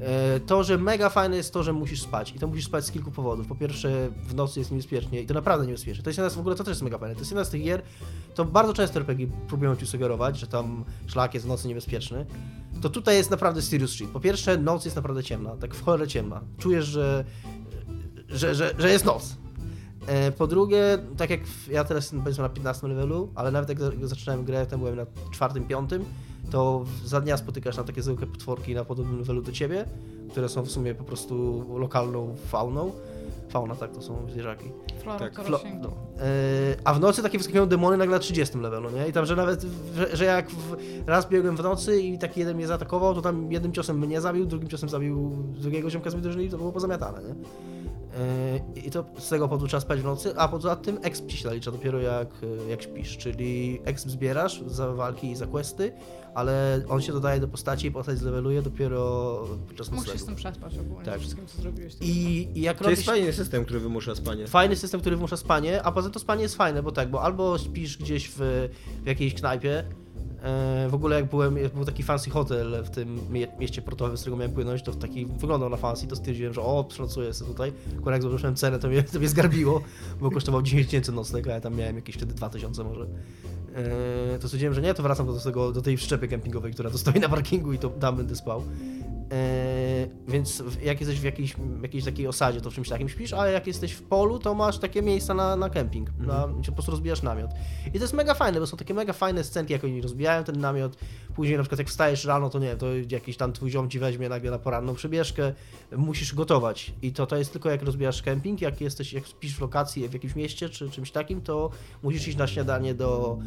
E, 0.00 0.40
To, 0.40 0.64
że 0.64 0.78
mega 0.78 1.08
fajne 1.08 1.36
jest 1.36 1.52
to, 1.52 1.62
że 1.62 1.72
musisz 1.72 2.02
spać. 2.02 2.32
I 2.36 2.38
to 2.38 2.46
musisz 2.46 2.66
spać 2.66 2.84
z 2.84 2.90
kilku 2.90 3.10
powodów. 3.10 3.46
Po 3.46 3.54
pierwsze, 3.54 4.08
w 4.22 4.34
nocy 4.34 4.58
jest 4.58 4.70
niebezpiecznie 4.70 5.20
i 5.22 5.26
to 5.26 5.34
naprawdę 5.34 5.66
niebezpiecznie. 5.66 6.04
To 6.04 6.10
jest 6.10 6.18
jedna 6.18 6.30
z, 6.30 6.34
w 6.34 6.38
ogóle 6.38 6.56
to 6.56 6.64
też 6.64 6.70
jest 6.70 6.82
mega 6.82 6.98
fajne. 6.98 7.14
To 7.14 7.20
jest 7.20 7.30
jedna 7.30 7.44
z 7.44 7.50
tych 7.50 7.62
gier, 7.62 7.82
to 8.34 8.44
bardzo 8.44 8.72
często 8.72 9.00
RPG 9.00 9.26
próbują 9.48 9.76
ci 9.76 9.86
sugerować, 9.86 10.38
że 10.38 10.46
tam 10.46 10.84
szlak 11.06 11.34
jest 11.34 11.46
w 11.46 11.48
nocy 11.48 11.68
niebezpieczny. 11.68 12.26
To 12.80 12.90
tutaj 12.90 13.16
jest 13.16 13.30
naprawdę 13.30 13.62
serious 13.62 13.90
shit. 13.90 14.10
Po 14.10 14.20
pierwsze, 14.20 14.58
noc 14.58 14.84
jest 14.84 14.96
naprawdę 14.96 15.22
ciemna, 15.22 15.56
tak 15.56 15.74
w 15.74 15.84
cholerę 15.84 16.08
ciemna. 16.08 16.40
Czujesz, 16.58 16.84
że, 16.84 17.24
że, 18.28 18.54
że, 18.54 18.74
że 18.78 18.90
jest 18.90 19.04
noc. 19.04 19.36
E, 20.06 20.32
Po 20.32 20.46
drugie, 20.46 20.98
tak 21.16 21.30
jak 21.30 21.40
ja 21.70 21.84
teraz 21.84 22.14
powiedzmy 22.24 22.42
na 22.42 22.48
15 22.48 22.88
levelu, 22.88 23.28
ale 23.34 23.50
nawet 23.50 23.68
jak 23.68 23.80
za- 23.80 23.92
jak 23.92 24.06
zaczynałem 24.08 24.44
grę, 24.44 24.66
tam 24.66 24.80
byłem 24.80 24.96
na 24.96 25.06
czwartym, 25.32 25.64
piątym, 25.64 26.04
to 26.50 26.84
w- 26.84 27.06
za 27.08 27.20
dnia 27.20 27.36
spotykasz 27.36 27.76
na 27.76 27.84
takie 27.84 28.02
zwykłe 28.02 28.26
potworki 28.26 28.74
na 28.74 28.84
podobnym 28.84 29.18
levelu 29.18 29.42
do 29.42 29.52
ciebie, 29.52 29.84
które 30.30 30.48
są 30.48 30.62
w 30.62 30.70
sumie 30.70 30.94
po 30.94 31.04
prostu 31.04 31.64
lokalną 31.78 32.34
fauną. 32.46 32.92
Fauna, 33.50 33.74
tak, 33.76 33.90
to 33.92 34.02
są 34.02 34.26
zwierzaki. 34.30 34.72
Flora 35.02 35.18
Tak, 35.18 35.34
Flo- 35.34 35.80
no. 35.82 35.88
E, 35.88 36.22
a 36.84 36.94
w 36.94 37.00
nocy 37.00 37.22
takie 37.22 37.38
wyskakują 37.38 37.66
demony 37.66 37.96
nagle 37.96 38.14
na 38.16 38.20
30 38.20 38.58
levelu, 38.58 38.90
nie? 38.90 39.08
I 39.08 39.12
tam, 39.12 39.26
że 39.26 39.36
nawet, 39.36 39.64
że, 39.96 40.16
że 40.16 40.24
jak 40.24 40.50
w, 40.50 40.76
raz 41.06 41.28
biegłem 41.28 41.56
w 41.56 41.62
nocy 41.62 42.00
i 42.00 42.18
taki 42.18 42.40
jeden 42.40 42.56
mnie 42.56 42.66
zaatakował, 42.66 43.14
to 43.14 43.22
tam 43.22 43.52
jednym 43.52 43.72
ciosem 43.72 43.98
mnie 43.98 44.20
zabił, 44.20 44.46
drugim 44.46 44.68
ciosem 44.68 44.88
zabił 44.88 45.30
drugiego 45.60 45.90
ziomka 45.90 46.10
z 46.10 46.14
drużyny 46.14 46.44
i 46.44 46.48
to 46.50 46.56
było 46.56 46.72
pozamiatane, 46.72 47.22
nie? 47.22 47.34
E, 48.18 48.80
I 48.86 48.90
to 48.90 49.04
z 49.18 49.28
tego 49.28 49.48
powodu 49.48 49.66
trzeba 49.68 49.80
spać 49.80 50.00
w 50.00 50.04
nocy, 50.04 50.36
a 50.36 50.48
poza 50.48 50.76
tym 50.76 50.98
exp 51.02 51.26
ci 51.26 51.36
się 51.36 51.48
nalicza 51.48 51.70
dopiero 51.70 52.00
jak, 52.00 52.28
e, 52.66 52.70
jak 52.70 52.82
śpisz, 52.82 53.16
czyli 53.18 53.80
exp 53.84 54.08
zbierasz 54.08 54.62
za 54.66 54.92
walki 54.92 55.30
i 55.30 55.36
za 55.36 55.46
questy, 55.46 55.92
ale 56.34 56.82
on 56.88 57.02
się 57.02 57.12
dodaje 57.12 57.40
do 57.40 57.48
postaci 57.48 57.86
i 57.86 57.90
postać 57.90 58.18
zleveluje 58.18 58.62
dopiero 58.62 59.00
podczas 59.68 59.90
Mógł 59.90 60.02
się 60.04 60.08
z 60.10 60.12
noclegu. 60.12 60.26
tym 60.26 60.34
przespać 60.36 60.78
ogólnie, 60.78 61.04
Tak. 61.04 61.20
wszystkim 61.20 61.46
co 61.46 61.62
zrobiłeś. 61.62 61.94
I, 62.00 62.48
I 62.54 62.60
jak 62.60 62.78
To 62.78 62.84
robisz... 62.84 62.98
jest 62.98 63.06
fajny 63.10 63.32
system, 63.32 63.64
który 63.64 63.80
wymusza 63.80 64.14
spanie. 64.14 64.46
Fajny 64.46 64.76
system, 64.76 65.00
który 65.00 65.16
wymusza 65.16 65.36
spanie, 65.36 65.82
a 65.82 65.92
poza 65.92 66.06
tym 66.06 66.12
to 66.14 66.20
spanie 66.20 66.42
jest 66.42 66.56
fajne, 66.56 66.82
bo 66.82 66.92
tak, 66.92 67.10
bo 67.10 67.22
albo 67.22 67.58
śpisz 67.58 67.98
gdzieś 67.98 68.28
w, 68.28 68.68
w 69.02 69.06
jakiejś 69.06 69.34
knajpie, 69.34 69.84
w 70.88 70.94
ogóle 70.94 71.16
jak 71.16 71.30
byłem, 71.30 71.58
był 71.74 71.84
taki 71.84 72.02
fancy 72.02 72.30
hotel 72.30 72.84
w 72.84 72.90
tym 72.90 73.18
mie 73.30 73.48
mieście 73.58 73.82
portowym, 73.82 74.16
z 74.16 74.20
którego 74.20 74.36
miałem 74.36 74.52
płynąć, 74.52 74.82
to 74.82 74.94
taki 74.94 75.26
wyglądał 75.26 75.68
na 75.68 75.76
fancy, 75.76 76.06
to 76.06 76.16
stwierdziłem, 76.16 76.54
że 76.54 76.62
o, 76.62 76.84
przenocuję 76.84 77.34
sobie 77.34 77.50
tutaj. 77.50 77.72
Akurat 77.98 78.12
jak 78.12 78.22
zobaczyłem 78.22 78.56
cenę, 78.56 78.78
to 78.78 78.88
mnie, 78.88 79.02
to 79.02 79.18
mnie 79.18 79.28
zgarbiło, 79.28 79.82
bo 80.20 80.30
kosztował 80.30 80.62
10 80.70 80.86
tysięcy 80.86 81.12
nocleg, 81.12 81.46
a 81.46 81.50
ja 81.50 81.60
tam 81.60 81.76
miałem 81.76 81.96
jakieś 81.96 82.16
wtedy 82.16 82.34
2000 82.34 82.84
może. 82.84 83.06
E, 83.74 84.38
to 84.38 84.48
stwierdziłem, 84.48 84.74
że 84.74 84.82
nie, 84.82 84.94
to 84.94 85.02
wracam 85.02 85.26
do, 85.26 85.40
tego, 85.40 85.72
do 85.72 85.82
tej 85.82 85.96
przyczepy 85.96 86.28
kempingowej, 86.28 86.72
która 86.72 86.90
to 86.90 86.98
stoi 86.98 87.20
na 87.20 87.28
parkingu 87.28 87.72
i 87.72 87.78
to 87.78 87.88
tam 87.88 88.16
będę 88.16 88.36
spał. 88.36 88.62
E, 89.32 90.08
więc 90.28 90.62
jak 90.82 91.00
jesteś 91.00 91.20
w 91.20 91.24
jakiejś, 91.24 91.54
jakiejś 91.82 92.04
takiej 92.04 92.26
osadzie, 92.26 92.60
to 92.60 92.70
w 92.70 92.74
czymś 92.74 92.88
takim 92.88 93.08
śpisz, 93.08 93.32
a 93.32 93.46
jak 93.46 93.66
jesteś 93.66 93.92
w 93.92 94.02
polu, 94.02 94.38
to 94.38 94.54
masz 94.54 94.78
takie 94.78 95.02
miejsca 95.02 95.34
na, 95.34 95.56
na 95.56 95.70
kemping, 95.70 96.10
na, 96.18 96.48
gdzie 96.58 96.70
po 96.70 96.72
prostu 96.72 96.90
rozbijasz 96.90 97.22
namiot. 97.22 97.50
I 97.86 97.92
to 97.92 97.98
jest 97.98 98.14
mega 98.14 98.34
fajne, 98.34 98.60
bo 98.60 98.66
są 98.66 98.76
takie 98.76 98.94
mega 98.94 99.12
fajne 99.12 99.44
scenki, 99.44 99.72
jak 99.72 99.84
oni 99.84 100.02
rozbijają 100.02 100.44
ten 100.44 100.60
namiot. 100.60 100.96
Później 101.34 101.56
na 101.56 101.62
przykład 101.62 101.78
jak 101.78 101.88
wstajesz 101.88 102.24
rano, 102.24 102.50
to 102.50 102.58
nie 102.58 102.76
to 102.76 102.86
jakiś 103.10 103.36
tam 103.36 103.52
twój 103.52 103.70
ziom 103.70 103.90
ci 103.90 103.98
weźmie 103.98 104.28
nagle 104.28 104.50
na 104.50 104.58
poranną 104.58 104.94
przebieżkę, 104.94 105.52
musisz 105.96 106.34
gotować. 106.34 106.92
I 107.02 107.12
to, 107.12 107.26
to 107.26 107.36
jest 107.36 107.52
tylko 107.52 107.70
jak 107.70 107.82
rozbijasz 107.82 108.22
kemping, 108.22 108.60
jak 108.60 108.80
jesteś, 108.80 109.12
jak 109.12 109.26
spisz 109.26 109.56
w 109.56 109.60
lokacji 109.60 110.08
w 110.08 110.12
jakimś 110.12 110.34
mieście 110.34 110.68
czy 110.68 110.90
czymś 110.90 111.10
takim, 111.10 111.40
to 111.40 111.70
musisz 112.02 112.28
iść 112.28 112.36
na 112.36 112.46
śniadanie 112.46 112.94
do, 112.94 113.38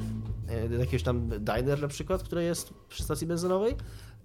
e, 0.47 0.69
do 0.69 0.75
jakiegoś 0.75 1.03
tam 1.03 1.29
diner 1.29 1.81
na 1.81 1.87
przykład, 1.87 2.23
które 2.23 2.43
jest 2.43 2.73
przy 2.89 3.03
stacji 3.03 3.27
benzynowej. 3.27 3.75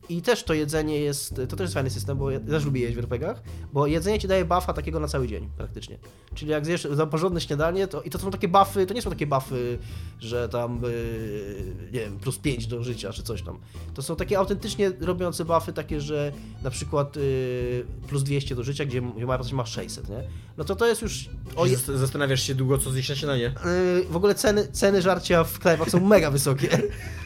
I 0.09 0.23
też 0.23 0.45
to 0.45 0.55
jedzenie 0.55 1.01
jest, 1.01 1.35
to 1.35 1.57
też 1.57 1.61
jest 1.61 1.75
fajny 1.75 1.91
system, 1.91 2.19
bo 2.19 2.31
ja 2.31 2.41
też 2.41 2.65
lubię 2.65 2.81
jeść 2.81 2.97
w 2.97 2.99
RPGach, 2.99 3.43
bo 3.73 3.87
jedzenie 3.87 4.19
ci 4.19 4.29
daje 4.29 4.45
buffa 4.45 4.73
takiego 4.73 5.01
na 5.01 5.09
cały 5.09 5.29
dzień 5.29 5.51
praktycznie. 5.57 5.99
Czyli 6.35 6.51
jak 6.51 6.67
zjesz 6.67 6.89
za 6.91 7.07
porządne 7.07 7.41
śniadanie, 7.41 7.89
to 7.89 8.03
i 8.03 8.11
to 8.11 8.19
są 8.19 8.31
takie 8.31 8.49
buffy, 8.49 8.87
to 8.87 8.95
nie 8.95 9.03
są 9.03 9.11
takie 9.11 9.27
buffy, 9.27 9.79
że 10.21 10.49
tam, 10.49 10.83
yy, 10.83 11.75
nie 11.93 12.01
wiem, 12.01 12.19
plus 12.19 12.39
5 12.39 12.67
do 12.67 12.85
życia 12.85 13.13
czy 13.13 13.23
coś 13.23 13.43
tam. 13.43 13.59
To 13.95 14.03
są 14.03 14.17
takie 14.17 14.39
autentycznie 14.39 14.93
robiące 15.01 15.45
buffy 15.45 15.73
takie, 15.73 16.01
że 16.01 16.33
na 16.63 16.71
przykład 16.71 17.17
yy, 17.17 17.87
plus 18.09 18.23
200 18.23 18.55
do 18.55 18.65
życia, 18.65 18.85
gdzie, 18.85 19.03
gdzie 19.03 19.27
postać 19.27 19.53
ma 19.53 19.67
600, 19.67 20.09
nie? 20.09 20.23
No 20.57 20.65
to 20.65 20.77
to 20.77 20.87
jest 20.87 21.03
już... 21.03 21.31
O, 21.57 21.67
Zastanawiasz 21.95 22.43
się 22.43 22.55
długo, 22.55 22.79
co 22.79 22.91
zjeść 22.91 23.09
na 23.09 23.17
śniadanie? 23.17 23.55
yy, 23.65 24.05
w 24.11 24.17
ogóle 24.17 24.35
ceny, 24.35 24.69
ceny 24.73 25.03
żarcia 25.03 25.45
w 25.45 25.59
knajpach 25.59 25.91
są 25.91 26.01
mega 26.07 26.31
wysokie. 26.31 26.69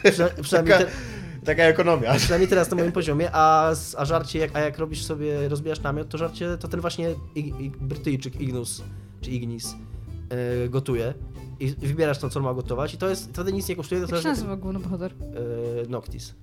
Przynajmniej 0.41 0.77
te, 0.77 0.87
Taka 1.45 1.63
ekonomia. 1.63 2.13
Przynajmniej 2.15 2.49
teraz 2.49 2.69
na 2.71 2.77
moim 2.77 2.91
poziomie, 2.91 3.29
a, 3.33 3.75
z- 3.75 3.95
a 3.95 4.05
żarcie, 4.05 4.39
jak, 4.39 4.55
a 4.55 4.59
jak 4.59 4.77
robisz 4.77 5.03
sobie, 5.03 5.49
rozbijasz 5.49 5.81
namiot, 5.81 6.09
to 6.09 6.17
żarcie, 6.17 6.57
to 6.59 6.67
ten 6.67 6.81
właśnie 6.81 7.09
Ig, 7.35 7.59
Ig, 7.59 7.77
Brytyjczyk 7.77 8.41
Ignus, 8.41 8.83
czy 9.21 9.31
Ignis, 9.31 9.75
yy, 10.61 10.69
gotuje 10.69 11.13
i, 11.59 11.67
wybierasz 11.71 12.17
to, 12.19 12.29
co 12.29 12.39
on 12.39 12.45
ma 12.45 12.53
gotować 12.53 12.93
i 12.93 12.97
to 12.97 13.09
jest, 13.09 13.29
wtedy 13.29 13.53
nic 13.53 13.67
nie 13.69 13.75
kosztuje, 13.75 14.01
to 14.01 14.07
Jak 14.07 14.15
się 14.15 14.21
zależy, 14.23 14.41
nazywa 14.41 14.55
główny 14.57 14.79
bohater? 14.79 15.13
yy, 15.81 15.89
Noctis. 15.89 16.33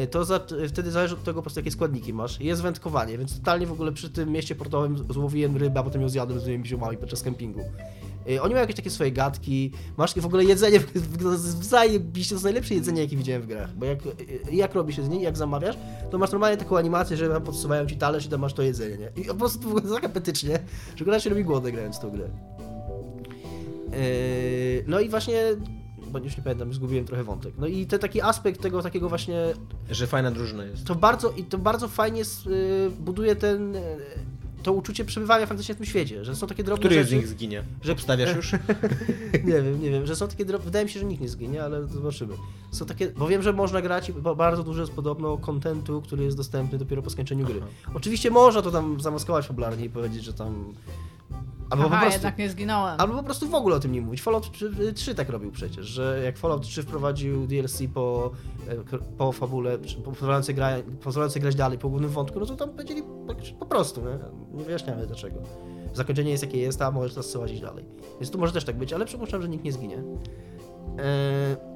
Yy, 0.00 0.06
To 0.06 0.24
za, 0.24 0.40
wtedy 0.68 0.90
zależy 0.90 1.14
od 1.14 1.24
tego 1.24 1.34
po 1.34 1.42
prostu 1.42 1.60
jakie 1.60 1.70
składniki 1.70 2.12
masz. 2.12 2.40
Jest 2.40 2.62
wędkowanie, 2.62 3.18
więc 3.18 3.38
totalnie 3.38 3.66
w 3.66 3.72
ogóle 3.72 3.92
przy 3.92 4.10
tym 4.10 4.30
mieście 4.30 4.54
portowym 4.54 5.12
złowiłem 5.12 5.56
rybę, 5.56 5.80
a 5.80 5.82
potem 5.82 6.02
ją 6.02 6.08
zjadłem 6.08 6.40
z 6.40 6.46
moimi 6.46 6.66
ziomami 6.66 6.96
podczas 6.96 7.22
kempingu. 7.22 7.60
Yy, 8.26 8.42
Oni 8.42 8.54
mają 8.54 8.62
jakieś 8.62 8.76
takie 8.76 8.90
swoje 8.90 9.12
gadki, 9.12 9.72
masz 9.96 10.14
w 10.14 10.26
ogóle 10.26 10.44
jedzenie, 10.44 10.80
zajebiście, 11.62 12.28
to 12.30 12.34
jest 12.34 12.44
najlepsze 12.44 12.74
jedzenie, 12.74 13.02
jakie 13.02 13.16
widziałem 13.16 13.42
w 13.42 13.46
grach, 13.46 13.74
bo 13.76 13.86
jak, 13.86 14.04
yy, 14.04 14.12
jak 14.52 14.74
robi 14.74 14.92
się 14.92 15.02
z 15.02 15.08
niej, 15.08 15.22
jak 15.22 15.36
zamawiasz, 15.36 15.76
to 16.10 16.18
masz 16.18 16.32
normalnie 16.32 16.56
taką 16.56 16.76
animację, 16.76 17.16
że 17.16 17.28
tam 17.28 17.42
podsuwają 17.42 17.86
ci 17.86 17.96
talerz 17.96 18.26
i 18.26 18.28
tam 18.28 18.40
masz 18.40 18.54
to 18.54 18.62
jedzenie, 18.62 18.96
nie? 18.98 19.22
I 19.22 19.24
po 19.26 19.34
prostu 19.34 19.58
to 19.58 19.68
wygląda 19.68 19.94
tak 19.94 20.04
apetycznie, 20.04 20.58
że 20.96 21.04
gra 21.04 21.20
się 21.20 21.30
robi 21.30 21.44
głodny 21.44 21.72
grając 21.72 21.96
w 21.96 22.00
tą 22.00 22.10
grę. 22.10 22.28
Yy, 23.92 24.84
No 24.86 25.00
i 25.00 25.08
właśnie, 25.08 25.42
bo 26.12 26.18
już 26.18 26.36
nie 26.36 26.42
pamiętam, 26.42 26.72
zgubiłem 26.72 27.04
trochę 27.04 27.24
wątek. 27.24 27.54
No 27.58 27.66
i 27.66 27.86
ten 27.86 27.98
taki 28.00 28.20
aspekt 28.22 28.60
tego 28.62 28.82
takiego 28.82 29.08
właśnie 29.08 29.40
Że 29.90 30.06
fajna 30.06 30.30
drużyna 30.30 30.64
jest. 30.64 30.84
to 30.86 30.94
bardzo, 30.94 31.30
i 31.30 31.44
to 31.44 31.58
bardzo 31.58 31.88
fajnie 31.88 32.22
y, 32.22 32.90
buduje 33.00 33.36
ten, 33.36 33.76
y, 33.76 33.80
to 34.62 34.72
uczucie 34.72 35.04
przebywania 35.04 35.46
w 35.46 35.48
tym 35.76 35.84
świecie, 35.84 36.24
że 36.24 36.36
są 36.36 36.46
takie 36.46 36.64
drobne 36.64 36.80
Który 36.88 37.04
z 37.04 37.06
rzeczy. 37.06 37.16
nich 37.16 37.28
zginie? 37.28 37.64
Że 37.82 37.92
obstawiasz 37.92 38.36
już? 38.36 38.52
Nie 39.44 39.62
wiem, 39.62 39.82
nie 39.82 39.90
wiem, 39.90 40.06
że 40.06 40.16
są 40.16 40.28
takie 40.28 40.44
drobne, 40.44 40.64
wydaje 40.64 40.84
mi 40.84 40.90
się, 40.90 41.00
że 41.00 41.06
nikt 41.06 41.22
nie 41.22 41.28
zginie, 41.28 41.64
ale 41.64 41.86
zobaczymy. 41.86 42.34
Są 42.70 42.86
takie, 42.86 43.10
bo 43.10 43.28
wiem, 43.28 43.42
że 43.42 43.52
można 43.52 43.82
grać, 43.82 44.12
bardzo 44.36 44.62
dużo 44.62 44.80
jest 44.80 44.92
podobno 44.92 45.38
kontentu, 45.38 46.02
który 46.02 46.24
jest 46.24 46.36
dostępny 46.36 46.78
dopiero 46.78 47.02
po 47.02 47.10
skończeniu 47.10 47.46
gry. 47.46 47.60
Oczywiście 47.94 48.30
można 48.30 48.62
to 48.62 48.70
tam 48.70 49.00
zamaskować 49.00 49.46
fabularnie 49.46 49.84
i 49.84 49.90
powiedzieć, 49.90 50.24
że 50.24 50.32
tam... 50.32 50.74
Albo 51.72 51.84
Aha, 51.84 51.96
po 51.96 52.00
prostu... 52.00 52.16
jednak 52.16 52.38
nie 52.38 52.50
zginąłem. 52.50 53.00
Albo 53.00 53.14
po 53.14 53.22
prostu 53.22 53.48
w 53.48 53.54
ogóle 53.54 53.76
o 53.76 53.80
tym 53.80 53.92
nie 53.92 54.00
mówić. 54.00 54.22
Fallout 54.22 54.52
3, 54.52 54.92
3 54.94 55.14
tak 55.14 55.28
robił 55.28 55.50
przecież, 55.50 55.86
że 55.86 56.20
jak 56.24 56.38
Fallout 56.38 56.62
3 56.62 56.82
wprowadził 56.82 57.46
DLC 57.46 57.82
po, 57.94 58.30
e, 58.68 58.98
po 59.18 59.32
fabule, 59.32 59.78
czy 59.78 59.96
po- 59.96 60.10
pozwalający, 60.10 60.54
gra, 60.54 60.70
pozwalający 61.00 61.40
grać 61.40 61.54
dalej 61.54 61.78
po 61.78 61.88
głównym 61.88 62.10
wątku, 62.10 62.40
no 62.40 62.46
to 62.46 62.56
tam 62.56 62.70
powiedzieli 62.70 63.02
po, 63.58 63.66
prostu, 63.66 64.00
nie? 64.00 64.18
nie 64.58 64.64
wyjaśniamy 64.64 65.06
dlaczego. 65.06 65.36
Zakończenie 65.94 66.30
jest 66.30 66.42
jakie 66.42 66.58
jest, 66.58 66.82
a 66.82 66.90
możesz 66.90 67.14
teraz 67.14 67.34
łazić 67.34 67.60
dalej. 67.60 67.84
Więc 68.20 68.30
tu 68.30 68.38
może 68.38 68.52
też 68.52 68.64
tak 68.64 68.76
być, 68.78 68.92
ale 68.92 69.04
przypuszczam, 69.04 69.42
że 69.42 69.48
nikt 69.48 69.64
nie 69.64 69.72
zginie. 69.72 70.02
E, 70.98 71.72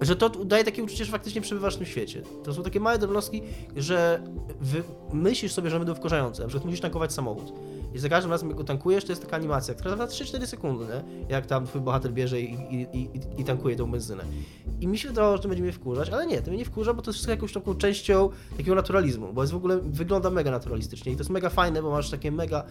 że 0.00 0.16
to 0.16 0.28
daje 0.28 0.64
takie 0.64 0.84
uczucie, 0.84 1.04
że 1.04 1.12
faktycznie 1.12 1.40
przebywasz 1.40 1.74
w 1.74 1.78
tym 1.78 1.86
świecie. 1.86 2.22
To 2.44 2.54
są 2.54 2.62
takie 2.62 2.80
małe 2.80 2.98
drobnostki, 2.98 3.42
że 3.76 4.22
myślisz 5.12 5.52
sobie, 5.52 5.70
że 5.70 5.78
będą 5.78 5.94
wkurzające. 5.94 6.42
Na 6.42 6.48
przykład 6.48 6.64
musisz 6.64 6.80
tankować 6.80 7.12
samochód. 7.12 7.52
I 7.94 7.98
za 7.98 8.08
każdym 8.08 8.30
razem, 8.30 8.48
jak 8.48 8.58
go 8.58 8.64
tankujesz, 8.64 9.04
to 9.04 9.12
jest 9.12 9.22
taka 9.22 9.36
animacja, 9.36 9.74
która 9.74 9.90
trwa 9.92 10.06
3-4 10.06 10.46
sekundy, 10.46 10.84
nie? 10.84 11.26
jak 11.28 11.46
tam 11.46 11.66
twój 11.66 11.80
bohater 11.80 12.12
bierze 12.12 12.40
i, 12.40 12.54
i, 12.54 12.98
i, 12.98 13.10
i 13.40 13.44
tankuje 13.44 13.76
tą 13.76 13.90
benzynę. 13.90 14.24
I 14.80 14.88
mi 14.88 14.98
się 14.98 15.08
wydawało, 15.08 15.36
że 15.36 15.42
to 15.42 15.48
będzie 15.48 15.62
mnie 15.62 15.72
wkurzać, 15.72 16.10
ale 16.10 16.26
nie, 16.26 16.42
to 16.42 16.50
mnie 16.50 16.58
nie 16.58 16.64
wkurza, 16.64 16.94
bo 16.94 17.02
to 17.02 17.10
jest 17.10 17.14
wszystko 17.16 17.30
jakąś 17.30 17.52
taką 17.52 17.74
częścią 17.74 18.30
takiego 18.56 18.74
naturalizmu, 18.74 19.32
bo 19.32 19.42
jest 19.42 19.52
w 19.52 19.56
ogóle, 19.56 19.78
wygląda 19.78 20.30
mega 20.30 20.50
naturalistycznie 20.50 21.12
i 21.12 21.14
to 21.16 21.20
jest 21.20 21.30
mega 21.30 21.48
fajne, 21.48 21.82
bo 21.82 21.90
masz 21.90 22.10
takie 22.10 22.32
mega, 22.32 22.64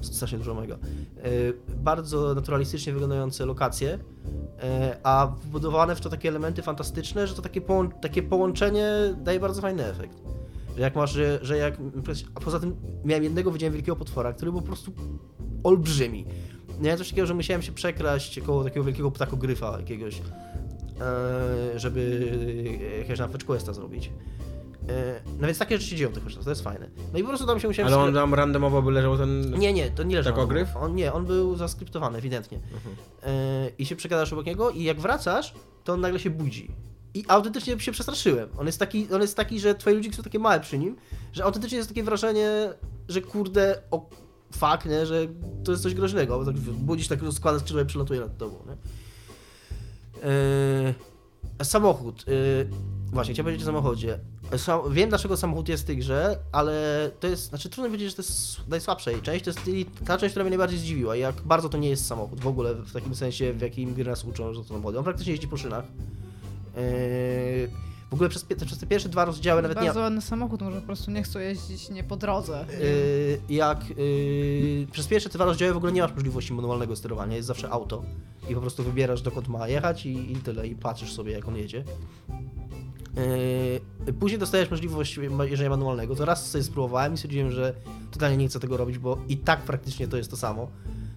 strasznie 0.00 0.38
dużo 0.38 0.54
mega, 0.54 0.78
yy, 1.24 1.54
bardzo 1.76 2.34
naturalistycznie 2.34 2.92
wyglądające 2.92 3.46
lokacje, 3.46 3.88
yy, 3.88 4.62
a 5.02 5.32
wbudowane 5.42 5.96
w 5.96 6.00
to 6.00 6.08
takie 6.10 6.28
elementy 6.28 6.62
fantastyczne, 6.62 7.26
że 7.26 7.34
to 7.34 7.42
takie, 7.42 7.60
połą- 7.60 8.00
takie 8.00 8.22
połączenie 8.22 8.88
daje 9.16 9.40
bardzo 9.40 9.62
fajny 9.62 9.86
efekt. 9.86 10.22
Jak 10.76 10.94
masz, 10.96 11.12
że, 11.12 11.38
że 11.42 11.56
jak. 11.56 11.74
A 12.34 12.40
poza 12.40 12.60
tym 12.60 12.76
miałem 13.04 13.24
jednego, 13.24 13.52
widziałem 13.52 13.72
wielkiego 13.72 13.96
potwora, 13.96 14.32
który 14.32 14.52
był 14.52 14.60
po 14.60 14.66
prostu 14.66 14.92
olbrzymi. 15.64 16.24
Miałem 16.80 16.98
coś 16.98 17.08
takiego, 17.08 17.26
że 17.26 17.34
musiałem 17.34 17.62
się 17.62 17.72
przekraść 17.72 18.40
koło 18.40 18.64
takiego 18.64 18.84
wielkiego 18.84 19.10
ptakogryfa 19.10 19.76
jakiegoś, 19.78 20.22
e, 21.00 21.78
żeby 21.78 22.32
jakiegoś 22.98 23.18
na 23.18 23.28
questa 23.46 23.72
zrobić. 23.72 24.10
E, 24.88 25.20
No 25.40 25.46
więc 25.46 25.58
takie 25.58 25.78
rzeczy 25.78 25.90
się 25.90 25.96
dzieją 25.96 26.12
tych 26.12 26.22
to 26.44 26.50
jest 26.50 26.62
fajne. 26.62 26.90
No 27.12 27.18
i 27.18 27.22
po 27.22 27.28
prostu 27.28 27.46
tam 27.46 27.60
się 27.60 27.68
musiałem... 27.68 27.92
Ale 27.92 28.02
on 28.02 28.14
tam 28.14 28.34
randomowo 28.34 28.82
by 28.82 28.90
leżał 28.92 29.18
ten... 29.18 29.58
Nie, 29.58 29.72
nie, 29.72 29.90
to 29.90 30.02
nie 30.02 30.16
leżał. 30.16 30.32
Ptakogryf? 30.32 30.76
On 30.76 30.94
nie, 30.94 31.12
on 31.12 31.26
był 31.26 31.56
zaskryptowany, 31.56 32.18
ewidentnie. 32.18 32.60
E, 33.22 33.70
I 33.78 33.86
się 33.86 33.96
przegadasz 33.96 34.32
obok 34.32 34.46
niego 34.46 34.70
i 34.70 34.84
jak 34.84 35.00
wracasz, 35.00 35.54
to 35.84 35.92
on 35.92 36.00
nagle 36.00 36.18
się 36.18 36.30
budzi. 36.30 36.70
I 37.14 37.24
autentycznie 37.28 37.80
się 37.80 37.92
przestraszyłem. 37.92 38.48
On 38.58 38.66
jest 38.66 38.78
taki, 38.78 39.08
on 39.14 39.20
jest 39.20 39.36
taki 39.36 39.60
że 39.60 39.74
twoi 39.74 39.94
ludziki 39.94 40.16
są 40.16 40.22
takie 40.22 40.38
małe 40.38 40.60
przy 40.60 40.78
nim, 40.78 40.96
że 41.32 41.44
autentycznie 41.44 41.78
jest 41.78 41.90
takie 41.90 42.02
wrażenie, 42.02 42.48
że 43.08 43.20
kurde, 43.20 43.82
o 43.90 44.10
fuck, 44.52 44.84
nie, 44.84 45.06
że 45.06 45.26
to 45.64 45.70
jest 45.72 45.82
coś 45.82 45.94
groźnego. 45.94 46.38
Bo 46.38 46.44
tak 46.44 46.54
budzisz, 46.60 47.08
tak 47.08 47.18
składa 47.32 47.58
skrzydła 47.58 47.82
i 47.82 47.86
przelatuje 47.86 48.20
nad 48.20 48.38
tobą, 48.38 48.56
nie? 48.66 48.76
E, 51.58 51.64
samochód. 51.64 52.24
E, 52.28 52.32
właśnie, 53.12 53.34
chciałem 53.34 53.46
powiedzieć 53.46 53.62
o 53.62 53.66
samochodzie. 53.66 54.18
Sam, 54.56 54.80
wiem, 54.92 55.08
dlaczego 55.08 55.36
samochód 55.36 55.68
jest 55.68 55.82
w 55.82 55.86
tej 55.86 55.96
grze, 55.96 56.38
ale 56.52 57.10
to 57.20 57.26
jest, 57.26 57.48
znaczy 57.48 57.68
trudno 57.68 57.88
powiedzieć, 57.88 58.10
że 58.10 58.16
to 58.16 58.22
jest 58.22 58.68
najsłabsza 58.68 59.10
jej 59.10 59.22
część, 59.22 59.44
to 59.44 59.50
jest 59.50 59.60
ta 60.06 60.18
część, 60.18 60.32
która 60.32 60.44
mnie 60.44 60.50
najbardziej 60.50 60.78
zdziwiła, 60.78 61.16
jak 61.16 61.40
bardzo 61.40 61.68
to 61.68 61.78
nie 61.78 61.88
jest 61.88 62.06
samochód, 62.06 62.40
w 62.40 62.46
ogóle 62.46 62.74
w 62.74 62.92
takim 62.92 63.14
sensie, 63.14 63.52
w 63.52 63.60
jakim 63.60 63.94
gry 63.94 64.04
nas 64.04 64.24
uczą, 64.24 64.54
że 64.54 64.60
to 64.60 64.68
samochody. 64.68 64.98
On 64.98 65.04
praktycznie 65.04 65.32
jeździ 65.32 65.48
po 65.48 65.56
szynach. 65.56 65.84
Yy, 66.76 67.70
w 68.10 68.14
ogóle 68.14 68.28
przez, 68.28 68.44
przez 68.66 68.78
te 68.78 68.86
pierwsze 68.86 69.08
dwa 69.08 69.24
rozdziały 69.24 69.62
nawet 69.62 69.78
nie... 69.78 69.84
Bardzo 69.84 70.00
ładny 70.00 70.20
samochód, 70.20 70.62
może 70.62 70.80
po 70.80 70.86
prostu 70.86 71.10
nie 71.10 71.22
chcą 71.22 71.38
jeździć 71.38 71.90
nie 71.90 72.04
po 72.04 72.16
drodze. 72.16 72.66
Yy, 73.48 73.56
jak 73.56 73.88
yy, 73.88 74.86
przez 74.92 75.06
pierwsze 75.06 75.28
dwa 75.28 75.44
rozdziały 75.44 75.72
w 75.72 75.76
ogóle 75.76 75.92
nie 75.92 76.02
masz 76.02 76.14
możliwości 76.14 76.52
manualnego 76.52 76.96
sterowania, 76.96 77.36
jest 77.36 77.48
zawsze 77.48 77.70
auto 77.70 78.04
i 78.48 78.54
po 78.54 78.60
prostu 78.60 78.82
wybierasz 78.82 79.22
dokąd 79.22 79.48
ma 79.48 79.68
jechać 79.68 80.06
i, 80.06 80.32
i 80.32 80.36
tyle 80.36 80.66
i 80.66 80.74
patrzysz 80.74 81.12
sobie 81.12 81.32
jak 81.32 81.48
on 81.48 81.56
jedzie. 81.56 81.84
Yy, 84.06 84.12
później 84.12 84.38
dostajesz 84.38 84.70
możliwość 84.70 85.18
jeżdżenia 85.44 85.70
manualnego, 85.70 86.16
to 86.16 86.24
raz 86.24 86.50
sobie 86.50 86.64
spróbowałem 86.64 87.14
i 87.14 87.16
stwierdziłem, 87.16 87.50
że 87.50 87.74
totalnie 88.10 88.36
nie 88.36 88.48
chcę 88.48 88.60
tego 88.60 88.76
robić, 88.76 88.98
bo 88.98 89.18
i 89.28 89.36
tak 89.36 89.60
praktycznie 89.60 90.08
to 90.08 90.16
jest 90.16 90.30
to 90.30 90.36
samo. 90.36 90.68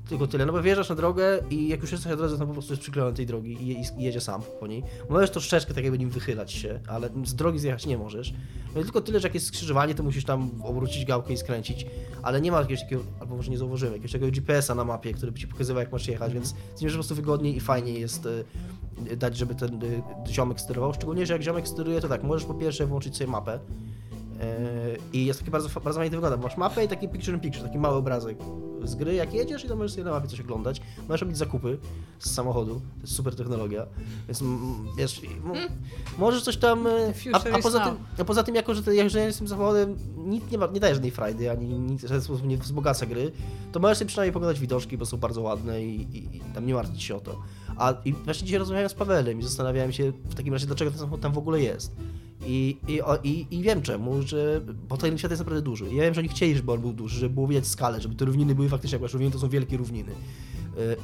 Tylko 0.10 0.28
tyle, 0.28 0.46
no 0.46 0.54
bo 0.54 0.62
wjeżdżasz 0.62 0.90
na 0.90 0.96
drogę 0.96 1.40
i 1.50 1.68
jak 1.68 1.82
już 1.82 1.92
jesteś 1.92 2.10
na 2.10 2.16
drodze, 2.16 2.38
to 2.38 2.48
po 2.48 2.54
prostu 2.54 2.74
jest 2.74 2.82
przyklejony 2.82 3.16
tej 3.16 3.26
drogi 3.26 3.52
i, 3.52 3.72
i, 3.72 3.82
i 3.98 4.04
jedzie 4.04 4.22
sam 4.22 4.42
po 4.60 4.68
niej. 4.68 4.84
Możesz 5.10 5.32
troszeczkę 5.32 5.74
tak 5.74 5.84
jakby 5.84 6.00
nim 6.00 6.10
wychylać 6.10 6.52
się, 6.52 6.80
ale 6.88 7.10
z 7.26 7.36
drogi 7.36 7.60
zjechać 7.60 7.86
nie 7.86 7.98
możesz. 7.98 8.34
No 8.76 8.84
tylko 8.84 9.02
tyle, 9.02 9.20
że 9.20 9.28
jak 9.28 9.36
jest 9.36 9.48
skrzyżowanie, 9.48 9.96
to 9.96 10.04
musisz 10.04 10.26
tam 10.26 10.52
obrócić 10.64 11.06
gałkę 11.06 11.34
i 11.34 11.38
skręcić, 11.38 11.86
ale 12.24 12.42
nie 12.42 12.52
ma 12.52 12.60
jakiegoś 12.60 12.82
takiego, 12.82 13.04
albo 13.20 13.36
może 13.36 13.52
nie 13.52 13.58
zauważyłem, 13.58 13.94
jakiegoś 13.94 14.12
takiego 14.12 14.32
GPS-a 14.32 14.76
na 14.76 14.84
mapie, 14.84 15.14
który 15.14 15.32
by 15.32 15.40
ci 15.40 15.48
pokazywał 15.48 15.84
jak 15.84 15.92
masz 15.92 16.08
jechać, 16.08 16.34
więc 16.34 16.56
z 16.76 16.82
nim 16.82 16.90
po 16.90 16.94
prostu 16.94 17.16
wygodniej 17.16 17.56
i 17.56 17.60
fajniej 17.60 18.02
jest 18.02 18.28
dać, 19.18 19.38
żeby 19.38 19.56
ten 19.56 19.84
y, 19.84 20.02
ziomek 20.28 20.62
sterował. 20.62 20.94
Szczególnie, 20.94 21.26
że 21.26 21.34
jak 21.34 21.42
ziomek 21.42 21.68
steruje, 21.68 22.02
to 22.02 22.08
tak, 22.08 22.24
możesz 22.24 22.46
po 22.48 22.54
pierwsze 22.54 22.88
włączyć 22.88 23.18
sobie 23.18 23.32
mapę. 23.32 23.60
Yy, 24.40 24.98
I 25.14 25.26
jest 25.26 25.40
taki 25.40 25.52
bardzo, 25.52 25.70
bardzo 25.80 26.00
fajnie 26.00 26.12
to 26.12 26.18
wygląda. 26.22 26.44
Masz 26.48 26.58
mapę 26.58 26.86
i 26.86 26.88
taki 26.88 27.10
picture 27.10 27.34
in 27.36 27.40
picture, 27.40 27.64
taki 27.64 27.78
mały 27.78 27.96
obrazek 27.96 28.38
z 28.84 28.96
gry, 28.96 29.14
jak 29.14 29.34
jedziesz 29.34 29.66
i 29.66 29.68
to 29.68 29.76
możesz 29.76 29.92
sobie 29.92 30.04
na 30.04 30.12
mapie 30.12 30.28
coś 30.28 30.40
oglądać. 30.42 30.82
Możesz 31.08 31.22
robić 31.22 31.38
zakupy 31.38 31.78
z 32.20 32.32
samochodu, 32.34 32.76
to 32.76 33.02
jest 33.02 33.16
super 33.16 33.36
technologia. 33.36 33.86
Więc 34.28 34.42
mm, 34.42 34.76
wiesz, 34.98 35.24
i 35.24 35.30
mo- 35.30 35.54
możesz 36.18 36.44
coś 36.44 36.58
tam. 36.58 36.88
e, 36.88 37.14
A, 37.34 37.38
a, 37.38 37.62
poza 37.64 37.80
tym, 37.86 37.98
a 38.20 38.26
poza 38.26 38.44
tym, 38.44 38.56
jako 38.56 38.74
że 38.76 38.96
jeżdżenie 38.96 39.32
z 39.32 39.38
tym 39.38 39.48
samochodem 39.48 39.98
nic 40.18 40.44
nie, 40.52 40.58
ma, 40.58 40.68
nie 40.68 40.80
daje 40.80 40.94
żadnej 40.94 41.12
frajdy, 41.12 41.52
ani 41.52 41.66
nic 41.68 42.00
w 42.02 42.08
żaden 42.08 42.22
sposób 42.24 42.46
nie 42.48 42.58
wzbogaca 42.58 43.06
gry, 43.06 43.32
to 43.72 43.80
możesz 43.80 43.98
sobie 43.98 44.08
przynajmniej 44.08 44.34
poglądać 44.34 44.60
widoczki, 44.60 44.98
bo 44.98 45.06
są 45.06 45.18
bardzo 45.18 45.42
ładne 45.42 45.84
i, 45.84 46.02
i, 46.18 46.38
i 46.38 46.42
tam 46.54 46.66
nie 46.66 46.74
martwić 46.74 47.04
się 47.04 47.16
o 47.16 47.20
to. 47.20 47.42
A 47.78 47.94
i 48.06 48.14
właśnie 48.14 48.46
dzisiaj 48.46 48.60
rozmawiałem 48.60 48.90
z 48.90 48.94
Pawelem 48.94 49.40
i 49.40 49.44
zastanawiałem 49.44 49.92
się 49.92 50.12
w 50.12 50.36
takim 50.36 50.54
razie, 50.54 50.68
dlaczego 50.68 50.92
ten 50.92 51.00
samochód 51.00 51.22
tam 51.22 51.34
w 51.34 51.38
ogóle 51.38 51.62
jest. 51.62 51.96
I, 52.46 52.78
i, 52.88 53.00
i, 53.24 53.48
I 53.52 53.62
wiem 53.62 53.82
czemu, 53.82 54.22
że. 54.22 54.62
Bo 54.90 54.98
ten 54.98 55.18
świat 55.18 55.32
jest 55.32 55.42
naprawdę 55.42 55.62
duży. 55.62 55.86
Ja 55.86 56.04
wiem, 56.04 56.14
że 56.14 56.22
oni 56.22 56.30
chcieli, 56.30 56.56
żeby 56.56 56.72
on 56.72 56.82
był 56.82 56.94
duży, 56.94 57.20
żeby 57.20 57.34
było 57.34 57.48
widać 57.48 57.68
skalę, 57.68 58.02
żeby 58.02 58.16
te 58.16 58.26
równiny 58.26 58.56
były 58.56 58.70
faktycznie, 58.70 59.00
jak 59.00 59.12
równiny, 59.12 59.32
to 59.32 59.40
są 59.40 59.50
wielkie 59.50 59.78
równiny. 59.78 60.12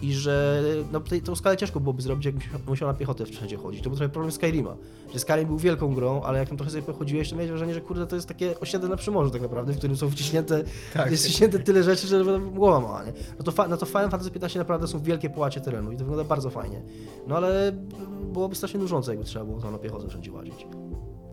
I 0.01 0.13
że 0.13 0.63
no, 0.91 1.01
tą 1.26 1.36
skalę 1.36 1.57
ciężko 1.57 1.80
byłoby 1.80 2.01
zrobić, 2.01 2.26
jakbyś 2.26 2.45
musiał 2.67 2.88
na 2.88 2.93
piechotę 2.93 3.26
wszędzie 3.26 3.57
chodzić. 3.57 3.84
To 3.84 3.89
był 3.89 3.97
trochę 3.97 4.09
problem 4.13 4.32
Skyrima. 4.32 4.76
Że 5.13 5.19
Skyrim 5.19 5.47
był 5.47 5.57
wielką 5.57 5.95
grą, 5.95 6.22
ale 6.22 6.39
jak 6.39 6.47
tam 6.47 6.57
trochę 6.57 6.72
sobie 6.72 6.84
pochodziłeś, 6.84 7.30
to 7.30 7.36
miałeś 7.36 7.49
wrażenie, 7.49 7.74
że 7.74 7.82
kurde, 7.82 8.07
to 8.07 8.15
jest 8.15 8.28
takie 8.28 8.59
osiedle 8.59 8.89
na 8.89 8.95
Przymorzu 8.97 9.32
tak 9.32 9.41
naprawdę, 9.41 9.74
w 9.74 9.78
którym 9.78 9.97
są 9.97 10.09
wciśnięte, 10.09 10.63
Tak. 10.93 11.11
jest 11.11 11.24
wciśnięte 11.24 11.59
tyle 11.59 11.84
rzeczy, 11.84 12.07
że 12.07 12.24
głowa 12.53 12.80
mała, 12.80 13.03
nie? 13.03 13.13
No 13.39 13.43
to, 13.45 13.51
fa- 13.51 13.67
no 13.67 13.78
to 13.78 13.86
Final 13.86 14.09
Fantasy 14.09 14.32
15 14.32 14.59
naprawdę 14.59 14.88
są 14.88 14.99
wielkie 14.99 15.30
połacie 15.30 15.61
terenu 15.61 15.91
i 15.91 15.97
to 15.97 16.03
wygląda 16.03 16.24
bardzo 16.24 16.49
fajnie. 16.49 16.82
No 17.28 17.36
ale 17.38 17.72
byłoby 18.34 18.55
strasznie 18.55 18.80
nużące, 18.80 19.11
jakby 19.11 19.26
trzeba 19.26 19.45
było 19.45 19.61
tam 19.61 19.72
na 19.72 19.78
piechotę 19.78 20.07
wszędzie 20.07 20.32
łazić. 20.32 20.67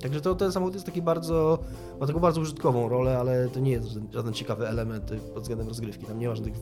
Także 0.03 0.21
to, 0.21 0.35
ten 0.35 0.53
samochód 0.53 0.75
jest 0.75 0.87
taki 0.87 1.03
bardzo, 1.03 1.59
ma 2.01 2.07
taką 2.07 2.19
bardzo 2.21 2.41
użytkową 2.41 2.89
rolę, 2.89 3.19
ale 3.19 3.49
to 3.49 3.61
nie 3.61 3.71
jest 3.71 3.89
żaden, 3.89 4.09
żaden 4.13 4.33
ciekawy 4.35 4.69
element 4.69 5.11
pod 5.35 5.43
względem 5.43 5.69
rozgrywki. 5.69 6.07
Tam 6.07 6.19
nie 6.19 6.29
ma 6.29 6.35
żadnych, 6.35 6.55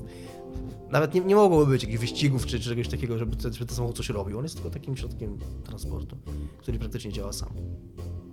nawet 0.90 1.14
nie, 1.14 1.20
nie 1.20 1.34
mogłoby 1.34 1.72
być 1.72 1.82
jakichś 1.82 2.00
wyścigów 2.00 2.46
czy, 2.46 2.60
czy 2.60 2.68
czegoś 2.68 2.88
takiego, 2.88 3.18
żeby, 3.18 3.36
te- 3.36 3.52
żeby 3.52 3.66
ten 3.66 3.76
samochód 3.76 3.96
coś 3.96 4.08
robił. 4.08 4.38
On 4.38 4.44
jest 4.44 4.54
tylko 4.54 4.70
takim 4.70 4.96
środkiem 4.96 5.38
transportu, 5.64 6.16
który 6.58 6.78
praktycznie 6.78 7.12
działa 7.12 7.32
sam. 7.32 7.48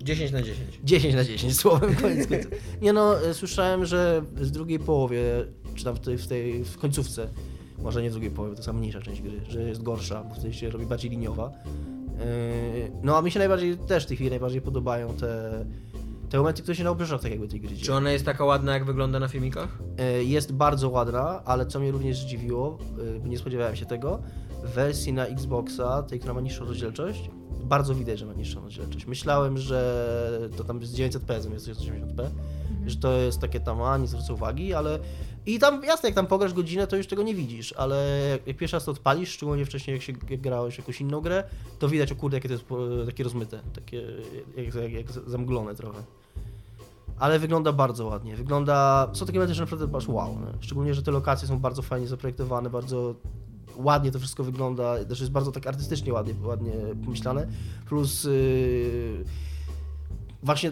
10 0.03 0.31
na 0.31 0.41
10. 0.41 0.59
10 0.83 1.15
na 1.15 1.23
10 1.23 1.55
słowem, 1.61 1.95
koniec. 1.95 2.27
Nie 2.81 2.93
no, 2.93 3.25
y, 3.27 3.33
słyszałem, 3.33 3.85
że 3.85 4.21
w 4.35 4.49
drugiej 4.51 4.79
połowie, 4.79 5.23
czy 5.75 5.83
tam 5.83 5.95
w 5.95 5.99
tej, 5.99 6.17
w 6.17 6.27
tej 6.27 6.63
w 6.63 6.77
końcówce, 6.77 7.29
może 7.83 8.01
nie 8.03 8.09
w 8.09 8.13
drugiej 8.13 8.31
połowie, 8.31 8.55
to 8.55 8.61
jest 8.61 8.73
mniejsza 8.73 9.01
część 9.01 9.21
gry, 9.21 9.41
że 9.49 9.63
jest 9.63 9.83
gorsza, 9.83 10.23
bo 10.23 10.35
wtedy 10.35 10.53
się 10.53 10.69
robi 10.69 10.85
bardziej 10.85 11.11
liniowa. 11.11 11.51
Yy, 12.19 12.91
No 13.03 13.17
a 13.17 13.21
mi 13.21 13.31
się 13.31 13.39
najbardziej, 13.39 13.77
też 13.77 14.03
w 14.03 14.07
tej 14.07 14.17
chwili 14.17 14.29
najbardziej 14.29 14.61
podobają 14.61 15.13
te, 15.13 15.51
te 16.33 16.37
momenty, 16.37 16.61
które 16.61 16.75
się 16.75 16.83
na 16.83 16.89
obrzeżach 16.89 17.21
tak 17.21 17.31
jakby 17.31 17.47
tej 17.47 17.61
gry. 17.61 17.77
Czy 17.77 17.93
ona 17.93 18.11
jest 18.11 18.25
taka 18.25 18.45
ładna, 18.45 18.73
jak 18.73 18.85
wygląda 18.85 19.19
na 19.19 19.27
filmikach? 19.27 19.77
E, 19.97 20.23
Jest 20.23 20.53
bardzo 20.53 20.89
ładna, 20.89 21.41
ale 21.45 21.65
co 21.65 21.79
mnie 21.79 21.91
również 21.91 22.17
zdziwiło, 22.17 22.77
e, 23.15 23.19
bo 23.19 23.27
nie 23.27 23.37
spodziewałem 23.37 23.75
się 23.75 23.85
tego, 23.85 24.21
w 24.63 24.69
wersji 24.69 25.13
na 25.13 25.25
Xboxa, 25.25 26.03
tej, 26.03 26.19
która 26.19 26.33
ma 26.33 26.41
niższą 26.41 26.65
rozdzielczość, 26.65 27.29
bardzo 27.63 27.95
widać, 27.95 28.19
że 28.19 28.25
ma 28.25 28.33
niższą 28.33 28.61
rozdzielczość. 28.61 29.05
Myślałem, 29.05 29.57
że 29.57 30.49
to 30.57 30.63
tam 30.63 30.81
jest 30.81 30.95
900p 30.95 31.41
zamiast 31.41 31.67
1080p, 31.67 32.29
że 32.85 32.95
to 32.95 33.13
jest 33.13 33.39
takie 33.39 33.59
tam, 33.59 33.81
a 33.81 33.97
nie 33.97 34.07
zwrócę 34.07 34.33
uwagi, 34.33 34.73
ale... 34.73 34.99
I 35.45 35.59
tam, 35.59 35.83
jasne, 35.83 36.09
jak 36.09 36.15
tam 36.15 36.27
pograsz 36.27 36.53
godzinę, 36.53 36.87
to 36.87 36.95
już 36.95 37.07
tego 37.07 37.23
nie 37.23 37.35
widzisz, 37.35 37.73
ale 37.73 38.19
jak, 38.29 38.47
jak 38.47 38.57
pierwszy 38.57 38.75
raz 38.75 38.85
to 38.85 38.91
odpalisz, 38.91 39.29
szczególnie 39.29 39.65
wcześniej 39.65 39.93
jak 39.93 40.03
się 40.03 40.13
jak 40.29 40.41
grałeś 40.41 40.75
w 40.75 40.77
jakąś 40.77 41.01
inną 41.01 41.21
grę, 41.21 41.43
to 41.79 41.89
widać, 41.89 42.11
o 42.11 42.15
kurde, 42.15 42.37
jakie 42.37 42.49
to 42.49 42.53
jest 42.53 42.65
takie 43.05 43.23
rozmyte, 43.23 43.59
takie 43.75 44.03
jak, 44.57 44.75
jak, 44.75 44.91
jak 44.91 45.11
zamglone 45.11 45.75
trochę. 45.75 46.03
Ale 47.19 47.39
wygląda 47.39 47.73
bardzo 47.73 48.05
ładnie. 48.05 48.35
Wygląda. 48.35 49.09
Są 49.13 49.25
takie 49.25 49.37
momenty, 49.37 49.53
że 49.55 49.61
naprawdę 49.61 49.87
masz 49.87 50.07
wow. 50.07 50.39
Nie? 50.39 50.53
Szczególnie, 50.59 50.93
że 50.93 51.03
te 51.03 51.11
lokacje 51.11 51.47
są 51.47 51.59
bardzo 51.59 51.81
fajnie 51.81 52.07
zaprojektowane, 52.07 52.69
bardzo 52.69 53.15
ładnie 53.77 54.11
to 54.11 54.19
wszystko 54.19 54.43
wygląda. 54.43 55.05
Też 55.05 55.19
jest 55.19 55.31
bardzo 55.31 55.51
tak 55.51 55.67
artystycznie 55.67 56.13
ładnie, 56.13 56.33
ładnie 56.43 56.71
pomyślane. 57.05 57.47
Plus 57.85 58.23
yy, 58.23 59.25
właśnie 60.43 60.71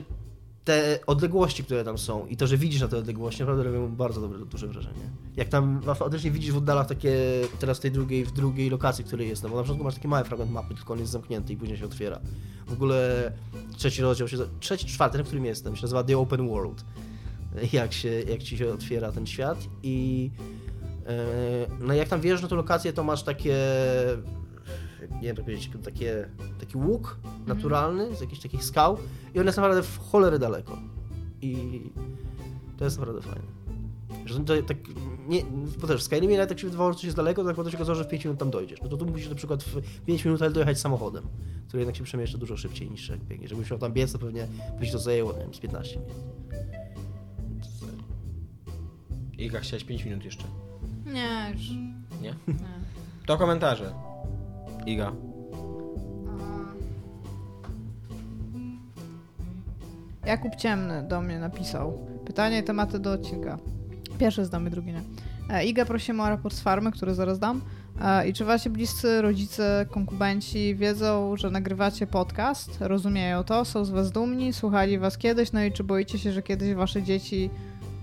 te 0.63 0.99
odległości, 1.07 1.63
które 1.63 1.83
tam 1.83 1.97
są 1.97 2.27
i 2.27 2.37
to, 2.37 2.47
że 2.47 2.57
widzisz 2.57 2.81
na 2.81 2.87
te 2.87 2.97
odległości, 2.97 3.39
naprawdę 3.39 3.63
robią 3.63 3.95
bardzo 3.95 4.21
dobre, 4.21 4.39
duże 4.39 4.67
wrażenie. 4.67 5.09
Jak 5.35 5.49
tam 5.49 5.81
faktycznie 5.95 6.31
widzisz 6.31 6.51
w 6.51 6.57
oddalach 6.57 6.87
takie, 6.87 7.15
teraz 7.59 7.79
tej 7.79 7.91
drugiej, 7.91 8.25
w 8.25 8.31
drugiej 8.31 8.69
lokacji, 8.69 9.03
w 9.03 9.07
której 9.07 9.29
jest, 9.29 9.43
no 9.43 9.49
bo 9.49 9.55
na 9.55 9.63
przykład 9.63 9.83
masz 9.83 9.95
taki 9.95 10.07
mały 10.07 10.23
fragment 10.23 10.51
mapy, 10.51 10.75
tylko 10.75 10.93
on 10.93 10.99
jest 10.99 11.11
zamknięty 11.11 11.53
i 11.53 11.57
później 11.57 11.77
się 11.77 11.85
otwiera. 11.85 12.19
W 12.67 12.73
ogóle 12.73 13.31
trzeci 13.77 14.01
rozdział 14.01 14.27
się, 14.27 14.37
trzeci, 14.59 14.85
czwarty, 14.85 15.23
w 15.23 15.25
którym 15.25 15.45
jestem, 15.45 15.75
się 15.75 15.81
nazywa 15.81 16.03
The 16.03 16.17
Open 16.17 16.49
World. 16.49 16.85
Jak, 17.73 17.93
się, 17.93 18.09
jak 18.09 18.43
ci 18.43 18.57
się 18.57 18.73
otwiera 18.73 19.11
ten 19.11 19.27
świat 19.27 19.57
i 19.83 20.29
e, 21.07 21.67
no 21.79 21.93
jak 21.93 22.07
tam 22.07 22.21
wjeżdżasz 22.21 22.41
na 22.41 22.47
tę 22.47 22.55
lokację, 22.55 22.93
to 22.93 23.03
masz 23.03 23.23
takie 23.23 23.55
nie 25.01 25.21
wiem 25.21 25.35
jak 25.35 25.45
powiedzieć, 25.45 25.71
takie, 25.83 26.29
taki 26.59 26.77
łuk 26.77 27.19
naturalny 27.47 28.15
z 28.15 28.21
jakichś 28.21 28.41
takich 28.41 28.63
skał 28.63 28.97
i 29.35 29.39
on 29.39 29.45
jest 29.45 29.57
naprawdę 29.57 29.83
w 29.83 29.97
cholerę 29.97 30.39
daleko. 30.39 30.77
I 31.41 31.81
to 32.77 32.85
jest 32.85 32.99
naprawdę 32.99 33.21
fajne. 33.21 33.61
Że 34.25 34.39
to 34.39 34.61
tak, 34.61 34.77
nie, 35.27 35.41
bo 35.81 35.87
też 35.87 36.01
w 36.01 36.03
Skyrimie 36.03 36.37
nawet 36.37 36.49
jak 36.49 36.59
się 36.59 36.67
wydawało, 36.67 36.91
że 36.91 36.95
coś 36.95 37.03
jest 37.03 37.17
daleko, 37.17 37.41
to 37.41 37.47
tak 37.47 37.55
potem 37.55 37.71
się 37.71 37.77
okazało, 37.77 37.95
że 37.95 38.03
w 38.03 38.07
5 38.07 38.25
minut 38.25 38.39
tam 38.39 38.51
dojdziesz. 38.51 38.81
No 38.81 38.89
to 38.89 38.97
tu 38.97 39.05
musisz 39.05 39.29
na 39.29 39.35
przykład 39.35 39.63
w 39.63 39.81
5 40.05 40.25
minut 40.25 40.39
dojechać 40.53 40.79
samochodem, 40.79 41.23
który 41.67 41.81
jednak 41.81 41.95
się 41.95 42.03
przemieszcza 42.03 42.37
dużo 42.37 42.57
szybciej 42.57 42.91
niż 42.91 43.09
jak 43.09 43.19
biegnie. 43.19 43.47
Żebyś 43.47 43.71
miał 43.71 43.79
tam 43.79 43.93
biec, 43.93 44.11
to 44.13 44.19
pewnie 44.19 44.47
by 44.79 44.85
się 44.85 44.91
to 44.91 44.99
zajęło, 44.99 45.33
nie 45.33 45.39
wiem, 45.39 45.53
z 45.53 45.59
15 45.59 45.99
minut. 45.99 46.15
Iga, 49.37 49.59
chciałeś 49.59 49.83
5 49.83 50.05
minut 50.05 50.25
jeszcze. 50.25 50.43
Nie, 51.05 51.51
już. 51.53 51.69
Nie? 52.21 52.21
Nie. 52.21 52.35
To 53.25 53.37
komentarze. 53.37 53.93
Iga. 54.85 55.11
Jakub 60.25 60.55
Ciemny 60.55 61.03
do 61.07 61.21
mnie 61.21 61.39
napisał. 61.39 62.07
Pytania 62.25 62.59
i 62.59 62.63
tematy 62.63 62.99
do 62.99 63.11
odcinka. 63.11 63.57
Pierwszy 64.19 64.45
zdamy, 64.45 64.69
drugi 64.69 64.91
nie. 64.93 65.01
E, 65.49 65.65
Iga 65.65 65.85
prosimy 65.85 66.23
o 66.23 66.29
raport 66.29 66.55
z 66.55 66.61
farmy, 66.61 66.91
który 66.91 67.13
zaraz 67.13 67.39
dam. 67.39 67.61
E, 68.01 68.27
I 68.27 68.33
czy 68.33 68.45
wasi 68.45 68.69
bliscy 68.69 69.21
rodzice, 69.21 69.85
konkubenci 69.91 70.75
wiedzą, 70.75 71.37
że 71.37 71.49
nagrywacie 71.49 72.07
podcast? 72.07 72.77
Rozumieją 72.79 73.43
to? 73.43 73.65
Są 73.65 73.85
z 73.85 73.89
was 73.89 74.11
dumni? 74.11 74.53
Słuchali 74.53 74.99
was 74.99 75.17
kiedyś? 75.17 75.51
No 75.51 75.63
i 75.63 75.71
czy 75.71 75.83
boicie 75.83 76.19
się, 76.19 76.31
że 76.31 76.43
kiedyś 76.43 76.73
wasze 76.73 77.03
dzieci... 77.03 77.49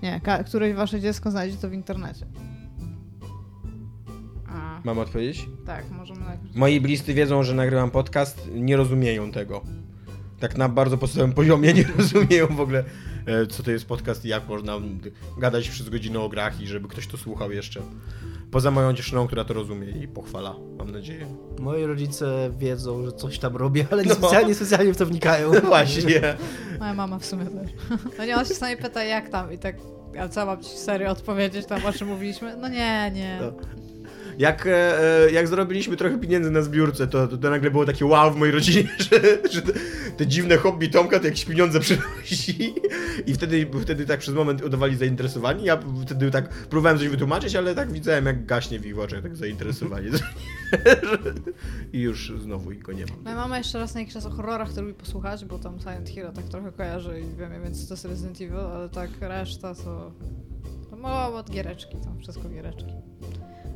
Nie, 0.03 0.21
któreś 0.47 0.75
wasze 0.75 1.01
dziecko 1.01 1.31
znajdzie 1.31 1.57
to 1.57 1.69
w 1.69 1.73
internecie? 1.73 2.27
Mam 4.89 4.99
odpowiedzieć? 4.99 5.47
tak, 5.67 5.91
możemy 5.91 6.21
najpierw... 6.21 6.55
Moi 6.57 6.81
bliscy 6.81 7.15
wiedzą, 7.15 7.43
że 7.43 7.55
nagrywam 7.55 7.91
podcast, 7.91 8.49
nie 8.55 8.77
rozumieją 8.77 9.33
tego. 9.33 9.63
Tak 10.41 10.57
na 10.57 10.69
bardzo 10.69 10.99
podstawowym 10.99 11.35
poziomie 11.35 11.73
nie 11.75 11.85
rozumieją 11.99 12.47
w 12.47 12.61
ogóle, 12.61 12.85
e, 13.27 13.47
co 13.47 13.63
to 13.63 13.71
jest 13.71 13.87
podcast 13.87 14.25
i 14.25 14.29
jak 14.29 14.49
można 14.49 14.73
gadać 15.39 15.69
przez 15.69 15.89
godzinę 15.89 16.21
o 16.21 16.29
grach 16.29 16.61
i 16.61 16.67
żeby 16.67 16.89
ktoś 16.89 17.07
to 17.07 17.17
słuchał 17.17 17.53
jeszcze. 17.53 17.81
Poza 18.51 18.71
moją 18.71 18.93
dziewczyną, 18.93 19.27
która 19.27 19.45
to 19.45 19.55
rozumie 19.55 19.91
i 19.91 20.09
pochwala, 20.09 20.55
mam 20.79 20.91
nadzieję. 20.91 21.27
Moi 21.59 21.85
rodzice 21.85 22.51
wiedzą, 22.59 23.05
że 23.05 23.13
coś 23.13 23.39
tam 23.39 23.57
robię, 23.57 23.87
ale 23.91 24.03
nie 24.03 24.09
No. 24.09 24.15
specjalnie, 24.15 24.55
specjalnie 24.55 24.95
w 24.95 24.97
to 24.97 25.07
wnikają. 25.07 25.51
Właśnie. 25.67 26.37
Moja 26.79 26.95
mama 26.95 27.19
w 27.19 27.25
sumie 27.27 27.45
też. 27.47 27.71
No 28.19 28.25
nie, 28.25 28.37
on 28.37 28.45
się 28.45 28.55
sami 28.55 28.77
pyta 28.77 29.05
jak 29.05 29.29
tam 29.29 29.53
i 29.53 29.59
tak, 29.59 29.77
a 30.21 30.29
co 30.29 30.47
mam 30.47 30.63
ci 30.63 30.71
serio 30.79 31.11
odpowiedzieć 31.11 31.67
tam 31.67 31.87
o 31.87 31.93
czym 31.93 32.09
mówiliśmy? 32.09 32.57
No 32.57 32.69
nie, 32.69 33.11
nie. 33.15 33.39
No. 33.41 33.53
Jak, 34.39 34.67
e, 34.67 35.01
e, 35.27 35.31
jak 35.31 35.49
zarobiliśmy 35.49 35.97
trochę 35.97 36.19
pieniędzy 36.19 36.51
na 36.51 36.63
zbiórce, 36.63 37.07
to, 37.07 37.29
to, 37.29 37.39
to 37.39 37.51
nagle 37.51 37.71
było 37.71 37.87
takie 37.87 38.07
wow 38.07 38.33
w 38.33 38.37
mojej 38.37 38.55
rodzinie, 38.55 38.89
że, 39.11 39.21
że 39.51 39.63
te, 39.63 39.73
te 40.17 40.27
dziwne 40.27 40.57
hobby 40.57 40.89
Tomka 40.89 41.21
to 41.21 41.25
jakieś 41.25 41.45
pieniądze 41.45 41.81
przynosi. 41.87 42.75
I 43.27 43.35
wtedy, 43.35 43.71
wtedy 43.83 44.07
tak 44.07 44.21
przez 44.21 44.35
moment 44.35 44.65
udawali 44.65 44.97
zainteresowani. 44.97 45.65
Ja 45.65 45.79
wtedy 46.07 46.31
tak 46.31 46.49
próbowałem 46.49 46.99
coś 46.99 47.09
wytłumaczyć, 47.09 47.57
ale 47.57 47.75
tak 47.75 47.93
widziałem 47.93 48.27
jak 48.27 48.47
gaśnie 48.47 48.79
w 48.81 48.87
ich 48.87 48.99
oczach 48.99 49.23
tak 49.23 49.37
zainteresowanie. 49.37 50.11
I 51.93 52.01
już 52.01 52.33
znowu 52.39 52.71
go 52.83 52.93
nie 52.93 53.07
mam. 53.07 53.23
Moja 53.25 53.37
mama 53.37 53.59
jeszcze 53.59 53.79
raz 53.79 53.95
na 53.95 54.01
jakiś 54.01 54.15
czas 54.15 54.27
o 54.27 54.31
horrorach 54.31 54.73
to 54.73 54.83
lubi 54.83 54.95
posłuchać, 54.95 55.45
bo 55.45 55.59
tam 55.59 55.81
Silent 55.81 56.09
Hill 56.09 56.27
tak 56.35 56.45
trochę 56.45 56.73
kojarzy 56.73 57.21
i 57.21 57.37
wiem, 57.37 57.63
więc 57.63 57.89
to 57.89 57.95
jest 57.95 58.05
Resident 58.05 58.41
Evil, 58.41 58.61
ale 58.61 58.89
tak 58.89 59.11
reszta 59.21 59.75
to... 59.75 60.13
To 60.91 60.97
mało 60.97 61.37
od 61.37 61.51
giereczki, 61.51 61.97
tam 62.05 62.19
wszystko 62.19 62.49
giereczki. 62.49 62.93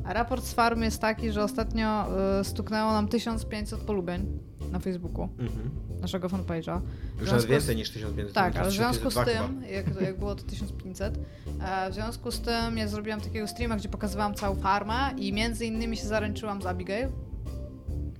A 0.05 0.13
raport 0.13 0.43
z 0.45 0.53
farmy 0.53 0.85
jest 0.85 1.01
taki, 1.01 1.31
że 1.31 1.43
ostatnio 1.43 2.07
y, 2.39 2.43
stuknęło 2.43 2.91
nam 2.91 3.07
1500 3.07 3.79
polubień 3.79 4.39
na 4.71 4.79
Facebooku, 4.79 5.29
Mhm. 5.39 5.69
naszego 6.01 6.27
fanpage'a. 6.27 6.81
Już 7.19 7.27
nawet 7.29 7.43
z- 7.43 7.45
więcej 7.45 7.75
niż 7.75 7.89
1500. 7.89 8.33
Tak, 8.33 8.55
ale 8.57 8.69
w 8.69 8.73
związku 8.73 9.11
z 9.11 9.13
1502 9.13 9.47
tym, 9.47 9.63
jak, 9.73 10.01
jak 10.01 10.19
było 10.19 10.35
to 10.35 10.43
1500, 10.43 11.17
e, 11.61 11.89
w 11.91 11.93
związku 11.93 12.31
z 12.31 12.41
tym 12.41 12.77
ja 12.77 12.87
zrobiłam 12.87 13.21
takiego 13.21 13.47
streama, 13.47 13.75
gdzie 13.75 13.89
pokazywałam 13.89 14.33
całą 14.33 14.55
farmę 14.55 14.93
i 15.17 15.33
między 15.33 15.65
innymi 15.65 15.97
się 15.97 16.07
zaręczyłam 16.07 16.61
z 16.61 16.65
Abigail. 16.65 17.07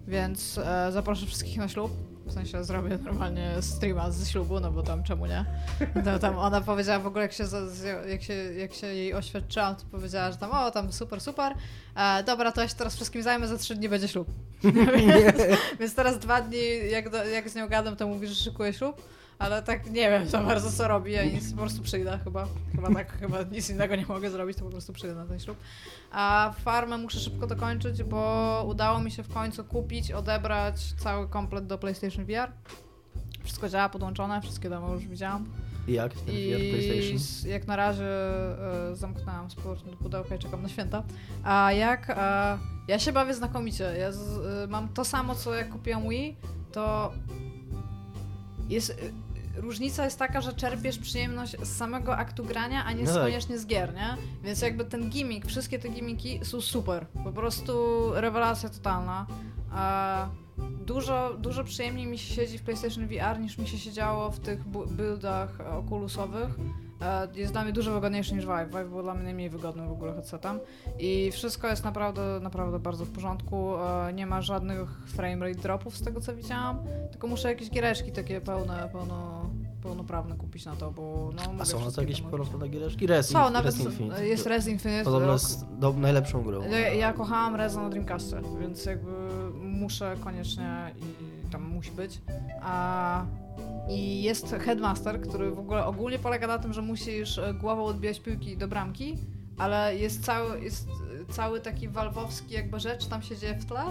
więc 0.07 0.57
e, 0.57 0.91
zaproszę 0.91 1.25
wszystkich 1.25 1.57
na 1.57 1.67
ślub. 1.67 1.91
W 2.25 2.31
sensie 2.31 2.63
zrobię 2.63 2.97
normalnie 2.97 3.55
streama 3.61 4.11
ze 4.11 4.25
ślubu, 4.25 4.59
no 4.59 4.71
bo 4.71 4.83
tam 4.83 5.03
czemu 5.03 5.25
nie? 5.25 5.45
To, 6.05 6.19
tam 6.19 6.37
ona 6.37 6.61
powiedziała 6.61 6.99
w 6.99 7.07
ogóle, 7.07 7.23
jak 7.23 7.33
się, 7.33 7.43
jak 8.09 8.23
się, 8.23 8.33
jak 8.33 8.73
się 8.73 8.87
jej 8.87 9.13
oświadczyłam, 9.13 9.75
to 9.75 9.83
powiedziała, 9.91 10.31
że 10.31 10.37
tam 10.37 10.51
o, 10.51 10.71
tam 10.71 10.93
super, 10.93 11.21
super. 11.21 11.53
E, 11.95 12.23
dobra, 12.23 12.51
to 12.51 12.61
ja 12.61 12.67
się 12.67 12.75
teraz 12.75 12.95
wszystkim 12.95 13.23
zajmę, 13.23 13.47
za 13.47 13.57
trzy 13.57 13.75
dni 13.75 13.89
będzie 13.89 14.07
ślub. 14.07 14.27
więc, 14.63 15.37
więc 15.79 15.95
teraz 15.95 16.19
dwa 16.19 16.41
dni, 16.41 16.89
jak, 16.91 17.09
do, 17.09 17.25
jak 17.25 17.49
z 17.49 17.55
nią 17.55 17.67
gadam, 17.67 17.95
to 17.95 18.07
mówi, 18.07 18.27
że 18.27 18.35
szykuje 18.35 18.73
ślub. 18.73 19.01
Ale 19.39 19.63
tak 19.63 19.85
nie 19.85 20.09
wiem 20.09 20.27
za 20.27 20.43
bardzo 20.43 20.71
co 20.71 20.87
robi, 20.87 21.11
ja 21.11 21.25
nic 21.25 21.51
po 21.51 21.57
prostu 21.57 21.81
przyjdę 21.81 22.19
chyba. 22.23 22.47
Chyba 22.75 22.93
tak, 22.93 23.19
chyba 23.19 23.43
nic 23.43 23.69
innego 23.69 23.95
nie 23.95 24.05
mogę 24.05 24.29
zrobić, 24.31 24.57
to 24.57 24.63
po 24.63 24.69
prostu 24.69 24.93
przyjdę 24.93 25.15
na 25.15 25.25
ten 25.25 25.39
ślub. 25.39 25.57
A 26.11 26.53
farmę 26.63 26.97
muszę 26.97 27.19
szybko 27.19 27.47
dokończyć, 27.47 28.03
bo 28.03 28.63
udało 28.67 28.99
mi 28.99 29.11
się 29.11 29.23
w 29.23 29.33
końcu 29.33 29.63
kupić, 29.63 30.11
odebrać 30.11 30.93
cały 30.97 31.27
komplet 31.27 31.67
do 31.67 31.77
PlayStation 31.77 32.25
VR. 32.25 32.51
Wszystko 33.43 33.69
działa 33.69 33.89
podłączone, 33.89 34.41
wszystkie 34.41 34.69
demo 34.69 34.93
już 34.93 35.07
widziałam. 35.07 35.45
I 35.87 35.93
jak? 35.93 36.13
Ten 36.13 36.25
VR 36.25 36.61
I 36.61 36.71
PlayStation? 36.71 37.51
jak 37.51 37.67
na 37.67 37.75
razie 37.75 38.05
e, 38.91 38.95
zamknęłam 38.95 39.47
powrotem 39.55 39.91
do 39.91 39.97
pudełka 39.97 40.35
i 40.35 40.39
czekam 40.39 40.61
na 40.61 40.69
święta. 40.69 41.03
A 41.43 41.71
jak? 41.71 42.09
E, 42.09 42.57
ja 42.87 42.99
się 42.99 43.11
bawię 43.11 43.33
znakomicie. 43.33 43.83
Ja 43.99 44.11
z, 44.11 44.37
e, 44.37 44.67
mam 44.67 44.89
to 44.89 45.05
samo, 45.05 45.35
co 45.35 45.53
jak 45.53 45.69
kupiłam 45.69 46.09
Wii, 46.09 46.35
to 46.71 47.13
jest... 48.69 48.89
e, 48.89 48.95
Różnica 49.61 50.05
jest 50.05 50.19
taka, 50.19 50.41
że 50.41 50.53
czerpiesz 50.53 50.97
przyjemność 50.97 51.55
z 51.63 51.77
samego 51.77 52.17
aktu 52.17 52.45
grania, 52.45 52.85
a 52.85 52.91
nie 52.91 53.03
No 53.03 53.13
tak. 53.13 53.23
koniecznie 53.23 53.57
z 53.59 53.65
gier, 53.65 53.93
nie? 53.93 54.17
Więc 54.43 54.61
jakby 54.61 54.85
ten 54.85 55.09
gimmick, 55.09 55.47
wszystkie 55.47 55.79
te 55.79 55.89
gimmiki 55.89 56.39
są 56.43 56.61
super. 56.61 57.05
Po 57.23 57.31
prostu 57.31 57.73
rewelacja 58.13 58.69
totalna. 58.69 59.25
A 59.71 60.27
dużo, 60.85 61.33
dużo 61.39 61.63
przyjemniej 61.63 62.07
mi 62.07 62.17
się 62.17 62.33
siedzi 62.35 62.57
w 62.57 62.63
PlayStation 62.63 63.07
VR 63.07 63.39
niż 63.39 63.57
mi 63.57 63.67
się 63.67 63.77
siedziało 63.77 64.31
w 64.31 64.39
tych 64.39 64.63
bu- 64.67 64.85
buildach 64.87 65.61
e, 65.61 65.69
Oculusowych. 65.77 66.49
E, 67.01 67.27
Jest 67.35 67.51
dla 67.53 67.63
mnie 67.63 67.73
dużo 67.73 67.93
wygodniejszy 67.93 68.35
niż 68.35 68.45
Vive. 68.45 68.67
Vive 68.69 68.89
był 68.89 69.01
dla 69.03 69.13
mnie 69.13 69.23
najmniej 69.23 69.49
wygodny 69.49 69.87
w 69.87 69.91
ogóle 69.91 70.13
headsetem. 70.13 70.59
I 70.99 71.29
wszystko 71.31 71.67
jest 71.67 71.83
naprawdę, 71.83 72.39
naprawdę 72.41 72.79
bardzo 72.79 73.05
w 73.05 73.09
porządku. 73.09 73.75
E, 73.77 74.13
Nie 74.13 74.25
ma 74.25 74.41
żadnych 74.41 74.89
frame 75.07 75.47
rate 75.47 75.61
dropów 75.61 75.97
z 75.97 76.03
tego 76.03 76.21
co 76.21 76.35
widziałam. 76.35 76.77
Tylko 77.11 77.27
muszę 77.27 77.49
jakieś 77.49 77.69
giereczki 77.69 78.11
takie 78.11 78.41
pełne, 78.41 78.89
pełno, 78.91 79.49
pełnoprawne 79.83 80.35
kupić 80.35 80.65
na 80.65 80.75
to, 80.75 80.91
bo 80.91 81.29
no... 81.35 81.41
A 81.61 81.65
są 81.65 81.85
na 81.85 81.91
to 81.91 82.01
jakieś 82.01 82.21
pełnoprawne 82.21 82.69
giereczki? 82.69 83.07
Res, 83.07 83.29
Są, 83.29 83.49
nawet 83.49 83.75
Res 83.75 83.85
Infinite. 83.85 84.27
jest 84.27 84.45
Res 84.45 84.67
Infinite. 84.67 85.03
Podobno 85.03 85.33
jest 85.33 85.65
do, 85.79 85.93
najlepszą 85.93 86.43
grą. 86.43 86.61
ja, 86.63 86.79
ja 86.93 87.13
kochałam 87.13 87.55
Reza 87.55 87.81
na 87.81 87.89
Dreamcastie, 87.89 88.37
więc 88.59 88.85
jakby 88.85 89.11
muszę 89.83 90.15
koniecznie 90.23 90.93
i 90.97 91.51
tam 91.51 91.61
musi 91.61 91.91
być. 91.91 92.21
A, 92.61 93.25
I 93.89 94.23
jest 94.23 94.55
Headmaster, 94.59 95.21
który 95.21 95.51
w 95.51 95.59
ogóle 95.59 95.85
ogólnie 95.85 96.19
polega 96.19 96.47
na 96.47 96.59
tym, 96.59 96.73
że 96.73 96.81
musisz 96.81 97.37
e, 97.37 97.53
głową 97.53 97.85
odbijać 97.85 98.19
piłki 98.19 98.57
do 98.57 98.67
bramki, 98.67 99.17
ale 99.57 99.97
jest 99.97 100.25
cały, 100.25 100.61
jest 100.61 100.87
e, 101.29 101.33
cały 101.33 101.59
taki 101.61 101.87
walwowski 101.87 102.53
jakby 102.53 102.79
rzecz, 102.79 103.05
tam 103.05 103.21
się 103.21 103.37
dzieje 103.37 103.55
w 103.55 103.65
tle. 103.65 103.83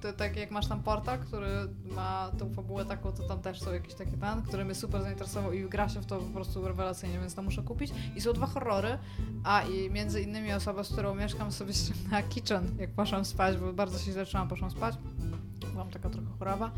To 0.00 0.12
tak 0.12 0.36
jak 0.36 0.50
masz 0.50 0.66
tam 0.66 0.82
portal, 0.82 1.18
który 1.18 1.48
ma 1.84 2.30
tą 2.38 2.54
fabułę 2.54 2.84
taką, 2.84 3.12
to 3.12 3.22
tam 3.22 3.40
też 3.42 3.60
są 3.60 3.72
jakieś 3.72 3.94
takie 3.94 4.16
ten, 4.16 4.42
który 4.42 4.64
mnie 4.64 4.74
super 4.74 5.02
zainteresował 5.02 5.52
i 5.52 5.68
gra 5.68 5.88
się 5.88 6.00
w 6.00 6.06
to 6.06 6.18
po 6.18 6.34
prostu 6.34 6.68
rewelacyjnie, 6.68 7.18
więc 7.20 7.34
to 7.34 7.42
muszę 7.42 7.62
kupić. 7.62 7.92
I 8.16 8.20
są 8.20 8.32
dwa 8.32 8.46
horrory, 8.46 8.98
a 9.44 9.62
i 9.62 9.90
między 9.90 10.20
innymi 10.22 10.52
osoba, 10.52 10.84
z 10.84 10.92
którą 10.92 11.14
mieszkam 11.14 11.52
sobie 11.52 11.72
ściągnęła 11.78 12.22
kitchen, 12.22 12.76
jak 12.78 12.90
poszłam 12.90 13.24
spać, 13.24 13.56
bo 13.56 13.72
bardzo 13.72 13.98
się 13.98 14.12
źle 14.12 14.26
czułam, 14.26 14.48
poszłam 14.48 14.70
spać. 14.70 14.94
Byłam 15.72 15.90
taka 15.90 16.10
trochę 16.10 16.26
choroba 16.38 16.70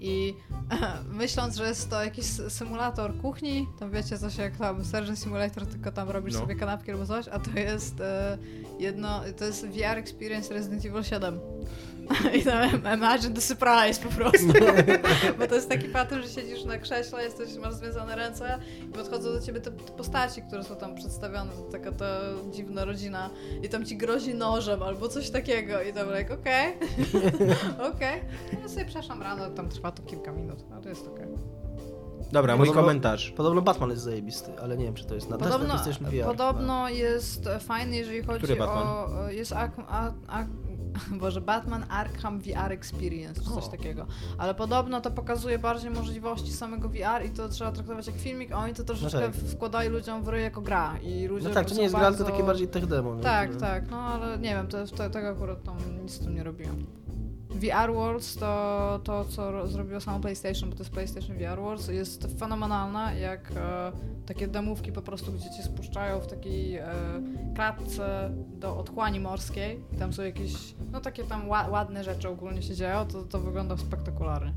i 0.00 0.34
myśląc, 1.20 1.56
że 1.56 1.68
jest 1.68 1.90
to 1.90 2.04
jakiś 2.04 2.24
symulator 2.48 3.16
kuchni, 3.18 3.68
tam 3.78 3.90
wiecie 3.90 4.18
coś 4.18 4.36
jak 4.36 4.56
tam 4.56 4.84
Surgeon 4.84 5.16
Simulator, 5.16 5.66
tylko 5.66 5.92
tam 5.92 6.10
robisz 6.10 6.34
No. 6.34 6.40
sobie 6.40 6.54
kanapki 6.54 6.90
albo 6.90 7.06
coś, 7.06 7.28
a 7.28 7.38
to 7.38 7.50
jest 7.58 8.00
e, 8.00 8.38
jedno, 8.78 9.20
to 9.38 9.44
jest 9.44 9.66
VR 9.66 9.98
Experience 9.98 10.54
Resident 10.54 10.84
Evil 10.84 11.02
7. 11.02 11.40
I 12.38 12.42
tam 12.42 12.70
imagine 12.94 13.34
the 13.34 13.40
surprise 13.40 14.00
po 14.02 14.08
prostu. 14.08 14.46
Bo 15.38 15.46
to 15.46 15.54
jest 15.54 15.68
taki 15.68 15.88
pattern, 15.88 16.22
że 16.22 16.28
siedzisz 16.28 16.64
na 16.64 16.78
krześle, 16.78 17.24
jesteś, 17.24 17.56
masz 17.56 17.74
związane 17.74 18.16
ręce 18.16 18.58
i 18.88 18.92
podchodzą 18.92 19.32
do 19.32 19.40
ciebie 19.40 19.60
te, 19.60 19.70
te 19.70 19.92
postaci, 19.92 20.42
które 20.42 20.64
są 20.64 20.76
tam 20.76 20.94
przedstawione, 20.94 21.52
to 21.52 21.62
taka 21.62 21.92
ta 21.92 22.20
dziwna 22.50 22.84
rodzina 22.84 23.30
i 23.62 23.68
tam 23.68 23.84
ci 23.84 23.96
grozi 23.96 24.34
nożem 24.34 24.82
albo 24.82 25.08
coś 25.08 25.30
takiego 25.30 25.82
i 25.82 25.92
tam 25.92 26.08
like, 26.18 26.34
okej, 26.34 26.74
okej. 27.94 28.20
Ja 28.62 28.68
sobie 28.68 28.84
przeszłam 28.84 29.22
rano, 29.22 29.50
tam 29.50 29.68
trwa 29.68 29.90
to 29.90 30.02
kilka 30.02 30.32
minut, 30.32 30.64
ale 30.72 30.82
to 30.82 30.88
jest 30.88 31.08
okej. 31.08 31.53
Dobra, 32.34 32.56
mój 32.56 32.66
Podobno- 32.66 32.82
komentarz. 32.82 33.30
Podobno 33.30 33.62
Batman 33.62 33.90
jest 33.90 34.02
zajebisty, 34.02 34.52
ale 34.62 34.76
nie 34.76 34.84
wiem, 34.84 34.94
czy 34.94 35.04
to 35.04 35.14
jest 35.14 35.30
na, 35.30 35.36
też 35.36 35.46
na 35.46 35.52
Podobno, 35.52 35.74
PlayStation 35.74 36.10
VR. 36.10 36.24
podobno 36.26 36.88
jest 36.88 37.48
fajny, 37.60 37.96
jeżeli 37.96 38.22
chodzi 38.22 38.38
Który 38.38 38.56
Batman? 38.56 38.86
o... 38.86 39.08
Jest 39.30 39.52
Ak, 39.52 39.72
a, 39.88 40.10
a, 40.28 40.44
Boże, 41.20 41.40
Batman 41.40 41.84
Arkham 41.88 42.40
VR 42.40 42.72
Experience, 42.72 43.40
czy 43.42 43.50
coś 43.50 43.64
O. 43.64 43.68
takiego. 43.68 44.06
Ale 44.38 44.54
podobno 44.54 45.00
to 45.00 45.10
pokazuje 45.10 45.58
bardziej 45.58 45.90
możliwości 45.90 46.52
samego 46.52 46.88
VR 46.88 47.24
i 47.26 47.30
to 47.30 47.48
trzeba 47.48 47.72
traktować 47.72 48.06
jak 48.06 48.16
filmik, 48.16 48.52
a 48.52 48.56
oni 48.58 48.74
to 48.74 48.84
troszeczkę 48.84 49.20
tak. 49.20 49.34
wkładają 49.34 49.90
ludziom 49.90 50.22
w 50.22 50.28
ryj 50.28 50.42
jako 50.42 50.60
gra. 50.60 50.98
I 51.02 51.26
ludzie 51.26 51.48
No 51.48 51.54
tak, 51.54 51.68
to 51.68 51.74
nie 51.74 51.82
jest 51.82 51.94
gra, 51.94 52.00
tylko 52.04 52.18
bardzo- 52.18 52.32
takie 52.32 52.46
bardziej 52.46 52.68
tech 52.68 52.86
demo. 52.86 53.14
nie? 53.14 53.22
Tak, 53.22 53.56
tak, 53.56 53.90
no 53.90 53.96
ale 54.00 54.38
nie 54.38 54.54
wiem, 54.54 54.66
to, 54.66 54.86
to, 54.86 55.10
tego 55.10 55.28
akurat 55.28 55.62
tam 55.62 55.76
nic 56.02 56.12
z 56.12 56.18
tym 56.18 56.34
nie 56.34 56.44
robiłem. 56.44 56.86
VR 57.50 57.92
Worlds 57.94 58.36
to 58.36 59.00
to, 59.04 59.24
co 59.24 59.50
ro- 59.52 59.66
zrobiło 59.66 60.00
samo 60.00 60.20
PlayStation, 60.20 60.70
bo 60.70 60.76
to 60.76 60.82
jest 60.82 60.92
PlayStation 60.94 61.36
VR 61.36 61.60
Worlds, 61.60 61.88
jest 61.88 62.26
fenomenalne, 62.38 63.20
jak 63.20 63.52
e, 63.56 63.92
takie 64.26 64.48
demówki 64.48 64.92
po 64.92 65.02
prostu, 65.02 65.32
gdzie 65.32 65.50
cię 65.50 65.62
spuszczają 65.62 66.20
w 66.20 66.26
takiej 66.26 66.76
e, 66.76 66.86
klatce 67.54 68.30
do 68.58 68.76
otchłani 68.76 69.20
morskiej 69.20 69.80
i 69.92 69.96
tam 69.96 70.12
są 70.12 70.22
jakieś, 70.22 70.74
no 70.92 71.00
takie 71.00 71.24
tam 71.24 71.48
ła, 71.48 71.68
ładne 71.68 72.04
rzeczy 72.04 72.28
ogólnie 72.28 72.62
się 72.62 72.74
dzieją, 72.74 73.06
to, 73.06 73.22
to 73.22 73.38
wygląda 73.40 73.76
spektakularnie. 73.76 74.52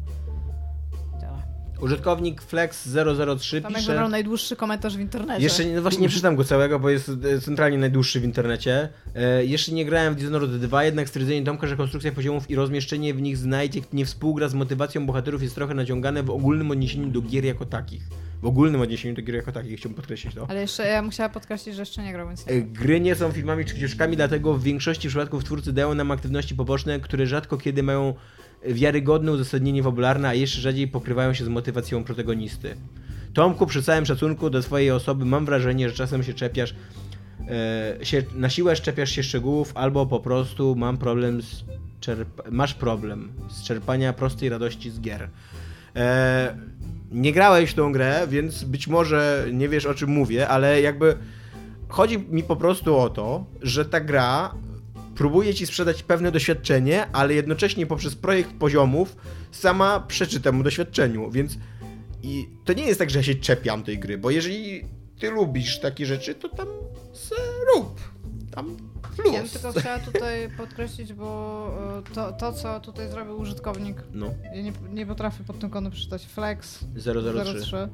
Użytkownik 1.81 2.41
Flex003 2.41 3.61
Tam 3.61 3.71
jak 3.71 3.79
pisze... 3.79 3.91
wybrał 3.91 4.09
najdłuższy 4.09 4.55
komentarz 4.55 4.97
w 4.97 4.99
internecie. 4.99 5.43
Jeszcze 5.43 5.65
no 5.65 5.81
właśnie 5.81 6.01
nie 6.01 6.09
przeczytam 6.09 6.35
go 6.35 6.43
całego, 6.43 6.79
bo 6.79 6.89
jest 6.89 7.11
e, 7.35 7.41
centralnie 7.41 7.77
najdłuższy 7.77 8.19
w 8.19 8.23
internecie. 8.23 8.89
E, 9.15 9.45
jeszcze 9.45 9.71
nie 9.71 9.85
grałem 9.85 10.13
w 10.13 10.17
Dishonored 10.17 10.51
2, 10.51 10.83
jednak 10.83 11.07
stwierdzenie 11.07 11.43
Tomka, 11.43 11.67
że 11.67 11.77
konstrukcja 11.77 12.11
poziomów 12.11 12.49
i 12.49 12.55
rozmieszczenie 12.55 13.13
w 13.13 13.21
nich 13.21 13.37
znajdziek 13.37 13.93
nie 13.93 14.05
współgra 14.05 14.47
z 14.47 14.53
motywacją 14.53 15.05
bohaterów 15.05 15.43
jest 15.43 15.55
trochę 15.55 15.73
naciągane 15.73 16.23
w 16.23 16.29
ogólnym 16.29 16.71
odniesieniu 16.71 17.07
do 17.07 17.21
gier 17.21 17.45
jako 17.45 17.65
takich. 17.65 18.03
W 18.41 18.45
ogólnym 18.45 18.81
odniesieniu 18.81 19.15
do 19.15 19.21
gier 19.21 19.35
jako 19.35 19.51
takich, 19.51 19.79
chciałbym 19.79 19.95
podkreślić 19.95 20.35
to. 20.35 20.45
Ale 20.49 20.61
jeszcze 20.61 20.87
ja 20.87 21.01
musiała 21.01 21.29
podkreślić, 21.29 21.75
że 21.75 21.81
jeszcze 21.81 22.03
nie 22.03 22.13
grał, 22.13 22.27
więc 22.27 22.47
E, 22.47 22.61
Gry 22.61 22.99
nie 22.99 23.15
są 23.15 23.31
filmami 23.31 23.65
czy 23.65 23.75
książkami, 23.75 24.15
dlatego 24.15 24.53
w 24.53 24.63
większości 24.63 25.07
przypadków 25.07 25.43
twórcy 25.43 25.73
dają 25.73 25.93
nam 25.93 26.11
aktywności 26.11 26.55
poboczne, 26.55 26.99
które 26.99 27.27
rzadko 27.27 27.57
kiedy 27.57 27.83
mają 27.83 28.13
wiarygodne 28.65 29.31
uzasadnienie 29.31 29.83
fabularne, 29.83 30.27
a 30.27 30.33
jeszcze 30.33 30.61
rzadziej 30.61 30.87
pokrywają 30.87 31.33
się 31.33 31.45
z 31.45 31.47
motywacją 31.47 32.03
protagonisty. 32.03 32.77
Tomku, 33.33 33.67
przy 33.67 33.83
całym 33.83 34.05
szacunku 34.05 34.49
do 34.49 34.63
swojej 34.63 34.91
osoby, 34.91 35.25
mam 35.25 35.45
wrażenie, 35.45 35.89
że 35.89 35.95
czasem 35.95 36.23
się 36.23 36.33
czepiasz, 36.33 36.75
e, 37.49 38.05
się, 38.05 38.23
na 38.35 38.49
siłę 38.49 38.75
szczepiasz 38.75 39.09
się 39.09 39.23
szczegółów, 39.23 39.71
albo 39.75 40.05
po 40.05 40.19
prostu 40.19 40.75
mam 40.75 40.97
problem 40.97 41.41
z 41.41 41.63
czerp- 42.01 42.51
masz 42.51 42.73
problem 42.73 43.31
z 43.49 43.63
czerpania 43.63 44.13
prostej 44.13 44.49
radości 44.49 44.91
z 44.91 45.01
gier. 45.01 45.29
E, 45.95 46.57
nie 47.11 47.33
grałeś 47.33 47.71
w 47.71 47.73
tą 47.73 47.91
grę, 47.91 48.27
więc 48.29 48.63
być 48.63 48.87
może 48.87 49.47
nie 49.53 49.69
wiesz 49.69 49.85
o 49.85 49.93
czym 49.93 50.09
mówię, 50.09 50.47
ale 50.47 50.81
jakby 50.81 51.17
chodzi 51.87 52.19
mi 52.19 52.43
po 52.43 52.55
prostu 52.55 52.97
o 52.97 53.09
to, 53.09 53.45
że 53.61 53.85
ta 53.85 53.99
gra 53.99 54.53
próbuje 55.17 55.53
ci 55.53 55.65
sprzedać 55.65 56.03
pewne 56.03 56.31
doświadczenie, 56.31 57.07
ale 57.13 57.33
jednocześnie 57.33 57.85
poprzez 57.85 58.15
projekt 58.15 58.53
poziomów 58.53 59.15
sama 59.51 59.99
przeczy 59.99 60.39
temu 60.39 60.63
doświadczeniu, 60.63 61.31
więc 61.31 61.57
i 62.23 62.49
to 62.65 62.73
nie 62.73 62.85
jest 62.85 62.99
tak, 62.99 63.09
że 63.09 63.19
ja 63.19 63.23
się 63.23 63.35
czepiam 63.35 63.83
tej 63.83 63.99
gry, 63.99 64.17
bo 64.17 64.31
jeżeli 64.31 64.83
ty 65.19 65.29
lubisz 65.29 65.79
takie 65.79 66.05
rzeczy, 66.05 66.35
to 66.35 66.49
tam 66.49 66.67
se 67.13 67.35
rób. 67.75 68.01
Tam 68.51 68.77
plus. 69.15 69.33
Ja 69.33 69.41
bym 69.41 69.49
tylko 69.49 69.71
chciała 69.71 69.99
tutaj 69.99 70.49
podkreślić, 70.57 71.13
bo 71.13 72.01
e, 72.09 72.13
to, 72.13 72.31
to 72.31 72.53
co 72.53 72.79
tutaj 72.79 73.09
zrobił 73.09 73.39
użytkownik, 73.39 73.97
No, 74.13 74.33
ja 74.55 74.61
nie, 74.61 74.73
nie 74.93 75.05
potrafię 75.05 75.43
pod 75.43 75.59
tym 75.59 75.69
kątem 75.69 75.91
przeczytać, 75.91 76.25
Flex 76.25 76.79
003. 76.95 77.89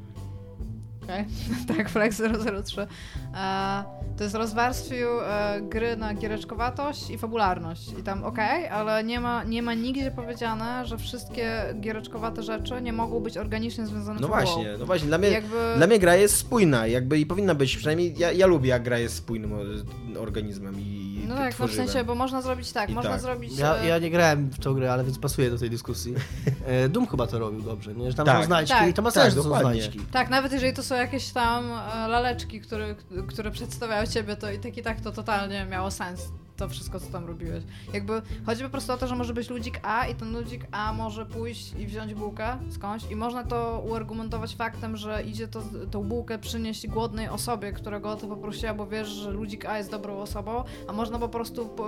Okej, 1.04 1.26
tak, 1.78 1.90
Flex 1.90 2.22
003. 2.66 2.88
E, 3.36 3.84
to 4.18 4.24
jest 4.24 4.36
rozwarstwił 4.36 5.08
e, 5.22 5.62
gry 5.62 5.98
na 5.98 6.14
giereczkowatość 6.14 7.10
i 7.10 7.18
fabularność. 7.18 7.92
I 8.00 8.04
tam 8.04 8.24
okej, 8.24 8.68
ale 8.68 9.04
nie 9.04 9.20
ma, 9.20 9.44
nie 9.44 9.62
ma 9.62 9.74
nigdzie 9.74 10.12
powiedziane, 10.12 10.86
że 10.86 10.98
wszystkie 10.98 11.64
giereczkowate 11.82 12.44
rzeczy 12.44 12.82
nie 12.82 12.94
mogą 12.94 13.20
być 13.20 13.38
organicznie 13.38 13.86
związane 13.86 14.20
No 14.20 14.28
z 14.28 14.32
fabułą. 14.32 14.46
właśnie, 14.54 14.76
no 14.80 14.86
właśnie, 14.86 15.08
dla 15.08 15.18
mnie, 15.18 15.30
Jakby... 15.30 15.58
dla 15.78 15.88
mnie 15.88 16.00
gra 16.00 16.16
jest 16.16 16.36
spójna, 16.38 16.88
jakby 16.88 17.20
i 17.20 17.26
powinna 17.26 17.56
być, 17.56 17.78
przynajmniej 17.78 18.14
ja, 18.18 18.32
ja 18.32 18.48
lubię 18.48 18.70
jak 18.70 18.84
gra 18.84 18.98
jest 18.98 19.16
spójnym 19.16 19.54
o- 19.54 20.20
organizmem 20.22 20.76
i 20.80 21.14
No 21.28 21.36
tak, 21.36 21.60
no 21.60 21.68
w 21.68 21.74
sensie, 21.74 22.04
bo 22.04 22.16
można 22.16 22.42
zrobić 22.42 22.72
tak, 22.72 22.90
I 22.90 22.94
można 22.94 23.12
tak. 23.12 23.22
zrobić... 23.22 23.58
Ja, 23.58 23.76
e, 23.82 23.88
ja 23.88 24.00
nie 24.00 24.10
grałem 24.10 24.50
w 24.50 24.60
tą 24.60 24.74
grę, 24.74 24.94
ale 24.94 25.04
więc 25.04 25.20
pasuje 25.20 25.50
do 25.50 25.58
tej 25.58 25.70
dyskusji. 25.70 26.14
E, 26.68 26.90
Doom 26.90 27.08
chyba 27.08 27.28
to 27.28 27.40
robił 27.40 27.62
dobrze, 27.62 27.94
nie? 27.94 28.12
Że 28.12 28.18
tam 28.18 28.26
Tak. 28.26 28.38
są 28.40 28.44
znajdźki 28.46 28.78
Tak. 28.78 28.90
i 28.90 28.94
to 28.94 29.02
ma 29.02 29.12
Tak, 29.12 29.24
sens, 29.24 29.36
że 29.36 29.44
są 29.44 29.60
znajdźki. 29.60 30.00
Tak, 30.12 30.30
nawet 30.30 30.52
jeżeli 30.52 30.74
to 30.74 30.84
są 30.84 30.93
jakieś 30.96 31.32
tam 31.32 31.72
e, 31.72 32.08
laleczki, 32.08 32.62
które, 32.62 32.96
które 33.28 33.52
przedstawiają 33.52 34.06
ciebie, 34.08 34.36
to 34.36 34.52
i 34.52 34.60
tak 34.60 34.78
i 34.78 34.82
tak 34.82 35.02
to 35.02 35.12
totalnie 35.12 35.66
miało 35.66 35.92
sens. 35.92 36.32
To 36.64 36.70
wszystko, 36.70 37.00
co 37.00 37.06
tam 37.06 37.26
robiłeś. 37.26 37.64
Jakby 37.94 38.22
chodzi 38.46 38.64
po 38.64 38.70
prostu 38.70 38.94
o 38.94 38.98
to, 38.98 39.08
że 39.08 39.16
może 39.16 39.34
być 39.34 39.50
ludzik 39.50 39.80
A 39.84 40.08
i 40.08 40.16
ten 40.16 40.32
ludzik 40.34 40.66
A 40.72 40.94
może 40.94 41.26
pójść 41.26 41.74
i 41.80 41.86
wziąć 41.88 42.14
bułkę 42.14 42.58
skądś 42.70 43.06
i 43.12 43.16
można 43.16 43.44
to 43.44 43.84
uargumentować 43.90 44.56
faktem, 44.56 44.98
że 44.98 45.24
idzie 45.24 45.48
to, 45.48 45.62
tą 45.92 46.04
bułkę 46.04 46.40
przynieść 46.40 46.88
głodnej 46.88 47.30
osobie, 47.30 47.72
którego 47.74 48.10
o 48.10 48.16
to 48.16 48.28
poprosiła, 48.28 48.74
bo 48.74 48.88
wiesz, 48.88 49.08
że 49.08 49.32
ludzik 49.32 49.66
A 49.66 49.78
jest 49.78 49.92
dobrą 49.92 50.18
osobą, 50.18 50.64
a 50.88 50.94
można 50.94 51.20
po 51.20 51.30
prostu 51.30 51.66
po, 51.66 51.86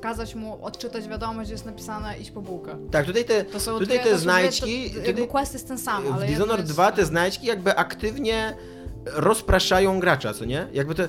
kazać 0.00 0.34
mu 0.34 0.64
odczytać 0.64 1.08
wiadomość, 1.08 1.46
gdzie 1.46 1.54
jest 1.54 1.66
napisane 1.66 2.18
iść 2.18 2.30
po 2.30 2.42
bułkę. 2.42 2.76
Tak, 2.90 3.06
tutaj 3.06 3.24
te, 3.24 3.44
To 3.44 3.60
są 3.60 3.78
tutaj 3.78 3.98
dwie- 3.98 4.04
te 4.10 4.18
znajdźki... 4.18 4.84
To, 4.90 4.94
tutaj- 4.94 5.06
jakby 5.06 5.26
quest 5.26 5.52
jest 5.52 5.68
ten 5.68 5.78
sam, 5.78 6.12
ale 6.12 6.26
w 6.26 6.28
Dishonored 6.30 6.60
jest- 6.66 6.72
2 6.72 6.92
te 6.92 7.04
znajdźki 7.06 7.46
jakby 7.46 7.76
aktywnie 7.76 8.56
rozpraszają 9.12 10.00
gracza, 10.00 10.34
co 10.34 10.44
nie? 10.44 10.68
Jakby 10.72 10.94
to 10.94 11.02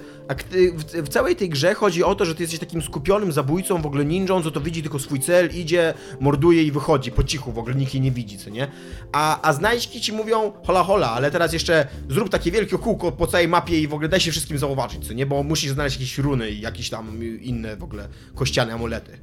w, 0.77 0.83
w 0.83 1.09
całej 1.09 1.35
tej 1.35 1.49
grze 1.49 1.73
chodzi 1.73 2.03
o 2.03 2.15
to, 2.15 2.25
że 2.25 2.35
ty 2.35 2.43
jesteś 2.43 2.59
takim 2.59 2.81
skupionym 2.81 3.31
zabójcą, 3.31 3.81
w 3.81 3.85
ogóle 3.85 4.05
ninją, 4.05 4.43
co 4.43 4.51
to 4.51 4.61
widzi 4.61 4.81
tylko 4.81 4.99
swój 4.99 5.19
cel, 5.19 5.49
idzie, 5.53 5.93
morduje 6.19 6.63
i 6.63 6.71
wychodzi 6.71 7.11
po 7.11 7.23
cichu, 7.23 7.51
w 7.51 7.57
ogóle 7.57 7.75
nikt 7.75 7.93
jej 7.93 8.01
nie 8.01 8.11
widzi, 8.11 8.37
co 8.37 8.49
nie? 8.49 8.67
A, 9.11 9.41
a 9.49 9.53
znajdźki 9.53 10.01
ci 10.01 10.13
mówią, 10.13 10.53
hola 10.65 10.83
hola, 10.83 11.11
ale 11.11 11.31
teraz 11.31 11.53
jeszcze 11.53 11.87
zrób 12.09 12.29
takie 12.29 12.51
wielkie 12.51 12.77
kółko 12.77 13.11
po 13.11 13.27
całej 13.27 13.47
mapie 13.47 13.79
i 13.79 13.87
w 13.87 13.93
ogóle 13.93 14.09
daj 14.09 14.19
się 14.19 14.31
wszystkim 14.31 14.57
zauważyć, 14.57 15.07
co 15.07 15.13
nie? 15.13 15.25
Bo 15.25 15.43
musisz 15.43 15.71
znaleźć 15.71 15.95
jakieś 15.95 16.17
runy 16.17 16.51
i 16.51 16.61
jakieś 16.61 16.89
tam 16.89 17.23
inne 17.41 17.75
w 17.75 17.83
ogóle 17.83 18.07
kościane 18.35 18.73
amulety. 18.73 19.17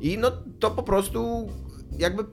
I 0.00 0.18
no 0.18 0.32
to 0.58 0.70
po 0.70 0.82
prostu 0.82 1.48
jakby 1.98 2.24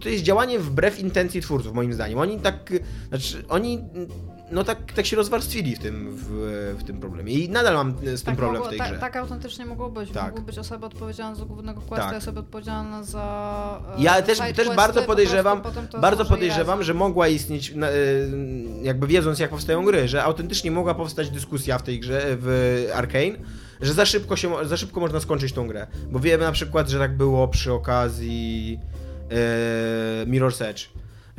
to 0.00 0.08
jest 0.08 0.24
działanie 0.24 0.58
wbrew 0.58 1.00
intencji 1.00 1.40
twórców, 1.40 1.74
moim 1.74 1.92
zdaniem. 1.92 2.18
Oni 2.18 2.38
tak, 2.38 2.72
znaczy, 3.08 3.44
oni 3.48 3.78
no 4.50 4.64
tak, 4.64 4.92
tak 4.92 5.06
się 5.06 5.16
rozwarstwili 5.16 5.76
w 5.76 5.78
tym, 5.78 6.16
w, 6.16 6.26
w 6.78 6.84
tym 6.84 7.00
problemie. 7.00 7.32
I 7.32 7.48
nadal 7.48 7.74
mam 7.74 7.92
z 7.92 8.02
tym 8.02 8.16
Tak, 8.24 8.36
problem 8.36 8.52
mogło, 8.52 8.66
w 8.66 8.70
tej 8.70 8.78
tak, 8.78 8.90
grze. 8.90 8.98
tak 8.98 9.16
autentycznie 9.16 9.66
mogło 9.66 9.88
być. 9.90 10.10
Tak. 10.10 10.24
Mogły 10.26 10.40
być 10.40 10.58
osoby 10.58 10.86
odpowiedzialne 10.86 11.36
za 11.36 11.44
głównego 11.44 11.80
questa 11.80 12.06
Tak. 12.06 12.14
i 12.14 12.16
osoby 12.18 12.40
odpowiedzialne 12.40 13.04
za. 13.04 13.80
e, 13.98 14.02
Ja 14.02 14.22
też, 14.22 14.38
też 14.38 14.54
questy, 14.54 14.74
bardzo 14.76 15.00
po 15.00 15.06
podejrzewam, 15.06 15.62
to 15.90 16.00
bardzo 16.00 16.24
podejrzewam, 16.24 16.82
że 16.82 16.94
mogła 16.94 17.28
istnieć, 17.28 17.70
y, 17.70 17.74
jakby 18.82 19.06
wiedząc 19.06 19.38
jak 19.38 19.50
powstają 19.50 19.84
gry, 19.84 20.08
że 20.08 20.24
autentycznie 20.24 20.70
mogła 20.70 20.94
powstać 20.94 21.30
dyskusja 21.30 21.78
w 21.78 21.82
tej 21.82 22.00
grze, 22.00 22.20
w 22.24 22.86
Arkane, 22.94 23.32
że 23.80 23.92
za 23.92 24.06
szybko, 24.06 24.36
się, 24.36 24.50
za 24.68 24.76
szybko 24.76 25.00
można 25.00 25.20
skończyć 25.20 25.52
tą 25.52 25.68
grę. 25.68 25.86
Bo 26.10 26.20
wiemy 26.20 26.44
na 26.44 26.52
przykład, 26.52 26.88
że 26.88 26.98
tak 26.98 27.16
było 27.16 27.48
przy 27.48 27.72
okazji 27.72 28.78
e, 29.30 30.26
Mirror's 30.26 30.64
Edge. 30.64 30.88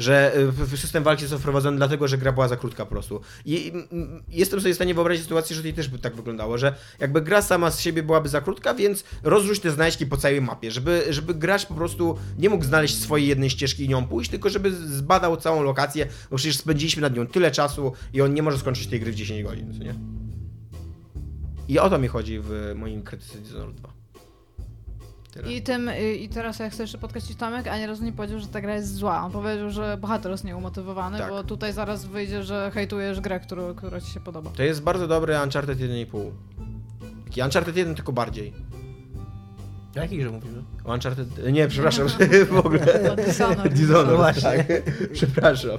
Że 0.01 0.33
e, 0.73 0.77
system 0.77 1.03
walki 1.03 1.21
został 1.21 1.39
wprowadzony 1.39 1.77
dlatego, 1.77 2.07
że 2.07 2.17
gra 2.17 2.31
była 2.31 2.47
za 2.47 2.57
krótka 2.57 2.85
po 2.85 2.91
prostu. 2.91 3.21
I 3.45 3.73
jestem 4.29 4.61
sobie 4.61 4.73
w 4.73 4.75
stanie 4.75 4.93
wyobrazić 4.93 5.23
sytuację, 5.23 5.55
że 5.55 5.61
tutaj 5.61 5.73
też 5.73 5.87
by 5.87 5.99
tak 5.99 6.15
wyglądało, 6.15 6.57
że 6.57 6.75
jakby 6.99 7.21
gra 7.21 7.41
sama 7.41 7.71
z 7.71 7.79
siebie 7.79 8.03
byłaby 8.03 8.29
za 8.29 8.41
krótka, 8.41 8.73
więc 8.73 9.03
rozrzuć 9.23 9.59
te 9.59 9.71
znajdźki 9.71 10.05
po 10.05 10.17
całej 10.17 10.41
mapie, 10.41 10.71
żeby, 10.71 11.05
żeby 11.09 11.33
gracz 11.33 11.65
po 11.65 11.73
prostu 11.73 12.17
nie 12.37 12.49
mógł 12.49 12.65
znaleźć 12.65 12.99
swojej 12.99 13.27
jednej 13.27 13.49
ścieżki 13.49 13.85
i 13.85 13.89
nią 13.89 14.07
pójść, 14.07 14.31
tylko 14.31 14.49
żeby 14.49 14.71
zbadał 14.71 15.37
całą 15.37 15.63
lokację, 15.63 16.07
bo 16.31 16.37
przecież 16.37 16.57
spędziliśmy 16.57 17.01
nad 17.01 17.15
nią 17.15 17.27
tyle 17.27 17.51
czasu 17.51 17.93
i 18.13 18.21
on 18.21 18.33
nie 18.33 18.43
może 18.43 18.57
skończyć 18.57 18.87
tej 18.87 18.99
gry 18.99 19.11
w 19.11 19.15
10 19.15 19.43
godzin, 19.43 19.73
co 19.73 19.83
nie? 19.83 19.95
I 21.67 21.79
o 21.79 21.89
to 21.89 21.99
mi 21.99 22.07
chodzi 22.07 22.39
w 22.39 22.73
moim 22.75 23.01
krytyce 23.03 23.37
Dishonored 23.37 23.75
2. 23.75 23.90
Tyle. 25.31 25.53
I 25.53 25.61
tym, 25.61 25.89
y, 25.89 26.13
i 26.13 26.29
teraz 26.29 26.59
jak 26.59 26.71
chcę 26.73 26.83
jeszcze 26.83 26.97
podkreślić 26.97 27.37
Tomek, 27.37 27.67
ani 27.67 27.85
razu 27.87 28.03
nie 28.03 28.11
powiedział, 28.11 28.39
że 28.39 28.47
ta 28.47 28.61
gra 28.61 28.75
jest 28.75 28.95
zła. 28.95 29.23
On 29.25 29.31
powiedział, 29.31 29.69
że 29.69 29.97
bohater 30.01 30.31
jest 30.31 30.43
nieumotywowany, 30.43 31.17
Tak. 31.17 31.29
bo 31.29 31.43
tutaj 31.43 31.73
zaraz 31.73 32.05
wyjdzie, 32.05 32.43
że 32.43 32.71
hejtujesz 32.73 33.21
grę, 33.21 33.39
którą, 33.39 33.73
która 33.75 34.01
ci 34.01 34.11
się 34.11 34.19
podoba. 34.19 34.51
To 34.55 34.63
jest 34.63 34.81
bardzo 34.83 35.07
dobry 35.07 35.35
Uncharted 35.43 35.79
1,5. 35.79 36.31
Taki 37.25 37.41
Uncharted 37.41 37.75
1 37.77 37.95
tylko 37.95 38.11
bardziej. 38.11 38.53
O 39.97 40.07
grze 40.17 40.29
mówimy? 40.29 40.63
O 40.85 40.93
Uncharted... 40.93 41.27
Nie, 41.53 41.67
przepraszam, 41.67 42.07
w 42.51 42.57
ogóle. 42.65 43.11
O 43.11 43.15
Dishonored. 43.15 43.73
Dishonored, 43.79 44.09
No 44.11 44.17
właśnie. 44.17 44.41
tak. 44.41 44.67
Przepraszam. 45.13 45.77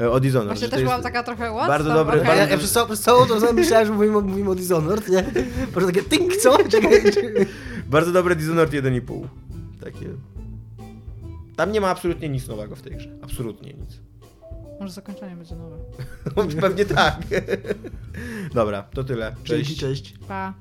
E, 0.00 0.10
O 0.10 0.20
Dishonored. 0.20 0.48
Właśnie 0.48 0.68
to 0.68 0.74
też 0.76 0.82
byłam 0.84 1.02
taka 1.02 1.22
trochę 1.22 1.50
what? 1.54 1.66
bardzo 1.68 1.88
Tam, 1.88 1.98
dobry-. 1.98 2.18
Ja, 2.18 2.24
bardzo- 2.24 2.50
ja 2.52 2.58
przez, 2.58 2.72
całą, 2.72 2.86
przez 2.86 3.00
całą 3.00 3.26
tą 3.26 3.34
rozmowę 3.34 3.52
myślałem, 3.52 3.86
że 3.86 3.92
mówimy, 3.92 4.16
o- 4.18 4.20
mówimy 4.20 4.50
o 4.50 4.54
Dishonored, 4.54 5.08
nie? 5.08 5.22
Po 5.66 5.72
prostu 5.72 5.92
takie 5.92 6.02
tink, 6.08 6.36
co? 6.36 6.58
Czekaj, 6.68 7.12
czekaj. 7.12 7.46
Bardzo 7.92 8.12
dobry 8.12 8.36
Dishonored 8.36 8.70
1,5. 8.72 9.28
Takie... 9.84 10.06
Tam 11.56 11.72
nie 11.72 11.80
ma 11.80 11.88
absolutnie 11.88 12.28
nic 12.28 12.48
nowego 12.48 12.76
w 12.76 12.82
tej 12.82 12.96
grze. 12.96 13.10
Absolutnie 13.22 13.72
nic. 13.72 14.00
Może 14.80 14.92
zakończenie 14.92 15.36
będzie 15.36 15.54
nowe. 15.56 15.76
Pewnie 16.60 16.84
tak. 16.84 17.20
Dobra, 18.54 18.82
to 18.82 19.04
tyle. 19.04 19.34
Dzięki, 19.44 19.64
Cześć. 19.64 19.80
cześć. 19.80 20.18
Pa. 20.28 20.54